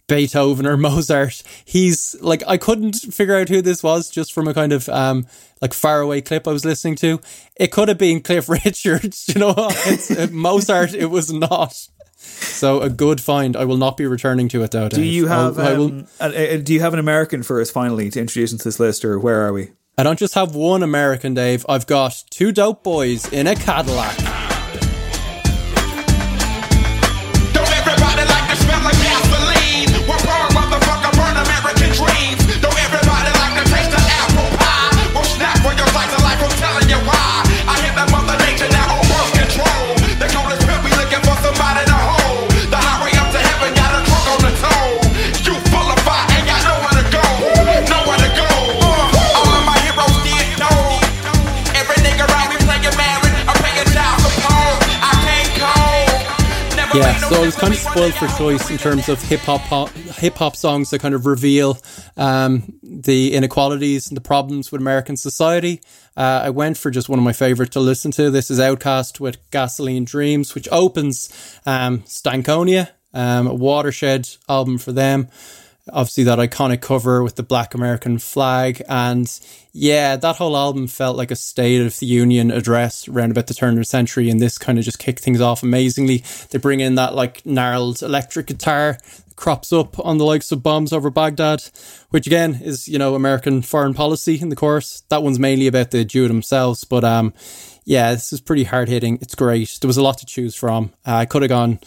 Beethoven 0.07 0.65
or 0.67 0.77
Mozart. 0.87 1.41
He's 1.65 2.15
like, 2.21 2.43
I 2.47 2.57
couldn't 2.57 2.95
figure 2.95 3.35
out 3.35 3.49
who 3.49 3.61
this 3.61 3.81
was 3.81 4.09
just 4.09 4.33
from 4.33 4.47
a 4.47 4.53
kind 4.53 4.73
of 4.73 4.89
um 4.89 5.25
like 5.61 5.73
faraway 5.73 6.19
clip 6.21 6.47
I 6.47 6.51
was 6.51 6.65
listening 6.65 6.95
to. 6.97 7.21
It 7.55 7.71
could 7.71 7.87
have 7.87 7.97
been 7.97 8.21
Cliff 8.21 8.49
Richards, 8.65 9.25
you 9.33 9.39
know. 9.39 9.53
It's, 9.57 10.11
uh, 10.11 10.27
Mozart, 10.31 10.93
it 10.93 11.05
was 11.05 11.31
not. 11.31 11.87
So 12.17 12.81
a 12.81 12.89
good 12.89 13.19
find. 13.21 13.55
I 13.55 13.65
will 13.65 13.77
not 13.77 13.97
be 13.97 14.05
returning 14.05 14.47
to 14.49 14.63
it 14.63 14.71
though. 14.71 14.87
do 14.89 15.01
you 15.03 15.27
have 15.27 15.57
I 15.59 15.73
will- 15.73 15.85
um, 15.87 16.07
uh, 16.19 16.25
uh, 16.25 16.57
do 16.57 16.73
you 16.73 16.79
have 16.79 16.93
an 16.93 16.99
american 16.99 17.43
for 17.43 17.59
us 17.59 17.69
finally 17.71 18.09
to 18.11 18.19
introduce 18.21 18.51
into 18.53 18.63
this 18.63 18.79
list 18.79 19.03
or 19.03 19.19
where 19.19 19.41
are 19.45 19.51
we 19.51 19.71
I 19.95 20.01
don't 20.01 20.17
just 20.17 20.33
have 20.33 20.55
one 20.55 20.81
American, 20.81 21.35
Dave. 21.35 21.65
I've 21.69 21.85
got 21.85 22.23
two 22.31 22.51
dope 22.51 22.83
boys 22.83 23.31
in 23.31 23.45
a 23.45 23.55
Cadillac. 23.55 24.32
So 57.29 57.41
I 57.41 57.45
was 57.45 57.55
kind 57.55 57.73
of 57.73 57.79
spoiled 57.79 58.13
for 58.13 58.27
choice 58.37 58.69
in 58.69 58.77
terms 58.77 59.07
of 59.07 59.21
hip 59.23 59.39
hop 59.41 59.89
hip 60.17 60.35
hop 60.35 60.55
songs 60.55 60.89
that 60.89 60.99
kind 60.99 61.15
of 61.15 61.25
reveal 61.25 61.77
um, 62.17 62.73
the 62.83 63.33
inequalities 63.33 64.09
and 64.09 64.17
the 64.17 64.21
problems 64.21 64.71
with 64.71 64.81
American 64.81 65.15
society. 65.15 65.81
Uh, 66.17 66.41
I 66.43 66.49
went 66.49 66.77
for 66.77 66.91
just 66.91 67.07
one 67.07 67.17
of 67.17 67.25
my 67.25 67.33
favorite 67.33 67.71
to 67.71 67.79
listen 67.79 68.11
to. 68.11 68.29
This 68.29 68.51
is 68.51 68.59
OutKast 68.59 69.19
with 69.19 69.37
Gasoline 69.51 70.03
Dreams, 70.03 70.53
which 70.53 70.67
opens 70.71 71.29
um, 71.65 71.99
Stankonia, 72.01 72.89
um, 73.13 73.47
a 73.47 73.53
watershed 73.53 74.29
album 74.49 74.77
for 74.77 74.91
them. 74.91 75.29
Obviously, 75.91 76.23
that 76.23 76.39
iconic 76.39 76.79
cover 76.81 77.23
with 77.23 77.35
the 77.35 77.43
black 77.43 77.73
American 77.73 78.17
flag. 78.17 78.81
And 78.87 79.29
yeah, 79.73 80.15
that 80.15 80.37
whole 80.37 80.55
album 80.55 80.87
felt 80.87 81.17
like 81.17 81.29
a 81.29 81.35
State 81.35 81.81
of 81.81 81.99
the 81.99 82.05
Union 82.05 82.51
address 82.51 83.07
around 83.09 83.31
about 83.31 83.47
the 83.47 83.53
turn 83.53 83.73
of 83.73 83.79
the 83.79 83.85
century. 83.85 84.29
And 84.29 84.39
this 84.39 84.57
kind 84.57 84.79
of 84.79 84.85
just 84.85 84.99
kicked 84.99 85.19
things 85.19 85.41
off 85.41 85.61
amazingly. 85.61 86.23
They 86.51 86.57
bring 86.57 86.79
in 86.79 86.95
that 86.95 87.15
like 87.15 87.45
gnarled 87.45 88.01
electric 88.01 88.47
guitar, 88.47 88.97
crops 89.35 89.73
up 89.73 89.99
on 89.99 90.19
the 90.19 90.25
likes 90.25 90.53
of 90.53 90.63
Bombs 90.63 90.93
Over 90.93 91.09
Baghdad, 91.09 91.63
which 92.11 92.27
again 92.27 92.59
is, 92.63 92.87
you 92.87 92.97
know, 92.97 93.15
American 93.15 93.61
foreign 93.61 93.93
policy 93.93 94.39
in 94.39 94.47
the 94.47 94.55
chorus. 94.55 95.01
That 95.09 95.21
one's 95.21 95.39
mainly 95.39 95.67
about 95.67 95.91
the 95.91 96.05
Jew 96.05 96.29
themselves. 96.29 96.85
But 96.85 97.03
um, 97.03 97.33
yeah, 97.83 98.13
this 98.13 98.31
is 98.31 98.39
pretty 98.39 98.63
hard 98.63 98.87
hitting. 98.87 99.17
It's 99.21 99.35
great. 99.35 99.79
There 99.81 99.89
was 99.89 99.97
a 99.97 100.03
lot 100.03 100.17
to 100.19 100.25
choose 100.25 100.55
from. 100.55 100.93
Uh, 101.05 101.15
I 101.15 101.25
could 101.25 101.41
have 101.41 101.49
gone 101.49 101.79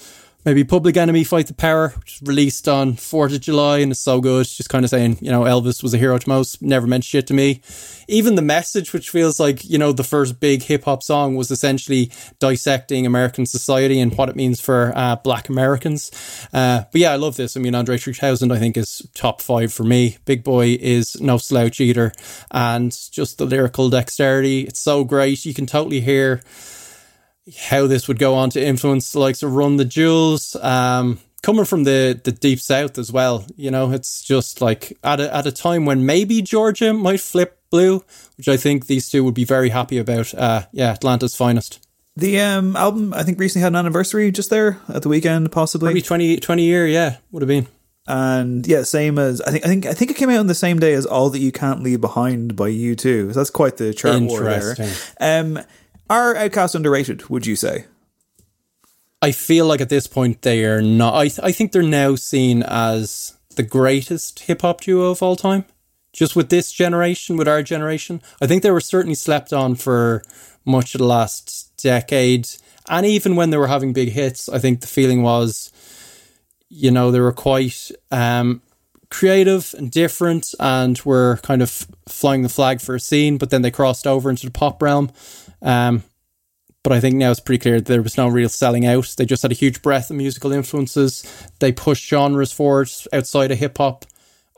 maybe 0.46 0.62
Public 0.62 0.96
Enemy 0.96 1.24
Fight 1.24 1.48
the 1.48 1.54
Power, 1.54 1.88
which 1.98 2.20
was 2.20 2.28
released 2.28 2.68
on 2.68 2.94
4th 2.94 3.34
of 3.34 3.40
July 3.40 3.78
and 3.78 3.90
it's 3.90 4.00
so 4.00 4.20
good. 4.20 4.46
Just 4.46 4.70
kind 4.70 4.84
of 4.84 4.90
saying, 4.90 5.18
you 5.20 5.30
know, 5.30 5.42
Elvis 5.42 5.82
was 5.82 5.92
a 5.92 5.98
hero 5.98 6.16
to 6.16 6.28
most, 6.28 6.62
never 6.62 6.86
meant 6.86 7.02
shit 7.02 7.26
to 7.26 7.34
me. 7.34 7.60
Even 8.06 8.36
the 8.36 8.42
message, 8.42 8.92
which 8.92 9.10
feels 9.10 9.40
like, 9.40 9.68
you 9.68 9.76
know, 9.76 9.90
the 9.90 10.04
first 10.04 10.38
big 10.38 10.62
hip 10.62 10.84
hop 10.84 11.02
song 11.02 11.34
was 11.34 11.50
essentially 11.50 12.12
dissecting 12.38 13.04
American 13.04 13.44
society 13.44 14.00
and 14.00 14.16
what 14.16 14.28
it 14.28 14.36
means 14.36 14.60
for 14.60 14.92
uh, 14.94 15.16
black 15.16 15.48
Americans. 15.48 16.12
Uh, 16.52 16.84
but 16.92 17.00
yeah, 17.00 17.10
I 17.10 17.16
love 17.16 17.36
this. 17.36 17.56
I 17.56 17.60
mean, 17.60 17.74
Andre 17.74 17.98
3000, 17.98 18.52
I 18.52 18.58
think, 18.60 18.76
is 18.76 19.06
top 19.14 19.42
five 19.42 19.72
for 19.72 19.82
me. 19.82 20.16
Big 20.24 20.44
Boi 20.44 20.78
is 20.80 21.20
no 21.20 21.38
slouch 21.38 21.80
either. 21.80 22.12
And 22.52 22.96
just 23.10 23.38
the 23.38 23.46
lyrical 23.46 23.90
dexterity, 23.90 24.60
it's 24.60 24.80
so 24.80 25.02
great. 25.02 25.44
You 25.44 25.54
can 25.54 25.66
totally 25.66 26.00
hear 26.00 26.40
how 27.68 27.86
this 27.86 28.08
would 28.08 28.18
go 28.18 28.34
on 28.34 28.50
to 28.50 28.64
influence 28.64 29.12
the 29.12 29.20
likes 29.20 29.42
of 29.42 29.54
Run 29.54 29.76
the 29.76 29.84
Jewels, 29.84 30.56
um, 30.56 31.18
coming 31.42 31.64
from 31.64 31.84
the, 31.84 32.20
the 32.22 32.32
deep 32.32 32.60
south 32.60 32.98
as 32.98 33.12
well. 33.12 33.46
You 33.56 33.70
know, 33.70 33.92
it's 33.92 34.22
just 34.22 34.60
like 34.60 34.98
at 35.04 35.20
a, 35.20 35.34
at 35.34 35.46
a 35.46 35.52
time 35.52 35.84
when 35.84 36.04
maybe 36.04 36.42
Georgia 36.42 36.92
might 36.92 37.20
flip 37.20 37.60
blue, 37.70 38.04
which 38.36 38.48
I 38.48 38.56
think 38.56 38.86
these 38.86 39.08
two 39.08 39.24
would 39.24 39.34
be 39.34 39.44
very 39.44 39.68
happy 39.68 39.98
about. 39.98 40.34
Uh, 40.34 40.62
yeah, 40.72 40.92
Atlanta's 40.92 41.36
finest. 41.36 41.86
The 42.16 42.40
um, 42.40 42.76
album, 42.76 43.12
I 43.12 43.22
think, 43.22 43.38
recently 43.38 43.62
had 43.62 43.72
an 43.72 43.76
anniversary 43.76 44.30
just 44.30 44.48
there 44.48 44.80
at 44.88 45.02
the 45.02 45.08
weekend, 45.08 45.52
possibly. 45.52 45.90
Maybe 45.90 46.02
20, 46.02 46.38
20 46.38 46.62
year, 46.62 46.86
yeah, 46.86 47.18
would 47.30 47.42
have 47.42 47.48
been. 47.48 47.66
And 48.08 48.66
yeah, 48.66 48.82
same 48.82 49.18
as 49.18 49.40
I 49.40 49.50
think. 49.50 49.64
I 49.64 49.68
think 49.68 49.86
I 49.86 49.92
think 49.92 50.10
it 50.12 50.16
came 50.16 50.30
out 50.30 50.38
on 50.38 50.46
the 50.46 50.54
same 50.54 50.78
day 50.78 50.92
as 50.92 51.04
"All 51.04 51.28
That 51.28 51.40
You 51.40 51.50
Can't 51.50 51.82
Leave 51.82 52.00
Behind" 52.00 52.54
by 52.54 52.70
U2. 52.70 53.32
So 53.32 53.40
that's 53.40 53.50
quite 53.50 53.78
the 53.78 53.92
chart 53.92 54.22
war 54.22 54.44
there. 54.44 54.76
Um, 55.20 55.58
are 56.08 56.34
OutKast 56.34 56.74
underrated? 56.74 57.28
Would 57.28 57.46
you 57.46 57.56
say? 57.56 57.86
I 59.22 59.32
feel 59.32 59.66
like 59.66 59.80
at 59.80 59.88
this 59.88 60.06
point 60.06 60.42
they 60.42 60.64
are 60.64 60.82
not. 60.82 61.14
I 61.14 61.30
I 61.42 61.52
think 61.52 61.72
they're 61.72 61.82
now 61.82 62.14
seen 62.14 62.62
as 62.62 63.36
the 63.56 63.62
greatest 63.62 64.40
hip 64.40 64.62
hop 64.62 64.82
duo 64.82 65.10
of 65.10 65.22
all 65.22 65.36
time. 65.36 65.64
Just 66.12 66.36
with 66.36 66.48
this 66.48 66.72
generation, 66.72 67.36
with 67.36 67.48
our 67.48 67.62
generation, 67.62 68.22
I 68.40 68.46
think 68.46 68.62
they 68.62 68.70
were 68.70 68.80
certainly 68.80 69.14
slept 69.14 69.52
on 69.52 69.74
for 69.74 70.22
much 70.64 70.94
of 70.94 71.00
the 71.00 71.06
last 71.06 71.72
decade. 71.76 72.48
And 72.88 73.04
even 73.04 73.36
when 73.36 73.50
they 73.50 73.58
were 73.58 73.66
having 73.66 73.92
big 73.92 74.10
hits, 74.10 74.48
I 74.48 74.58
think 74.58 74.80
the 74.80 74.86
feeling 74.86 75.22
was, 75.22 75.72
you 76.68 76.90
know, 76.90 77.10
they 77.10 77.20
were 77.20 77.32
quite 77.32 77.90
um, 78.10 78.62
creative 79.10 79.74
and 79.76 79.90
different, 79.90 80.54
and 80.58 80.98
were 81.04 81.38
kind 81.42 81.62
of 81.62 81.86
flying 82.08 82.42
the 82.42 82.48
flag 82.48 82.80
for 82.80 82.94
a 82.94 83.00
scene. 83.00 83.36
But 83.36 83.50
then 83.50 83.62
they 83.62 83.70
crossed 83.70 84.06
over 84.06 84.30
into 84.30 84.46
the 84.46 84.52
pop 84.52 84.80
realm. 84.80 85.10
Um, 85.66 86.04
but 86.82 86.92
I 86.92 87.00
think 87.00 87.16
now 87.16 87.32
it's 87.32 87.40
pretty 87.40 87.60
clear 87.60 87.80
there 87.80 88.00
was 88.00 88.16
no 88.16 88.28
real 88.28 88.48
selling 88.48 88.86
out. 88.86 89.12
They 89.18 89.26
just 89.26 89.42
had 89.42 89.50
a 89.50 89.56
huge 89.56 89.82
breadth 89.82 90.08
of 90.08 90.16
musical 90.16 90.52
influences. 90.52 91.24
They 91.58 91.72
pushed 91.72 92.08
genres 92.08 92.52
forward 92.52 92.88
outside 93.12 93.50
of 93.50 93.58
hip 93.58 93.76
hop. 93.78 94.04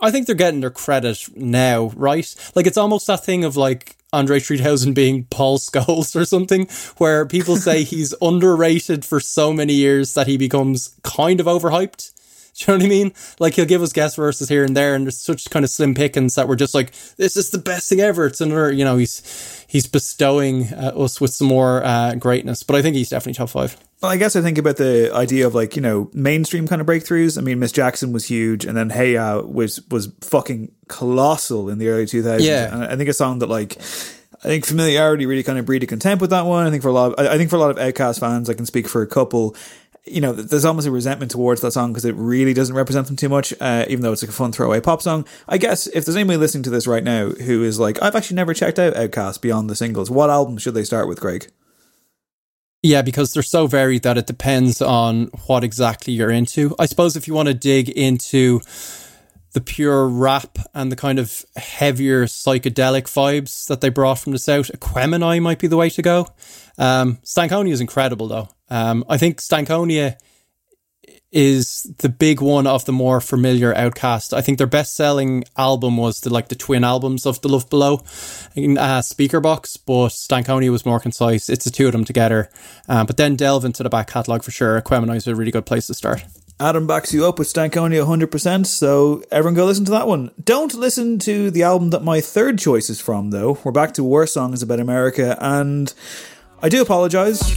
I 0.01 0.11
think 0.11 0.27
they're 0.27 0.37
getting 0.37 0.61
their 0.61 0.71
credit 0.71 1.27
now, 1.35 1.87
right? 1.97 2.53
Like 2.55 2.67
it's 2.67 2.77
almost 2.77 3.07
that 3.07 3.25
thing 3.25 3.45
of 3.45 3.57
like 3.57 3.97
Andre 4.13 4.41
3000 4.41 4.93
being 4.93 5.25
Paul 5.25 5.59
Scholes 5.59 6.15
or 6.15 6.27
something, 6.27 6.69
where 6.99 7.25
people 7.25 7.57
say 7.57 7.83
he's 7.83 8.15
underrated 8.23 9.07
for 9.07 9.21
so 9.21 9.51
many 9.53 9.73
years 9.73 10.13
that 10.13 10.27
he 10.27 10.37
becomes 10.37 10.95
kind 11.03 11.41
of 11.41 11.47
overhyped. 11.47 12.13
Do 12.59 12.65
you 12.73 12.79
know 12.79 12.85
what 12.85 12.87
I 12.87 12.89
mean? 12.89 13.13
Like 13.39 13.55
he'll 13.55 13.67
give 13.67 13.83
us 13.83 13.93
guest 13.93 14.17
verses 14.17 14.49
here 14.49 14.65
and 14.65 14.77
there, 14.77 14.95
and 14.95 15.07
there's 15.07 15.19
such 15.19 15.49
kind 15.49 15.65
of 15.65 15.71
slim 15.71 15.95
pickings 15.95 16.35
that 16.35 16.49
we're 16.49 16.57
just 16.57 16.75
like, 16.75 16.93
this 17.17 17.37
is 17.37 17.51
the 17.51 17.59
best 17.59 17.89
thing 17.89 18.01
ever. 18.01 18.27
It's 18.27 18.41
another, 18.41 18.73
you 18.73 18.85
know, 18.85 18.97
he's 18.97 19.65
he's 19.69 19.87
bestowing 19.87 20.73
uh, 20.73 20.93
us 20.97 21.21
with 21.21 21.33
some 21.33 21.47
more 21.47 21.85
uh, 21.85 22.17
greatness. 22.17 22.65
But 22.65 22.75
I 22.75 22.83
think 22.83 22.97
he's 22.97 23.11
definitely 23.11 23.35
top 23.35 23.51
five. 23.51 23.77
Well, 24.03 24.11
I 24.11 24.17
guess 24.17 24.35
I 24.35 24.43
think 24.43 24.59
about 24.59 24.77
the 24.77 25.13
idea 25.15 25.47
of 25.47 25.55
like 25.55 25.77
you 25.77 25.83
know 25.83 26.11
mainstream 26.13 26.67
kind 26.67 26.81
of 26.81 26.87
breakthroughs. 26.87 27.39
I 27.39 27.43
mean, 27.43 27.61
Miss 27.61 27.71
Jackson 27.71 28.13
was 28.13 28.25
huge, 28.27 28.65
and 28.65 28.77
then 28.77 28.91
Hey 28.91 29.13
Ya 29.15 29.39
was 29.39 29.81
was 29.89 30.13
fucking 30.23 30.73
colossal 30.89 31.69
in 31.69 31.79
the 31.79 31.89
early 31.89 32.07
2000s. 32.07 32.41
Yeah. 32.41 32.75
and 32.75 32.85
I 32.85 32.97
think 32.97 33.09
a 33.09 33.15
song 33.15 33.39
that 33.39 33.49
like. 33.49 33.79
I 34.41 34.47
think 34.47 34.65
familiarity 34.65 35.27
really 35.27 35.43
kind 35.43 35.59
of 35.59 35.67
breeded 35.67 35.89
contempt 35.89 36.21
with 36.21 36.31
that 36.31 36.47
one. 36.47 36.65
I 36.65 36.71
think 36.71 36.81
for 36.81 36.91
a 36.91 36.93
lot, 36.93 37.13
of, 37.13 37.19
I 37.19 37.35
I 37.35 37.37
think 37.37 37.51
for 37.51 37.57
a 37.57 37.59
lot 37.59 37.71
of 37.71 37.77
OutKast 37.77 38.21
fans, 38.21 38.49
I 38.49 38.55
can 38.55 38.67
speak 38.67 38.87
for 38.87 39.03
a 39.03 39.07
couple. 39.07 39.57
You 40.05 40.21
know, 40.21 40.33
there's 40.33 40.65
almost 40.65 40.87
a 40.87 40.91
resentment 40.91 41.31
towards 41.31 41.61
that 41.61 41.73
song 41.73 41.93
because 41.93 42.05
it 42.05 42.15
really 42.15 42.55
doesn't 42.55 42.75
represent 42.75 43.07
them 43.07 43.17
too 43.17 43.29
much, 43.29 43.53
uh, 43.61 43.85
even 43.89 44.03
though 44.03 44.13
it's 44.13 44.23
like 44.23 44.31
a 44.31 44.35
fun 44.35 44.53
throwaway 44.53 44.81
pop 44.81 45.03
song. 45.03 45.27
I 45.47 45.59
guess 45.59 45.87
if 45.89 46.05
there's 46.05 46.17
anybody 46.17 46.39
listening 46.39 46.63
to 46.65 46.71
this 46.71 46.87
right 46.87 47.05
now 47.05 47.29
who 47.29 47.63
is 47.63 47.79
like, 47.79 48.01
I've 48.01 48.17
actually 48.17 48.37
never 48.37 48.55
checked 48.55 48.79
out 48.79 48.95
OutKast 48.95 49.43
beyond 49.43 49.69
the 49.69 49.77
singles, 49.77 50.11
what 50.11 50.31
album 50.31 50.57
should 50.57 50.75
they 50.75 50.85
start 50.85 51.09
with, 51.09 51.21
Greg? 51.21 51.51
Yeah, 52.83 53.03
because 53.03 53.33
they're 53.33 53.43
so 53.43 53.67
varied 53.67 54.05
that 54.05 54.19
it 54.19 54.27
depends 54.27 54.81
on 54.81 55.27
what 55.47 55.65
exactly 55.65 56.13
you're 56.13 56.31
into. 56.31 56.75
I 56.79 56.87
suppose 56.87 57.17
if 57.17 57.27
you 57.27 57.35
want 57.35 57.49
to 57.49 57.55
dig 57.55 57.89
into 57.89 58.61
the 59.53 59.61
pure 59.61 60.07
rap 60.07 60.59
and 60.75 60.93
the 60.93 60.97
kind 60.97 61.19
of 61.19 61.45
heavier 61.57 62.27
psychedelic 62.27 63.05
vibes 63.05 63.67
that 63.67 63.81
they 63.81 63.89
brought 63.89 64.19
from 64.19 64.33
the 64.33 64.39
south, 64.39 64.71
Aquemini 64.73 65.41
might 65.41 65.59
be 65.59 65.67
the 65.67 65.77
way 65.77 65.91
to 65.91 66.03
go. 66.03 66.29
Um, 66.77 67.19
Stankonia 67.25 67.73
is 67.73 67.81
incredible, 67.81 68.29
though. 68.29 68.49
Um, 68.71 69.05
I 69.09 69.17
think 69.17 69.41
Stankonia 69.41 70.17
is 71.31 71.83
the 71.99 72.09
big 72.09 72.41
one 72.41 72.67
of 72.67 72.87
the 72.87 72.93
more 72.93 73.21
familiar 73.21 73.75
OutKast. 73.75 74.33
I 74.33 74.41
think 74.41 74.57
their 74.57 74.67
best 74.67 74.95
selling 74.95 75.45
album 75.57 75.97
was 75.97 76.21
the 76.21 76.31
like 76.31 76.49
the 76.49 76.55
twin 76.55 76.85
albums 76.85 77.27
of 77.27 77.41
The 77.43 77.49
Love 77.49 77.69
Below 77.69 78.03
in 78.55 78.79
uh, 78.79 79.01
Speakerboxxx, 79.01 79.79
but 79.87 80.09
Stankonia 80.09 80.71
was 80.71 80.87
more 80.87 81.01
concise. 81.01 81.51
It's 81.51 81.65
the 81.65 81.71
two 81.71 81.87
of 81.87 81.93
them 81.93 82.05
together. 82.05 82.51
Um, 82.89 83.07
but 83.07 83.19
then 83.19 83.37
delve 83.37 83.65
into 83.65 83.83
the 83.83 83.91
back 83.91 84.09
catalogue 84.09 84.43
for 84.43 84.51
sure. 84.51 84.81
Aquemini 84.81 85.17
is 85.17 85.27
a 85.27 85.35
really 85.35 85.51
good 85.51 85.67
place 85.67 85.87
to 85.89 85.95
start. 85.95 86.25
Adam 86.61 86.89
backs 86.89 87.15
you 87.15 87.25
up 87.25 87.39
with 87.39 87.47
Stankonia 87.47 88.05
100%, 88.05 88.67
so 88.67 89.23
everyone 89.31 89.55
go 89.55 89.65
listen 89.65 89.85
to 89.85 89.93
that 89.93 90.09
one. 90.09 90.33
Don't 90.43 90.75
listen 90.75 91.21
to 91.21 91.53
the 91.53 91.63
album 91.63 91.91
that 91.91 92.03
my 92.03 92.21
third 92.21 92.59
choice 92.59 92.91
is 92.91 93.01
from, 93.01 93.31
though. 93.31 93.59
We're 93.63 93.71
back 93.71 93.95
to 93.95 94.03
War 94.03 94.27
Songs 94.27 94.61
About 94.61 94.81
America, 94.81 95.39
and 95.41 95.95
I 96.61 96.69
do 96.69 96.83
apologise. 96.83 97.55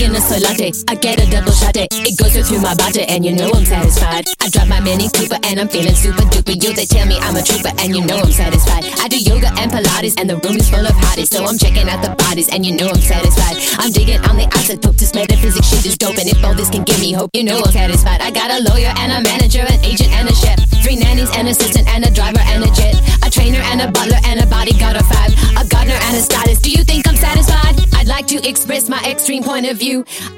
Drinking 0.00 0.16
a 0.16 0.20
soy 0.24 0.40
latte. 0.40 0.72
I 0.88 0.94
get 0.94 1.20
a 1.20 1.28
double 1.30 1.52
shot. 1.52 1.76
It 1.76 1.92
It 2.08 2.16
goes 2.16 2.32
right 2.32 2.44
through 2.44 2.64
my 2.64 2.74
body, 2.74 3.04
and 3.04 3.24
you 3.24 3.36
know 3.36 3.52
I'm 3.52 3.64
satisfied. 3.64 4.24
I 4.40 4.48
drive 4.48 4.68
my 4.68 4.80
Mini 4.80 5.08
Cooper, 5.12 5.36
and 5.44 5.60
I'm 5.60 5.68
feeling 5.68 5.94
super 5.94 6.24
duper. 6.32 6.56
You 6.56 6.72
they 6.72 6.86
tell 6.86 7.06
me 7.06 7.16
I'm 7.20 7.36
a 7.36 7.42
trooper, 7.42 7.72
and 7.76 7.92
you 7.94 8.00
know 8.08 8.16
I'm 8.16 8.32
satisfied. 8.32 8.88
I 8.96 9.08
do 9.08 9.18
yoga 9.20 9.52
and 9.60 9.70
Pilates, 9.70 10.16
and 10.18 10.28
the 10.30 10.36
room 10.40 10.56
is 10.56 10.70
full 10.70 10.86
of 10.86 10.96
hotties, 11.04 11.28
so 11.28 11.44
I'm 11.44 11.58
checking 11.58 11.88
out 11.88 12.00
the 12.00 12.16
bodies, 12.16 12.48
and 12.48 12.64
you 12.64 12.72
know 12.76 12.88
I'm 12.88 13.04
satisfied. 13.04 13.56
I'm 13.76 13.92
digging 13.92 14.20
on 14.24 14.36
the 14.40 14.48
isotope, 14.56 14.96
this 14.96 15.14
metaphysics 15.14 15.68
shit 15.68 15.84
is 15.84 15.98
dope, 15.98 16.16
and 16.16 16.28
if 16.28 16.42
all 16.44 16.54
this 16.54 16.70
can 16.70 16.84
give 16.84 17.00
me 17.00 17.12
hope, 17.12 17.30
you 17.34 17.44
know 17.44 17.60
I'm 17.60 17.72
satisfied. 17.72 18.20
I 18.20 18.30
got 18.30 18.48
a 18.48 18.64
lawyer 18.72 18.92
and 18.96 19.12
a 19.12 19.20
manager, 19.20 19.64
an 19.68 19.84
agent 19.84 20.10
and 20.16 20.28
a 20.28 20.34
chef, 20.34 20.58
three 20.82 20.96
nannies, 20.96 21.28
and 21.36 21.44
an 21.44 21.52
assistant, 21.52 21.86
and 21.92 22.04
a 22.08 22.10
driver 22.10 22.40
and 22.48 22.64
a 22.64 22.70
jet, 22.72 22.96
a 23.26 23.28
trainer 23.30 23.60
and 23.68 23.82
a 23.82 23.92
butler 23.92 24.20
and 24.24 24.40
a 24.40 24.46
bodyguard 24.46 24.96
of 24.96 25.06
five, 25.12 25.32
a 25.60 25.64
gardener 25.68 26.00
and 26.08 26.16
a 26.16 26.22
stylist. 26.24 26.64
Do 26.64 26.70
you 26.70 26.84
think 26.84 27.06
I'm 27.06 27.16
satisfied? 27.16 27.76
I'd 28.00 28.08
like 28.08 28.26
to 28.28 28.40
express 28.48 28.88
my 28.88 29.02
extreme 29.04 29.42
point 29.44 29.66
of 29.66 29.76
view. 29.76 29.89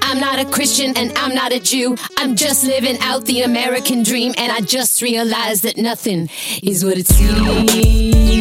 I'm 0.03 0.19
not 0.19 0.39
a 0.39 0.45
Christian 0.45 0.97
and 0.97 1.13
I'm 1.17 1.35
not 1.35 1.53
a 1.53 1.61
Jew. 1.61 1.97
I'm 2.17 2.37
just 2.37 2.65
living 2.65 2.99
out 3.01 3.25
the 3.27 3.43
American 3.43 4.03
dream, 4.03 4.33
and 4.39 4.51
I 4.51 4.61
just 4.61 5.03
realized 5.03 5.63
that 5.65 5.77
nothing 5.77 6.31
is 6.63 6.85
what 6.85 6.97
it 6.99 7.07
seems. 7.07 8.33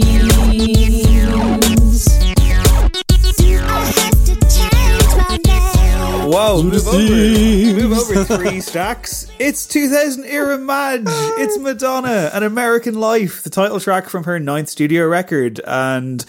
Whoa, 6.31 6.63
move 6.63 6.87
over. 6.87 6.97
Move 6.97 7.91
over 7.91 8.23
three 8.23 8.61
stacks. 8.61 9.27
It's 9.37 9.67
2000 9.67 10.23
era 10.25 10.57
Madge. 10.57 11.03
It's 11.41 11.57
Madonna, 11.57 12.29
An 12.33 12.43
American 12.43 12.95
Life, 12.95 13.43
the 13.43 13.49
title 13.49 13.79
track 13.79 14.07
from 14.07 14.23
her 14.23 14.39
ninth 14.39 14.69
studio 14.69 15.07
record. 15.07 15.59
And 15.65 16.23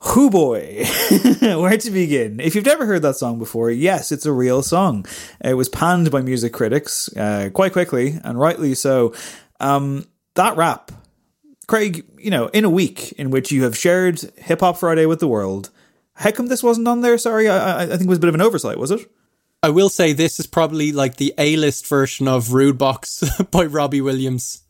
whoo 0.00 0.30
boy, 0.30 0.84
where 1.40 1.76
to 1.76 1.90
begin? 1.90 2.40
If 2.40 2.54
you've 2.54 2.64
never 2.64 2.86
heard 2.86 3.02
that 3.02 3.16
song 3.16 3.38
before, 3.38 3.70
yes, 3.70 4.12
it's 4.12 4.26
a 4.26 4.32
real 4.32 4.62
song. 4.62 5.06
It 5.44 5.54
was 5.54 5.68
panned 5.68 6.10
by 6.10 6.22
music 6.22 6.52
critics 6.52 7.14
uh, 7.16 7.50
quite 7.52 7.72
quickly, 7.72 8.18
and 8.22 8.38
rightly 8.38 8.74
so. 8.74 9.14
Um, 9.60 10.06
that 10.34 10.56
rap, 10.56 10.92
Craig, 11.66 12.04
you 12.18 12.30
know, 12.30 12.46
in 12.48 12.64
a 12.64 12.70
week 12.70 13.12
in 13.12 13.30
which 13.30 13.50
you 13.50 13.64
have 13.64 13.76
shared 13.76 14.20
Hip 14.36 14.60
Hop 14.60 14.78
Friday 14.78 15.06
with 15.06 15.20
the 15.20 15.28
world, 15.28 15.70
how 16.14 16.30
come 16.30 16.46
this 16.46 16.62
wasn't 16.62 16.88
on 16.88 17.00
there? 17.00 17.18
Sorry, 17.18 17.48
I, 17.48 17.82
I, 17.82 17.86
think 17.86 18.02
it 18.02 18.08
was 18.08 18.18
a 18.18 18.20
bit 18.20 18.28
of 18.28 18.34
an 18.34 18.40
oversight, 18.42 18.78
was 18.78 18.90
it? 18.90 19.00
I 19.62 19.70
will 19.70 19.88
say 19.88 20.12
this 20.12 20.38
is 20.38 20.46
probably 20.46 20.92
like 20.92 21.16
the 21.16 21.34
A 21.38 21.56
list 21.56 21.86
version 21.88 22.28
of 22.28 22.48
Rudebox 22.48 23.50
by 23.50 23.66
Robbie 23.66 24.00
Williams. 24.00 24.62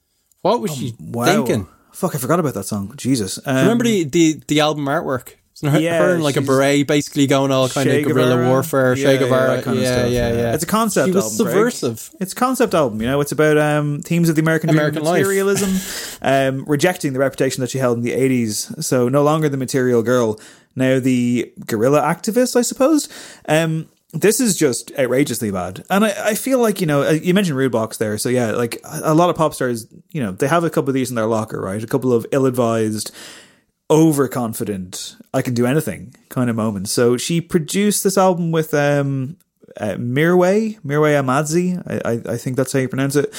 What 0.42 0.60
was 0.60 0.74
she 0.74 0.94
Wow. 0.98 1.24
thinking? 1.24 1.68
Fuck, 1.98 2.14
I 2.14 2.18
forgot 2.18 2.38
about 2.38 2.54
that 2.54 2.62
song. 2.64 2.94
Jesus. 2.96 3.40
Um, 3.44 3.56
Remember 3.56 3.82
the, 3.82 4.04
the, 4.04 4.40
the 4.46 4.60
album 4.60 4.84
artwork? 4.84 5.34
Her, 5.60 5.80
Yeah, 5.80 5.98
her 5.98 6.14
in 6.14 6.20
like 6.20 6.36
a 6.36 6.40
beret, 6.40 6.86
basically 6.86 7.26
going 7.26 7.50
all 7.50 7.68
kind 7.68 7.88
Che 7.90 8.02
of 8.02 8.06
guerrilla 8.08 8.48
warfare, 8.48 8.94
Yeah, 8.94 9.04
Che 9.04 9.12
yeah, 9.14 9.18
Guevara. 9.18 9.56
that 9.56 9.64
kind 9.64 9.78
of 9.78 9.82
yeah, 9.82 9.92
stuff, 9.98 10.10
yeah, 10.12 10.32
yeah. 10.32 10.54
It's 10.54 10.62
a 10.62 10.68
concept 10.68 11.06
She 11.08 11.12
was 11.12 11.24
album. 11.24 11.36
Subversive. 11.52 12.10
It's 12.20 12.32
a 12.32 12.36
concept 12.36 12.74
album, 12.74 13.00
you 13.00 13.08
know. 13.08 13.20
It's 13.20 13.32
about 13.32 13.58
um, 13.58 14.00
themes 14.02 14.28
of 14.28 14.36
the 14.36 14.42
American, 14.42 14.68
dream, 14.68 14.78
American 14.78 15.02
life. 15.02 15.22
materialism, 15.22 16.18
um, 16.22 16.64
rejecting 16.66 17.14
the 17.14 17.18
reputation 17.18 17.60
that 17.62 17.70
she 17.70 17.78
held 17.78 17.98
in 17.98 18.04
the 18.04 18.12
eighties. 18.12 18.72
So 18.86 19.08
no 19.08 19.24
longer 19.24 19.48
the 19.48 19.56
material 19.56 20.04
girl, 20.04 20.38
now 20.76 21.00
the 21.00 21.52
guerrilla 21.66 22.02
activist, 22.02 22.54
I 22.54 22.62
suppose. 22.62 23.08
Um, 23.48 23.88
this 24.12 24.40
is 24.40 24.56
just 24.56 24.90
outrageously 24.98 25.50
bad, 25.50 25.84
and 25.90 26.04
I, 26.04 26.30
I 26.30 26.34
feel 26.34 26.60
like 26.60 26.80
you 26.80 26.86
know 26.86 27.02
uh, 27.02 27.12
you 27.12 27.34
mentioned 27.34 27.58
Rudebox 27.58 27.98
there, 27.98 28.16
so 28.16 28.28
yeah, 28.28 28.52
like 28.52 28.80
a 28.84 29.14
lot 29.14 29.28
of 29.28 29.36
pop 29.36 29.54
stars, 29.54 29.86
you 30.10 30.22
know, 30.22 30.32
they 30.32 30.48
have 30.48 30.64
a 30.64 30.70
couple 30.70 30.88
of 30.88 30.94
these 30.94 31.10
in 31.10 31.16
their 31.16 31.26
locker, 31.26 31.60
right? 31.60 31.82
A 31.82 31.86
couple 31.86 32.12
of 32.12 32.24
ill-advised, 32.32 33.14
overconfident, 33.90 35.16
I 35.34 35.42
can 35.42 35.52
do 35.54 35.66
anything 35.66 36.14
kind 36.30 36.48
of 36.48 36.56
moments. 36.56 36.90
So 36.90 37.16
she 37.16 37.40
produced 37.40 38.02
this 38.02 38.16
album 38.16 38.50
with 38.50 38.72
um 38.72 39.36
uh, 39.76 39.96
Mirwais, 39.96 40.80
Mirwais 40.80 41.22
Amadzi, 41.22 41.82
I, 41.86 42.12
I 42.12 42.34
I 42.34 42.36
think 42.38 42.56
that's 42.56 42.72
how 42.72 42.78
you 42.78 42.88
pronounce 42.88 43.14
it. 43.14 43.34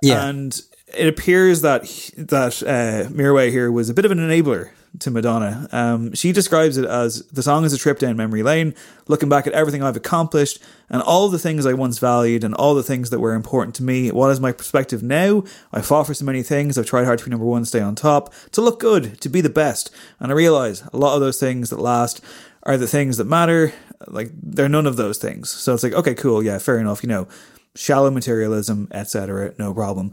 Yeah. 0.00 0.26
And 0.26 0.58
it 0.96 1.08
appears 1.08 1.60
that 1.60 1.82
that 2.16 2.62
uh, 2.62 3.10
Mirwais 3.10 3.50
here 3.50 3.70
was 3.70 3.90
a 3.90 3.94
bit 3.94 4.04
of 4.04 4.10
an 4.10 4.18
enabler 4.18 4.70
to 5.00 5.10
Madonna. 5.10 5.68
Um, 5.72 6.14
she 6.14 6.32
describes 6.32 6.76
it 6.76 6.84
as 6.84 7.26
the 7.26 7.42
song 7.42 7.64
is 7.64 7.72
a 7.72 7.78
trip 7.78 7.98
down 7.98 8.16
memory 8.16 8.42
lane, 8.42 8.74
looking 9.08 9.28
back 9.28 9.46
at 9.46 9.52
everything 9.52 9.82
I've 9.82 9.96
accomplished 9.96 10.62
and 10.88 11.02
all 11.02 11.28
the 11.28 11.38
things 11.38 11.66
I 11.66 11.72
once 11.72 11.98
valued 11.98 12.44
and 12.44 12.54
all 12.54 12.74
the 12.74 12.82
things 12.82 13.10
that 13.10 13.20
were 13.20 13.34
important 13.34 13.74
to 13.76 13.82
me. 13.82 14.10
What 14.10 14.30
is 14.30 14.40
my 14.40 14.52
perspective 14.52 15.02
now? 15.02 15.44
I 15.72 15.80
fought 15.80 16.06
for 16.06 16.14
so 16.14 16.24
many 16.24 16.42
things. 16.42 16.78
I've 16.78 16.86
tried 16.86 17.04
hard 17.04 17.18
to 17.18 17.24
be 17.24 17.30
number 17.30 17.46
one, 17.46 17.64
stay 17.64 17.80
on 17.80 17.94
top, 17.94 18.32
to 18.52 18.60
look 18.60 18.80
good, 18.80 19.20
to 19.20 19.28
be 19.28 19.40
the 19.40 19.48
best. 19.48 19.90
And 20.20 20.30
I 20.30 20.34
realize 20.34 20.82
a 20.92 20.96
lot 20.96 21.14
of 21.14 21.20
those 21.20 21.40
things 21.40 21.70
that 21.70 21.80
last 21.80 22.22
are 22.62 22.76
the 22.76 22.86
things 22.86 23.16
that 23.16 23.26
matter. 23.26 23.72
Like 24.06 24.30
they're 24.42 24.68
none 24.68 24.86
of 24.86 24.96
those 24.96 25.18
things. 25.18 25.50
So 25.50 25.74
it's 25.74 25.82
like, 25.82 25.94
okay, 25.94 26.14
cool, 26.14 26.42
yeah, 26.42 26.58
fair 26.58 26.78
enough. 26.78 27.02
You 27.02 27.08
know, 27.08 27.28
shallow 27.74 28.10
materialism, 28.10 28.88
etc. 28.92 29.54
No 29.58 29.74
problem. 29.74 30.12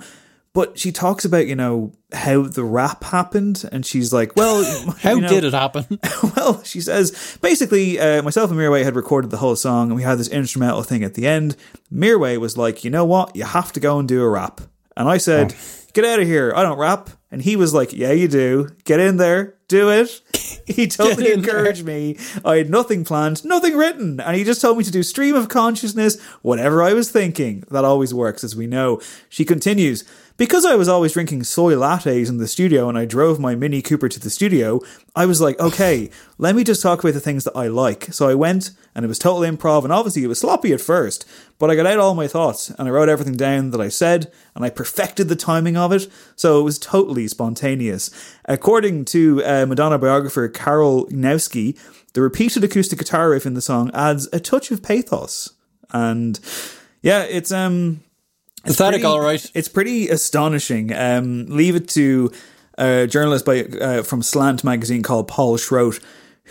But 0.54 0.78
she 0.78 0.92
talks 0.92 1.24
about, 1.24 1.48
you 1.48 1.56
know, 1.56 1.94
how 2.12 2.42
the 2.42 2.66
rap 2.66 3.06
happened, 3.06 3.64
and 3.72 3.86
she's 3.86 4.12
like, 4.12 4.36
"Well, 4.36 4.64
How 5.00 5.16
you 5.16 5.22
know- 5.22 5.30
did 5.30 5.46
it 5.46 5.54
happen? 5.54 5.86
well, 6.36 6.62
she 6.64 6.82
says 6.82 7.38
basically, 7.42 7.98
uh, 8.00 8.22
myself 8.22 8.52
and 8.52 8.60
Mirwais 8.60 8.84
had 8.84 8.96
recorded 8.98 9.32
the 9.32 9.38
whole 9.38 9.56
song, 9.56 9.88
and 9.88 9.96
we 9.96 10.04
had 10.04 10.18
this 10.18 10.28
instrumental 10.28 10.84
thing 10.84 11.04
at 11.06 11.14
the 11.14 11.26
end. 11.26 11.56
Mirwais 11.94 12.38
was 12.40 12.58
like, 12.58 12.84
"You 12.84 12.90
know 12.92 13.06
what? 13.06 13.34
You 13.36 13.46
have 13.46 13.72
to 13.74 13.80
go 13.80 13.98
and 13.98 14.08
do 14.10 14.22
a 14.22 14.30
rap." 14.30 14.60
And 14.98 15.08
I 15.08 15.18
said, 15.18 15.56
"Get 15.94 16.04
out 16.04 16.20
of 16.20 16.28
here! 16.28 16.52
I 16.54 16.64
don't 16.64 16.78
rap." 16.78 17.10
And 17.32 17.42
he 17.42 17.56
was 17.56 17.74
like, 17.74 17.94
"Yeah, 17.94 18.12
you 18.12 18.28
do. 18.28 18.68
Get 18.84 19.00
in 19.00 19.16
there, 19.18 19.56
do 19.70 19.90
it." 19.90 20.22
He 20.68 20.88
totally 20.88 21.32
in 21.34 21.42
there. 21.42 21.58
encouraged 21.58 21.84
me. 21.84 22.18
I 22.46 22.58
had 22.58 22.70
nothing 22.70 23.04
planned, 23.04 23.44
nothing 23.44 23.76
written, 23.76 24.20
and 24.22 24.38
he 24.38 24.44
just 24.46 24.62
told 24.62 24.78
me 24.78 24.84
to 24.86 24.92
do 24.92 25.02
stream 25.04 25.36
of 25.36 25.50
consciousness, 25.50 26.22
whatever 26.44 26.82
I 26.84 26.94
was 26.94 27.12
thinking. 27.12 27.64
That 27.72 27.84
always 27.84 28.14
works, 28.14 28.44
as 28.44 28.56
we 28.56 28.68
know. 28.68 29.02
She 29.28 29.44
continues. 29.44 30.06
Because 30.42 30.66
I 30.66 30.74
was 30.74 30.90
always 30.90 31.14
drinking 31.14 31.44
soy 31.44 31.76
lattes 31.76 32.28
in 32.28 32.38
the 32.38 32.48
studio 32.48 32.90
and 32.90 32.98
I 32.98 33.06
drove 33.06 33.40
my 33.40 33.54
Mini 33.54 33.84
Cooper 33.84 34.10
to 34.10 34.20
the 34.20 34.32
studio, 34.32 34.82
I 35.16 35.28
was 35.28 35.40
like, 35.40 35.60
okay, 35.60 36.10
let 36.40 36.56
me 36.56 36.64
just 36.64 36.82
talk 36.82 37.04
about 37.04 37.14
the 37.14 37.20
things 37.20 37.44
that 37.44 37.56
I 37.56 37.68
like. 37.68 38.06
So 38.06 38.28
I 38.28 38.34
went 38.34 38.72
and 38.96 39.06
it 39.06 39.08
was 39.08 39.20
total 39.20 39.42
improv 39.42 39.84
and 39.84 39.94
obviously 39.94 40.24
it 40.24 40.28
was 40.28 40.40
sloppy 40.40 40.74
at 40.74 40.82
first, 40.82 41.30
but 41.60 41.70
I 41.70 41.76
got 41.76 41.86
out 41.86 42.00
all 42.00 42.16
my 42.16 42.28
thoughts 42.28 42.72
and 42.72 42.88
I 42.88 42.92
wrote 42.92 43.08
everything 43.08 43.38
down 43.38 43.70
that 43.70 43.80
I 43.80 43.90
said 43.90 44.32
and 44.56 44.66
I 44.66 44.72
perfected 44.72 45.28
the 45.28 45.36
timing 45.36 45.78
of 45.78 45.92
it. 45.92 46.08
So 46.36 46.60
it 46.60 46.64
was 46.64 46.80
totally 46.80 47.28
spontaneous. 47.28 48.10
According 48.46 49.06
to 49.06 49.44
uh, 49.46 49.68
Madonna 49.68 50.00
biographer 50.00 50.50
Carol 50.50 51.06
Gnojewski, 51.10 51.78
the 52.14 52.22
repeated 52.24 52.64
acoustic 52.64 52.98
guitar 52.98 53.30
riff 53.30 53.46
in 53.46 53.54
the 53.54 53.62
song 53.62 53.92
adds 53.94 54.28
a 54.34 54.40
touch 54.40 54.72
of 54.72 54.82
pathos. 54.82 55.54
And 55.92 56.40
Yeah, 57.04 57.24
it's 57.24 57.52
um, 57.52 58.04
Pathetic, 58.64 59.02
pretty- 59.02 59.06
all 59.06 59.20
right. 59.22 59.52
It's 59.54 59.68
pretty 59.68 60.10
astonishing. 60.10 60.94
Um, 60.94 61.46
leave 61.48 61.76
it 61.76 61.88
to 61.90 62.32
a 62.78 63.08
journalist 63.08 63.46
by 63.46 63.64
uh, 63.64 64.04
from 64.04 64.22
Slant 64.22 64.64
magazine 64.64 65.04
called 65.04 65.28
Paul 65.28 65.58
Schrodt, 65.58 66.00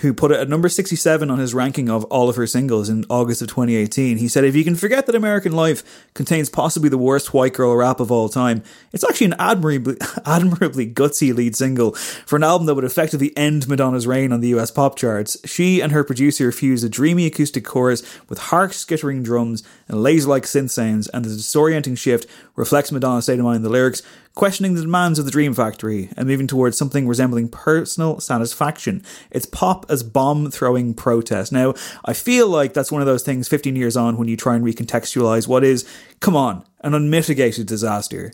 who 0.01 0.15
put 0.15 0.31
it 0.31 0.41
at 0.41 0.49
number 0.49 0.69
67 0.69 1.31
on 1.31 1.39
his 1.39 1.55
ranking 1.55 1.91
of 1.91 2.05
all 2.05 2.29
of 2.29 2.37
her 2.37 2.47
singles 2.47 2.89
in 2.89 3.05
August 3.11 3.43
of 3.43 3.49
2018. 3.49 4.17
He 4.17 4.29
said, 4.29 4.45
If 4.45 4.55
you 4.55 4.65
can 4.65 4.75
forget 4.75 5.07
that 5.07 5.15
American 5.15 5.53
Life 5.53 6.09
contains 6.15 6.49
possibly 6.49 6.89
the 6.89 6.99
worst 6.99 7.35
white 7.35 7.53
girl 7.53 7.75
rap 7.77 8.01
of 8.01 8.11
all 8.11 8.29
time, 8.29 8.63
it's 8.93 9.05
actually 9.05 9.27
an 9.27 9.37
admirably, 9.39 9.97
admirably 10.27 10.91
gutsy 10.91 11.35
lead 11.35 11.55
single 11.55 11.93
for 11.93 12.37
an 12.37 12.45
album 12.45 12.67
that 12.67 12.75
would 12.75 12.85
effectively 12.85 13.37
end 13.37 13.69
Madonna's 13.69 14.07
reign 14.07 14.33
on 14.33 14.41
the 14.41 14.49
US 14.49 14.71
pop 14.71 14.97
charts. 14.97 15.37
She 15.45 15.81
and 15.81 15.93
her 15.93 16.05
producer 16.05 16.51
fused 16.51 16.85
a 16.85 16.89
dreamy 16.89 17.27
acoustic 17.27 17.65
chorus 17.65 18.03
with 18.29 18.39
harsh 18.39 18.77
skittering 18.77 19.23
drums 19.23 19.63
and 19.87 20.03
laser 20.03 20.29
like 20.29 20.45
synth 20.45 20.71
sounds, 20.71 21.09
and 21.09 21.25
the 21.25 21.29
disorienting 21.29 21.99
shift 21.99 22.27
reflects 22.57 22.91
Madonna's 22.91 23.25
state 23.25 23.39
of 23.39 23.45
mind 23.45 23.57
in 23.57 23.63
the 23.63 23.69
lyrics, 23.69 24.03
questioning 24.35 24.75
the 24.75 24.83
demands 24.83 25.19
of 25.19 25.25
the 25.25 25.31
Dream 25.31 25.55
Factory 25.55 26.09
and 26.17 26.29
moving 26.29 26.47
towards 26.47 26.79
something 26.79 27.07
resembling 27.07 27.49
personal 27.49 28.21
satisfaction. 28.21 29.03
It's 29.31 29.47
pop 29.47 29.87
as 29.89 30.03
bomb 30.03 30.51
throwing 30.51 30.95
protest. 30.95 31.53
Now, 31.53 31.75
I 32.05 32.13
feel 32.13 32.49
like 32.49 32.73
that's 32.73 32.93
one 32.93 33.03
of 33.03 33.07
those 33.07 33.23
things 33.23 33.49
15 33.49 33.77
years 33.77 33.97
on 33.97 34.17
when 34.17 34.29
you 34.29 34.37
try 34.37 34.55
and 34.55 34.65
recontextualize 34.65 35.49
what 35.49 35.65
is, 35.65 35.89
come 36.21 36.37
on, 36.37 36.65
an 36.81 36.95
unmitigated 36.95 37.67
disaster. 37.67 38.33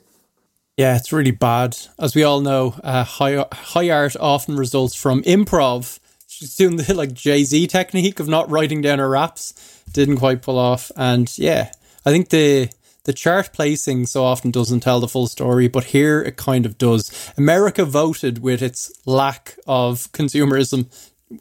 Yeah, 0.77 0.97
it's 0.97 1.13
really 1.13 1.31
bad. 1.31 1.77
As 1.99 2.15
we 2.15 2.23
all 2.23 2.43
know, 2.43 2.75
uh, 2.85 3.03
high 3.03 3.47
high 3.51 3.89
art 3.89 4.15
often 4.21 4.57
results 4.57 4.95
from 4.95 5.23
improv. 5.23 5.99
She's 6.27 6.55
doing 6.55 6.77
the 6.77 6.93
like 6.93 7.15
Jay 7.15 7.45
Z 7.45 7.67
technique 7.69 8.21
of 8.21 8.29
not 8.29 8.51
writing 8.51 8.83
down 8.83 8.99
her 8.99 9.09
raps. 9.09 9.55
Didn't 9.91 10.19
quite 10.19 10.43
pull 10.43 10.59
off, 10.59 10.93
and 10.95 11.33
yeah, 11.39 11.73
I 12.05 12.11
think 12.11 12.29
the 12.29 12.69
the 13.07 13.13
chart 13.13 13.51
placing 13.53 14.07
so 14.07 14.25
often 14.25 14.51
doesn't 14.51 14.81
tell 14.81 14.99
the 14.99 15.09
full 15.09 15.29
story, 15.29 15.69
but 15.69 15.85
here 15.85 16.21
it 16.21 16.37
kind 16.37 16.67
of 16.67 16.77
does. 16.77 17.33
America 17.39 17.85
voted 17.85 18.41
with 18.41 18.61
its 18.61 18.93
lack 19.07 19.57
of 19.67 20.11
consumerism, 20.13 20.87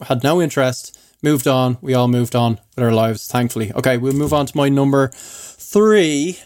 had 0.02 0.22
no 0.22 0.40
interest, 0.40 0.98
moved 1.22 1.48
on. 1.48 1.76
We 1.80 1.92
all 1.92 2.06
moved 2.06 2.36
on 2.36 2.60
with 2.76 2.84
our 2.84 2.92
lives, 2.92 3.26
thankfully. 3.26 3.72
Okay, 3.74 3.98
we'll 3.98 4.12
move 4.12 4.32
on 4.32 4.46
to 4.46 4.56
my 4.56 4.68
number 4.68 5.08
three. 5.12 6.38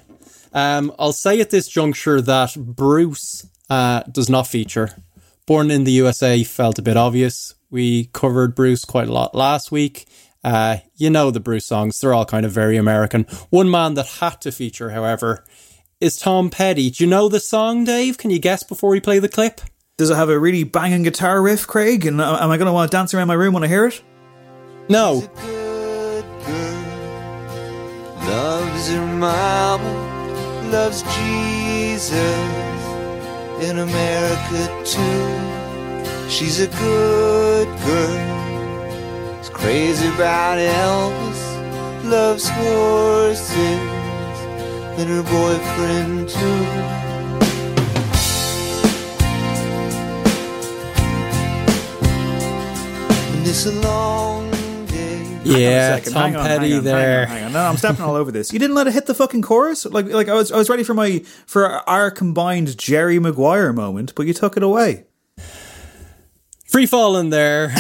Um, 0.55 0.93
I'll 0.99 1.13
say 1.13 1.39
at 1.41 1.51
this 1.51 1.69
juncture 1.69 2.23
that 2.23 2.57
Bruce 2.57 3.47
uh, 3.69 4.03
does 4.11 4.31
not 4.31 4.47
feature. 4.47 4.97
Born 5.47 5.71
in 5.71 5.85
the 5.85 5.93
USA 5.93 6.43
felt 6.45 6.79
a 6.79 6.83
bit 6.83 6.97
obvious. 6.97 7.55
We 7.71 8.07
covered 8.07 8.55
Bruce 8.55 8.87
quite 8.87 9.09
a 9.09 9.13
lot 9.13 9.35
last 9.35 9.71
week. 9.71 10.07
Uh, 10.43 10.79
you 10.97 11.11
know 11.11 11.31
the 11.31 11.41
Bruce 11.41 11.67
songs, 11.67 11.99
they're 11.99 12.15
all 12.15 12.25
kind 12.25 12.47
of 12.47 12.53
very 12.53 12.77
American. 12.77 13.25
One 13.51 13.71
man 13.71 13.95
that 13.95 14.07
had 14.07 14.41
to 14.43 14.53
feature, 14.53 14.91
however, 14.91 15.45
is 16.01 16.17
Tom 16.17 16.49
Petty. 16.51 16.91
Do 16.91 17.05
you 17.05 17.11
know 17.11 17.29
the 17.29 17.41
song, 17.41 17.85
Dave? 17.85 18.17
Can 18.17 18.31
you 18.31 18.39
guess 18.39 18.62
before 18.62 18.91
we 18.91 19.01
play 19.01 19.19
the 19.19 19.29
clip? 19.29 19.61
Does 19.99 20.09
it 20.09 20.17
have 20.17 20.31
a 20.31 20.39
really 20.39 20.65
banging 20.65 21.03
guitar 21.03 21.43
riff, 21.43 21.67
Craig? 21.67 22.07
And 22.07 22.23
uh, 22.23 22.39
am 22.41 22.51
I 22.51 22.57
going 22.57 22.67
to 22.67 22.73
want 22.73 22.91
to 22.91 22.97
dance 22.97 23.12
around 23.12 23.29
my 23.29 23.35
room 23.35 23.53
when 23.53 23.65
I 23.65 23.69
hear 23.69 23.85
it? 23.87 24.03
No. 24.89 25.29
Loves 28.27 28.89
her 28.89 29.07
mama, 29.19 30.71
loves 30.73 31.03
Jesus 31.03 32.15
in 33.62 33.79
America 33.79 34.85
too. 34.87 36.31
She's 36.31 36.61
a 36.61 36.67
good 36.67 37.69
girl, 37.85 38.40
is 39.51 39.56
crazy 39.56 40.09
about 40.09 40.59
Elvis, 40.59 42.10
loves 42.10 42.48
horses 42.48 43.56
and 44.98 45.09
her 45.09 45.22
boyfriend 45.22 46.28
too. 46.28 47.01
And 53.32 53.47
it's 53.47 53.66
a 53.66 53.72
long 53.81 54.51
day. 54.86 55.40
Yeah, 55.44 55.56
Hang 55.56 55.93
on 55.93 55.98
a 55.98 55.98
second. 55.98 56.12
Tom 56.12 56.22
Hang 56.22 56.36
on, 56.36 56.47
Petty 56.47 56.68
hang 56.70 56.78
on, 56.78 56.85
there. 56.85 57.27
Hang 57.27 57.36
on, 57.36 57.36
hang 57.36 57.44
on. 57.47 57.52
No, 57.52 57.60
I'm 57.60 57.77
stepping 57.77 58.02
all 58.02 58.14
over 58.16 58.31
this. 58.31 58.52
You 58.52 58.59
didn't 58.59 58.74
let 58.74 58.86
it 58.86 58.93
hit 58.93 59.06
the 59.06 59.14
fucking 59.14 59.43
chorus. 59.43 59.86
Like, 59.86 60.06
like 60.06 60.28
I 60.28 60.35
was, 60.35 60.51
I 60.52 60.56
was 60.56 60.68
ready 60.68 60.82
for 60.82 60.94
my 60.94 61.20
for 61.47 61.66
our 61.89 62.10
combined 62.10 62.77
Jerry 62.77 63.18
Maguire 63.18 63.72
moment, 63.72 64.14
but 64.14 64.27
you 64.27 64.35
took 64.35 64.56
it 64.56 64.62
away. 64.62 65.05
Free 66.71 66.87
falling 66.87 67.31
there. 67.31 67.73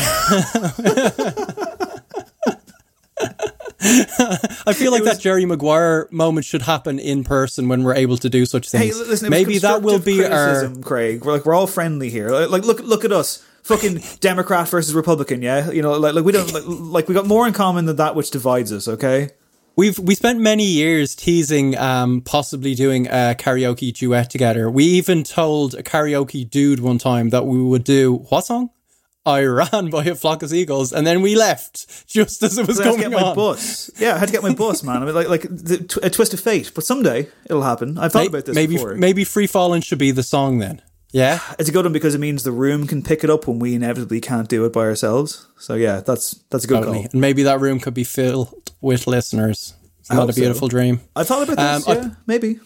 I 4.66 4.72
feel 4.74 4.92
like 4.92 5.04
that 5.04 5.18
Jerry 5.20 5.44
Maguire 5.46 6.08
moment 6.10 6.44
should 6.46 6.62
happen 6.62 6.98
in 6.98 7.24
person 7.24 7.68
when 7.68 7.82
we're 7.82 7.94
able 7.94 8.16
to 8.18 8.28
do 8.28 8.44
such 8.46 8.70
Hey, 8.70 8.90
things. 8.90 8.98
listen, 9.08 9.30
Maybe 9.30 9.58
that 9.58 9.82
will 9.82 9.98
be 9.98 10.24
our. 10.24 10.68
Craig. 10.82 11.24
We're 11.24 11.32
like 11.32 11.46
we're 11.46 11.54
all 11.54 11.66
friendly 11.66 12.10
here. 12.10 12.30
Like, 12.30 12.50
like, 12.50 12.64
look, 12.64 12.80
look 12.80 13.04
at 13.04 13.12
us, 13.12 13.44
fucking 13.62 14.02
Democrat 14.20 14.68
versus 14.68 14.94
Republican. 14.94 15.42
Yeah, 15.42 15.70
you 15.70 15.82
know, 15.82 15.92
like, 15.92 16.14
like 16.14 16.24
we 16.24 16.32
don't 16.32 16.52
like, 16.52 16.64
like 16.66 17.08
we 17.08 17.14
got 17.14 17.26
more 17.26 17.46
in 17.46 17.52
common 17.52 17.86
than 17.86 17.96
that 17.96 18.14
which 18.14 18.30
divides 18.30 18.72
us. 18.72 18.86
Okay. 18.88 19.30
We've 19.76 19.98
we 19.98 20.14
spent 20.14 20.40
many 20.40 20.64
years 20.66 21.14
teasing 21.14 21.78
um, 21.78 22.20
possibly 22.22 22.74
doing 22.74 23.06
a 23.06 23.34
karaoke 23.38 23.92
duet 23.96 24.28
together. 24.28 24.68
We 24.70 24.84
even 24.84 25.22
told 25.24 25.74
a 25.74 25.82
karaoke 25.82 26.48
dude 26.48 26.80
one 26.80 26.98
time 26.98 27.30
that 27.30 27.46
we 27.46 27.62
would 27.62 27.84
do 27.84 28.16
what 28.28 28.44
song? 28.46 28.70
I 29.30 29.44
ran 29.44 29.90
by 29.90 30.04
a 30.04 30.14
flock 30.14 30.42
of 30.42 30.50
seagulls, 30.50 30.92
and 30.92 31.06
then 31.06 31.22
we 31.22 31.36
left 31.36 32.06
just 32.06 32.42
as 32.42 32.58
it 32.58 32.66
was 32.66 32.78
going 32.78 33.00
get 33.00 33.10
my 33.10 33.22
on. 33.22 33.36
bus. 33.36 33.90
Yeah, 33.98 34.14
I 34.14 34.18
had 34.18 34.26
to 34.26 34.32
get 34.32 34.42
my 34.42 34.54
bus, 34.54 34.82
man. 34.82 35.02
I 35.02 35.06
mean, 35.06 35.14
like, 35.14 35.28
like 35.28 35.42
the, 35.42 36.00
a 36.02 36.10
twist 36.10 36.34
of 36.34 36.40
fate. 36.40 36.72
But 36.74 36.84
someday 36.84 37.28
it'll 37.46 37.62
happen. 37.62 37.98
I've 37.98 38.12
thought 38.12 38.26
about 38.26 38.44
this 38.44 38.54
maybe 38.54 38.74
before. 38.74 38.94
maybe 38.94 39.24
free 39.24 39.46
falling 39.46 39.82
should 39.82 39.98
be 39.98 40.10
the 40.10 40.22
song 40.22 40.58
then. 40.58 40.82
Yeah, 41.12 41.40
It's 41.58 41.68
a 41.68 41.72
good 41.72 41.84
one 41.84 41.92
because 41.92 42.14
it 42.14 42.20
means 42.20 42.44
the 42.44 42.52
room 42.52 42.86
can 42.86 43.02
pick 43.02 43.24
it 43.24 43.30
up 43.30 43.48
when 43.48 43.58
we 43.58 43.74
inevitably 43.74 44.20
can't 44.20 44.48
do 44.48 44.64
it 44.64 44.72
by 44.72 44.82
ourselves. 44.82 45.48
So 45.58 45.74
yeah, 45.74 46.00
that's 46.00 46.36
that's 46.50 46.64
a 46.64 46.68
good 46.68 46.84
call. 46.84 46.94
And 46.94 47.20
maybe 47.20 47.42
that 47.42 47.58
room 47.58 47.80
could 47.80 47.94
be 47.94 48.04
filled 48.04 48.54
with 48.80 49.08
listeners. 49.08 49.74
That 50.08 50.14
hope 50.14 50.30
a 50.30 50.32
beautiful 50.32 50.68
so. 50.68 50.70
dream? 50.70 51.00
I 51.16 51.24
thought 51.24 51.48
about 51.48 51.56
this. 51.56 51.88
Um, 51.88 52.12
I- 52.12 52.16
maybe. 52.26 52.60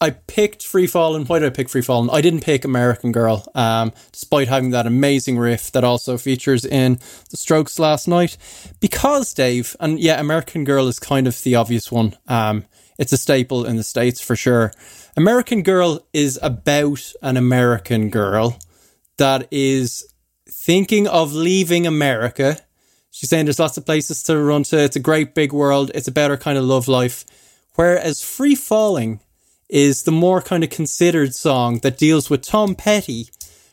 I 0.00 0.10
picked 0.10 0.66
Free 0.66 0.86
Fallen. 0.86 1.24
Why 1.24 1.38
did 1.38 1.46
I 1.46 1.50
pick 1.50 1.68
Free 1.68 1.82
Fallen? 1.82 2.10
I 2.10 2.20
didn't 2.20 2.42
pick 2.42 2.64
American 2.64 3.12
Girl, 3.12 3.46
um, 3.54 3.92
despite 4.12 4.48
having 4.48 4.70
that 4.70 4.86
amazing 4.86 5.38
riff 5.38 5.72
that 5.72 5.84
also 5.84 6.18
features 6.18 6.64
in 6.64 6.98
The 7.30 7.36
Strokes 7.36 7.78
last 7.78 8.08
night. 8.08 8.36
Because, 8.80 9.32
Dave, 9.32 9.76
and 9.80 9.98
yeah, 9.98 10.20
American 10.20 10.64
Girl 10.64 10.88
is 10.88 10.98
kind 10.98 11.26
of 11.26 11.40
the 11.42 11.54
obvious 11.54 11.90
one. 11.90 12.16
Um, 12.28 12.64
it's 12.98 13.12
a 13.12 13.16
staple 13.16 13.64
in 13.64 13.76
the 13.76 13.82
States 13.82 14.20
for 14.20 14.36
sure. 14.36 14.72
American 15.16 15.62
Girl 15.62 16.06
is 16.12 16.38
about 16.42 17.12
an 17.22 17.36
American 17.36 18.10
girl 18.10 18.58
that 19.16 19.46
is 19.50 20.06
thinking 20.48 21.06
of 21.06 21.32
leaving 21.32 21.86
America. 21.86 22.58
She's 23.10 23.30
saying 23.30 23.46
there's 23.46 23.60
lots 23.60 23.76
of 23.76 23.86
places 23.86 24.22
to 24.24 24.36
run 24.38 24.64
to. 24.64 24.78
It's 24.78 24.96
a 24.96 25.00
great 25.00 25.34
big 25.34 25.52
world. 25.52 25.92
It's 25.94 26.08
a 26.08 26.12
better 26.12 26.36
kind 26.36 26.58
of 26.58 26.64
love 26.64 26.88
life. 26.88 27.24
Whereas 27.74 28.22
Free 28.22 28.54
Falling 28.54 29.20
is 29.68 30.02
the 30.02 30.12
more 30.12 30.40
kind 30.40 30.64
of 30.64 30.70
considered 30.70 31.34
song 31.34 31.78
that 31.78 31.98
deals 31.98 32.30
with 32.30 32.42
Tom 32.42 32.74
Petty 32.74 33.28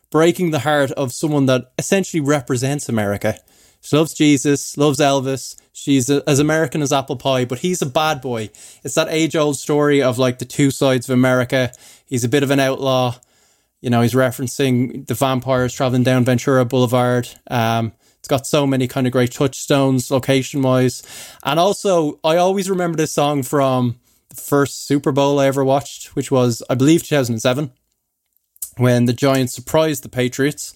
breaking 0.09 0.51
the 0.51 0.59
heart 0.59 0.91
of 0.91 1.13
someone 1.13 1.45
that 1.47 1.71
essentially 1.77 2.21
represents 2.21 2.89
America. 2.89 3.37
She 3.81 3.95
loves 3.95 4.13
Jesus, 4.13 4.77
loves 4.77 4.99
Elvis. 4.99 5.55
She's 5.73 6.09
a, 6.09 6.21
as 6.27 6.39
American 6.39 6.81
as 6.81 6.93
apple 6.93 7.15
pie, 7.15 7.45
but 7.45 7.59
he's 7.59 7.81
a 7.81 7.87
bad 7.87 8.21
boy. 8.21 8.49
It's 8.83 8.95
that 8.95 9.07
age 9.09 9.35
old 9.35 9.57
story 9.57 10.03
of 10.03 10.19
like 10.19 10.37
the 10.37 10.45
two 10.45 10.69
sides 10.69 11.09
of 11.09 11.13
America. 11.13 11.71
He's 12.05 12.23
a 12.23 12.29
bit 12.29 12.43
of 12.43 12.51
an 12.51 12.59
outlaw. 12.59 13.15
You 13.79 13.89
know, 13.89 14.01
he's 14.01 14.13
referencing 14.13 15.07
the 15.07 15.15
vampires 15.15 15.73
traveling 15.73 16.03
down 16.03 16.25
Ventura 16.25 16.65
Boulevard. 16.65 17.27
Um, 17.49 17.93
it's 18.19 18.27
got 18.27 18.45
so 18.45 18.67
many 18.67 18.87
kind 18.87 19.07
of 19.07 19.13
great 19.13 19.31
touchstones 19.31 20.11
location 20.11 20.61
wise. 20.61 21.01
And 21.43 21.59
also, 21.59 22.19
I 22.23 22.37
always 22.37 22.69
remember 22.69 22.97
this 22.97 23.13
song 23.13 23.41
from 23.41 23.95
the 24.31 24.41
first 24.41 24.85
Super 24.85 25.11
Bowl 25.11 25.39
I 25.39 25.47
ever 25.47 25.63
watched, 25.63 26.15
which 26.15 26.31
was, 26.31 26.63
I 26.69 26.75
believe, 26.75 27.03
2007, 27.03 27.71
when 28.77 29.05
the 29.05 29.13
Giants 29.13 29.53
surprised 29.53 30.03
the 30.03 30.09
Patriots. 30.09 30.73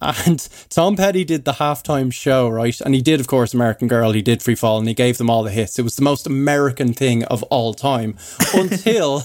And 0.00 0.46
Tom 0.68 0.96
Petty 0.96 1.24
did 1.24 1.44
the 1.44 1.54
halftime 1.54 2.12
show, 2.12 2.48
right? 2.48 2.78
And 2.82 2.94
he 2.94 3.00
did, 3.00 3.18
of 3.18 3.28
course, 3.28 3.54
American 3.54 3.88
Girl. 3.88 4.12
He 4.12 4.20
did 4.20 4.42
Free 4.42 4.54
Fall 4.54 4.78
and 4.78 4.86
he 4.86 4.94
gave 4.94 5.16
them 5.16 5.30
all 5.30 5.42
the 5.42 5.50
hits. 5.50 5.78
It 5.78 5.82
was 5.82 5.96
the 5.96 6.02
most 6.02 6.26
American 6.26 6.92
thing 6.92 7.24
of 7.24 7.42
all 7.44 7.72
time 7.72 8.16
until 8.54 9.24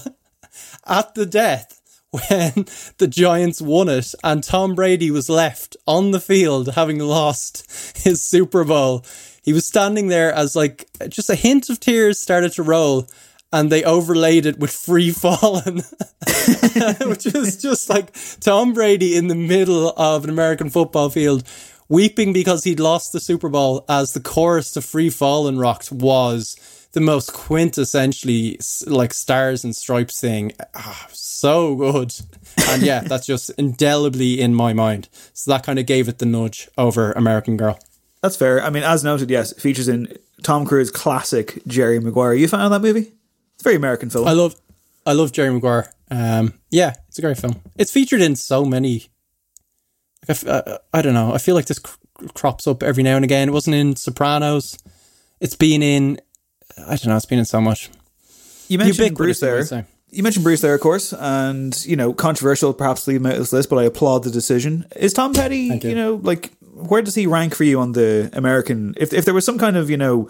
at 0.86 1.14
the 1.14 1.26
death 1.26 1.80
when 2.10 2.66
the 2.98 3.06
Giants 3.08 3.60
won 3.60 3.88
it 3.88 4.14
and 4.22 4.44
Tom 4.44 4.74
Brady 4.74 5.10
was 5.10 5.28
left 5.28 5.76
on 5.86 6.10
the 6.10 6.20
field 6.20 6.74
having 6.74 6.98
lost 6.98 7.98
his 7.98 8.22
Super 8.22 8.64
Bowl. 8.64 9.04
He 9.42 9.52
was 9.52 9.66
standing 9.66 10.08
there 10.08 10.32
as 10.32 10.54
like 10.54 10.86
just 11.08 11.30
a 11.30 11.34
hint 11.34 11.68
of 11.68 11.80
tears 11.80 12.20
started 12.20 12.52
to 12.52 12.62
roll 12.62 13.08
and 13.52 13.70
they 13.70 13.84
overlaid 13.84 14.46
it 14.46 14.58
with 14.58 14.70
free 14.70 15.10
falling, 15.10 15.76
which 17.02 17.26
is 17.26 17.60
just 17.60 17.88
like 17.88 18.12
Tom 18.40 18.72
Brady 18.72 19.16
in 19.16 19.28
the 19.28 19.34
middle 19.34 19.90
of 19.96 20.24
an 20.24 20.30
American 20.30 20.70
football 20.70 21.10
field 21.10 21.44
weeping 21.88 22.32
because 22.32 22.64
he'd 22.64 22.80
lost 22.80 23.12
the 23.12 23.20
Super 23.20 23.48
Bowl 23.48 23.84
as 23.88 24.14
the 24.14 24.20
chorus 24.20 24.72
to 24.72 24.80
free 24.80 25.10
falling 25.10 25.58
rocked 25.58 25.92
was 25.92 26.56
the 26.92 27.00
most 27.00 27.32
quintessentially 27.32 28.56
like 28.86 29.12
stars 29.12 29.64
and 29.64 29.74
stripes 29.76 30.20
thing. 30.20 30.52
Ah, 30.74 31.06
so 31.10 31.74
good. 31.74 32.14
And 32.68 32.82
yeah, 32.82 33.00
that's 33.06 33.26
just 33.26 33.50
indelibly 33.50 34.40
in 34.40 34.54
my 34.54 34.72
mind. 34.72 35.08
So 35.32 35.50
that 35.50 35.64
kind 35.64 35.78
of 35.78 35.86
gave 35.86 36.08
it 36.08 36.18
the 36.18 36.26
nudge 36.26 36.68
over 36.78 37.12
American 37.12 37.56
Girl. 37.56 37.78
That's 38.22 38.36
fair. 38.36 38.62
I 38.62 38.70
mean, 38.70 38.84
as 38.84 39.02
noted, 39.02 39.30
yes, 39.30 39.52
features 39.60 39.88
in 39.88 40.16
Tom 40.42 40.64
Cruise 40.64 40.90
classic 40.90 41.60
Jerry 41.66 41.98
Maguire. 41.98 42.34
You 42.34 42.44
a 42.44 42.48
fan 42.48 42.60
of 42.60 42.70
that 42.70 42.80
movie? 42.82 43.12
Very 43.62 43.76
American 43.76 44.10
film. 44.10 44.26
I 44.26 44.32
love, 44.32 44.54
I 45.06 45.12
love 45.12 45.32
Jerry 45.32 45.52
Maguire. 45.52 45.92
Um, 46.10 46.54
yeah, 46.70 46.94
it's 47.08 47.18
a 47.18 47.22
great 47.22 47.38
film. 47.38 47.60
It's 47.76 47.90
featured 47.90 48.20
in 48.20 48.36
so 48.36 48.64
many. 48.64 49.06
Like 50.28 50.30
I 50.30 50.32
f- 50.32 50.46
uh, 50.46 50.78
I 50.92 51.02
don't 51.02 51.14
know. 51.14 51.32
I 51.32 51.38
feel 51.38 51.54
like 51.54 51.66
this 51.66 51.78
cr- 51.78 51.96
crops 52.34 52.66
up 52.66 52.82
every 52.82 53.02
now 53.02 53.16
and 53.16 53.24
again. 53.24 53.48
It 53.48 53.52
wasn't 53.52 53.76
in 53.76 53.96
Sopranos. 53.96 54.78
It's 55.40 55.56
been 55.56 55.82
in. 55.82 56.20
I 56.78 56.96
don't 56.96 57.06
know. 57.06 57.16
It's 57.16 57.26
been 57.26 57.38
in 57.38 57.44
so 57.44 57.60
much. 57.60 57.90
You 58.68 58.78
mentioned 58.78 58.98
Ubiquitous, 58.98 59.40
Bruce 59.40 59.72
I 59.72 59.76
there. 59.76 59.86
You 60.10 60.22
mentioned 60.22 60.44
Bruce 60.44 60.60
there, 60.60 60.74
of 60.74 60.80
course, 60.80 61.12
and 61.14 61.84
you 61.86 61.96
know, 61.96 62.12
controversial 62.12 62.74
perhaps 62.74 63.06
leave 63.06 63.16
him 63.16 63.26
out 63.26 63.32
of 63.32 63.38
this 63.38 63.52
list, 63.52 63.70
but 63.70 63.78
I 63.78 63.84
applaud 63.84 64.24
the 64.24 64.30
decision. 64.30 64.86
Is 64.94 65.14
Tom 65.14 65.32
Petty, 65.32 65.80
you. 65.82 65.90
you. 65.90 65.94
know, 65.94 66.20
like 66.22 66.52
where 66.74 67.02
does 67.02 67.14
he 67.14 67.26
rank 67.26 67.54
for 67.54 67.64
you 67.64 67.80
on 67.80 67.92
the 67.92 68.30
American? 68.34 68.94
If 68.98 69.12
if 69.12 69.24
there 69.24 69.34
was 69.34 69.44
some 69.44 69.58
kind 69.58 69.76
of 69.76 69.88
you 69.88 69.96
know, 69.96 70.28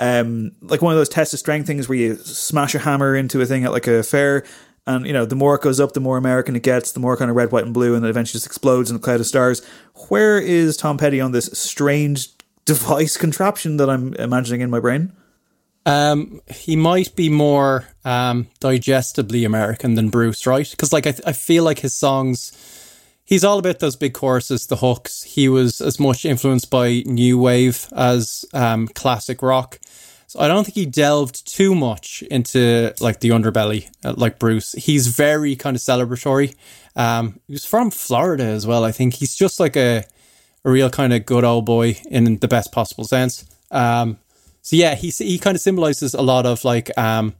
um, 0.00 0.52
like 0.62 0.82
one 0.82 0.92
of 0.92 0.98
those 0.98 1.10
test 1.10 1.32
of 1.34 1.38
strength 1.38 1.66
things 1.66 1.88
where 1.88 1.98
you 1.98 2.16
smash 2.16 2.74
a 2.74 2.80
hammer 2.80 3.14
into 3.14 3.40
a 3.40 3.46
thing 3.46 3.64
at 3.64 3.70
like 3.70 3.86
a 3.86 4.02
fair, 4.02 4.44
and 4.86 5.06
you 5.06 5.12
know, 5.12 5.26
the 5.26 5.36
more 5.36 5.54
it 5.54 5.60
goes 5.60 5.78
up, 5.78 5.92
the 5.92 6.00
more 6.00 6.16
American 6.16 6.56
it 6.56 6.62
gets, 6.62 6.92
the 6.92 7.00
more 7.00 7.16
kind 7.16 7.30
of 7.30 7.36
red, 7.36 7.52
white, 7.52 7.64
and 7.64 7.74
blue, 7.74 7.94
and 7.94 8.02
then 8.02 8.10
eventually 8.10 8.38
just 8.38 8.46
explodes 8.46 8.90
in 8.90 8.96
a 8.96 8.98
cloud 8.98 9.20
of 9.20 9.26
stars. 9.26 9.64
Where 10.08 10.40
is 10.40 10.76
Tom 10.76 10.98
Petty 10.98 11.20
on 11.20 11.32
this 11.32 11.50
strange 11.52 12.28
device 12.64 13.16
contraption 13.16 13.76
that 13.76 13.90
I'm 13.90 14.14
imagining 14.14 14.62
in 14.62 14.70
my 14.70 14.80
brain? 14.80 15.12
Um, 15.86 16.40
he 16.48 16.76
might 16.76 17.14
be 17.14 17.28
more 17.28 17.86
um 18.04 18.48
digestibly 18.58 19.44
American 19.44 19.94
than 19.94 20.08
Bruce, 20.08 20.46
right? 20.46 20.68
Because 20.70 20.92
like 20.92 21.06
I, 21.06 21.14
I 21.26 21.32
feel 21.32 21.64
like 21.64 21.80
his 21.80 21.94
songs, 21.94 22.52
he's 23.24 23.44
all 23.44 23.58
about 23.58 23.80
those 23.80 23.96
big 23.96 24.14
choruses, 24.14 24.66
the 24.66 24.76
hooks. 24.76 25.22
He 25.22 25.48
was 25.48 25.80
as 25.80 26.00
much 26.00 26.24
influenced 26.24 26.70
by 26.70 27.02
new 27.06 27.38
wave 27.38 27.86
as 27.94 28.46
um 28.54 28.88
classic 28.88 29.42
rock. 29.42 29.78
So 30.30 30.38
I 30.38 30.46
don't 30.46 30.62
think 30.62 30.76
he 30.76 30.86
delved 30.86 31.44
too 31.44 31.74
much 31.74 32.22
into 32.30 32.94
like 33.00 33.18
the 33.18 33.30
underbelly, 33.30 33.90
uh, 34.04 34.14
like 34.16 34.38
Bruce. 34.38 34.74
He's 34.74 35.08
very 35.08 35.56
kind 35.56 35.74
of 35.74 35.82
celebratory. 35.82 36.54
Um, 36.94 37.40
he 37.48 37.54
was 37.54 37.64
from 37.64 37.90
Florida 37.90 38.44
as 38.44 38.64
well. 38.64 38.84
I 38.84 38.92
think 38.92 39.14
he's 39.14 39.34
just 39.34 39.58
like 39.58 39.76
a 39.76 40.04
a 40.64 40.70
real 40.70 40.88
kind 40.88 41.12
of 41.12 41.26
good 41.26 41.42
old 41.42 41.66
boy 41.66 41.96
in 42.08 42.36
the 42.36 42.46
best 42.46 42.70
possible 42.70 43.02
sense. 43.02 43.44
Um, 43.72 44.18
so 44.62 44.76
yeah, 44.76 44.94
he 44.94 45.08
he 45.08 45.36
kind 45.36 45.56
of 45.56 45.60
symbolizes 45.60 46.14
a 46.14 46.22
lot 46.22 46.46
of 46.46 46.64
like 46.64 46.96
um, 46.96 47.34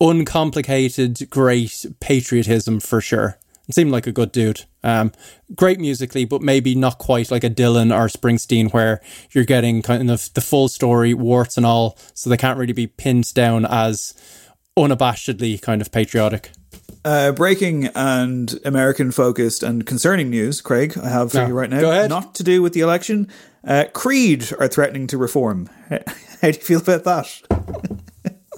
uncomplicated, 0.00 1.28
great 1.28 1.84
patriotism 1.98 2.78
for 2.78 3.00
sure. 3.00 3.38
It 3.68 3.74
seemed 3.74 3.90
like 3.90 4.06
a 4.06 4.12
good 4.12 4.30
dude. 4.32 4.64
Um, 4.84 5.10
great 5.54 5.80
musically, 5.80 6.24
but 6.24 6.40
maybe 6.40 6.74
not 6.76 6.98
quite 6.98 7.30
like 7.32 7.42
a 7.44 7.50
Dylan 7.50 7.92
or 7.92 8.06
Springsteen, 8.06 8.72
where 8.72 9.00
you're 9.32 9.44
getting 9.44 9.82
kind 9.82 10.10
of 10.10 10.32
the 10.34 10.40
full 10.40 10.68
story, 10.68 11.14
warts 11.14 11.56
and 11.56 11.66
all. 11.66 11.98
So 12.14 12.30
they 12.30 12.36
can't 12.36 12.58
really 12.58 12.72
be 12.72 12.86
pinned 12.86 13.34
down 13.34 13.64
as 13.66 14.14
unabashedly 14.78 15.60
kind 15.60 15.80
of 15.80 15.90
patriotic. 15.90 16.50
Uh, 17.04 17.32
breaking 17.32 17.86
and 17.94 18.58
American 18.64 19.10
focused 19.12 19.62
and 19.62 19.86
concerning 19.86 20.28
news, 20.30 20.60
Craig, 20.60 20.96
I 21.00 21.08
have 21.08 21.30
for 21.32 21.38
No, 21.38 21.46
you 21.48 21.54
right 21.54 21.70
now. 21.70 21.80
go 21.80 21.90
ahead. 21.90 22.10
Not 22.10 22.34
to 22.36 22.42
do 22.44 22.62
with 22.62 22.72
the 22.72 22.80
election. 22.80 23.28
Uh, 23.64 23.84
Creed 23.92 24.52
are 24.58 24.68
threatening 24.68 25.06
to 25.08 25.18
reform. 25.18 25.68
How 25.88 25.98
do 26.40 26.46
you 26.48 26.52
feel 26.52 26.80
about 26.80 27.04
that? 27.04 27.95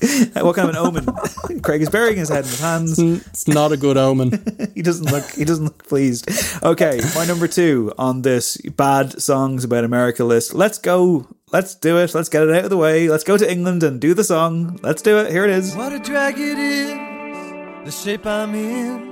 what 0.34 0.54
kind 0.54 0.68
of 0.68 0.74
an 0.74 0.76
omen? 0.76 1.60
Craig 1.62 1.82
is 1.82 1.90
burying 1.90 2.18
his 2.18 2.28
head 2.28 2.44
in 2.44 2.50
his 2.50 2.60
hands. 2.60 2.96
Hmm, 3.00 3.16
it's 3.30 3.48
not 3.48 3.72
a 3.72 3.76
good 3.76 3.96
omen. 3.96 4.30
he 4.74 4.82
doesn't 4.82 5.10
look. 5.10 5.28
He 5.32 5.44
doesn't 5.44 5.64
look 5.64 5.86
pleased. 5.88 6.30
Okay, 6.62 7.00
my 7.16 7.24
number 7.24 7.48
two 7.48 7.92
on 7.98 8.22
this 8.22 8.56
bad 8.58 9.20
songs 9.20 9.64
about 9.64 9.84
America 9.84 10.24
list. 10.24 10.54
Let's 10.54 10.78
go. 10.78 11.26
Let's 11.50 11.74
do 11.74 11.98
it. 11.98 12.14
Let's 12.14 12.28
get 12.28 12.44
it 12.44 12.54
out 12.54 12.64
of 12.64 12.70
the 12.70 12.76
way. 12.76 13.08
Let's 13.08 13.24
go 13.24 13.36
to 13.36 13.50
England 13.50 13.82
and 13.82 14.00
do 14.00 14.14
the 14.14 14.24
song. 14.24 14.78
Let's 14.82 15.02
do 15.02 15.18
it. 15.18 15.32
Here 15.32 15.44
it 15.44 15.50
is. 15.50 15.74
What 15.74 15.92
a 15.92 15.98
drag 15.98 16.38
it 16.38 16.58
is, 16.58 16.92
the 17.84 17.90
shape 17.90 18.24
I'm 18.24 18.54
in. 18.54 19.08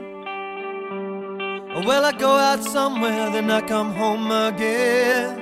Well, 1.85 2.05
I 2.05 2.13
go 2.13 2.31
out 2.31 2.63
somewhere, 2.63 3.31
then 3.31 3.51
I 3.51 3.61
come 3.61 3.93
home 3.93 4.31
again. 4.31 5.41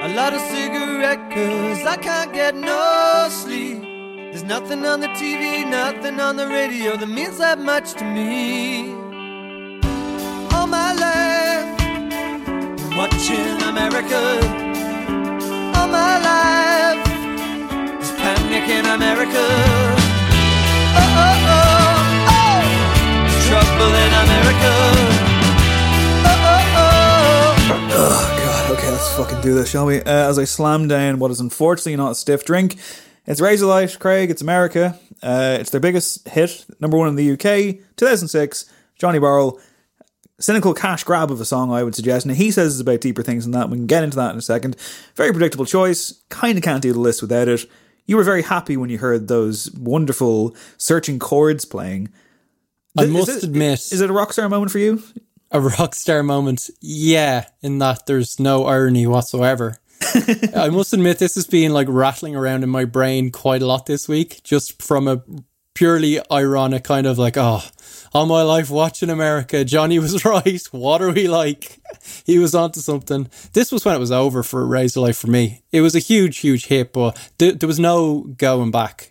I 0.00 0.06
light 0.14 0.32
a 0.32 0.40
cigarette 0.40 1.30
cause 1.30 1.86
I 1.86 1.96
can't 1.96 2.32
get 2.32 2.54
no 2.54 3.28
sleep. 3.30 3.89
There's 4.30 4.44
nothing 4.44 4.86
on 4.86 5.00
the 5.00 5.08
TV, 5.08 5.68
nothing 5.68 6.20
on 6.20 6.36
the 6.36 6.46
radio 6.46 6.96
that 6.96 7.08
means 7.08 7.38
that 7.38 7.58
much 7.58 7.94
to 7.94 8.04
me. 8.04 8.92
All 10.54 10.68
my 10.68 10.92
life, 10.94 11.66
watching 12.96 13.60
America. 13.66 14.22
All 15.74 15.88
my 15.88 16.14
life, 16.22 17.04
there's 17.98 18.12
panic 18.22 18.68
in 18.70 18.86
America. 18.86 19.44
Oh, 20.94 21.18
oh, 21.26 21.50
oh, 21.50 22.30
oh. 22.30 22.62
There's 23.26 23.46
trouble 23.50 23.92
in 24.04 24.12
America. 24.24 24.72
Oh, 26.22 26.38
oh, 26.54 26.78
oh. 26.78 27.00
Oh 27.98 28.36
god. 28.38 28.78
Okay, 28.78 28.90
let's 28.92 29.12
fucking 29.16 29.40
do 29.40 29.54
this, 29.54 29.68
shall 29.68 29.86
we? 29.86 29.98
Uh, 30.02 30.30
as 30.30 30.38
I 30.38 30.44
slam 30.44 30.86
down 30.86 31.18
what 31.18 31.32
is 31.32 31.40
unfortunately 31.40 31.96
not 31.96 32.12
a 32.12 32.14
stiff 32.14 32.44
drink, 32.44 32.76
it's 33.26 33.40
Razorlight, 33.40 33.98
Craig. 33.98 34.30
It's 34.30 34.42
America. 34.42 34.98
Uh, 35.22 35.58
it's 35.60 35.70
their 35.70 35.80
biggest 35.80 36.28
hit, 36.28 36.64
number 36.80 36.96
one 36.96 37.08
in 37.08 37.16
the 37.16 37.32
UK, 37.32 37.78
2006. 37.96 38.64
Johnny 38.98 39.18
Barrell. 39.18 39.60
Cynical 40.38 40.72
cash 40.72 41.04
grab 41.04 41.30
of 41.30 41.38
a 41.38 41.44
song, 41.44 41.70
I 41.70 41.82
would 41.82 41.94
suggest. 41.94 42.24
Now, 42.24 42.32
he 42.32 42.50
says 42.50 42.72
it's 42.74 42.80
about 42.80 43.02
deeper 43.02 43.22
things 43.22 43.44
than 43.44 43.52
that. 43.52 43.68
We 43.68 43.76
can 43.76 43.86
get 43.86 44.02
into 44.04 44.16
that 44.16 44.30
in 44.32 44.38
a 44.38 44.42
second. 44.42 44.74
Very 45.14 45.32
predictable 45.32 45.66
choice. 45.66 46.18
Kind 46.30 46.56
of 46.56 46.64
can't 46.64 46.80
do 46.80 46.94
the 46.94 46.98
list 46.98 47.20
without 47.20 47.46
it. 47.48 47.66
You 48.06 48.16
were 48.16 48.24
very 48.24 48.40
happy 48.42 48.78
when 48.78 48.88
you 48.88 48.96
heard 48.96 49.28
those 49.28 49.70
wonderful 49.72 50.56
searching 50.78 51.18
chords 51.18 51.66
playing. 51.66 52.08
I 52.98 53.02
Is 53.04 53.10
must 53.10 53.28
it- 53.28 53.42
admit, 53.44 53.80
Is 53.92 54.00
it 54.00 54.08
a 54.08 54.14
rock 54.14 54.32
star 54.32 54.48
moment 54.48 54.72
for 54.72 54.78
you? 54.78 55.02
a 55.52 55.60
rock 55.60 55.94
star 55.94 56.22
moment. 56.22 56.70
Yeah, 56.80 57.44
in 57.60 57.78
that 57.80 58.06
there's 58.06 58.40
no 58.40 58.64
irony 58.64 59.06
whatsoever. 59.06 59.76
I 60.54 60.68
must 60.70 60.92
admit, 60.92 61.18
this 61.18 61.34
has 61.34 61.46
been 61.46 61.72
like 61.72 61.88
rattling 61.90 62.34
around 62.34 62.62
in 62.62 62.70
my 62.70 62.84
brain 62.84 63.30
quite 63.30 63.62
a 63.62 63.66
lot 63.66 63.86
this 63.86 64.08
week, 64.08 64.42
just 64.42 64.82
from 64.82 65.06
a 65.06 65.22
purely 65.74 66.20
ironic 66.30 66.84
kind 66.84 67.06
of 67.06 67.18
like, 67.18 67.36
oh, 67.36 67.62
all 68.12 68.26
my 68.26 68.42
life 68.42 68.70
watching 68.70 69.10
America, 69.10 69.64
Johnny 69.64 69.98
was 69.98 70.24
right. 70.24 70.62
What 70.72 71.02
are 71.02 71.12
we 71.12 71.28
like? 71.28 71.80
He 72.24 72.38
was 72.38 72.54
onto 72.54 72.80
something. 72.80 73.28
This 73.52 73.70
was 73.70 73.84
when 73.84 73.94
it 73.94 74.00
was 74.00 74.12
over 74.12 74.42
for 74.42 74.66
Razorlight 74.66 75.18
for 75.18 75.28
me. 75.28 75.62
It 75.70 75.80
was 75.80 75.94
a 75.94 76.00
huge, 76.00 76.38
huge 76.38 76.66
hit, 76.66 76.92
but 76.92 77.16
th- 77.38 77.58
there 77.58 77.66
was 77.66 77.78
no 77.78 78.22
going 78.36 78.70
back 78.70 79.10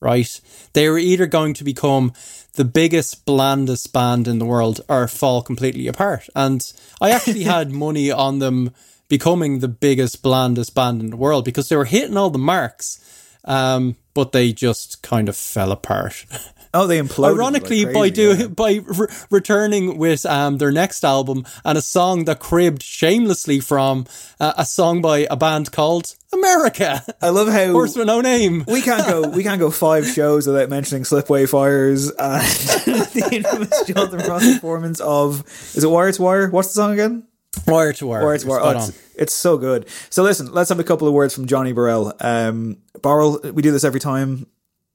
right? 0.00 0.40
They 0.72 0.88
were 0.88 0.98
either 0.98 1.26
going 1.26 1.54
to 1.54 1.64
become 1.64 2.12
the 2.54 2.64
biggest, 2.64 3.24
blandest 3.24 3.92
band 3.92 4.28
in 4.28 4.38
the 4.38 4.44
world 4.44 4.80
or 4.88 5.08
fall 5.08 5.42
completely 5.42 5.86
apart. 5.88 6.28
And 6.34 6.70
I 7.00 7.10
actually 7.10 7.42
had 7.56 7.70
money 7.70 8.10
on 8.10 8.38
them 8.38 8.72
becoming 9.08 9.60
the 9.60 9.68
biggest, 9.68 10.22
blandest 10.22 10.74
band 10.74 11.00
in 11.00 11.10
the 11.10 11.16
world 11.16 11.44
because 11.44 11.68
they 11.68 11.76
were 11.76 11.84
hitting 11.84 12.16
all 12.16 12.30
the 12.30 12.38
marks, 12.38 13.00
um, 13.44 13.96
but 14.14 14.32
they 14.32 14.52
just 14.52 15.02
kind 15.02 15.28
of 15.28 15.36
fell 15.36 15.72
apart. 15.72 16.24
Oh, 16.76 16.86
they 16.86 17.00
imploded. 17.00 17.36
Ironically, 17.36 17.86
like 17.86 17.94
by 17.94 18.00
crazy, 18.00 18.12
do 18.12 18.34
yeah. 18.34 18.46
by 18.48 18.80
re- 18.84 19.06
returning 19.30 19.96
with 19.96 20.26
um, 20.26 20.58
their 20.58 20.70
next 20.70 21.04
album 21.04 21.46
and 21.64 21.78
a 21.78 21.80
song 21.80 22.26
that 22.26 22.38
cribbed 22.38 22.82
shamelessly 22.82 23.60
from 23.60 24.04
uh, 24.38 24.52
a 24.58 24.66
song 24.66 25.00
by 25.00 25.26
a 25.30 25.36
band 25.36 25.72
called 25.72 26.14
America. 26.34 27.02
I 27.22 27.30
love 27.30 27.48
how 27.48 27.72
Horse 27.72 27.96
with 27.96 28.06
no 28.06 28.20
name. 28.20 28.64
we 28.68 28.82
can't 28.82 29.06
go. 29.06 29.26
We 29.26 29.42
can't 29.42 29.58
go 29.58 29.70
five 29.70 30.06
shows 30.06 30.46
without 30.46 30.68
mentioning 30.68 31.04
Slipway 31.04 31.48
Fires 31.48 32.10
and 32.10 32.42
the 32.42 33.28
infamous 33.32 33.84
Jonathan 33.86 34.20
Frost 34.20 34.52
performance 34.52 35.00
of 35.00 35.46
is 35.74 35.82
it 35.82 35.88
Wire 35.88 36.12
to 36.12 36.22
Wire? 36.22 36.50
What's 36.50 36.68
the 36.68 36.74
song 36.74 36.92
again? 36.92 37.26
Wire 37.66 37.92
to 37.94 38.06
wire. 38.06 38.24
Wire 38.24 38.38
to 38.38 38.46
Wire. 38.46 38.60
Oh, 38.62 38.70
it's, 38.70 39.14
it's 39.16 39.34
so 39.34 39.56
good. 39.58 39.88
So 40.10 40.22
listen, 40.22 40.52
let's 40.52 40.68
have 40.68 40.78
a 40.80 40.84
couple 40.84 41.08
of 41.08 41.14
words 41.14 41.34
from 41.34 41.46
Johnny 41.46 41.72
Burrell. 41.72 42.12
Um, 42.20 42.78
Barrel, 43.02 43.40
we 43.52 43.62
do 43.62 43.72
this 43.72 43.84
every 43.84 44.00
time. 44.00 44.46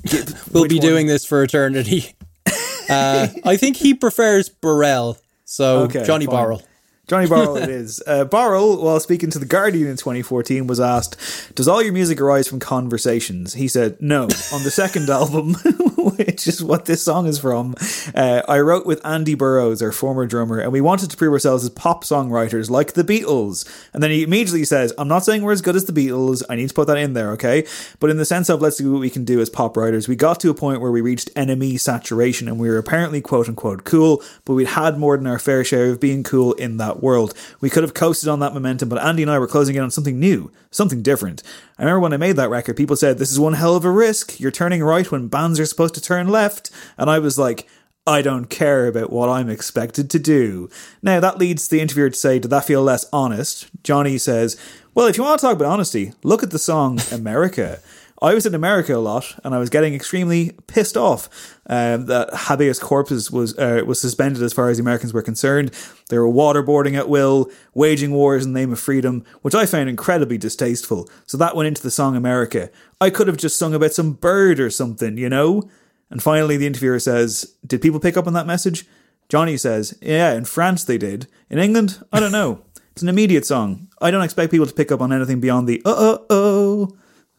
We'll 0.51 0.67
be 0.67 0.77
one? 0.77 0.87
doing 0.87 1.07
this 1.07 1.25
for 1.25 1.43
eternity. 1.43 2.13
Uh, 2.89 3.27
I 3.45 3.55
think 3.55 3.77
he 3.77 3.93
prefers 3.93 4.49
Burrell, 4.49 5.17
so 5.45 5.83
Okay, 5.83 6.03
Johnny 6.03 6.25
fine. 6.25 6.35
Barrel. 6.35 6.61
Johnny 7.07 7.25
Barrell 7.25 7.55
it 7.57 7.69
is. 7.69 8.03
Uh, 8.05 8.25
Barrell, 8.25 8.83
while 8.83 8.99
speaking 8.99 9.29
to 9.29 9.39
The 9.39 9.45
Guardian 9.45 9.87
in 9.87 9.95
2014, 9.95 10.67
was 10.67 10.81
asked, 10.81 11.15
Does 11.55 11.69
all 11.69 11.81
your 11.81 11.93
music 11.93 12.19
arise 12.19 12.49
from 12.49 12.59
conversations? 12.59 13.53
He 13.53 13.69
said, 13.69 14.01
No. 14.01 14.23
On 14.23 14.63
the 14.63 14.71
second 14.71 15.09
album, 15.09 15.55
which 16.17 16.47
is 16.47 16.63
what 16.63 16.85
this 16.85 17.03
song 17.03 17.27
is 17.27 17.39
from. 17.39 17.75
Uh, 18.15 18.41
I 18.47 18.59
wrote 18.59 18.85
with 18.85 19.05
Andy 19.05 19.35
Burrows, 19.35 19.81
our 19.81 19.91
former 19.91 20.25
drummer, 20.25 20.59
and 20.59 20.71
we 20.71 20.81
wanted 20.81 21.11
to 21.11 21.17
prove 21.17 21.33
ourselves 21.33 21.63
as 21.63 21.69
pop 21.69 22.03
songwriters 22.03 22.69
like 22.69 22.93
the 22.93 23.03
Beatles. 23.03 23.69
And 23.93 24.01
then 24.01 24.11
he 24.11 24.23
immediately 24.23 24.63
says, 24.63 24.93
I'm 24.97 25.07
not 25.07 25.23
saying 25.23 25.43
we're 25.43 25.51
as 25.51 25.61
good 25.61 25.75
as 25.75 25.85
the 25.85 25.93
Beatles. 25.93 26.43
I 26.49 26.55
need 26.55 26.69
to 26.69 26.73
put 26.73 26.87
that 26.87 26.97
in 26.97 27.13
there, 27.13 27.31
okay? 27.31 27.65
But 27.99 28.09
in 28.09 28.17
the 28.17 28.25
sense 28.25 28.49
of 28.49 28.61
let's 28.61 28.77
see 28.77 28.85
what 28.85 28.99
we 28.99 29.09
can 29.09 29.25
do 29.25 29.39
as 29.41 29.49
pop 29.49 29.77
writers, 29.77 30.07
we 30.07 30.15
got 30.15 30.39
to 30.39 30.49
a 30.49 30.55
point 30.55 30.81
where 30.81 30.91
we 30.91 31.01
reached 31.01 31.33
NME 31.35 31.79
saturation 31.79 32.47
and 32.47 32.59
we 32.59 32.69
were 32.69 32.77
apparently 32.77 33.21
quote 33.21 33.47
unquote 33.47 33.83
cool, 33.83 34.23
but 34.45 34.53
we'd 34.53 34.67
had 34.67 34.97
more 34.97 35.17
than 35.17 35.27
our 35.27 35.39
fair 35.39 35.63
share 35.63 35.91
of 35.91 35.99
being 35.99 36.23
cool 36.23 36.53
in 36.53 36.77
that 36.77 37.01
world. 37.01 37.33
We 37.59 37.69
could 37.69 37.83
have 37.83 37.93
coasted 37.93 38.29
on 38.29 38.39
that 38.39 38.53
momentum, 38.53 38.89
but 38.89 39.03
Andy 39.03 39.21
and 39.21 39.31
I 39.31 39.39
were 39.39 39.47
closing 39.47 39.75
in 39.75 39.83
on 39.83 39.91
something 39.91 40.19
new, 40.19 40.51
something 40.71 41.01
different. 41.01 41.43
I 41.81 41.85
remember 41.85 42.01
when 42.01 42.13
I 42.13 42.17
made 42.17 42.35
that 42.35 42.49
record, 42.49 42.77
people 42.77 42.95
said, 42.95 43.17
This 43.17 43.31
is 43.31 43.39
one 43.39 43.53
hell 43.53 43.75
of 43.75 43.85
a 43.85 43.91
risk. 43.91 44.39
You're 44.39 44.51
turning 44.51 44.83
right 44.83 45.09
when 45.11 45.27
bands 45.27 45.59
are 45.59 45.65
supposed 45.65 45.95
to 45.95 46.01
turn 46.01 46.27
left. 46.27 46.69
And 46.97 47.09
I 47.09 47.17
was 47.17 47.39
like, 47.39 47.67
I 48.05 48.21
don't 48.21 48.45
care 48.45 48.87
about 48.87 49.11
what 49.11 49.29
I'm 49.29 49.49
expected 49.49 50.09
to 50.09 50.19
do. 50.19 50.69
Now, 51.01 51.19
that 51.19 51.37
leads 51.37 51.67
the 51.67 51.79
interviewer 51.81 52.09
to 52.09 52.15
say, 52.15 52.37
Did 52.37 52.51
that 52.51 52.65
feel 52.65 52.83
less 52.83 53.05
honest? 53.11 53.69
Johnny 53.83 54.19
says, 54.19 54.59
Well, 54.93 55.07
if 55.07 55.17
you 55.17 55.23
want 55.23 55.39
to 55.39 55.45
talk 55.45 55.55
about 55.55 55.71
honesty, 55.71 56.13
look 56.23 56.43
at 56.43 56.51
the 56.51 56.59
song 56.59 56.99
America. 57.11 57.79
I 58.21 58.35
was 58.35 58.45
in 58.45 58.53
America 58.53 58.95
a 58.95 58.99
lot, 58.99 59.39
and 59.43 59.55
I 59.55 59.57
was 59.57 59.71
getting 59.71 59.95
extremely 59.95 60.51
pissed 60.67 60.95
off 60.95 61.59
um, 61.71 62.07
that 62.07 62.29
habeas 62.33 62.79
corpus 62.79 63.31
was 63.31 63.57
uh, 63.57 63.81
was 63.87 63.99
suspended 63.99 64.43
as 64.43 64.51
far 64.51 64.69
as 64.69 64.77
the 64.77 64.81
Americans 64.81 65.13
were 65.13 65.21
concerned. 65.21 65.71
They 66.09 66.17
were 66.19 66.27
waterboarding 66.27 66.97
at 66.97 67.07
will, 67.07 67.49
waging 67.73 68.11
wars 68.11 68.45
in 68.45 68.51
the 68.51 68.59
name 68.59 68.73
of 68.73 68.79
freedom, 68.79 69.23
which 69.41 69.55
I 69.55 69.65
found 69.65 69.89
incredibly 69.89 70.37
distasteful. 70.37 71.09
So 71.25 71.37
that 71.37 71.55
went 71.55 71.67
into 71.67 71.81
the 71.81 71.89
song 71.89 72.17
America. 72.17 72.69
I 72.99 73.09
could 73.09 73.27
have 73.27 73.37
just 73.37 73.55
sung 73.55 73.73
about 73.73 73.93
some 73.93 74.11
bird 74.11 74.59
or 74.59 74.69
something, 74.69 75.17
you 75.17 75.29
know. 75.29 75.69
And 76.09 76.21
finally, 76.21 76.57
the 76.57 76.67
interviewer 76.67 76.99
says, 76.99 77.55
"Did 77.65 77.81
people 77.81 78.01
pick 78.01 78.17
up 78.17 78.27
on 78.27 78.33
that 78.33 78.45
message?" 78.45 78.85
Johnny 79.29 79.55
says, 79.55 79.97
"Yeah, 80.01 80.33
in 80.33 80.43
France 80.43 80.83
they 80.83 80.97
did. 80.97 81.27
In 81.49 81.57
England, 81.57 82.03
I 82.11 82.19
don't 82.19 82.33
know." 82.33 82.63
It's 82.91 83.01
an 83.01 83.07
immediate 83.07 83.45
song. 83.45 83.87
I 84.01 84.11
don't 84.11 84.23
expect 84.23 84.51
people 84.51 84.67
to 84.67 84.73
pick 84.73 84.91
up 84.91 84.99
on 84.99 85.13
anything 85.13 85.39
beyond 85.39 85.69
the 85.69 85.81
uh 85.85 85.93
oh 85.95 86.25
oh. 86.29 86.60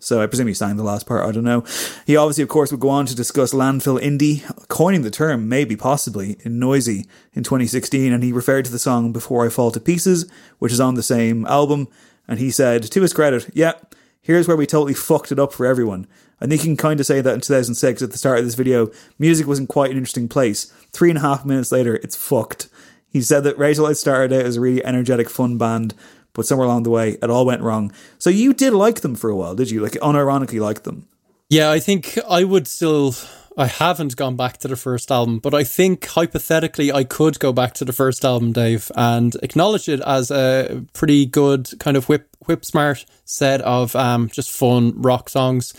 So 0.02 0.20
I 0.20 0.26
presume 0.26 0.48
he 0.48 0.54
sang 0.54 0.76
the 0.76 0.82
last 0.82 1.06
part, 1.06 1.24
I 1.24 1.30
don't 1.30 1.44
know. 1.44 1.64
He 2.06 2.16
obviously, 2.16 2.42
of 2.42 2.48
course, 2.48 2.72
would 2.72 2.80
go 2.80 2.88
on 2.88 3.06
to 3.06 3.14
discuss 3.14 3.54
landfill 3.54 4.02
indie, 4.02 4.42
coining 4.66 5.02
the 5.02 5.12
term, 5.12 5.48
maybe 5.48 5.76
possibly, 5.76 6.38
in 6.40 6.58
Noisey 6.58 7.06
in 7.34 7.44
2016, 7.44 8.12
and 8.12 8.24
he 8.24 8.32
referred 8.32 8.64
to 8.64 8.72
the 8.72 8.80
song 8.80 9.12
Before 9.12 9.46
I 9.46 9.48
Fall 9.48 9.70
to 9.70 9.78
Pieces, 9.78 10.28
which 10.58 10.72
is 10.72 10.80
on 10.80 10.96
the 10.96 11.04
same 11.04 11.46
album, 11.46 11.86
and 12.26 12.40
he 12.40 12.50
said, 12.50 12.82
to 12.82 13.00
his 13.00 13.12
credit, 13.12 13.48
yeah, 13.54 13.74
here's 14.20 14.48
where 14.48 14.56
we 14.56 14.66
totally 14.66 14.94
fucked 14.94 15.30
it 15.30 15.38
up 15.38 15.52
for 15.52 15.66
everyone. 15.66 16.08
I 16.40 16.46
think 16.48 16.62
you 16.62 16.70
can 16.70 16.76
kind 16.76 16.98
of 16.98 17.06
say 17.06 17.20
that 17.20 17.34
in 17.34 17.40
2006, 17.40 18.02
at 18.02 18.10
the 18.10 18.18
start 18.18 18.40
of 18.40 18.44
this 18.44 18.56
video, 18.56 18.90
music 19.20 19.46
was 19.46 19.60
in 19.60 19.68
quite 19.68 19.92
an 19.92 19.96
interesting 19.96 20.28
place. 20.28 20.64
Three 20.90 21.10
and 21.10 21.18
a 21.18 21.22
half 21.22 21.44
minutes 21.44 21.70
later, 21.70 21.94
it's 21.94 22.16
fucked. 22.16 22.68
He 23.08 23.20
said 23.22 23.44
that 23.44 23.56
Razorlight 23.56 23.96
started 23.96 24.34
out 24.36 24.46
as 24.46 24.56
a 24.56 24.60
really 24.60 24.84
energetic, 24.84 25.30
fun 25.30 25.58
band, 25.58 25.94
but 26.34 26.46
somewhere 26.46 26.66
along 26.66 26.84
the 26.84 26.90
way, 26.90 27.18
it 27.22 27.30
all 27.30 27.46
went 27.46 27.62
wrong. 27.62 27.92
So 28.18 28.30
you 28.30 28.52
did 28.52 28.72
like 28.72 29.00
them 29.00 29.14
for 29.14 29.30
a 29.30 29.36
while, 29.36 29.54
did 29.54 29.70
you? 29.70 29.80
Like 29.80 29.92
unironically 29.92 30.60
like 30.60 30.84
them? 30.84 31.08
Yeah, 31.48 31.70
I 31.70 31.80
think 31.80 32.18
I 32.28 32.44
would 32.44 32.66
still. 32.66 33.14
I 33.54 33.66
haven't 33.66 34.16
gone 34.16 34.34
back 34.34 34.56
to 34.58 34.68
the 34.68 34.76
first 34.76 35.10
album, 35.10 35.38
but 35.38 35.52
I 35.52 35.62
think 35.62 36.06
hypothetically 36.06 36.90
I 36.90 37.04
could 37.04 37.38
go 37.38 37.52
back 37.52 37.74
to 37.74 37.84
the 37.84 37.92
first 37.92 38.24
album, 38.24 38.52
Dave, 38.52 38.90
and 38.94 39.36
acknowledge 39.42 39.90
it 39.90 40.00
as 40.00 40.30
a 40.30 40.86
pretty 40.94 41.26
good 41.26 41.68
kind 41.78 41.98
of 41.98 42.08
whip 42.08 42.34
whip 42.46 42.64
smart 42.64 43.04
set 43.26 43.60
of 43.60 43.94
um, 43.94 44.30
just 44.30 44.50
fun 44.50 45.00
rock 45.02 45.28
songs. 45.28 45.74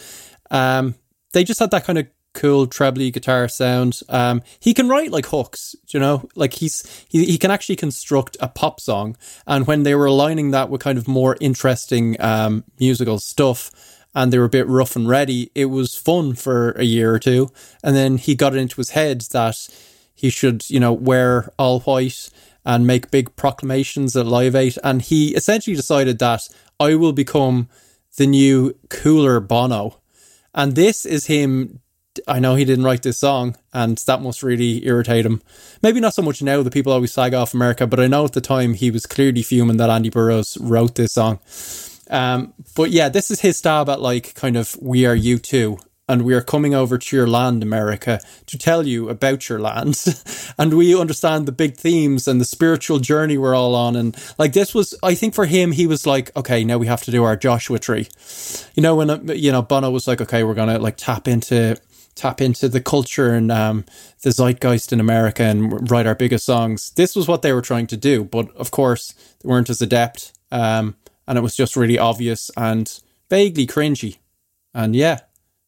Um, 0.52 0.94
they 1.32 1.44
just 1.44 1.60
had 1.60 1.72
that 1.72 1.84
kind 1.84 1.98
of 1.98 2.08
cool 2.34 2.68
trebly 2.68 3.12
guitar 3.12 3.48
sound. 3.48 4.02
Um, 4.10 4.42
he 4.60 4.74
can 4.74 4.90
write 4.90 5.12
like 5.12 5.28
hooks, 5.28 5.76
you 5.90 6.00
know, 6.00 6.30
like 6.36 6.54
he's 6.54 7.06
he, 7.08 7.26
he 7.26 7.38
can 7.38 7.52
actually 7.52 7.76
construct 7.76 8.38
a 8.40 8.48
pop 8.48 8.80
song. 8.80 9.16
And 9.46 9.68
when 9.68 9.84
they 9.84 9.96
were 9.96 10.06
aligning 10.06 10.52
that 10.52 10.70
with 10.70 10.82
kind 10.82 10.98
of 10.98 11.08
more 11.08 11.38
interesting 11.40 12.18
um, 12.20 12.64
musical 12.80 13.20
stuff, 13.20 13.72
and 14.16 14.32
they 14.32 14.38
were 14.38 14.46
a 14.46 14.50
bit 14.50 14.68
rough 14.68 14.96
and 14.96 15.08
ready, 15.08 15.52
it 15.56 15.66
was 15.66 15.96
fun 15.96 16.36
for 16.36 16.72
a 16.72 16.84
year 16.84 17.14
or 17.14 17.20
two. 17.20 17.50
And 17.84 17.96
then 17.96 18.18
he 18.18 18.36
got 18.36 18.54
it 18.56 18.60
into 18.60 18.78
his 18.78 18.92
head 18.92 19.22
that 19.32 19.68
he 20.14 20.30
should, 20.30 20.70
you 20.70 20.80
know, 20.80 20.94
wear 20.94 21.52
all 21.58 21.80
white 21.82 22.30
and 22.66 22.88
make 22.88 23.12
big 23.12 23.36
proclamations 23.36 24.16
at 24.16 24.26
Live 24.26 24.56
Eight. 24.56 24.78
And 24.84 25.02
he 25.02 25.36
essentially 25.36 25.76
decided 25.76 26.20
that 26.20 26.48
I 26.80 26.96
will 26.96 27.14
become 27.14 27.70
the 28.18 28.28
new 28.28 28.78
cooler 28.90 29.40
Bono. 29.40 30.00
And 30.54 30.76
this 30.76 31.06
is 31.06 31.26
him 31.26 31.80
I 32.28 32.40
know 32.40 32.56
he 32.56 32.66
didn't 32.66 32.86
write 32.86 33.04
this 33.04 33.20
song, 33.20 33.56
and 33.74 33.98
that 34.00 34.22
must 34.22 34.44
really 34.44 34.86
irritate 34.86 35.26
him. 35.26 35.42
Maybe 35.82 36.00
not 36.00 36.14
so 36.14 36.22
much 36.22 36.42
now 36.42 36.62
that 36.62 36.74
people 36.74 36.94
always 36.94 37.14
slag 37.14 37.34
off 37.34 37.54
America, 37.54 37.88
but 37.88 38.00
I 38.00 38.08
know 38.08 38.26
at 38.26 38.34
the 38.34 38.42
time 38.42 38.74
he 38.74 38.92
was 38.92 39.06
clearly 39.06 39.44
fuming 39.44 39.78
that 39.78 39.90
Andy 39.90 40.10
Burrows 40.10 40.58
wrote 40.60 40.96
this 40.96 41.14
song. 41.14 41.40
Um, 42.10 42.54
but 42.76 42.92
yeah, 42.92 43.10
this 43.10 43.32
is 43.32 43.42
his 43.42 43.58
stab 43.58 43.90
at 43.90 44.02
like 44.02 44.36
kind 44.36 44.58
of 44.58 44.78
we 44.82 45.06
are 45.06 45.16
U2, 45.16 45.80
and 46.08 46.24
we 46.24 46.34
are 46.34 46.42
coming 46.42 46.76
over 46.76 46.98
to 46.98 47.16
your 47.16 47.28
land, 47.28 47.64
America, 47.64 48.20
to 48.48 48.58
tell 48.58 48.86
you 48.86 49.10
about 49.10 49.48
your 49.48 49.60
land. 49.60 50.04
and 50.58 50.74
we 50.76 51.00
understand 51.00 51.46
the 51.46 51.52
big 51.52 51.78
themes 51.78 52.28
and 52.28 52.42
the 52.42 52.46
spiritual 52.46 53.00
journey 53.00 53.38
we're 53.38 53.56
all 53.56 53.74
on. 53.74 53.96
And 53.96 54.16
like 54.38 54.54
this 54.54 54.76
was, 54.76 54.94
I 55.02 55.16
think 55.16 55.34
for 55.34 55.46
him, 55.46 55.72
he 55.72 55.88
was 55.88 56.06
like, 56.06 56.36
okay, 56.36 56.64
now 56.66 56.78
we 56.78 56.88
have 56.88 57.04
to 57.04 57.12
do 57.12 57.24
our 57.24 57.38
Joshua 57.38 57.80
tree. 57.80 58.08
You 58.76 58.84
know, 58.84 58.96
when, 58.96 59.10
uh, 59.10 59.20
you 59.34 59.52
know, 59.52 59.62
Bono 59.62 59.92
was 59.92 60.08
like, 60.08 60.20
okay, 60.20 60.44
we're 60.44 60.56
to 60.56 60.78
like 60.78 60.98
tap 60.98 61.28
into 61.28 61.80
tap 62.16 62.42
into 62.42 62.70
the 62.70 62.82
culture 62.82 63.34
and 63.34 63.52
um, 63.52 63.86
the 64.22 64.32
zeitgeist 64.32 64.94
in 64.94 65.00
America 65.00 65.44
and 65.44 65.90
write 65.90 66.08
our 66.08 66.16
biggest 66.16 66.46
songs. 66.46 66.92
This 66.92 67.16
was 67.16 67.28
what 67.28 67.42
they 67.42 67.54
were 67.54 67.62
trying 67.62 67.88
to 67.88 67.98
do, 67.98 68.24
but 68.24 68.56
of 68.56 68.72
course 68.72 69.14
they 69.42 69.50
weren't 69.50 69.70
as 69.70 69.82
adept, 69.82 70.34
um, 70.52 70.96
and 71.28 71.38
it 71.38 71.42
was 71.42 71.56
just 71.56 71.76
really 71.76 71.98
obvious 71.98 72.52
and 72.58 73.00
vaguely 73.30 73.68
cringy. 73.68 74.18
And 74.74 74.96
yeah, 74.96 75.20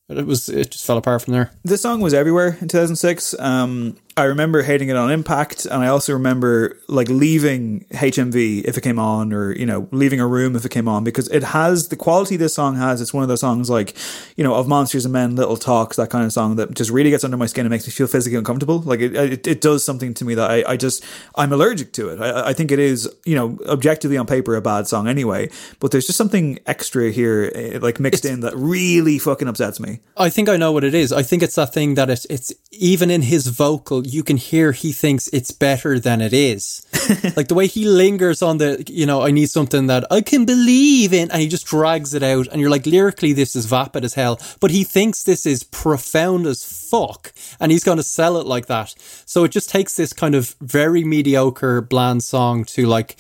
it 0.10 0.26
was 0.26 0.50
it 0.50 0.72
just 0.72 0.86
fell 0.86 0.98
apart 0.98 1.24
from 1.24 1.34
there. 1.34 1.52
This 1.64 1.82
song 1.82 2.02
was 2.02 2.14
everywhere 2.14 2.58
in 2.62 2.68
2006. 2.68 3.40
Um, 3.40 3.98
I 4.18 4.24
remember 4.24 4.62
hating 4.62 4.88
it 4.88 4.96
on 4.96 5.12
Impact, 5.12 5.66
and 5.66 5.84
I 5.84 5.88
also 5.88 6.14
remember 6.14 6.80
like 6.88 7.10
leaving 7.10 7.86
HMV 7.92 8.64
if 8.64 8.78
it 8.78 8.82
came 8.82 8.98
on, 8.98 9.34
or 9.34 9.52
you 9.52 9.66
know, 9.66 9.90
leaving 9.92 10.22
a 10.22 10.28
room 10.28 10.56
if 10.56 10.64
it 10.64 10.70
came 10.70 10.88
on, 10.88 11.04
because 11.04 11.28
it 11.28 11.44
has 11.44 11.90
the 11.90 11.98
quality 11.98 12.38
this 12.38 12.54
song 12.54 12.78
has. 12.78 13.02
It's 13.02 13.14
one 13.14 13.24
of 13.24 13.28
those 13.28 13.42
songs 13.42 13.70
like, 13.70 13.94
you 14.38 14.44
know, 14.46 14.56
of 14.56 14.70
Monsters 14.70 15.04
and 15.04 15.12
Men, 15.12 15.36
Little 15.36 15.58
Talks, 15.58 15.98
that 15.98 16.10
kind 16.10 16.24
of 16.24 16.32
song 16.32 16.56
that 16.56 16.74
just 16.74 16.92
really 16.92 17.10
gets 17.10 17.26
under 17.26 17.36
my 17.36 17.46
skin 17.46 17.66
and 17.66 17.70
makes 17.70 17.86
me 17.86 17.92
feel 17.92 18.08
physically 18.08 18.38
uncomfortable. 18.38 18.80
Like 18.80 19.02
it, 19.02 19.14
it, 19.16 19.48
it 19.48 19.60
does 19.60 19.84
something 19.84 20.14
to 20.14 20.24
me 20.24 20.34
that 20.36 20.50
I, 20.50 20.64
I 20.66 20.78
just 20.78 21.04
I'm 21.36 21.52
allergic 21.52 21.92
to 21.94 22.08
it. 22.08 22.22
I, 22.22 22.50
I 22.50 22.54
think 22.54 22.72
it 22.72 22.80
is, 22.80 23.14
you 23.26 23.36
know, 23.36 23.60
objectively 23.68 24.16
on 24.16 24.28
paper 24.28 24.56
a 24.56 24.62
bad 24.62 24.88
song 24.88 25.10
anyway, 25.10 25.50
but 25.82 25.92
there's 25.92 26.06
just 26.06 26.18
something 26.18 26.60
extra 26.66 27.12
here, 27.12 27.52
eh, 27.54 27.80
like 27.82 28.00
mixed 28.00 28.24
it's, 28.24 28.34
in 28.34 28.40
that 28.42 28.56
really 28.56 29.20
fucking 29.20 29.50
upsets 29.50 29.82
me. 29.82 30.00
I 30.16 30.30
think 30.30 30.48
I 30.48 30.56
know 30.56 30.72
what 30.72 30.86
it 30.86 30.94
is. 30.94 31.12
I 31.12 31.22
think 31.22 31.44
it's 31.44 31.56
that 31.56 31.74
thing 31.74 31.96
that 31.96 32.10
it's 32.10 32.24
it's 32.30 32.54
even 32.72 33.12
in 33.12 33.22
his 33.22 33.48
vocal 33.48 34.05
you 34.06 34.24
can 34.24 34.38
hear 34.38 34.72
he 34.72 34.92
thinks 34.92 35.28
it's 35.30 35.52
better 35.52 36.00
than 36.00 36.22
it 36.22 36.34
is. 36.34 36.86
like 37.36 37.48
the 37.48 37.56
way 37.56 37.68
he 37.68 37.86
lingers 37.86 38.42
on 38.42 38.58
the, 38.58 38.84
you 38.88 39.06
know, 39.06 39.22
I 39.22 39.32
need 39.32 39.50
something 39.50 39.88
that 39.88 40.06
I 40.12 40.22
can 40.22 40.46
believe 40.46 41.14
in, 41.14 41.32
and 41.32 41.42
he 41.42 41.48
just 41.48 41.66
drags 41.66 42.14
it 42.14 42.24
out, 42.24 42.48
and 42.48 42.62
you're 42.62 42.70
like, 42.70 42.86
lyrically, 42.86 43.34
this 43.34 43.56
is 43.56 43.66
vapid 43.66 44.06
as 44.06 44.14
hell, 44.14 44.40
but 44.60 44.72
he 44.72 44.84
thinks 44.84 45.24
this 45.24 45.46
is 45.46 45.64
profound 45.64 46.46
as 46.46 46.64
fuck, 46.64 47.34
and 47.60 47.72
he's 47.72 47.84
going 47.84 47.98
to 47.98 48.04
sell 48.04 48.38
it 48.38 48.46
like 48.46 48.68
that. 48.68 48.94
So 49.26 49.44
it 49.44 49.52
just 49.52 49.70
takes 49.70 49.96
this 49.96 50.14
kind 50.14 50.36
of 50.36 50.56
very 50.62 51.04
mediocre, 51.04 51.82
bland 51.82 52.24
song 52.24 52.66
to 52.66 52.86
like, 52.86 53.18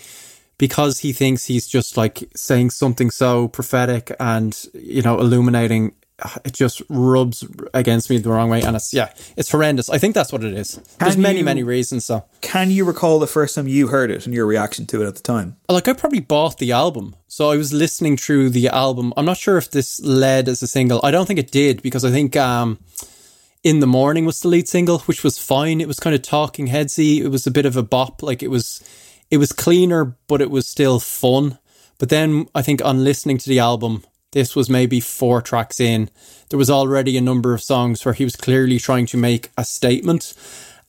because 0.58 1.00
he 1.00 1.12
thinks 1.12 1.46
he's 1.46 1.68
just 1.68 1.98
like 1.98 2.30
saying 2.36 2.70
something 2.70 3.12
so 3.12 3.48
prophetic 3.48 4.12
and, 4.20 4.58
you 4.74 5.02
know, 5.02 5.20
illuminating 5.20 5.94
it 6.46 6.54
just 6.54 6.82
rubs 6.90 7.44
against 7.74 8.10
me 8.10 8.18
the 8.18 8.30
wrong 8.30 8.50
way 8.50 8.62
and 8.62 8.76
it's 8.76 8.94
yeah 8.94 9.14
it's 9.36 9.52
horrendous. 9.52 9.90
I 9.90 9.98
think 9.98 10.16
that's 10.16 10.32
what 10.32 10.44
it 10.44 10.54
is. 10.54 10.76
Can 10.76 10.84
there's 11.00 11.18
many 11.18 11.40
you, 11.40 11.46
many 11.46 11.64
reasons 11.64 12.06
so. 12.06 12.24
can 12.42 12.72
you 12.72 12.86
recall 12.86 13.20
the 13.20 13.28
first 13.28 13.56
time 13.56 13.68
you 13.68 13.88
heard 13.88 14.12
it 14.12 14.26
and 14.26 14.34
your 14.34 14.46
reaction 14.46 14.86
to 14.88 15.04
it 15.04 15.08
at 15.08 15.16
the 15.16 15.22
time? 15.22 15.58
Like 15.68 15.88
i 15.88 15.94
probably 15.94 16.22
bought 16.22 16.58
the 16.58 16.72
album 16.72 17.16
so 17.28 17.52
i 17.52 17.58
was 17.58 17.74
listening 17.74 18.16
through 18.18 18.52
the 18.52 18.70
album. 18.70 19.14
I'm 19.18 19.26
not 19.26 19.38
sure 19.38 19.58
if 19.58 19.72
this 19.72 20.00
led 20.02 20.48
as 20.48 20.64
a 20.64 20.68
single. 20.68 21.02
I 21.04 21.12
don't 21.12 21.26
think 21.26 21.40
it 21.40 21.52
did 21.52 21.82
because 21.82 22.06
i 22.06 22.12
think 22.12 22.36
um 22.38 22.80
in 23.64 23.80
the 23.80 23.88
morning 23.88 24.26
was 24.26 24.40
the 24.40 24.48
lead 24.48 24.70
single 24.70 25.00
which 25.00 25.24
was 25.24 25.38
fine. 25.38 25.82
It 25.82 25.88
was 25.88 26.00
kind 26.00 26.16
of 26.16 26.22
talking 26.22 26.68
headsy. 26.68 27.20
It 27.20 27.30
was 27.30 27.46
a 27.46 27.52
bit 27.52 27.66
of 27.66 27.76
a 27.76 27.84
bop. 27.84 28.24
Like 28.24 28.42
it 28.42 28.50
was 28.50 28.82
it 29.30 29.38
was 29.38 29.52
cleaner 29.52 30.16
but 30.28 30.42
it 30.42 30.50
was 30.50 30.66
still 30.68 31.02
fun. 31.02 31.60
But 31.98 32.08
then 32.08 32.48
i 32.56 32.62
think 32.62 32.84
on 32.86 33.04
listening 33.04 33.38
to 33.40 33.50
the 33.50 33.60
album 33.60 34.04
this 34.36 34.56
was 34.56 34.70
maybe 34.70 35.00
four 35.00 35.42
tracks 35.42 35.80
in. 35.80 36.10
There 36.50 36.60
was 36.60 36.70
already 36.70 37.18
a 37.18 37.22
number 37.22 37.54
of 37.54 37.64
songs 37.64 38.04
where 38.04 38.14
he 38.14 38.26
was 38.26 38.36
clearly 38.36 38.78
trying 38.80 39.06
to 39.08 39.18
make 39.18 39.50
a 39.58 39.64
statement. 39.64 40.34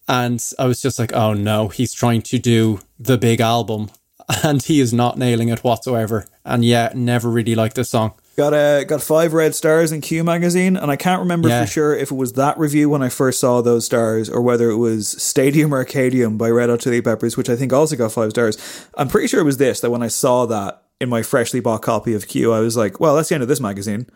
And 0.08 0.44
I 0.58 0.66
was 0.66 0.82
just 0.82 0.98
like, 0.98 1.12
oh 1.14 1.32
no, 1.32 1.68
he's 1.68 1.92
trying 1.94 2.22
to 2.22 2.38
do 2.38 2.80
the 2.98 3.16
big 3.16 3.40
album 3.40 3.90
and 4.44 4.60
he 4.62 4.80
is 4.80 4.92
not 4.92 5.16
nailing 5.16 5.48
it 5.48 5.62
whatsoever. 5.62 6.26
And 6.44 6.64
yeah, 6.64 6.90
never 6.94 7.30
really 7.30 7.54
liked 7.54 7.76
this 7.76 7.88
song. 7.90 8.14
Got 8.36 8.52
uh, 8.52 8.82
got 8.84 9.00
five 9.00 9.32
red 9.32 9.54
stars 9.54 9.92
in 9.92 10.02
Q 10.02 10.22
magazine, 10.22 10.76
and 10.76 10.90
I 10.90 10.96
can't 10.96 11.20
remember 11.20 11.48
Yeah. 11.48 11.64
for 11.64 11.70
sure 11.70 11.96
if 11.96 12.10
it 12.10 12.16
was 12.16 12.34
that 12.34 12.58
review 12.58 12.90
when 12.90 13.00
I 13.02 13.08
first 13.08 13.40
saw 13.40 13.62
those 13.62 13.86
stars, 13.86 14.28
or 14.28 14.42
whether 14.42 14.68
it 14.70 14.76
was 14.76 15.08
Stadium 15.22 15.70
Arcadium 15.70 16.36
by 16.36 16.50
Red 16.50 16.68
Hot 16.68 16.80
Chili 16.80 17.00
Peppers, 17.00 17.38
which 17.38 17.48
I 17.48 17.56
think 17.56 17.72
also 17.72 17.96
got 17.96 18.12
five 18.12 18.30
stars. 18.32 18.58
I'm 18.94 19.08
pretty 19.08 19.28
sure 19.28 19.40
it 19.40 19.44
was 19.44 19.56
this 19.56 19.80
that 19.80 19.90
when 19.90 20.02
I 20.02 20.08
saw 20.08 20.44
that 20.46 20.82
in 21.00 21.08
my 21.08 21.22
freshly 21.22 21.60
bought 21.60 21.82
copy 21.82 22.14
of 22.14 22.28
Q, 22.28 22.52
I 22.52 22.60
was 22.60 22.76
like, 22.76 23.00
well, 23.00 23.16
that's 23.16 23.28
the 23.28 23.34
end 23.34 23.42
of 23.42 23.48
this 23.48 23.60
magazine. 23.60 24.06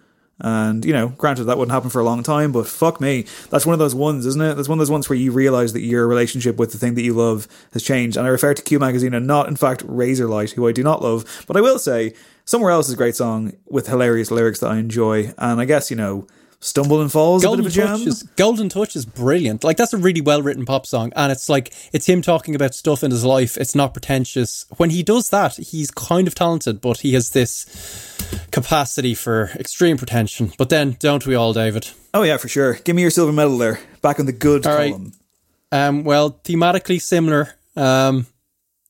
And 0.43 0.85
you 0.87 0.95
know, 0.95 1.09
granted 1.09 1.45
that 1.45 1.59
wouldn't 1.59 1.75
happen 1.75 1.91
for 1.91 2.01
a 2.01 2.05
long 2.05 2.23
time, 2.23 2.51
but 2.51 2.67
fuck 2.67 2.99
me, 2.99 3.27
that's 3.51 3.67
one 3.67 3.75
of 3.75 3.79
those 3.79 3.95
ones, 3.95 4.25
isn't 4.25 4.41
it? 4.41 4.55
That's 4.55 4.69
one 4.69 4.79
of 4.79 4.81
those 4.81 4.91
ones 4.91 5.09
where 5.09 5.19
you 5.19 5.33
realize 5.33 5.75
that 5.75 5.83
your 5.83 6.09
relationship 6.09 6.57
with 6.57 6.73
the 6.73 6.79
thing 6.79 6.95
that 6.95 7.03
you 7.03 7.13
love 7.13 7.47
has 7.75 7.83
changed. 7.83 8.17
And 8.17 8.27
I 8.27 8.31
refer 8.31 8.55
to 8.55 8.63
Q 8.63 8.79
magazine 8.79 9.13
and 9.13 9.27
not, 9.27 9.49
in 9.49 9.57
fact, 9.57 9.87
Razorlight, 9.87 10.53
who 10.53 10.67
I 10.67 10.73
do 10.73 10.83
not 10.83 11.03
love. 11.03 11.45
But 11.47 11.59
I 11.59 11.61
will 11.61 11.79
say, 11.79 12.15
somewhere 12.47 12.71
else 12.71 12.89
is 12.89 12.95
a 12.95 12.97
great 12.97 13.17
song 13.17 13.53
with 13.67 13.89
hilarious 13.89 14.31
lyrics 14.31 14.61
that 14.61 14.71
I 14.71 14.79
enjoy. 14.79 15.35
And 15.37 15.61
I 15.61 15.67
guess 15.67 15.91
you 15.91 15.97
know, 15.97 16.27
Stumble 16.63 17.01
and 17.01 17.11
Falls 17.11 17.43
Golden 17.43 17.61
a 17.61 17.69
bit 17.69 17.77
of 17.79 17.85
a 17.85 17.87
jam. 17.87 17.99
Touch 17.99 18.07
is 18.07 18.23
Golden 18.37 18.69
Touch 18.69 18.95
is 18.95 19.07
brilliant. 19.07 19.65
Like 19.65 19.79
that's 19.79 19.95
a 19.95 19.99
really 19.99 20.21
well 20.21 20.43
written 20.43 20.67
pop 20.67 20.85
song, 20.85 21.11
and 21.17 21.33
it's 21.33 21.49
like 21.49 21.73
it's 21.93 22.07
him 22.07 22.21
talking 22.21 22.55
about 22.55 22.75
stuff 22.75 23.03
in 23.03 23.11
his 23.11 23.25
life. 23.25 23.57
It's 23.57 23.75
not 23.75 23.95
pretentious. 23.95 24.67
When 24.77 24.91
he 24.91 25.03
does 25.03 25.31
that, 25.31 25.57
he's 25.57 25.91
kind 25.91 26.29
of 26.29 26.35
talented, 26.35 26.83
but 26.83 26.99
he 26.99 27.15
has 27.15 27.31
this 27.31 27.65
capacity 28.51 29.15
for 29.15 29.51
extreme 29.59 29.97
pretension. 29.97 30.53
But 30.59 30.69
then, 30.69 30.97
don't 31.01 31.27
we 31.27 31.35
all, 31.35 31.55
David? 31.55 31.91
Oh 32.13 32.25
yeah, 32.25 32.37
for 32.37 32.49
sure. 32.49 32.75
Give 32.75 32.95
me 32.95 33.03
your 33.03 33.11
silver 33.11 33.33
medal 33.33 33.57
there. 33.57 33.81
Back 34.03 34.21
on 34.21 34.27
the 34.27 34.33
good 34.33 34.67
All 34.67 34.75
right. 34.77 34.93
column. 34.93 35.13
Um, 35.73 36.05
well, 36.05 36.33
thematically 36.45 37.01
similar. 37.01 37.55
Um, 37.75 38.27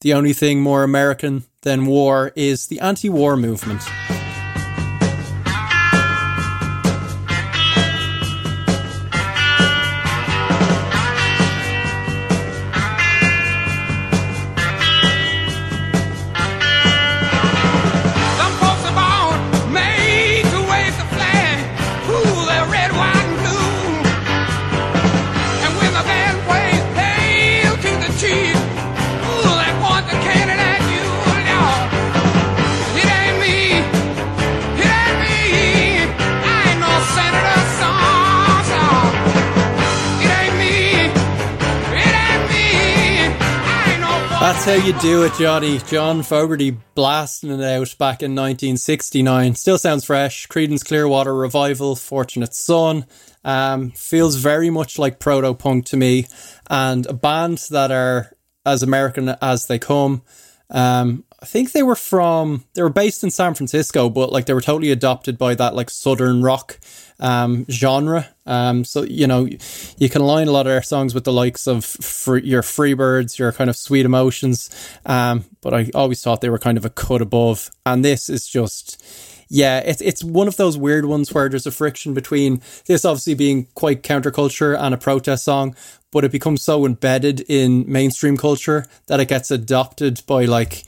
the 0.00 0.14
only 0.14 0.32
thing 0.32 0.60
more 0.60 0.82
American 0.82 1.44
than 1.62 1.86
war 1.86 2.32
is 2.34 2.66
the 2.66 2.80
anti-war 2.80 3.36
movement. 3.36 3.82
That's 44.40 44.64
how 44.64 44.72
you 44.72 44.98
do 45.00 45.24
it, 45.24 45.34
Johnny. 45.34 45.80
John 45.80 46.22
Fogerty 46.22 46.70
blasting 46.94 47.50
it 47.50 47.62
out 47.62 47.94
back 47.98 48.22
in 48.22 48.34
1969. 48.34 49.54
Still 49.54 49.76
sounds 49.76 50.06
fresh. 50.06 50.48
Creedence 50.48 50.82
Clearwater 50.82 51.34
Revival, 51.34 51.94
Fortunate 51.94 52.54
Son. 52.54 53.04
Um, 53.44 53.90
feels 53.90 54.36
very 54.36 54.70
much 54.70 54.98
like 54.98 55.18
proto 55.18 55.52
punk 55.52 55.84
to 55.86 55.98
me, 55.98 56.26
and 56.70 57.04
a 57.04 57.12
band 57.12 57.58
that 57.70 57.90
are 57.90 58.34
as 58.64 58.82
American 58.82 59.28
as 59.42 59.66
they 59.66 59.78
come. 59.78 60.22
Um, 60.70 61.24
I 61.42 61.46
think 61.46 61.72
they 61.72 61.82
were 61.82 61.96
from 61.96 62.64
they 62.74 62.82
were 62.82 62.90
based 62.90 63.24
in 63.24 63.30
San 63.30 63.54
Francisco, 63.54 64.10
but 64.10 64.30
like 64.30 64.44
they 64.44 64.52
were 64.52 64.60
totally 64.60 64.90
adopted 64.90 65.38
by 65.38 65.54
that 65.54 65.74
like 65.74 65.88
southern 65.88 66.42
rock 66.42 66.78
um, 67.18 67.64
genre. 67.70 68.28
Um, 68.44 68.84
so 68.84 69.04
you 69.04 69.26
know 69.26 69.48
you 69.96 70.08
can 70.10 70.20
align 70.20 70.48
a 70.48 70.50
lot 70.50 70.66
of 70.66 70.72
their 70.72 70.82
songs 70.82 71.14
with 71.14 71.24
the 71.24 71.32
likes 71.32 71.66
of 71.66 71.84
fr- 71.84 72.36
your 72.38 72.62
Freebirds, 72.62 73.38
your 73.38 73.52
kind 73.52 73.70
of 73.70 73.76
Sweet 73.76 74.04
Emotions. 74.04 74.68
Um, 75.06 75.44
but 75.62 75.72
I 75.72 75.90
always 75.94 76.22
thought 76.22 76.42
they 76.42 76.50
were 76.50 76.58
kind 76.58 76.76
of 76.76 76.84
a 76.84 76.90
cut 76.90 77.22
above, 77.22 77.70
and 77.86 78.04
this 78.04 78.28
is 78.28 78.46
just 78.46 79.02
yeah, 79.48 79.78
it's 79.78 80.00
it's 80.00 80.22
one 80.22 80.46
of 80.46 80.56
those 80.56 80.76
weird 80.76 81.06
ones 81.06 81.32
where 81.32 81.48
there's 81.48 81.66
a 81.66 81.72
friction 81.72 82.14
between 82.14 82.60
this 82.86 83.04
obviously 83.04 83.34
being 83.34 83.66
quite 83.74 84.02
counterculture 84.02 84.78
and 84.78 84.94
a 84.94 84.98
protest 84.98 85.44
song, 85.44 85.74
but 86.12 86.24
it 86.24 86.32
becomes 86.32 86.62
so 86.62 86.84
embedded 86.84 87.40
in 87.48 87.90
mainstream 87.90 88.36
culture 88.36 88.86
that 89.06 89.20
it 89.20 89.26
gets 89.26 89.50
adopted 89.50 90.20
by 90.26 90.44
like 90.44 90.84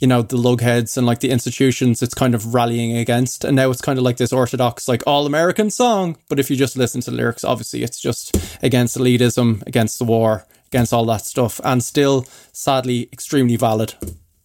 you 0.00 0.06
know 0.06 0.22
the 0.22 0.36
lugheads 0.36 0.96
and 0.96 1.06
like 1.06 1.20
the 1.20 1.30
institutions 1.30 2.02
it's 2.02 2.14
kind 2.14 2.34
of 2.34 2.54
rallying 2.54 2.96
against. 2.96 3.44
And 3.44 3.56
now 3.56 3.70
it's 3.70 3.80
kind 3.80 3.98
of 3.98 4.04
like 4.04 4.16
this 4.16 4.32
orthodox 4.32 4.88
like 4.88 5.02
all 5.06 5.26
american 5.26 5.70
song. 5.70 6.16
But 6.28 6.38
if 6.38 6.50
you 6.50 6.56
just 6.56 6.76
listen 6.76 7.00
to 7.02 7.10
the 7.10 7.16
lyrics 7.16 7.44
obviously 7.44 7.82
it's 7.82 8.00
just 8.00 8.36
against 8.62 8.96
elitism 8.96 9.66
against 9.66 9.98
the 9.98 10.04
war 10.04 10.46
against 10.68 10.92
all 10.92 11.06
that 11.06 11.24
stuff. 11.24 11.60
And 11.64 11.82
still 11.82 12.26
sadly 12.52 13.08
extremely 13.12 13.56
valid 13.56 13.94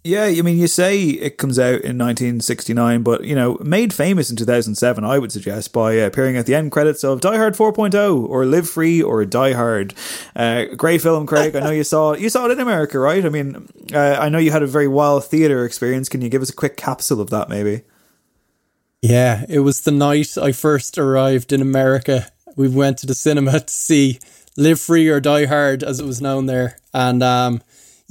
Yeah, 0.04 0.24
I 0.24 0.42
mean, 0.42 0.58
you 0.58 0.66
say 0.66 1.00
it 1.00 1.38
comes 1.38 1.60
out 1.60 1.82
in 1.82 1.98
1969, 1.98 3.04
but 3.04 3.24
you 3.24 3.36
know, 3.36 3.58
made 3.62 3.94
famous 3.94 4.32
in 4.32 4.36
2007, 4.36 5.04
I 5.04 5.20
would 5.20 5.32
suggest 5.32 5.72
by 5.74 6.00
uh, 6.00 6.08
appearing 6.08 6.38
at 6.38 6.48
the 6.48 6.56
end 6.56 6.72
credits 6.72 7.04
of 7.04 7.22
Die 7.22 7.38
Hard 7.38 7.54
4.0 7.54 8.28
or 8.28 8.46
Live 8.46 8.68
Free 8.68 9.00
or 9.00 9.24
Die 9.26 9.54
Hard. 9.54 9.94
Uh, 10.36 10.66
great 10.76 11.02
film, 11.04 11.28
Craig. 11.28 11.56
I 11.56 11.60
know 11.60 11.70
you 11.70 11.84
saw 11.84 12.14
you 12.14 12.30
saw 12.30 12.46
it 12.46 12.52
in 12.52 12.60
America, 12.60 12.98
right? 12.98 13.24
I 13.24 13.30
mean, 13.30 13.68
uh, 13.94 14.18
I 14.20 14.30
know 14.30 14.40
you 14.40 14.50
had 14.50 14.64
a 14.64 14.68
very 14.68 14.88
wild 14.88 15.24
theater 15.26 15.66
experience. 15.66 16.10
Can 16.10 16.22
you 16.22 16.30
give 16.30 16.42
us 16.42 16.50
a 16.50 16.56
quick 16.56 16.78
capsule 16.78 17.22
of 17.22 17.30
that, 17.30 17.48
maybe? 17.48 17.84
Yeah, 19.04 19.46
it 19.50 19.60
was 19.60 19.82
the 19.82 19.92
night 19.92 20.36
I 20.36 20.52
first 20.52 20.98
arrived 20.98 21.54
in 21.54 21.62
America. 21.62 22.28
We 22.56 22.68
went 22.68 22.98
to 23.00 23.08
the 23.08 23.16
cinema 23.16 23.60
to 23.60 23.74
see 23.74 24.20
Live 24.58 24.80
Free 24.80 25.10
or 25.10 25.20
Die 25.20 25.46
Hard, 25.46 25.84
as 25.84 26.00
it 26.00 26.06
was 26.06 26.22
known 26.22 26.48
there. 26.48 26.78
And 26.92 27.22
um, 27.22 27.62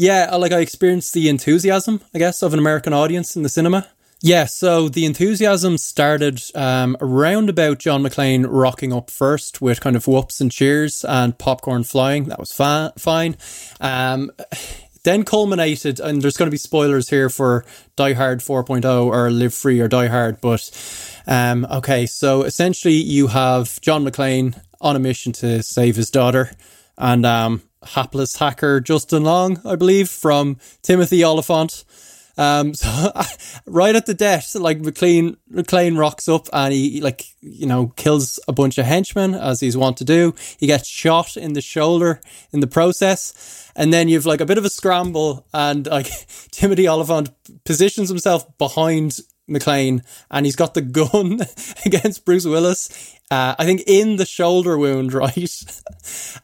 yeah, 0.01 0.35
like 0.35 0.53
I 0.53 0.61
experienced 0.61 1.13
the 1.13 1.29
enthusiasm, 1.29 2.01
I 2.15 2.19
guess, 2.19 2.43
of 2.43 2.55
an 2.55 2.59
American 2.59 2.95
audience 2.95 3.37
in 3.37 3.43
the 3.43 3.51
cinema. 3.51 3.87
Yeah, 4.23 4.47
so 4.47 4.89
the 4.89 5.05
enthusiasm 5.05 5.77
started 5.77 6.41
um, 6.55 6.97
around 7.03 7.51
about 7.51 7.81
John 7.81 8.03
McClane 8.03 8.47
rocking 8.49 8.95
up 8.95 9.11
first 9.11 9.61
with 9.61 9.83
kind 9.83 9.97
of 9.97 10.07
whoops 10.07 10.41
and 10.41 10.51
cheers 10.51 11.05
and 11.05 11.37
popcorn 11.37 11.85
flying. 11.85 12.25
That 12.25 12.39
was 12.39 12.51
fine. 12.51 13.37
Um, 13.79 14.31
then 15.05 15.23
culminated, 15.23 16.01
and 16.01 16.23
there's 16.23 16.39
going 16.39 16.47
to 16.47 16.51
be 16.51 16.57
spoilers 16.57 17.11
here 17.11 17.29
for 17.29 17.67
Die 17.97 18.15
Hard 18.15 18.41
4.0 18.41 19.05
or 19.05 19.31
Live 19.31 19.53
Free 19.53 19.81
or 19.81 19.89
Die 19.89 20.07
Hard, 20.07 20.41
but 20.41 20.71
um, 21.27 21.67
okay, 21.71 22.07
so 22.07 22.45
essentially 22.45 22.95
you 22.95 23.27
have 23.27 23.79
John 23.83 24.07
McClane 24.07 24.59
on 24.81 24.97
a 24.97 24.99
mission 24.99 25.33
to 25.33 25.63
save 25.63 25.97
his 25.97 26.11
daughter, 26.11 26.53
and 26.97 27.27
um, 27.27 27.63
hapless 27.85 28.37
hacker 28.37 28.81
Justin 28.81 29.25
Long, 29.25 29.61
I 29.65 29.77
believe, 29.77 30.09
from 30.09 30.59
Timothy 30.83 31.25
Olyphant. 31.25 31.85
Um, 32.37 32.75
so 32.75 33.13
right 33.67 33.95
at 33.95 34.07
the 34.07 34.15
death, 34.15 34.55
like 34.55 34.79
McClane, 34.81 35.37
McClane 35.53 35.99
rocks 35.99 36.29
up 36.29 36.49
and 36.53 36.73
he 36.73 37.01
like 37.01 37.25
you 37.41 37.67
know 37.67 37.89
kills 37.97 38.41
a 38.49 38.53
bunch 38.53 38.79
of 38.79 38.87
henchmen 38.87 39.35
as 39.35 39.61
he's 39.61 39.77
wont 39.77 39.97
to 39.99 40.05
do. 40.05 40.35
He 40.59 40.67
gets 40.67 40.89
shot 40.89 41.37
in 41.37 41.53
the 41.53 41.61
shoulder 41.61 42.21
in 42.53 42.61
the 42.61 42.67
process, 42.67 43.71
and 43.77 43.93
then 43.93 44.09
you've 44.09 44.27
like 44.27 44.41
a 44.41 44.47
bit 44.47 44.59
of 44.59 44.65
a 44.65 44.71
scramble, 44.71 45.47
and 45.53 45.87
like 45.87 46.11
Timothy 46.51 46.89
Olyphant 46.89 47.31
positions 47.65 48.09
himself 48.09 48.47
behind 48.59 49.21
McClane, 49.51 50.03
and 50.31 50.47
he's 50.47 50.57
got 50.57 50.75
the 50.75 50.81
gun 50.81 51.41
against 51.85 52.25
Bruce 52.25 52.47
Willis. 52.47 53.17
Uh, 53.31 53.55
I 53.59 53.65
think 53.65 53.83
in 53.87 54.17
the 54.17 54.27
shoulder 54.27 54.79
wound, 54.79 55.13
right? 55.15 55.65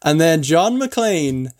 and 0.02 0.20
then 0.20 0.42
John 0.42 0.78
McClane 0.78 1.50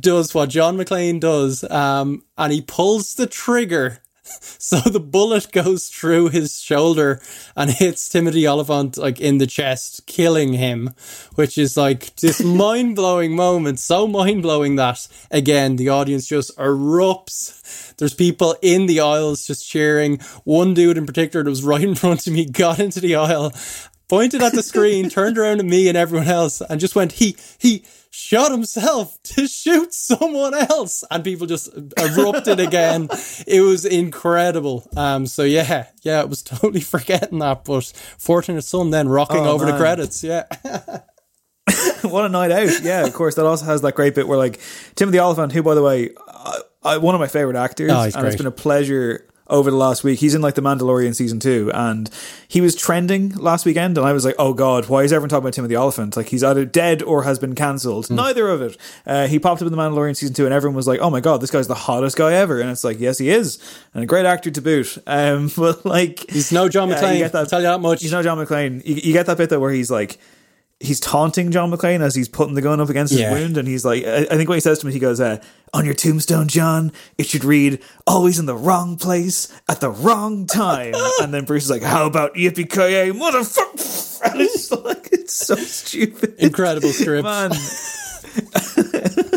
does 0.00 0.34
what 0.34 0.50
John 0.50 0.76
McClane 0.76 1.20
does, 1.20 1.64
um, 1.70 2.24
and 2.36 2.52
he 2.52 2.60
pulls 2.60 3.14
the 3.14 3.26
trigger. 3.26 4.01
So 4.62 4.78
the 4.78 5.00
bullet 5.00 5.50
goes 5.50 5.88
through 5.88 6.28
his 6.28 6.60
shoulder 6.60 7.20
and 7.56 7.68
hits 7.68 8.08
Timothy 8.08 8.46
Olyphant 8.46 8.96
like 8.96 9.20
in 9.20 9.38
the 9.38 9.46
chest, 9.46 10.06
killing 10.06 10.52
him, 10.52 10.90
which 11.34 11.58
is 11.58 11.76
like 11.76 12.14
this 12.16 12.42
mind 12.44 12.94
blowing 12.94 13.34
moment. 13.34 13.80
So 13.80 14.06
mind 14.06 14.42
blowing 14.42 14.76
that 14.76 15.08
again, 15.30 15.76
the 15.76 15.88
audience 15.88 16.26
just 16.26 16.56
erupts. 16.56 17.96
There's 17.96 18.14
people 18.14 18.56
in 18.62 18.86
the 18.86 19.00
aisles 19.00 19.46
just 19.46 19.68
cheering. 19.68 20.18
One 20.44 20.74
dude 20.74 20.96
in 20.96 21.06
particular 21.06 21.42
that 21.42 21.50
was 21.50 21.64
right 21.64 21.82
in 21.82 21.94
front 21.96 22.26
of 22.26 22.32
me 22.32 22.46
got 22.46 22.78
into 22.78 23.00
the 23.00 23.16
aisle, 23.16 23.52
pointed 24.08 24.42
at 24.42 24.52
the 24.52 24.62
screen, 24.62 25.10
turned 25.10 25.38
around 25.38 25.58
at 25.58 25.66
me 25.66 25.88
and 25.88 25.98
everyone 25.98 26.28
else, 26.28 26.60
and 26.60 26.80
just 26.80 26.94
went, 26.94 27.12
he, 27.12 27.36
he, 27.58 27.84
shot 28.14 28.52
himself 28.52 29.16
to 29.22 29.48
shoot 29.48 29.92
someone 29.94 30.52
else. 30.54 31.02
And 31.10 31.24
people 31.24 31.46
just 31.46 31.70
erupted 31.98 32.60
again. 32.60 33.08
It 33.46 33.62
was 33.62 33.84
incredible. 33.84 34.86
Um 34.96 35.26
so 35.26 35.42
yeah. 35.42 35.86
Yeah 36.02 36.20
it 36.20 36.28
was 36.28 36.42
totally 36.42 36.80
forgetting 36.94 37.38
that. 37.40 37.64
But 37.64 37.92
fortunate 38.18 38.62
son 38.62 38.90
then 38.90 39.08
rocking 39.08 39.38
Oh, 39.46 39.50
over 39.52 39.64
the 39.66 39.76
credits. 39.76 40.22
Yeah. 40.22 40.44
What 42.02 42.24
a 42.24 42.28
night 42.28 42.50
out. 42.50 42.82
Yeah, 42.82 43.06
of 43.06 43.14
course. 43.14 43.36
That 43.36 43.46
also 43.46 43.64
has 43.64 43.80
that 43.82 43.94
great 43.94 44.16
bit 44.16 44.26
where, 44.26 44.36
like, 44.36 44.58
Timothy 44.96 45.20
Olyphant, 45.20 45.52
who, 45.52 45.62
by 45.62 45.76
the 45.76 45.82
way, 45.82 46.10
I, 46.28 46.58
I, 46.82 46.96
one 46.98 47.14
of 47.14 47.20
my 47.20 47.28
favorite 47.28 47.56
actors, 47.56 47.92
Oh, 47.92 48.02
and 48.02 48.26
it's 48.26 48.34
been 48.36 48.46
a 48.46 48.50
pleasure 48.50 49.28
over 49.52 49.70
the 49.70 49.76
last 49.76 50.02
week. 50.02 50.18
He's 50.18 50.34
in 50.34 50.40
like 50.40 50.54
the 50.54 50.62
Mandalorian 50.62 51.14
season 51.14 51.38
two, 51.38 51.70
and 51.72 52.10
he 52.48 52.60
was 52.60 52.74
trending 52.74 53.28
last 53.36 53.64
weekend, 53.64 53.98
and 53.98 54.06
I 54.06 54.12
was 54.12 54.24
like, 54.24 54.34
oh 54.38 54.54
god, 54.54 54.88
why 54.88 55.04
is 55.04 55.12
everyone 55.12 55.28
talking 55.28 55.44
about 55.44 55.52
Timothy 55.52 55.76
Olyphant? 55.76 56.16
Like 56.16 56.28
he's 56.28 56.42
either 56.42 56.64
dead 56.64 57.02
or 57.02 57.22
has 57.22 57.38
been 57.38 57.54
cancelled. 57.54 58.10
Neither 58.10 58.48
of 58.48 58.62
it. 58.62 58.76
Uh, 59.06 59.28
he 59.28 59.38
popped 59.38 59.62
up 59.62 59.66
in 59.66 59.72
the 59.72 59.78
Mandalorian 59.78 60.16
season 60.16 60.34
two, 60.34 60.46
and 60.46 60.54
everyone 60.54 60.74
was 60.74 60.88
like, 60.88 61.00
oh 61.00 61.10
my 61.10 61.20
god, 61.20 61.40
this 61.40 61.50
guy's 61.50 61.68
the 61.68 61.74
hottest 61.74 62.16
guy 62.16 62.32
ever, 62.32 62.60
and 62.60 62.70
it's 62.70 62.82
like, 62.82 62.98
yes, 62.98 63.18
he 63.18 63.28
is, 63.28 63.58
and 63.94 64.02
a 64.02 64.06
great 64.06 64.26
actor 64.26 64.50
to 64.50 64.62
boot. 64.62 64.98
Um, 65.06 65.50
but 65.56 65.84
like 65.84 66.28
he's 66.30 66.50
no 66.50 66.68
John 66.68 66.90
uh, 66.90 66.96
McClane. 66.96 67.12
you 67.12 67.18
get 67.18 67.32
that, 67.32 67.38
I'll 67.38 67.46
tell 67.46 67.60
you 67.60 67.66
that 67.66 67.80
much. 67.80 68.02
He's 68.02 68.12
no 68.12 68.22
John 68.22 68.38
McClane. 68.38 68.84
You, 68.84 68.94
you 68.96 69.12
get 69.12 69.26
that 69.26 69.36
bit 69.36 69.50
though 69.50 69.60
where 69.60 69.72
he's 69.72 69.90
like. 69.90 70.18
He's 70.82 71.00
taunting 71.00 71.50
John 71.52 71.70
McClane 71.70 72.00
as 72.00 72.14
he's 72.14 72.28
putting 72.28 72.54
the 72.54 72.62
gun 72.62 72.80
up 72.80 72.88
against 72.88 73.12
Yeah. 73.12 73.30
his 73.30 73.40
wound, 73.40 73.56
and 73.56 73.68
he's 73.68 73.84
like, 73.84 74.04
I, 74.04 74.18
I 74.30 74.36
think 74.36 74.48
what 74.48 74.56
he 74.56 74.60
says 74.60 74.80
to 74.80 74.86
him, 74.86 74.92
he 74.92 74.98
goes, 74.98 75.20
uh, 75.20 75.38
"On 75.72 75.84
your 75.84 75.94
tombstone, 75.94 76.48
John, 76.48 76.90
it 77.18 77.26
should 77.26 77.44
read 77.44 77.80
always 78.06 78.38
in 78.38 78.46
the 78.46 78.56
wrong 78.56 78.96
place 78.96 79.48
at 79.68 79.80
the 79.80 79.90
wrong 79.90 80.46
time." 80.46 80.94
and 81.22 81.32
then 81.32 81.44
Bruce 81.44 81.64
is 81.64 81.70
like, 81.70 81.82
"How 81.82 82.06
about 82.06 82.34
yippee 82.34 82.68
ki 82.70 83.16
motherfucker?" 83.18 84.08
And 84.32 84.40
it's 84.40 84.70
like 84.84 85.08
it's 85.12 85.34
so 85.34 85.56
stupid. 85.56 86.34
Incredible 86.38 86.90
script. 86.90 87.24
man. 87.24 87.50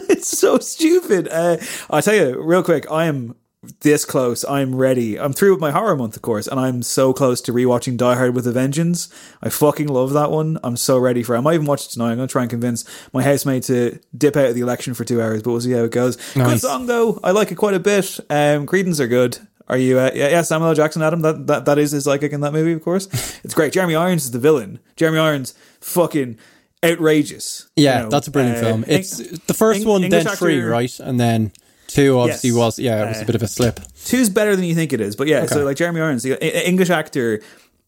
it's 0.10 0.38
so 0.38 0.60
stupid. 0.60 1.28
Uh, 1.28 1.58
I'll 1.90 2.02
tell 2.02 2.16
you 2.16 2.42
real 2.42 2.64
quick. 2.64 2.90
I 2.92 3.06
am 3.06 3.36
this 3.82 4.06
close. 4.06 4.44
I'm 4.46 4.76
ready. 4.76 5.20
I'm 5.20 5.34
through 5.34 5.52
with 5.52 5.60
my 5.62 5.72
horror 5.72 5.96
month, 5.96 6.16
of 6.16 6.22
course, 6.22 6.48
and 6.48 6.60
I'm 6.60 6.82
so 6.84 7.14
close 7.14 7.42
to 7.42 7.52
rewatching 7.54 7.98
Die 7.98 8.16
Hard 8.16 8.36
with 8.36 8.48
a 8.48 8.52
Vengeance. 8.52 9.10
I 9.42 9.50
fucking 9.50 9.88
love 9.88 10.14
that 10.14 10.32
one. 10.32 10.58
I'm 10.64 10.78
so 10.78 10.98
ready 10.98 11.24
for. 11.24 11.36
it. 11.36 11.40
I 11.40 11.42
might 11.42 11.56
even 11.56 11.66
watch 11.68 11.86
it 11.86 11.90
tonight. 11.92 12.12
I'm 12.12 12.18
gonna 12.18 12.28
try 12.28 12.42
and 12.44 12.50
convince 12.50 12.84
my 13.14 13.24
housemate 13.24 13.64
to 13.64 14.00
dip 14.18 14.36
out 14.36 14.48
of 14.50 14.56
the 14.56 14.62
election 14.62 14.94
for 14.94 15.04
two 15.04 15.22
hours, 15.22 15.42
but 15.44 15.52
we'll 15.52 15.62
see 15.62 15.72
how 15.72 15.84
it 15.84 15.92
goes. 15.92 16.16
Good 16.34 16.60
song 16.62 16.86
though. 16.86 17.20
I 17.24 17.32
like 17.32 17.52
it 17.52 17.56
quite 17.56 17.74
a 17.76 17.80
bit. 17.80 18.20
Um, 18.30 18.66
Creedence 18.66 19.00
are 19.00 19.08
good. 19.08 19.38
Are 19.68 19.78
you? 19.78 19.98
Uh, 19.98 20.12
yeah, 20.14 20.30
yeah, 20.30 20.42
Samuel 20.44 20.70
L. 20.70 20.76
Jackson, 20.76 21.02
Adam. 21.02 21.22
That, 21.22 21.48
that 21.48 21.66
that 21.66 21.78
is 21.80 21.92
his 21.92 22.04
psychic 22.04 22.32
in 22.34 22.42
that 22.42 22.54
movie, 22.54 22.74
of 22.74 22.84
course. 22.84 23.08
It's 23.44 23.54
great. 23.54 23.74
Jeremy 23.74 23.96
Irons 23.96 24.26
is 24.26 24.32
the 24.32 24.40
villain. 24.40 24.80
Jeremy 24.96 25.20
Irons, 25.20 25.54
fucking 25.82 26.38
outrageous. 26.84 27.68
Yeah, 27.76 27.98
You 27.98 28.04
know, 28.04 28.10
that's 28.10 28.28
a 28.28 28.32
brilliant 28.32 28.58
uh, 28.58 28.62
film. 28.62 28.86
It's 28.88 29.18
the 29.18 29.54
first 29.54 29.82
Eng- 29.82 29.88
one, 29.88 30.04
English 30.04 30.24
then 30.24 30.36
three, 30.36 30.62
right, 30.62 31.00
and 31.00 31.20
then 31.20 31.52
two 31.88 32.18
obviously 32.20 32.50
Yes. 32.50 32.58
was 32.58 32.80
yeah, 32.80 33.04
it 33.06 33.08
was 33.10 33.18
Uh, 33.20 33.22
a 33.22 33.26
bit 33.26 33.36
of 33.36 33.44
a 33.44 33.48
slip. 33.48 33.80
Two's 34.06 34.30
better 34.30 34.56
than 34.56 34.66
you 34.66 34.76
think 34.76 34.94
it 34.94 35.02
is, 35.02 35.16
but 35.16 35.28
yeah. 35.28 35.40
Okay. 35.40 35.48
So 35.54 35.64
like 35.66 35.78
Jeremy 35.78 36.02
Irons, 36.02 36.24
the 36.24 36.34
a- 36.34 36.68
English 36.68 36.90
actor 36.90 37.42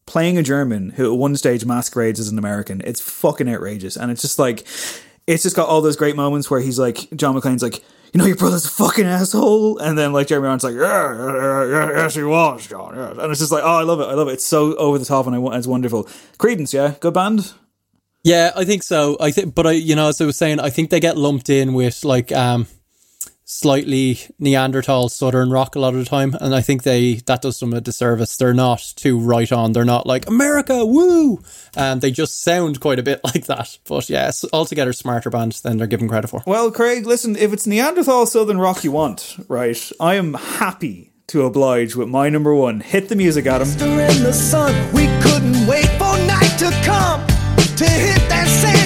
playing 0.06 0.38
a 0.38 0.44
German 0.44 0.92
who 0.92 1.12
at 1.14 1.18
one 1.20 1.36
stage 1.36 1.66
masquerades 1.66 2.20
as 2.20 2.30
an 2.30 2.38
American. 2.40 2.82
It's 2.86 3.02
fucking 3.02 3.50
outrageous, 3.50 3.96
and 3.98 4.10
it's 4.12 4.22
just 4.22 4.40
like 4.40 4.66
it's 5.28 5.44
just 5.44 5.56
got 5.56 5.68
all 5.68 5.82
those 5.82 5.96
great 5.98 6.16
moments 6.16 6.50
where 6.50 6.60
he's 6.62 6.80
like 6.80 7.10
John 7.16 7.36
McClane's 7.36 7.64
like. 7.64 7.84
You 8.14 8.20
know 8.20 8.26
your 8.26 8.38
brother's 8.38 8.66
a 8.66 8.70
fucking 8.70 9.06
asshole, 9.06 9.80
and 9.80 9.98
then 9.98 10.14
like 10.14 10.28
Jeremy 10.28 10.48
Irons 10.48 10.64
like, 10.64 10.76
yeah, 10.76 11.14
yeah, 11.14 11.66
yeah, 11.70 11.90
yes 11.92 12.16
he 12.16 12.24
was, 12.24 12.66
John, 12.66 12.96
yeah. 12.96 13.12
and 13.12 13.30
it's 13.32 13.42
just 13.42 13.52
like, 13.52 13.64
oh, 13.66 13.68
I 13.80 13.84
love 13.84 14.00
it, 14.00 14.06
I 14.06 14.14
love 14.14 14.30
it. 14.30 14.36
It's 14.36 14.46
so 14.46 14.76
over 14.78 14.98
the 14.98 15.04
top, 15.04 15.28
and 15.28 15.36
I, 15.36 15.58
it's 15.58 15.68
wonderful. 15.68 16.06
Creedence, 16.40 16.72
yeah, 16.74 16.94
good 17.02 17.14
band. 17.14 17.52
Yeah, 18.24 18.54
I 18.56 18.64
think 18.64 18.84
so. 18.84 19.18
I 19.20 19.32
think, 19.32 19.54
but 19.56 19.68
I, 19.68 19.72
you 19.72 19.94
know, 19.94 20.08
as 20.08 20.22
I 20.22 20.26
was 20.26 20.38
saying, 20.38 20.62
I 20.62 20.70
think 20.70 20.90
they 20.90 21.02
get 21.02 21.18
lumped 21.18 21.50
in 21.50 21.74
with 21.74 22.06
like 22.06 22.32
um 22.32 22.68
slightly 23.48 24.20
Neanderthal 24.38 25.08
Southern 25.10 25.50
rock 25.50 25.76
a 25.76 25.80
lot 25.80 25.94
of 25.94 26.00
the 26.00 26.06
time, 26.06 26.36
and 26.40 26.54
I 26.54 26.62
think 26.62 26.84
they 26.84 27.16
that 27.26 27.42
does 27.42 27.60
them 27.60 27.74
a 27.74 27.82
disservice. 27.82 28.36
They're 28.38 28.54
not 28.54 28.94
too 28.96 29.18
right 29.18 29.52
on. 29.52 29.72
They're 29.72 29.86
not 29.86 30.06
like 30.06 30.28
America, 30.28 30.86
woo, 30.86 31.42
and 31.76 32.02
they 32.02 32.12
just 32.12 32.44
sound 32.44 32.80
quite 32.80 33.00
a 33.00 33.04
bit 33.04 33.22
like 33.24 33.46
that. 33.46 33.80
But 33.86 34.10
yeah, 34.10 34.28
it's 34.28 34.46
altogether 34.54 34.94
smarter 34.94 35.30
band 35.30 35.54
than 35.64 35.78
they're 35.78 35.88
given 35.88 36.10
credit 36.10 36.28
for. 36.28 36.44
Well, 36.46 36.70
Craig, 36.70 37.08
listen, 37.08 37.36
if 37.36 37.54
it's 37.54 37.66
Neanderthal 37.66 38.26
Southern 38.28 38.60
rock 38.60 38.84
you 38.84 38.92
want, 38.92 39.38
right, 39.48 39.92
I 40.00 40.16
am 40.16 40.34
happy 40.34 41.14
to 41.28 41.44
oblige 41.46 41.96
with 41.96 42.10
my 42.10 42.30
number 42.30 42.54
one. 42.54 42.82
Hit 42.82 43.10
the 43.10 43.16
music, 43.16 43.46
Adam. 43.48 43.68
in 43.68 44.24
the 44.24 44.34
sun. 44.34 44.74
We 44.94 45.08
couldn't 45.22 45.66
wait 45.68 45.88
for 45.98 46.18
night 46.28 46.56
to 46.60 46.72
come 46.84 47.26
to 47.78 47.86
hit 47.86 48.30
that 48.30 48.48
sand 48.48 48.77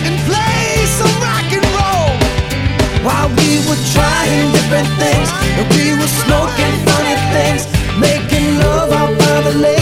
we 3.42 3.58
were 3.68 3.82
trying 3.94 4.52
different 4.54 4.90
things, 5.02 5.30
we 5.74 5.98
were 5.98 6.14
smoking 6.24 6.74
funny 6.88 7.18
things, 7.34 7.66
making 7.98 8.58
love 8.60 8.92
out 8.92 9.18
by 9.18 9.42
the 9.50 9.58
lake 9.58 9.81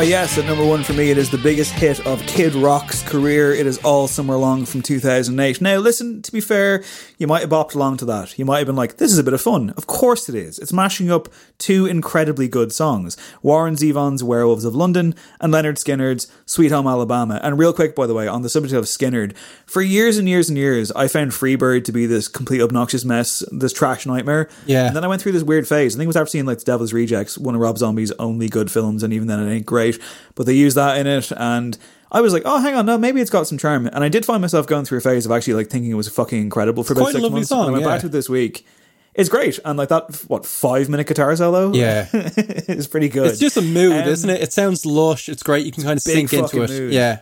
Why, 0.00 0.06
yes, 0.06 0.38
at 0.38 0.46
number 0.46 0.64
one 0.64 0.82
for 0.82 0.94
me, 0.94 1.10
it 1.10 1.18
is 1.18 1.28
the 1.28 1.36
biggest 1.36 1.72
hit 1.72 2.06
of 2.06 2.22
Kid 2.22 2.54
Rock's 2.54 3.06
career. 3.06 3.52
It 3.52 3.66
is 3.66 3.76
All 3.84 4.08
Summer 4.08 4.34
Long 4.34 4.64
from 4.64 4.80
2008. 4.80 5.60
Now, 5.60 5.76
listen, 5.76 6.22
to 6.22 6.32
be 6.32 6.40
fair, 6.40 6.82
you 7.18 7.26
might 7.26 7.42
have 7.42 7.50
bopped 7.50 7.74
along 7.74 7.98
to 7.98 8.06
that. 8.06 8.38
You 8.38 8.46
might 8.46 8.60
have 8.60 8.66
been 8.66 8.76
like, 8.76 8.96
this 8.96 9.12
is 9.12 9.18
a 9.18 9.22
bit 9.22 9.34
of 9.34 9.42
fun. 9.42 9.74
Of 9.76 9.86
course 9.86 10.30
it 10.30 10.34
is. 10.34 10.58
It's 10.58 10.72
mashing 10.72 11.10
up 11.10 11.28
two 11.58 11.84
incredibly 11.84 12.48
good 12.48 12.72
songs 12.72 13.18
Warren 13.42 13.74
Zevon's 13.74 14.24
Werewolves 14.24 14.64
of 14.64 14.74
London 14.74 15.14
and 15.38 15.52
Lynyrd 15.52 15.74
Skynyrd's 15.74 16.32
Sweet 16.46 16.72
Home 16.72 16.86
Alabama. 16.86 17.38
And 17.42 17.58
real 17.58 17.74
quick, 17.74 17.94
by 17.94 18.06
the 18.06 18.14
way, 18.14 18.26
on 18.26 18.40
the 18.40 18.48
subject 18.48 18.72
of 18.72 18.86
Skynyrd, 18.86 19.36
for 19.66 19.82
years 19.82 20.16
and 20.16 20.26
years 20.26 20.48
and 20.48 20.56
years, 20.56 20.90
I 20.92 21.08
found 21.08 21.32
Freebird 21.32 21.84
to 21.84 21.92
be 21.92 22.06
this 22.06 22.26
complete 22.26 22.62
obnoxious 22.62 23.04
mess, 23.04 23.44
this 23.52 23.74
trash 23.74 24.06
nightmare. 24.06 24.48
Yeah. 24.64 24.86
And 24.86 24.96
then 24.96 25.04
I 25.04 25.08
went 25.08 25.20
through 25.20 25.32
this 25.32 25.42
weird 25.42 25.68
phase. 25.68 25.94
I 25.94 25.98
think 25.98 26.06
it 26.06 26.06
was 26.06 26.16
after 26.16 26.30
seeing 26.30 26.46
like 26.46 26.60
The 26.60 26.64
Devil's 26.64 26.94
Rejects, 26.94 27.36
one 27.36 27.54
of 27.54 27.60
Rob 27.60 27.76
Zombie's 27.76 28.12
only 28.12 28.48
good 28.48 28.70
films, 28.70 29.02
and 29.02 29.12
even 29.12 29.28
then 29.28 29.46
it 29.46 29.52
ain't 29.52 29.66
great. 29.66 29.89
But 30.34 30.46
they 30.46 30.54
use 30.54 30.74
that 30.74 30.98
in 30.98 31.06
it, 31.06 31.32
and 31.36 31.76
I 32.12 32.20
was 32.20 32.32
like, 32.32 32.42
oh, 32.44 32.58
hang 32.60 32.74
on, 32.74 32.86
no, 32.86 32.98
maybe 32.98 33.20
it's 33.20 33.30
got 33.30 33.46
some 33.46 33.58
charm. 33.58 33.86
And 33.86 34.02
I 34.02 34.08
did 34.08 34.24
find 34.26 34.40
myself 34.40 34.66
going 34.66 34.84
through 34.84 34.98
a 34.98 35.00
phase 35.00 35.26
of 35.26 35.32
actually 35.32 35.54
like 35.54 35.68
thinking 35.68 35.90
it 35.90 35.94
was 35.94 36.08
fucking 36.08 36.40
incredible 36.40 36.82
for 36.82 36.92
It's 36.92 37.00
about 37.00 37.04
quite 37.04 37.10
a 37.10 37.18
six 37.18 37.22
lovely 37.22 37.36
months. 37.38 37.48
song, 37.48 37.66
and 37.66 37.68
I 37.68 37.72
went 37.72 37.84
yeah. 37.84 37.90
back 37.90 38.00
to 38.00 38.06
it 38.06 38.12
this 38.12 38.28
week. 38.28 38.66
It's 39.14 39.28
great, 39.28 39.58
and 39.64 39.76
like 39.76 39.88
that, 39.88 40.14
what 40.28 40.46
five 40.46 40.88
minute 40.88 41.06
guitar 41.06 41.34
solo? 41.34 41.72
Yeah. 41.72 42.06
is 42.12 42.86
pretty 42.86 43.08
good. 43.08 43.26
It's 43.26 43.40
just 43.40 43.56
a 43.56 43.62
mood, 43.62 43.92
Um, 44.02 44.08
isn't 44.08 44.30
it? 44.30 44.40
It 44.40 44.52
sounds 44.52 44.86
lush. 44.86 45.28
It's 45.28 45.42
great. 45.42 45.66
You 45.66 45.72
can 45.72 45.82
kind 45.82 45.96
of 45.96 46.02
sink 46.02 46.32
into 46.32 46.62
it. 46.62 46.70
mood. 46.70 46.92
Yeah. 46.92 47.20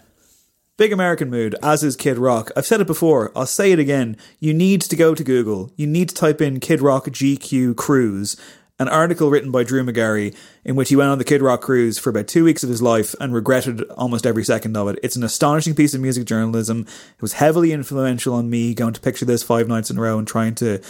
Big 0.77 0.93
American 0.93 1.29
mood, 1.29 1.57
as 1.61 1.83
is 1.83 1.97
Kid 1.97 2.19
Rock. 2.19 2.53
I've 2.57 2.65
said 2.67 2.81
it 2.81 2.87
before, 2.87 3.33
I'll 3.35 3.47
say 3.47 3.73
it 3.73 3.81
again. 3.81 4.17
You 4.39 4.55
need 4.55 4.81
to 4.83 4.95
go 4.95 5.13
to 5.13 5.25
Google. 5.25 5.73
You 5.75 5.89
need 5.89 6.11
to 6.11 6.15
type 6.15 6.41
in 6.41 6.61
Kid 6.61 6.81
Rock 6.81 7.07
GQ 7.07 7.75
Cruise, 7.75 8.37
an 8.79 8.89
article 8.89 9.31
written 9.31 9.51
by 9.51 9.65
Drew 9.65 9.83
Magary 9.83 10.35
in 10.65 10.77
which 10.77 10.89
he 10.89 10.97
went 10.97 11.11
on 11.11 11.19
the 11.19 11.25
Kid 11.25 11.43
Rock 11.43 11.63
cruise 11.63 11.99
for 11.99 12.11
about 12.11 12.29
two 12.29 12.45
weeks 12.45 12.63
of 12.63 12.71
his 12.71 12.81
life 12.81 13.15
and 13.21 13.35
regretted 13.35 13.83
almost 13.91 14.27
every 14.27 14.45
second 14.45 14.77
of 14.77 14.89
it. 14.89 14.99
It's 15.03 15.17
an 15.17 15.25
astonishing 15.25 15.75
piece 15.75 15.95
of 15.95 16.01
music 16.01 16.27
journalism. 16.27 16.87
It 17.17 17.23
was 17.23 17.35
heavily 17.35 17.73
influential 17.73 18.35
on 18.35 18.51
me 18.51 18.75
going 18.75 18.95
to 18.95 19.01
picture 19.01 19.25
this 19.25 19.43
five 19.43 19.69
nights 19.69 19.91
in 19.91 19.99
a 19.99 20.01
row 20.01 20.19
and 20.19 20.27
trying 20.27 20.55
to 20.57 20.81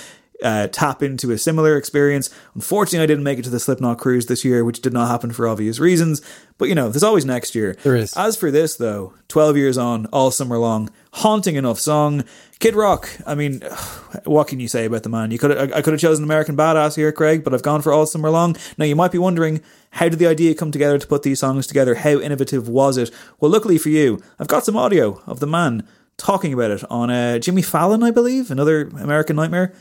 uh, 0.42 0.68
tap 0.68 1.02
into 1.02 1.30
a 1.30 1.38
similar 1.38 1.76
experience. 1.76 2.30
Unfortunately, 2.54 3.02
I 3.02 3.06
didn't 3.06 3.24
make 3.24 3.38
it 3.38 3.42
to 3.42 3.50
the 3.50 3.60
Slipknot 3.60 3.98
cruise 3.98 4.26
this 4.26 4.44
year, 4.44 4.64
which 4.64 4.80
did 4.80 4.92
not 4.92 5.08
happen 5.08 5.32
for 5.32 5.48
obvious 5.48 5.78
reasons. 5.78 6.22
But 6.58 6.68
you 6.68 6.74
know, 6.74 6.88
there's 6.88 7.02
always 7.02 7.24
next 7.24 7.54
year. 7.54 7.76
There 7.82 7.96
is. 7.96 8.16
As 8.16 8.36
for 8.36 8.50
this, 8.50 8.76
though, 8.76 9.14
12 9.28 9.56
years 9.56 9.78
on, 9.78 10.06
all 10.06 10.30
summer 10.30 10.58
long, 10.58 10.90
haunting 11.12 11.56
enough 11.56 11.78
song. 11.78 12.24
Kid 12.58 12.74
Rock, 12.74 13.08
I 13.26 13.34
mean, 13.34 13.60
what 14.24 14.48
can 14.48 14.60
you 14.60 14.68
say 14.68 14.84
about 14.84 15.02
the 15.02 15.08
man? 15.08 15.30
You 15.30 15.38
could 15.38 15.56
I 15.56 15.82
could 15.82 15.92
have 15.92 16.00
chosen 16.00 16.24
American 16.24 16.56
Badass 16.56 16.96
here, 16.96 17.12
Craig, 17.12 17.44
but 17.44 17.54
I've 17.54 17.62
gone 17.62 17.82
for 17.82 17.92
all 17.92 18.06
summer 18.06 18.30
long. 18.30 18.56
Now, 18.76 18.84
you 18.84 18.96
might 18.96 19.12
be 19.12 19.18
wondering, 19.18 19.60
how 19.92 20.08
did 20.08 20.18
the 20.18 20.26
idea 20.26 20.54
come 20.54 20.70
together 20.70 20.98
to 20.98 21.06
put 21.06 21.22
these 21.22 21.40
songs 21.40 21.66
together? 21.66 21.96
How 21.96 22.20
innovative 22.20 22.68
was 22.68 22.96
it? 22.96 23.10
Well, 23.40 23.50
luckily 23.50 23.78
for 23.78 23.88
you, 23.88 24.20
I've 24.38 24.48
got 24.48 24.64
some 24.64 24.76
audio 24.76 25.22
of 25.26 25.40
the 25.40 25.46
man 25.46 25.86
talking 26.18 26.52
about 26.52 26.72
it 26.72 26.84
on 26.90 27.10
uh, 27.10 27.38
Jimmy 27.38 27.62
Fallon, 27.62 28.02
I 28.02 28.10
believe, 28.10 28.50
another 28.50 28.88
American 28.88 29.36
Nightmare. 29.36 29.72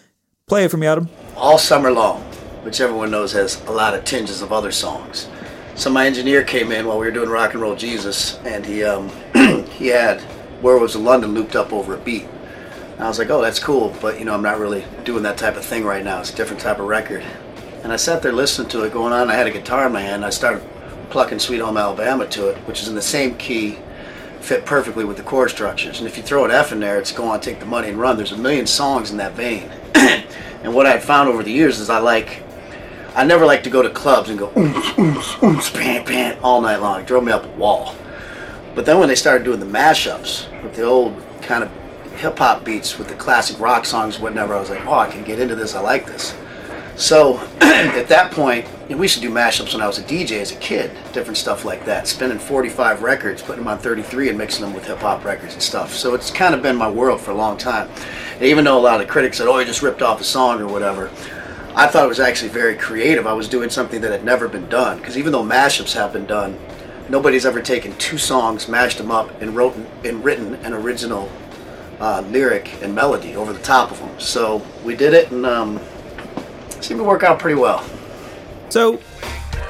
Play 0.48 0.64
it 0.64 0.72
for 0.72 0.78
me, 0.78 0.88
Adam. 0.88 1.10
all 1.36 1.58
summer 1.58 1.92
long, 1.92 2.22
which 2.64 2.80
everyone 2.80 3.12
knows 3.12 3.34
has 3.34 3.62
a 3.66 3.72
lot 3.74 3.94
of 3.94 4.06
tinges 4.06 4.42
of 4.42 4.54
other 4.54 4.72
songs. 4.72 5.28
So 5.76 5.90
my 5.90 6.06
engineer 6.08 6.42
came 6.42 6.72
in 6.72 6.88
while 6.88 6.98
we 6.98 7.06
were 7.06 7.12
doing 7.12 7.28
Rock 7.28 7.52
and 7.52 7.62
Roll 7.62 7.76
Jesus, 7.76 8.38
and 8.46 8.66
he 8.66 8.82
um, 8.82 9.10
he 9.78 9.88
had 9.88 10.24
Werewolves 10.62 10.96
of 10.96 11.02
London 11.02 11.34
looped 11.34 11.58
up 11.58 11.74
over 11.74 11.96
a 11.96 11.98
beat. 11.98 12.28
And 12.94 13.04
I 13.04 13.10
was 13.10 13.20
like, 13.20 13.30
oh, 13.30 13.42
that's 13.42 13.60
cool, 13.60 13.94
but 14.02 14.20
you 14.20 14.24
know, 14.24 14.34
I'm 14.34 14.42
not 14.42 14.58
really 14.58 14.86
doing 15.04 15.22
that 15.24 15.38
type 15.38 15.58
of 15.58 15.66
thing 15.66 15.84
right 15.84 16.02
now. 16.02 16.22
It's 16.22 16.32
a 16.32 16.36
different 16.38 16.62
type 16.62 16.80
of 16.80 16.88
record. 16.88 17.26
And 17.84 17.92
I 17.92 17.98
sat 17.98 18.22
there 18.22 18.32
listening 18.32 18.70
to 18.70 18.84
it 18.84 18.94
going 18.94 19.12
on. 19.12 19.30
I 19.30 19.36
had 19.36 19.48
a 19.48 19.52
guitar 19.52 19.86
in 19.88 19.92
my 19.92 20.00
hand. 20.00 20.24
I 20.24 20.30
started 20.30 20.66
plucking 21.10 21.40
Sweet 21.40 21.60
Home 21.60 21.76
Alabama 21.76 22.26
to 22.26 22.48
it, 22.52 22.58
which 22.60 22.82
is 22.82 22.88
in 22.88 22.96
the 22.96 23.02
same 23.02 23.36
key, 23.36 23.80
fit 24.48 24.66
perfectly 24.66 25.04
with 25.04 25.18
the 25.18 25.24
chord 25.24 25.50
structures. 25.50 26.00
And 26.00 26.08
if 26.08 26.16
you 26.16 26.24
throw 26.24 26.46
an 26.46 26.52
F 26.52 26.72
in 26.72 26.80
there, 26.80 26.98
it's 26.98 27.12
go 27.12 27.26
on, 27.26 27.42
take 27.42 27.60
the 27.60 27.66
money 27.66 27.90
and 27.90 28.00
run. 28.00 28.16
There's 28.16 28.32
a 28.32 28.38
million 28.38 28.66
songs 28.66 29.12
in 29.12 29.18
that 29.18 29.34
vein. 29.34 29.70
and 29.96 30.74
what 30.74 30.86
I've 30.86 31.04
found 31.04 31.28
over 31.28 31.44
the 31.44 31.52
years 31.52 31.80
is 31.80 31.90
I 31.90 32.00
like, 32.00 32.44
I 33.14 33.26
never 33.26 33.46
like 33.46 33.64
to 33.64 33.70
go 33.70 33.82
to 33.82 33.90
clubs 33.90 34.30
and 34.30 34.40
go 34.40 34.50
oomph, 34.56 34.98
oomph, 34.98 35.44
oomph, 35.44 36.44
all 36.44 36.62
night 36.62 36.78
long. 36.78 37.02
It 37.02 37.08
drove 37.08 37.26
me 37.26 37.34
up 37.34 37.44
a 37.44 37.50
wall. 37.50 37.94
But 38.74 38.86
then 38.86 39.00
when 39.00 39.10
they 39.10 39.16
started 39.16 39.44
doing 39.44 39.60
the 39.60 39.66
mashups 39.66 40.64
with 40.64 40.76
the 40.76 40.84
old 40.84 41.22
kind 41.42 41.64
of 41.64 41.70
hip 42.14 42.38
hop 42.38 42.64
beats 42.64 42.98
with 42.98 43.10
the 43.10 43.16
classic 43.16 43.60
rock 43.60 43.84
songs, 43.84 44.18
whatever, 44.18 44.56
I 44.56 44.62
was 44.62 44.70
like, 44.70 44.86
oh, 44.86 44.94
I 44.94 45.10
can 45.10 45.26
get 45.26 45.40
into 45.40 45.56
this. 45.56 45.76
I 45.76 45.82
like 45.82 46.06
this. 46.06 46.34
So 46.98 47.38
at 47.62 48.08
that 48.08 48.32
point, 48.32 48.68
we 48.90 48.96
used 48.96 49.14
to 49.16 49.22
do 49.22 49.30
mashups 49.30 49.74
when 49.74 49.84
I 49.84 49.88
was 49.88 50.00
a 50.00 50.04
DJ 50.04 50.40
as 50.42 50.52
a 50.52 50.56
kid, 50.56 50.90
different 51.14 51.38
stuff 51.38 51.64
like 51.64 51.86
that. 51.86 52.08
Spinning 52.08 52.40
45 52.40 53.04
records, 53.04 53.44
putting 53.44 53.64
them 53.64 53.68
on 53.68 53.78
33, 53.78 54.30
and 54.30 54.38
mixing 54.38 54.66
them 54.66 54.74
with 54.74 54.86
hip 54.86 54.98
hop 54.98 55.24
records 55.24 55.54
and 55.54 55.62
stuff. 55.62 55.94
So 55.94 56.16
it's 56.16 56.32
kind 56.32 56.56
of 56.56 56.64
been 56.64 56.76
my 56.76 56.90
world 56.90 57.22
for 57.22 57.32
a 57.32 57.36
long 57.36 57.56
time. 57.56 57.88
And 58.34 58.44
even 58.44 58.66
though 58.66 58.80
a 58.80 58.82
lot 58.82 59.00
of 59.00 59.08
critics 59.08 59.38
said, 59.38 59.48
"Oh, 59.48 59.60
you 59.60 59.66
just 59.66 59.84
ripped 59.84 60.02
off 60.02 60.20
a 60.22 60.24
song 60.24 60.60
or 60.60 60.68
whatever," 60.68 61.12
I 61.76 61.86
thought 61.86 62.06
it 62.06 62.10
was 62.10 62.20
actually 62.20 62.50
very 62.50 62.76
creative. 62.76 63.28
I 63.28 63.34
was 63.34 63.48
doing 63.48 63.70
something 63.70 64.02
that 64.02 64.12
had 64.12 64.26
never 64.26 64.48
been 64.48 64.68
done. 64.68 64.98
Because 64.98 65.20
even 65.20 65.32
though 65.32 65.44
mashups 65.44 65.94
have 65.94 66.14
been 66.14 66.26
done, 66.26 66.58
nobody's 67.10 67.46
ever 67.46 67.62
taken 67.62 67.96
two 67.98 68.18
songs, 68.18 68.68
mashed 68.68 68.98
them 68.98 69.12
up, 69.12 69.40
and 69.40 69.56
wrote 69.56 69.76
and 70.04 70.26
written 70.26 70.56
an 70.66 70.74
original 70.74 71.30
uh, 72.00 72.24
lyric 72.32 72.82
and 72.82 72.96
melody 72.96 73.36
over 73.36 73.54
the 73.54 73.62
top 73.62 73.92
of 73.92 74.00
them. 74.00 74.20
So 74.20 74.64
we 74.84 74.96
did 74.96 75.14
it, 75.14 75.30
and 75.30 75.46
um, 75.46 75.80
seemed 76.84 77.00
to 77.00 77.04
work 77.04 77.24
out 77.24 77.40
pretty 77.40 77.60
well. 77.60 77.84
So, 78.70 79.00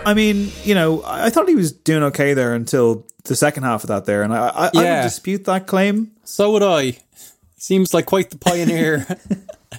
I 0.05 0.13
mean, 0.13 0.51
you 0.63 0.75
know, 0.75 1.01
I 1.01 1.25
I 1.25 1.29
thought 1.29 1.47
he 1.47 1.55
was 1.55 1.71
doing 1.71 2.03
okay 2.03 2.33
there 2.33 2.53
until 2.53 3.05
the 3.25 3.35
second 3.35 3.63
half 3.63 3.83
of 3.83 3.89
that 3.89 4.05
there, 4.05 4.23
and 4.23 4.33
I, 4.33 4.47
I, 4.47 4.65
I 4.67 4.71
Yeah. 4.73 4.95
would 5.01 5.03
dispute 5.09 5.45
that 5.45 5.67
claim. 5.67 6.11
So 6.23 6.51
would 6.51 6.63
I. 6.63 6.97
Seems 7.59 7.93
like 7.93 8.05
quite 8.05 8.29
the 8.29 8.37
pioneer. 8.37 9.05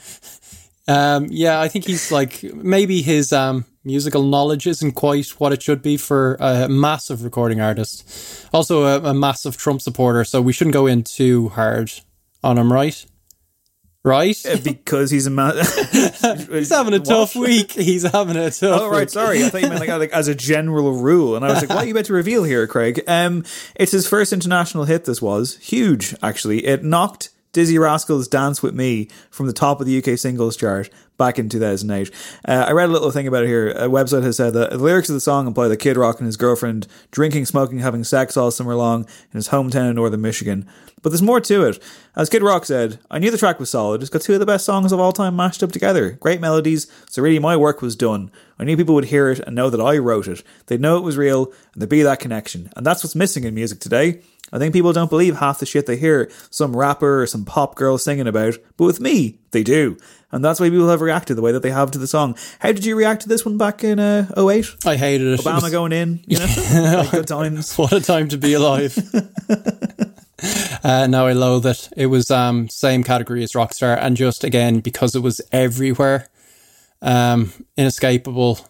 um, 0.89 1.27
yeah, 1.31 1.61
I 1.61 1.69
think 1.69 1.87
he's 1.87 2.11
like 2.11 2.43
maybe 2.43 3.03
his 3.03 3.33
um, 3.33 3.65
musical 3.85 4.23
knowledge 4.23 4.67
isn't 4.67 4.93
quite 4.93 5.29
what 5.39 5.53
it 5.53 5.63
should 5.63 5.81
be 5.83 5.97
for 5.97 6.37
a 6.41 6.69
massive 6.69 7.23
recording 7.25 7.61
artist. 7.61 8.47
Also, 8.53 8.83
a, 8.85 9.11
a 9.11 9.15
massive 9.15 9.57
Trump 9.57 9.81
supporter, 9.81 10.25
so 10.25 10.41
we 10.43 10.53
shouldn't 10.53 10.75
go 10.75 10.87
in 10.87 11.05
too 11.05 11.51
hard 11.51 11.93
on 12.43 12.59
him, 12.59 12.73
right? 12.73 13.05
Right? 14.05 14.37
because 14.65 15.11
he's 15.11 15.27
a 15.27 15.31
man. 15.31 15.55
he's 15.93 16.71
having 16.71 16.95
a 16.95 17.01
tough 17.01 17.35
week. 17.35 17.73
He's 17.73 18.05
having 18.05 18.37
a 18.37 18.51
tough. 18.51 18.81
Oh 18.81 18.89
right, 18.89 19.01
week. 19.01 19.11
sorry. 19.11 19.45
I 19.45 19.49
thought 19.49 19.63
you 19.63 19.69
meant 19.69 19.81
like, 19.81 19.89
like 19.89 20.13
as 20.13 20.29
a 20.29 20.35
general 20.35 20.93
rule, 20.93 21.37
and 21.37 21.45
I 21.45 21.49
was 21.49 21.61
like, 21.61 21.69
"What 21.69 21.79
are 21.79 21.85
you 21.85 21.93
about 21.93 22.07
to 22.07 22.13
reveal 22.13 22.45
here, 22.45 22.67
Craig?" 22.67 23.03
Um, 23.07 23.45
it's 23.75 23.93
his 23.93 24.09
first 24.09 24.33
international 24.33 24.85
hit. 24.85 25.05
This 25.05 25.21
was 25.21 25.57
huge, 25.57 26.15
actually. 26.23 26.65
It 26.65 26.85
knocked 26.85 27.31
Dizzee 27.53 27.81
Rascal's 27.81 28.29
"Dance 28.29 28.63
with 28.63 28.75
Me" 28.75 29.09
from 29.31 29.47
the 29.47 29.53
top 29.53 29.81
of 29.81 29.87
the 29.87 29.99
UK 29.99 30.19
singles 30.19 30.57
chart 30.57 30.91
back 31.19 31.39
in 31.39 31.49
2008. 31.49 32.11
Uh, 32.47 32.65
I 32.69 32.73
read 32.73 32.89
a 32.89 32.93
little 32.93 33.11
thing 33.11 33.27
about 33.27 33.43
it 33.43 33.49
here. 33.49 33.71
A 33.71 33.89
website 33.89 34.23
has 34.23 34.37
said 34.37 34.55
that 34.55 34.71
the 34.71 34.79
lyrics 34.79 35.09
of 35.09 35.15
the 35.15 35.21
song 35.21 35.47
imply 35.47 35.69
that 35.69 35.79
Kid 35.79 35.97
Rock 35.97 36.19
and 36.19 36.27
his 36.27 36.37
girlfriend 36.37 36.87
drinking, 37.11 37.45
smoking, 37.47 37.81
having 37.81 38.05
sex 38.05 38.37
all 38.37 38.51
summer 38.51 38.75
long 38.75 39.03
in 39.33 39.37
his 39.37 39.49
hometown 39.49 39.91
in 39.91 39.97
northern 39.97 40.21
Michigan. 40.21 40.67
But 41.03 41.11
there's 41.11 41.23
more 41.23 41.41
to 41.41 41.65
it. 41.65 41.83
As 42.17 42.29
Kid 42.29 42.43
Rock 42.43 42.65
said, 42.65 42.99
I 43.11 43.19
knew 43.19 43.31
the 43.31 43.39
track 43.39 43.61
was 43.61 43.71
solid. 43.71 44.01
It's 44.01 44.11
got 44.11 44.23
two 44.23 44.35
of 44.35 44.41
the 44.41 44.47
best 44.47 44.65
songs 44.65 44.93
of 44.93 45.01
all 45.01 45.13
time 45.13 45.37
mashed 45.37 45.63
up 45.63 45.73
together. 45.73 46.13
Great 46.13 46.41
melodies, 46.41 46.91
so 47.09 47.23
really 47.23 47.39
my 47.39 47.57
work 47.57 47.83
was 47.83 47.97
done. 47.97 48.31
I 48.59 48.65
knew 48.65 48.77
people 48.77 48.95
would 48.95 49.07
hear 49.07 49.31
it 49.31 49.41
and 49.41 49.55
know 49.55 49.71
that 49.71 49.81
I 49.81 49.99
wrote 49.99 50.29
it. 50.29 50.43
They'd 50.67 50.81
know 50.81 50.97
it 50.97 51.05
was 51.05 51.17
real 51.17 51.47
and 51.73 51.81
there'd 51.81 51.91
be 51.91 52.03
that 52.03 52.21
connection. 52.21 52.71
And 52.77 52.85
that's 52.85 53.03
what's 53.03 53.15
missing 53.15 53.45
in 53.45 53.55
music 53.55 53.81
today. 53.81 54.23
I 54.53 54.59
think 54.59 54.73
people 54.73 54.93
don't 54.93 55.11
believe 55.11 55.37
half 55.37 55.59
the 55.59 55.67
shit 55.67 55.87
they 55.87 55.97
hear 55.97 56.31
some 56.51 56.77
rapper 56.77 57.23
or 57.23 57.27
some 57.27 57.45
pop 57.45 57.75
girl 57.75 57.99
singing 57.99 58.27
about, 58.27 58.57
but 58.77 58.85
with 58.85 59.01
me, 59.01 59.39
they 59.51 59.63
do. 59.63 59.97
And 60.31 60.45
that's 60.45 60.61
why 60.61 60.69
people 60.69 60.89
have 60.89 61.01
reacted 61.01 61.37
the 61.37 61.43
way 61.43 61.53
that 61.53 61.63
they 61.63 61.71
have 61.71 61.91
to 61.93 61.99
the 61.99 62.07
song. 62.07 62.37
How 62.59 62.73
did 62.73 62.85
you 62.85 62.97
react 62.97 63.23
to 63.23 63.29
this 63.29 63.45
one 63.47 63.57
back 63.57 63.83
in 63.83 63.99
uh, 63.99 64.27
08? 64.37 64.67
I 64.85 64.97
hated 64.97 65.27
it. 65.27 65.41
It 65.41 65.41
Obama 65.41 65.63
was- 65.63 65.73
going 65.73 65.93
in, 65.93 66.21
you 66.27 66.39
know? 66.39 66.47
Like 66.99 67.11
good 67.11 67.27
times. 67.29 67.75
What 67.79 67.93
a 67.93 68.01
time 68.01 68.29
to 68.29 68.37
be 68.39 68.53
alive. 68.55 68.97
uh, 70.85 71.07
no, 71.09 71.27
I 71.27 71.33
loathe 71.33 71.67
it. 71.67 71.89
It 71.97 72.07
was 72.07 72.31
um 72.31 72.69
same 72.69 73.03
category 73.05 73.43
as 73.43 73.53
Rockstar, 73.53 73.99
and 74.01 74.17
just 74.17 74.45
again 74.45 74.81
because 74.81 75.15
it 75.15 75.21
was 75.21 75.41
everywhere, 75.53 76.29
um, 77.03 77.53
inescapable. 77.77 78.61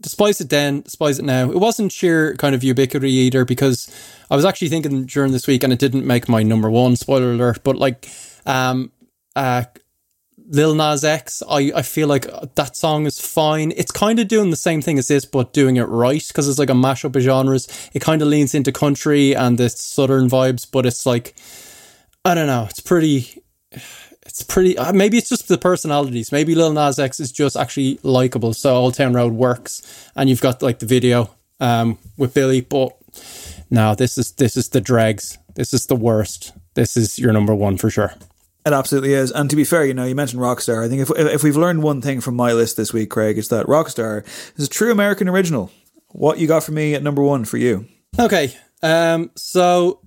Despise 0.00 0.40
it 0.40 0.48
then, 0.48 0.80
despise 0.80 1.18
it 1.18 1.24
now. 1.24 1.50
It 1.50 1.58
wasn't 1.58 1.92
sheer 1.92 2.34
kind 2.36 2.54
of 2.54 2.64
ubiquity 2.64 3.10
either 3.12 3.44
because 3.44 3.94
I 4.30 4.36
was 4.36 4.46
actually 4.46 4.68
thinking 4.68 5.04
during 5.04 5.32
this 5.32 5.46
week, 5.46 5.62
and 5.62 5.72
it 5.72 5.78
didn't 5.78 6.06
make 6.06 6.28
my 6.28 6.42
number 6.42 6.70
one. 6.70 6.96
Spoiler 6.96 7.32
alert! 7.32 7.60
But 7.62 7.76
like, 7.76 8.08
um, 8.46 8.92
uh, 9.36 9.64
Lil 10.50 10.74
Nas 10.74 11.04
X, 11.04 11.42
I, 11.48 11.70
I 11.76 11.82
feel 11.82 12.08
like 12.08 12.26
that 12.56 12.76
song 12.76 13.06
is 13.06 13.20
fine. 13.20 13.72
It's 13.76 13.92
kind 13.92 14.18
of 14.18 14.26
doing 14.26 14.50
the 14.50 14.56
same 14.56 14.82
thing 14.82 14.98
as 14.98 15.06
this, 15.06 15.24
but 15.24 15.52
doing 15.52 15.76
it 15.76 15.84
right 15.84 16.26
because 16.26 16.48
it's 16.48 16.58
like 16.58 16.70
a 16.70 16.74
mashup 16.74 17.14
of 17.14 17.22
genres. 17.22 17.68
It 17.94 18.00
kind 18.00 18.20
of 18.20 18.28
leans 18.28 18.52
into 18.52 18.72
country 18.72 19.36
and 19.36 19.58
the 19.58 19.70
southern 19.70 20.28
vibes, 20.28 20.66
but 20.70 20.86
it's 20.86 21.06
like, 21.06 21.36
I 22.24 22.34
don't 22.34 22.48
know, 22.48 22.66
it's 22.68 22.80
pretty. 22.80 23.42
It's 24.40 24.46
pretty. 24.46 24.78
Uh, 24.78 24.94
maybe 24.94 25.18
it's 25.18 25.28
just 25.28 25.48
the 25.48 25.58
personalities. 25.58 26.32
Maybe 26.32 26.54
Lil 26.54 26.72
Nas 26.72 26.98
X 26.98 27.20
is 27.20 27.30
just 27.30 27.58
actually 27.58 28.00
likable, 28.02 28.54
so 28.54 28.74
Old 28.74 28.94
Town 28.94 29.12
Road 29.12 29.34
works, 29.34 29.82
and 30.16 30.30
you've 30.30 30.40
got 30.40 30.62
like 30.62 30.78
the 30.78 30.86
video 30.86 31.30
um, 31.60 31.98
with 32.16 32.32
Billy. 32.32 32.62
But 32.62 32.96
no, 33.68 33.94
this 33.94 34.16
is 34.16 34.32
this 34.32 34.56
is 34.56 34.70
the 34.70 34.80
dregs. 34.80 35.36
This 35.56 35.74
is 35.74 35.88
the 35.88 35.94
worst. 35.94 36.54
This 36.72 36.96
is 36.96 37.18
your 37.18 37.34
number 37.34 37.54
one 37.54 37.76
for 37.76 37.90
sure. 37.90 38.14
It 38.64 38.72
absolutely 38.72 39.12
is. 39.12 39.30
And 39.30 39.50
to 39.50 39.56
be 39.56 39.64
fair, 39.64 39.84
you 39.84 39.92
know, 39.92 40.06
you 40.06 40.14
mentioned 40.14 40.40
Rockstar. 40.40 40.82
I 40.82 40.88
think 40.88 41.02
if, 41.02 41.10
if 41.10 41.42
we've 41.42 41.56
learned 41.56 41.82
one 41.82 42.00
thing 42.00 42.22
from 42.22 42.34
my 42.34 42.54
list 42.54 42.78
this 42.78 42.94
week, 42.94 43.10
Craig, 43.10 43.36
it's 43.36 43.48
that 43.48 43.66
Rockstar 43.66 44.26
is 44.58 44.68
a 44.68 44.70
true 44.70 44.90
American 44.90 45.28
original. 45.28 45.70
What 46.12 46.38
you 46.38 46.46
got 46.46 46.64
for 46.64 46.72
me 46.72 46.94
at 46.94 47.02
number 47.02 47.22
one 47.22 47.44
for 47.44 47.58
you? 47.58 47.86
Okay. 48.18 48.56
Um, 48.82 49.32
so 49.36 50.00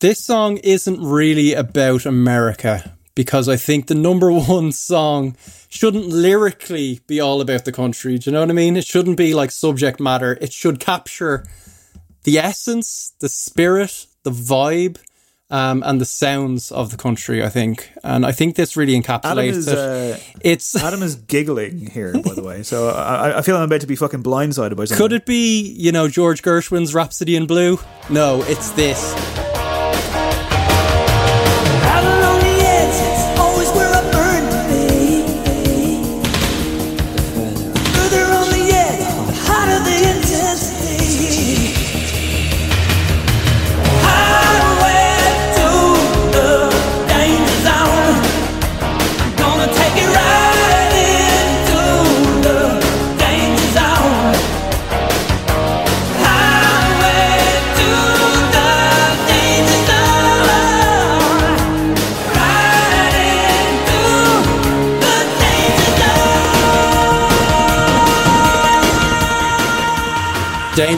this 0.00 0.24
song 0.24 0.56
isn't 0.58 1.02
really 1.02 1.52
about 1.52 2.06
America 2.06 2.97
because 3.18 3.48
I 3.48 3.56
think 3.56 3.88
the 3.88 3.96
number 3.96 4.30
one 4.56 4.70
song 4.70 5.36
shouldn't 5.68 6.06
lyrically 6.06 7.00
be 7.08 7.20
all 7.20 7.40
about 7.40 7.64
the 7.64 7.72
country. 7.72 8.16
Do 8.16 8.30
you 8.30 8.32
know 8.32 8.42
what 8.42 8.48
I 8.48 8.52
mean? 8.52 8.76
It 8.76 8.86
shouldn't 8.86 9.16
be 9.16 9.34
like 9.34 9.50
subject 9.50 9.98
matter. 9.98 10.38
It 10.40 10.52
should 10.52 10.78
capture 10.78 11.44
the 12.22 12.38
essence, 12.38 13.14
the 13.18 13.28
spirit, 13.28 14.06
the 14.22 14.30
vibe, 14.30 14.98
um, 15.50 15.82
and 15.84 16.00
the 16.00 16.04
sounds 16.04 16.70
of 16.70 16.92
the 16.92 16.96
country, 16.96 17.42
I 17.42 17.48
think. 17.48 17.90
And 18.04 18.24
I 18.24 18.30
think 18.30 18.54
this 18.54 18.76
really 18.76 18.94
encapsulates 18.94 19.24
Adam 19.24 19.44
is, 19.46 19.66
it. 19.66 19.78
uh, 19.78 20.16
it's 20.42 20.76
Adam 20.80 21.02
is 21.02 21.16
giggling 21.16 21.90
here, 21.90 22.12
by 22.12 22.34
the 22.34 22.44
way. 22.44 22.62
So 22.62 22.90
I, 22.90 23.38
I 23.38 23.42
feel 23.42 23.56
I'm 23.56 23.64
about 23.64 23.80
to 23.80 23.88
be 23.88 23.96
fucking 23.96 24.22
blindsided 24.22 24.76
by 24.76 24.84
something. 24.84 24.96
Could 24.96 25.12
it 25.12 25.26
be, 25.26 25.60
you 25.60 25.90
know, 25.90 26.06
George 26.06 26.40
Gershwin's 26.42 26.94
Rhapsody 26.94 27.34
in 27.34 27.48
Blue? 27.48 27.80
No, 28.10 28.44
it's 28.44 28.70
this. 28.70 29.47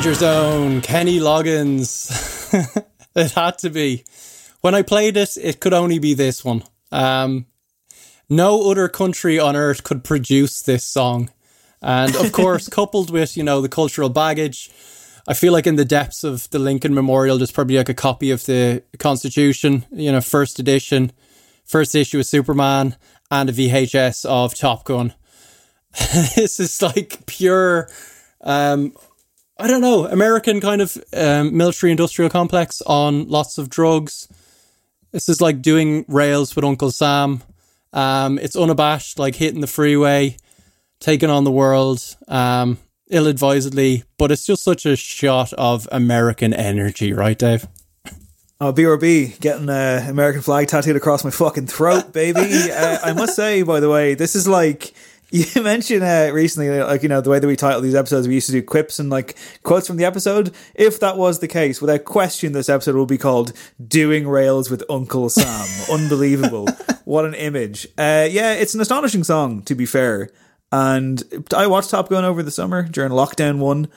Danger 0.01 0.15
zone. 0.15 0.81
Kenny 0.81 1.19
Loggins. 1.19 2.09
it 3.15 3.33
had 3.33 3.59
to 3.59 3.69
be. 3.69 4.03
When 4.63 4.75
I 4.75 4.81
played 4.81 5.19
it, 5.19 5.37
it 5.37 5.61
could 5.61 5.75
only 5.75 5.99
be 5.99 6.15
this 6.15 6.43
one. 6.43 6.65
Um, 6.91 7.45
no 8.27 8.71
other 8.71 8.89
country 8.89 9.39
on 9.39 9.57
earth 9.57 9.85
could 9.85 10.03
produce 10.03 10.63
this 10.63 10.85
song. 10.85 11.29
And 11.83 12.17
of 12.17 12.33
course, 12.33 12.67
coupled 12.67 13.11
with, 13.11 13.37
you 13.37 13.43
know, 13.43 13.61
the 13.61 13.69
cultural 13.69 14.09
baggage, 14.09 14.71
I 15.29 15.35
feel 15.35 15.53
like 15.53 15.67
in 15.67 15.77
the 15.77 15.85
depths 15.85 16.25
of 16.25 16.49
the 16.49 16.59
Lincoln 16.59 16.95
Memorial, 16.95 17.37
there's 17.37 17.53
probably 17.53 17.77
like 17.77 17.91
a 17.91 17.95
copy 17.95 18.31
of 18.31 18.47
the 18.47 18.83
Constitution, 18.99 19.85
you 19.93 20.11
know, 20.11 20.23
first 20.23 20.59
edition, 20.59 21.13
first 21.67 21.95
issue 21.95 22.21
of 22.21 22.27
Superman, 22.27 22.97
and 23.31 23.51
a 23.51 23.53
VHS 23.53 24.25
of 24.25 24.55
Top 24.55 24.85
Gun. 24.85 25.13
this 26.37 26.59
is 26.59 26.81
like 26.81 27.27
pure, 27.27 27.91
um, 28.41 28.95
I 29.61 29.67
don't 29.67 29.83
know, 29.83 30.07
American 30.07 30.59
kind 30.59 30.81
of 30.81 30.97
um, 31.13 31.55
military 31.55 31.91
industrial 31.91 32.31
complex 32.31 32.81
on 32.87 33.29
lots 33.29 33.59
of 33.59 33.69
drugs. 33.69 34.27
This 35.13 35.29
is 35.29 35.43
like 35.43 35.61
doing 35.61 36.07
rails 36.09 36.57
with 36.57 36.65
Uncle 36.65 36.91
Sam. 36.91 37.43
Um, 37.93 38.39
it's 38.39 38.57
unabashed, 38.57 39.19
like 39.19 39.35
hitting 39.35 39.61
the 39.61 39.67
freeway, 39.67 40.39
taking 40.99 41.29
on 41.29 41.45
the 41.45 41.51
world, 41.51 42.17
um, 42.27 42.79
ill 43.11 43.27
advisedly, 43.27 44.05
but 44.17 44.31
it's 44.31 44.47
just 44.47 44.65
such 44.65 44.87
a 44.87 44.97
shot 44.97 45.53
of 45.55 45.87
American 45.93 46.55
energy, 46.55 47.13
right, 47.13 47.39
Dave? 47.39 47.67
Oh, 48.63 48.73
BRB, 48.73 49.41
getting 49.41 49.69
uh, 49.69 50.07
American 50.09 50.41
flag 50.41 50.69
tattooed 50.69 50.97
across 50.97 51.23
my 51.23 51.31
fucking 51.31 51.67
throat, 51.67 52.15
baby. 52.15 52.41
uh, 52.73 52.99
I 53.03 53.13
must 53.13 53.37
say, 53.37 53.63
by 53.63 53.81
the 53.81 53.91
way, 53.91 54.15
this 54.15 54.35
is 54.35 54.49
like 54.49 54.95
you 55.31 55.47
mentioned 55.63 56.03
uh, 56.03 56.31
recently, 56.33 56.69
like 56.81 57.03
you 57.03 57.09
know, 57.09 57.21
the 57.21 57.31
way 57.31 57.39
that 57.39 57.47
we 57.47 57.57
title 57.57 57.81
these 57.81 57.95
episodes, 57.95 58.29
we 58.29 58.35
used 58.35 58.47
to 58.47 58.53
do 58.53 58.63
quips 58.63 58.99
and 58.99 59.11
like 59.11 59.37
quotes 59.63 59.87
from 59.87 59.97
the 59.97 60.05
episode. 60.05 60.55
If 60.75 61.01
that 61.01 61.17
was 61.17 61.39
the 61.39 61.49
case, 61.49 61.81
without 61.81 62.05
question, 62.05 62.53
this 62.53 62.69
episode 62.69 62.95
will 62.95 63.07
be 63.07 63.19
called 63.19 63.53
"Doing 63.85 64.29
Rails 64.29 64.71
with 64.71 64.83
Uncle 64.91 65.29
Sam." 65.29 65.67
Unbelievable! 65.93 66.69
what 67.05 67.25
an 67.25 67.35
image. 67.35 67.87
Uh, 67.99 68.29
yeah, 68.31 68.55
it's 68.55 68.75
an 68.75 68.81
astonishing 68.81 69.25
song, 69.25 69.63
to 69.63 69.75
be 69.75 69.87
fair. 69.87 70.31
And 70.73 71.23
I 71.55 71.67
watched 71.67 71.91
Top 71.91 72.09
Gun 72.09 72.25
over 72.25 72.43
the 72.43 72.51
summer 72.51 72.85
during 72.85 73.11
lockdown 73.11 73.59
one, 73.59 73.89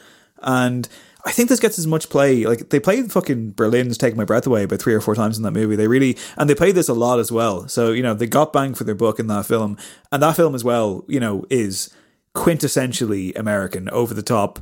and 0.42 0.88
I 1.26 1.32
think 1.32 1.48
this 1.48 1.60
gets 1.60 1.80
as 1.80 1.88
much 1.88 2.10
play. 2.10 2.46
Like 2.46 2.70
they 2.70 2.80
played 2.80 3.12
fucking 3.12 3.52
Berlin's 3.52 3.98
"Take 3.98 4.16
My 4.16 4.26
Breath 4.26 4.46
Away" 4.46 4.64
about 4.64 4.82
three 4.82 4.94
or 4.94 5.02
four 5.02 5.16
times 5.16 5.38
in 5.38 5.44
that 5.44 5.52
movie. 5.52 5.76
They 5.76 5.88
really 5.88 6.18
and 6.38 6.50
they 6.50 6.56
played 6.56 6.76
this 6.76 6.90
a 6.90 6.94
lot 6.94 7.20
as 7.20 7.32
well. 7.32 7.68
So 7.68 7.92
you 7.92 8.04
know 8.04 8.14
they 8.14 8.28
got 8.28 8.52
bang 8.52 8.74
for 8.74 8.84
their 8.84 8.96
buck 8.96 9.20
in 9.20 9.28
that 9.28 9.46
film, 9.46 9.78
and 10.12 10.22
that 10.22 10.36
film 10.36 10.54
as 10.54 10.64
well. 10.64 11.06
You 11.08 11.20
know 11.20 11.46
is 11.50 11.94
quintessentially 12.36 13.38
American, 13.38 13.90
over 13.90 14.14
the 14.14 14.24
top, 14.24 14.60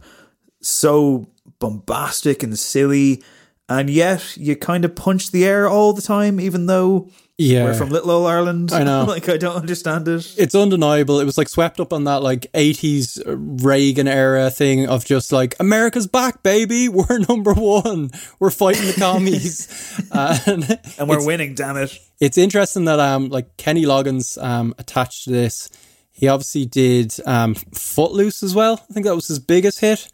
so 0.62 1.28
bombastic 1.60 2.44
and 2.44 2.58
silly, 2.60 3.24
and 3.68 3.90
yet 3.90 4.38
you 4.38 4.56
kind 4.56 4.86
of 4.86 4.96
punch 4.96 5.32
the 5.32 5.46
air 5.46 5.68
all 5.68 5.94
the 5.94 6.02
time, 6.02 6.40
even 6.40 6.68
though. 6.68 7.10
Yeah. 7.42 7.64
We're 7.64 7.74
from 7.74 7.90
Little 7.90 8.12
Old 8.12 8.28
Ireland. 8.28 8.72
I 8.72 8.84
know. 8.84 9.04
like 9.08 9.28
I 9.28 9.38
don't 9.38 9.56
understand 9.56 10.08
it. 10.08 10.32
It's 10.38 10.54
undeniable. 10.54 11.20
It 11.20 11.26
was 11.26 11.40
like 11.40 11.50
swept 11.50 11.80
up 11.80 11.92
on 11.92 12.04
that 12.04 12.22
like 12.22 12.52
80s 12.54 13.20
Reagan 13.26 14.08
era 14.08 14.52
thing 14.52 14.88
of 14.88 15.06
just 15.06 15.32
like 15.32 15.56
America's 15.60 16.06
back, 16.06 16.44
baby. 16.44 16.88
We're 17.02 17.20
number 17.28 17.54
one. 17.54 18.12
We're 18.40 18.52
fighting 18.52 18.86
the 18.86 18.94
commies, 18.94 20.00
and, 20.12 20.80
and 21.00 21.10
we're 21.10 21.26
winning. 21.26 21.56
Damn 21.56 21.78
it! 21.78 21.98
It's 22.20 22.38
interesting 22.38 22.86
that 22.86 23.00
um 23.00 23.30
like 23.30 23.58
Kenny 23.58 23.86
Loggins 23.86 24.42
um 24.42 24.76
attached 24.78 25.24
to 25.24 25.32
this. 25.32 25.70
He 26.12 26.28
obviously 26.28 26.66
did 26.68 27.14
um 27.26 27.56
Footloose 27.56 28.44
as 28.44 28.54
well. 28.54 28.86
I 28.90 28.94
think 28.94 29.06
that 29.08 29.16
was 29.16 29.28
his 29.28 29.40
biggest 29.40 29.80
hit. 29.80 30.08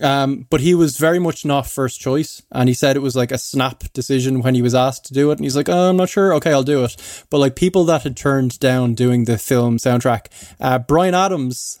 Um, 0.00 0.46
but 0.48 0.62
he 0.62 0.74
was 0.74 0.96
very 0.96 1.18
much 1.18 1.44
not 1.44 1.66
first 1.66 2.00
choice, 2.00 2.42
and 2.50 2.66
he 2.66 2.74
said 2.74 2.96
it 2.96 3.00
was 3.00 3.14
like 3.14 3.30
a 3.30 3.36
snap 3.36 3.84
decision 3.92 4.40
when 4.40 4.54
he 4.54 4.62
was 4.62 4.74
asked 4.74 5.04
to 5.06 5.14
do 5.14 5.30
it, 5.30 5.38
and 5.38 5.44
he's 5.44 5.56
like, 5.56 5.68
"Oh, 5.68 5.90
I'm 5.90 5.98
not 5.98 6.08
sure. 6.08 6.32
Okay, 6.34 6.50
I'll 6.52 6.62
do 6.62 6.82
it." 6.84 6.96
But 7.28 7.38
like 7.38 7.56
people 7.56 7.84
that 7.84 8.02
had 8.02 8.16
turned 8.16 8.58
down 8.58 8.94
doing 8.94 9.26
the 9.26 9.36
film 9.36 9.76
soundtrack, 9.76 10.26
uh, 10.60 10.78
Bryan 10.78 11.14
Adams 11.14 11.78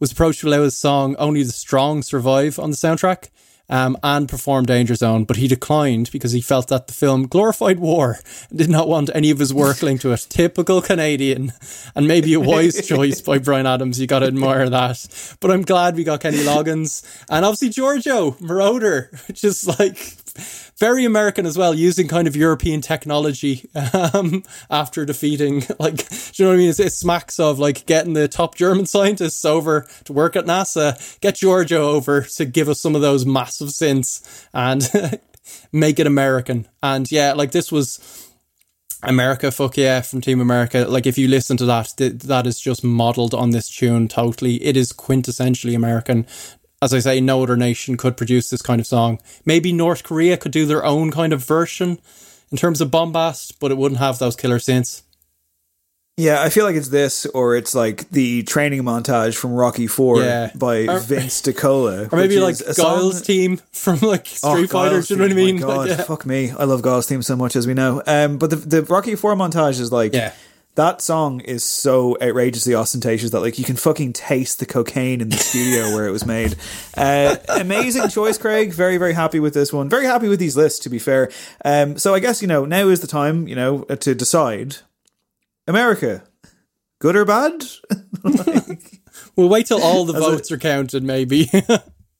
was 0.00 0.10
approached 0.10 0.40
to 0.40 0.48
allow 0.48 0.62
his 0.62 0.76
song 0.76 1.14
"Only 1.20 1.44
the 1.44 1.52
Strong 1.52 2.02
Survive" 2.02 2.58
on 2.58 2.70
the 2.70 2.76
soundtrack. 2.76 3.28
Um, 3.70 3.96
and 4.02 4.28
perform 4.28 4.66
Danger 4.66 4.94
Zone, 4.94 5.24
but 5.24 5.36
he 5.36 5.48
declined 5.48 6.10
because 6.12 6.32
he 6.32 6.42
felt 6.42 6.68
that 6.68 6.88
the 6.88 6.92
film 6.92 7.26
glorified 7.26 7.78
war 7.78 8.18
and 8.50 8.58
did 8.58 8.68
not 8.68 8.86
want 8.86 9.08
any 9.14 9.30
of 9.30 9.38
his 9.38 9.54
work 9.54 9.82
linked 9.82 10.02
to 10.02 10.12
it. 10.12 10.26
Typical 10.28 10.82
Canadian, 10.82 11.52
and 11.94 12.06
maybe 12.06 12.34
a 12.34 12.40
wise 12.40 12.86
choice 12.86 13.22
by 13.22 13.38
Bryan 13.38 13.66
Adams. 13.66 13.98
You 13.98 14.06
got 14.06 14.18
to 14.18 14.26
admire 14.26 14.68
that. 14.68 15.36
But 15.40 15.52
I'm 15.52 15.62
glad 15.62 15.96
we 15.96 16.04
got 16.04 16.20
Kenny 16.20 16.38
Loggins 16.38 17.02
and 17.30 17.46
obviously 17.46 17.70
Giorgio 17.70 18.32
Moroder, 18.32 19.10
which 19.28 19.42
is 19.42 19.66
like 19.66 19.96
very 20.82 21.04
American 21.04 21.46
as 21.46 21.56
well, 21.56 21.72
using 21.72 22.08
kind 22.08 22.26
of 22.26 22.34
European 22.34 22.80
technology 22.80 23.70
um, 24.14 24.42
after 24.68 25.04
defeating, 25.04 25.62
like, 25.78 26.08
do 26.08 26.14
you 26.34 26.44
know 26.44 26.50
what 26.50 26.54
I 26.54 26.56
mean? 26.56 26.70
It, 26.70 26.80
it 26.80 26.92
smacks 26.92 27.38
of 27.38 27.60
like 27.60 27.86
getting 27.86 28.14
the 28.14 28.26
top 28.26 28.56
German 28.56 28.86
scientists 28.94 29.44
over 29.44 29.86
to 30.06 30.12
work 30.12 30.34
at 30.34 30.44
NASA, 30.44 31.20
get 31.20 31.36
Giorgio 31.36 31.90
over 31.90 32.22
to 32.22 32.44
give 32.44 32.68
us 32.68 32.80
some 32.80 32.96
of 32.96 33.00
those 33.00 33.24
massive 33.24 33.68
synths 33.68 34.48
and 34.52 35.20
make 35.70 36.00
it 36.00 36.08
American. 36.08 36.66
And 36.82 37.10
yeah, 37.12 37.34
like 37.34 37.52
this 37.52 37.70
was 37.70 38.32
America, 39.04 39.52
fuck 39.52 39.76
yeah, 39.76 40.00
from 40.00 40.20
Team 40.20 40.40
America. 40.40 40.86
Like 40.88 41.06
if 41.06 41.16
you 41.16 41.28
listen 41.28 41.56
to 41.58 41.64
that, 41.66 41.92
th- 41.96 42.14
that 42.24 42.44
is 42.44 42.58
just 42.58 42.82
modeled 42.82 43.34
on 43.34 43.50
this 43.50 43.68
tune 43.68 44.08
totally. 44.08 44.56
It 44.64 44.76
is 44.76 44.92
quintessentially 44.92 45.76
American. 45.76 46.26
As 46.82 46.92
I 46.92 46.98
say, 46.98 47.20
no 47.20 47.42
other 47.42 47.56
nation 47.56 47.96
could 47.96 48.16
produce 48.16 48.50
this 48.50 48.60
kind 48.60 48.80
of 48.80 48.86
song. 48.86 49.20
Maybe 49.46 49.72
North 49.72 50.02
Korea 50.02 50.36
could 50.36 50.52
do 50.52 50.66
their 50.66 50.84
own 50.84 51.10
kind 51.12 51.32
of 51.32 51.42
version 51.44 51.98
in 52.50 52.58
terms 52.58 52.80
of 52.82 52.90
bombast, 52.90 53.58
but 53.60 53.70
it 53.70 53.78
wouldn't 53.78 54.00
have 54.00 54.18
those 54.18 54.34
killer 54.36 54.58
synths. 54.58 55.02
Yeah, 56.18 56.42
I 56.42 56.50
feel 56.50 56.66
like 56.66 56.76
it's 56.76 56.88
this, 56.90 57.24
or 57.24 57.56
it's 57.56 57.74
like 57.74 58.10
the 58.10 58.42
training 58.42 58.82
montage 58.82 59.34
from 59.34 59.52
Rocky 59.54 59.86
Four 59.86 60.22
Yeah. 60.22 60.50
by 60.54 60.86
Or- 60.86 60.98
Vince 60.98 61.40
DiCola, 61.40 62.08
Or 62.12 62.16
maybe 62.16 62.38
like 62.38 62.56
a 62.60 62.74
song- 62.74 62.98
Guile's 62.98 63.22
team 63.22 63.60
from 63.72 64.00
like 64.00 64.26
Street 64.26 64.40
Oh, 64.42 64.66
Fighter. 64.66 64.90
Guile's 64.90 65.08
Do 65.08 65.14
you 65.14 65.18
know 65.18 65.24
what 65.24 65.32
I 65.32 65.34
mean? 65.34 65.56
God, 65.60 65.76
Like, 65.88 65.88
yeah. 65.88 66.02
fuck 66.04 66.26
me, 66.26 66.50
I 66.50 66.64
love 66.64 66.82
Guile's 66.82 67.06
theme 67.06 67.22
so 67.22 67.34
much, 67.36 67.56
as 67.56 67.66
we 67.66 67.72
know. 67.74 68.02
Um, 68.06 68.36
but 68.36 68.50
the 68.50 68.56
the 68.56 68.82
Rocky 68.82 69.14
Four 69.14 69.34
montage 69.36 69.80
is 69.80 69.90
like, 69.90 70.12
Yeah. 70.12 70.32
That 70.74 71.02
song 71.02 71.40
is 71.40 71.64
so 71.64 72.16
outrageously 72.22 72.74
ostentatious 72.74 73.30
that 73.30 73.40
like 73.40 73.58
you 73.58 73.64
can 73.64 73.76
fucking 73.76 74.12
taste 74.12 74.58
the 74.58 74.66
cocaine 74.66 75.20
in 75.20 75.28
the 75.28 75.36
studio 75.36 75.90
where 75.94 76.06
it 76.06 76.10
was 76.10 76.24
made. 76.24 76.56
Uh, 76.96 77.36
amazing 77.48 78.08
choice, 78.08 78.38
Craig. 78.38 78.72
Very 78.72 78.96
very 78.96 79.12
happy 79.12 79.40
with 79.40 79.54
this 79.54 79.72
one. 79.72 79.88
Very 79.88 80.06
happy 80.06 80.28
with 80.28 80.38
these 80.38 80.56
lists, 80.56 80.80
to 80.80 80.90
be 80.90 80.98
fair. 80.98 81.30
Um, 81.64 81.98
so 81.98 82.14
I 82.14 82.20
guess 82.20 82.42
you 82.42 82.48
know 82.48 82.64
now 82.64 82.88
is 82.88 83.00
the 83.00 83.06
time 83.06 83.48
you 83.48 83.56
know 83.56 83.82
to 83.84 84.14
decide. 84.14 84.76
America, 85.68 86.24
good 86.98 87.14
or 87.14 87.24
bad? 87.24 87.64
We'll 89.36 89.48
wait 89.48 89.66
till 89.66 89.82
all 89.82 90.04
the 90.04 90.12
votes 90.12 90.52
are 90.52 90.58
counted, 90.58 91.02
maybe. 91.02 91.50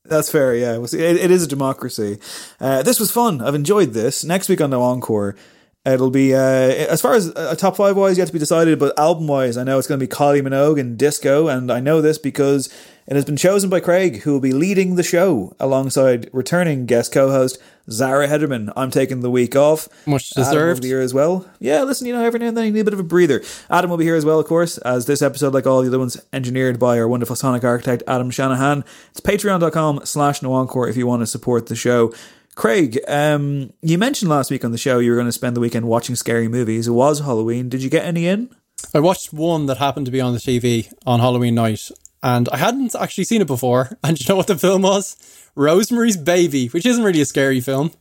That's 0.04 0.30
fair, 0.30 0.54
yeah. 0.54 0.78
It, 0.82 0.94
it 0.94 1.30
is 1.30 1.42
a 1.42 1.46
democracy. 1.46 2.18
Uh, 2.60 2.82
this 2.82 2.98
was 2.98 3.10
fun. 3.10 3.40
I've 3.40 3.54
enjoyed 3.54 3.92
this. 3.92 4.24
Next 4.24 4.48
week 4.48 4.60
on 4.60 4.70
No 4.70 4.82
Encore, 4.82 5.36
it'll 5.84 6.10
be, 6.10 6.34
uh, 6.34 6.38
as 6.38 7.00
far 7.00 7.14
as 7.14 7.34
uh, 7.34 7.54
top 7.56 7.76
five 7.76 7.96
wise, 7.96 8.18
yet 8.18 8.26
to 8.28 8.32
be 8.32 8.38
decided, 8.38 8.78
but 8.78 8.98
album 8.98 9.26
wise, 9.26 9.56
I 9.56 9.64
know 9.64 9.78
it's 9.78 9.88
going 9.88 9.98
to 9.98 10.06
be 10.06 10.10
Kylie 10.10 10.40
Minogue 10.42 10.78
and 10.78 10.96
Disco, 10.96 11.48
and 11.48 11.70
I 11.70 11.80
know 11.80 12.00
this 12.00 12.18
because 12.18 12.68
it 13.06 13.16
has 13.16 13.24
been 13.24 13.36
chosen 13.36 13.68
by 13.68 13.80
Craig, 13.80 14.22
who 14.22 14.32
will 14.32 14.40
be 14.40 14.52
leading 14.52 14.94
the 14.94 15.02
show 15.02 15.56
alongside 15.58 16.30
returning 16.32 16.86
guest 16.86 17.12
co 17.12 17.30
host 17.30 17.58
Zara 17.90 18.28
Hederman. 18.28 18.72
I'm 18.76 18.92
taking 18.92 19.20
the 19.20 19.30
week 19.30 19.56
off. 19.56 19.88
Much 20.06 20.32
Adam 20.36 20.44
will 20.44 20.52
deserved. 20.52 20.82
be 20.82 20.88
here 20.88 21.00
as 21.00 21.12
well. 21.12 21.50
Yeah, 21.58 21.82
listen, 21.82 22.06
you 22.06 22.12
know, 22.12 22.24
every 22.24 22.38
now 22.38 22.46
and 22.46 22.56
then 22.56 22.66
you 22.66 22.72
need 22.72 22.80
a 22.80 22.84
bit 22.84 22.94
of 22.94 23.00
a 23.00 23.04
breather. 23.04 23.42
Adam 23.68 23.90
will 23.90 23.96
be 23.96 24.04
here 24.04 24.14
as 24.14 24.24
well, 24.24 24.38
of 24.38 24.46
course, 24.46 24.78
as 24.78 25.06
this 25.06 25.20
episode, 25.20 25.52
like 25.52 25.66
all 25.66 25.82
the 25.82 25.88
other 25.88 25.98
ones, 25.98 26.16
engineered 26.32 26.78
by 26.78 26.96
our 26.96 27.08
wonderful 27.08 27.34
sonic 27.34 27.64
architect, 27.64 28.04
Adam 28.06 28.30
Shanahan. 28.30 28.84
It's 29.10 29.20
patreon.com 29.20 30.02
slash 30.04 30.40
no 30.42 30.52
encore 30.52 30.88
if 30.88 30.96
you 30.96 31.08
want 31.08 31.22
to 31.22 31.26
support 31.26 31.66
the 31.66 31.74
show. 31.74 32.14
Craig, 32.54 33.00
um, 33.08 33.72
you 33.80 33.96
mentioned 33.96 34.30
last 34.30 34.50
week 34.50 34.64
on 34.64 34.72
the 34.72 34.78
show 34.78 34.98
you 34.98 35.10
were 35.10 35.16
going 35.16 35.26
to 35.26 35.32
spend 35.32 35.56
the 35.56 35.60
weekend 35.60 35.86
watching 35.86 36.16
scary 36.16 36.48
movies. 36.48 36.86
It 36.86 36.92
was 36.92 37.20
Halloween. 37.20 37.68
Did 37.68 37.82
you 37.82 37.88
get 37.88 38.04
any 38.04 38.26
in? 38.26 38.54
I 38.94 39.00
watched 39.00 39.32
one 39.32 39.66
that 39.66 39.78
happened 39.78 40.06
to 40.06 40.12
be 40.12 40.20
on 40.20 40.32
the 40.34 40.38
TV 40.38 40.92
on 41.06 41.20
Halloween 41.20 41.54
night, 41.54 41.90
and 42.22 42.48
I 42.50 42.58
hadn't 42.58 42.94
actually 42.94 43.24
seen 43.24 43.40
it 43.40 43.46
before. 43.46 43.96
And 44.04 44.20
you 44.20 44.26
know 44.28 44.36
what 44.36 44.48
the 44.48 44.58
film 44.58 44.82
was? 44.82 45.16
Rosemary's 45.54 46.16
Baby, 46.16 46.68
which 46.68 46.84
isn't 46.84 47.04
really 47.04 47.20
a 47.20 47.26
scary 47.26 47.60
film. 47.60 47.92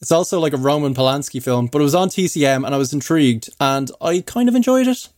It's 0.00 0.12
also 0.12 0.38
like 0.38 0.52
a 0.52 0.58
Roman 0.58 0.94
Polanski 0.94 1.42
film, 1.42 1.66
but 1.66 1.80
it 1.80 1.84
was 1.84 1.94
on 1.94 2.08
TCM, 2.08 2.64
and 2.66 2.74
I 2.74 2.78
was 2.78 2.92
intrigued, 2.92 3.50
and 3.58 3.90
I 4.00 4.20
kind 4.20 4.48
of 4.48 4.54
enjoyed 4.54 4.86
it. 4.86 5.08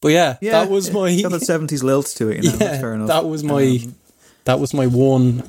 But 0.00 0.08
yeah, 0.08 0.36
that 0.40 0.70
was 0.70 0.90
my 0.90 1.20
Got 1.20 1.32
that 1.32 1.42
70s 1.42 1.82
lilt 1.82 2.06
to 2.16 2.28
it, 2.28 2.44
you 2.44 2.50
know. 2.52 2.58
yeah, 2.60 2.80
fair 2.80 2.94
enough. 2.94 3.08
that 3.08 3.26
was 3.26 3.44
my 3.44 3.80
Um, 3.84 3.94
that 4.44 4.60
was 4.60 4.72
my 4.72 4.86
one 4.86 5.48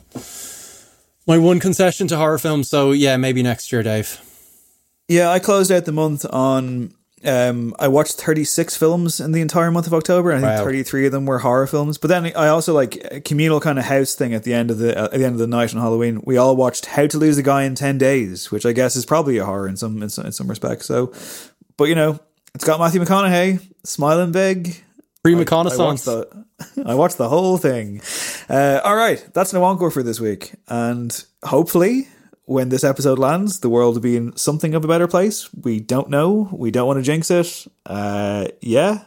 my 1.27 1.37
one 1.37 1.59
concession 1.59 2.07
to 2.07 2.17
horror 2.17 2.37
films. 2.37 2.69
So 2.69 2.91
yeah, 2.91 3.17
maybe 3.17 3.43
next 3.43 3.71
year, 3.71 3.83
Dave. 3.83 4.19
Yeah, 5.07 5.29
I 5.29 5.39
closed 5.39 5.71
out 5.71 5.85
the 5.85 5.91
month 5.91 6.25
on. 6.29 6.93
Um, 7.25 7.73
I 7.79 7.87
watched 7.87 8.13
36 8.21 8.77
films 8.77 9.19
in 9.19 9.31
the 9.31 9.41
entire 9.41 9.71
month 9.71 9.87
of 9.87 9.93
October. 9.93 10.29
and 10.29 10.45
I 10.45 10.49
think 10.49 10.59
Wow. 10.59 10.65
33 10.65 11.07
of 11.07 11.11
them 11.11 11.25
were 11.25 11.39
horror 11.39 11.65
films. 11.65 11.97
But 11.97 12.09
then 12.09 12.25
I 12.35 12.47
also 12.49 12.73
like 12.75 12.95
a 13.11 13.19
communal 13.21 13.59
kind 13.59 13.79
of 13.79 13.85
house 13.85 14.13
thing 14.13 14.35
at 14.35 14.43
the 14.43 14.53
end 14.53 14.69
of 14.69 14.77
the 14.77 14.95
uh, 14.97 15.05
at 15.05 15.11
the 15.13 15.25
end 15.25 15.33
of 15.33 15.39
the 15.39 15.47
night 15.47 15.73
on 15.73 15.81
Halloween. 15.81 16.21
We 16.25 16.37
all 16.37 16.55
watched 16.55 16.85
How 16.85 17.07
to 17.07 17.17
Lose 17.17 17.37
a 17.39 17.43
Guy 17.43 17.63
in 17.63 17.73
10 17.73 17.97
Days, 17.97 18.51
which 18.51 18.65
I 18.67 18.71
guess 18.71 18.95
is 18.95 19.05
probably 19.05 19.37
a 19.39 19.45
horror 19.45 19.67
in 19.67 19.77
some 19.77 20.01
in 20.03 20.09
some, 20.09 20.27
in 20.27 20.31
some 20.31 20.47
respects. 20.47 20.85
So, 20.85 21.11
but 21.75 21.85
you 21.85 21.95
know, 21.95 22.19
it's 22.53 22.63
got 22.63 22.79
Matthew 22.79 23.01
McConaughey 23.01 23.61
smiling 23.83 24.31
big. 24.31 24.83
Free 25.23 25.33
I- 25.33 25.37
I 25.73 25.75
watched 25.85 26.05
the, 26.05 26.45
I 26.85 26.95
watched 26.95 27.17
the 27.17 27.29
whole 27.29 27.57
thing. 27.57 28.01
Uh, 28.49 28.79
all 28.83 28.95
right, 28.95 29.25
that's 29.33 29.53
no 29.53 29.63
encore 29.63 29.91
for 29.91 30.03
this 30.03 30.19
week, 30.19 30.53
and 30.67 31.23
hopefully, 31.43 32.07
when 32.45 32.69
this 32.69 32.83
episode 32.83 33.19
lands, 33.19 33.59
the 33.59 33.69
world 33.69 33.95
will 33.95 34.01
be 34.01 34.15
in 34.15 34.35
something 34.37 34.73
of 34.75 34.85
a 34.85 34.87
better 34.87 35.07
place. 35.07 35.49
We 35.53 35.79
don't 35.81 36.09
know. 36.09 36.47
We 36.51 36.71
don't 36.71 36.87
want 36.87 36.97
to 36.97 37.03
jinx 37.03 37.29
it. 37.29 37.67
Uh, 37.85 38.47
yeah, 38.61 39.03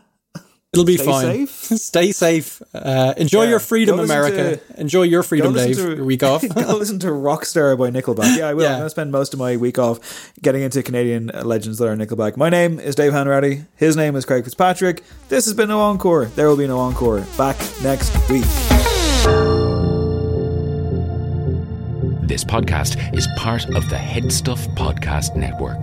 It'll 0.72 0.84
be 0.84 0.98
Stay 0.98 1.05
fine. 1.05 1.47
safe. 1.48 1.51
Stay 1.80 2.12
safe. 2.12 2.62
Uh, 2.72 3.12
enjoy 3.16 3.42
Yeah. 3.42 3.48
your 3.51 3.59
freedom, 3.59 3.97
Go 3.97 4.05
America. 4.05 4.59
to- 4.59 4.80
enjoy 4.80 5.02
your 5.02 5.24
freedom, 5.24 5.52
Dave. 5.52 5.74
to- 5.74 5.97
your 5.97 6.05
week 6.05 6.22
off. 6.22 6.42
Go 6.55 6.76
listen 6.76 7.01
to 7.01 7.09
Rockstar 7.09 7.76
by 7.76 7.90
Nickelback. 7.90 8.36
Yeah, 8.38 8.47
I 8.47 8.55
will. 8.55 8.62
Yeah. 8.62 8.68
I'm 8.68 8.74
going 8.76 8.86
to 8.86 8.90
spend 8.90 9.10
most 9.10 9.32
of 9.32 9.40
my 9.40 9.56
week 9.56 9.80
off 9.80 9.98
getting 10.40 10.62
into 10.62 10.80
Canadian 10.84 11.32
legends 11.42 11.78
that 11.78 11.88
are 11.88 11.97
Nickelback. 11.97 12.36
My 12.36 12.51
name 12.51 12.78
is 12.78 12.94
Dave 12.94 13.12
Hanratty. 13.12 13.66
His 13.74 13.97
name 13.97 14.14
is 14.14 14.24
Craig 14.24 14.44
Fitzpatrick. 14.44 15.02
This 15.28 15.44
has 15.47 15.55
been 15.55 15.70
No 15.70 15.80
Encore. 15.80 16.26
There 16.26 16.47
will 16.48 16.56
be 16.56 16.68
no 16.68 16.78
Encore. 16.78 17.22
Back 17.36 17.56
next 17.82 18.12
week. 18.30 18.44
This 22.28 22.44
podcast 22.44 23.12
is 23.12 23.26
part 23.36 23.64
of 23.74 23.88
the 23.90 23.98
Head 23.98 24.30
Stuff 24.30 24.68
Podcast 24.76 25.34
Network. 25.34 25.82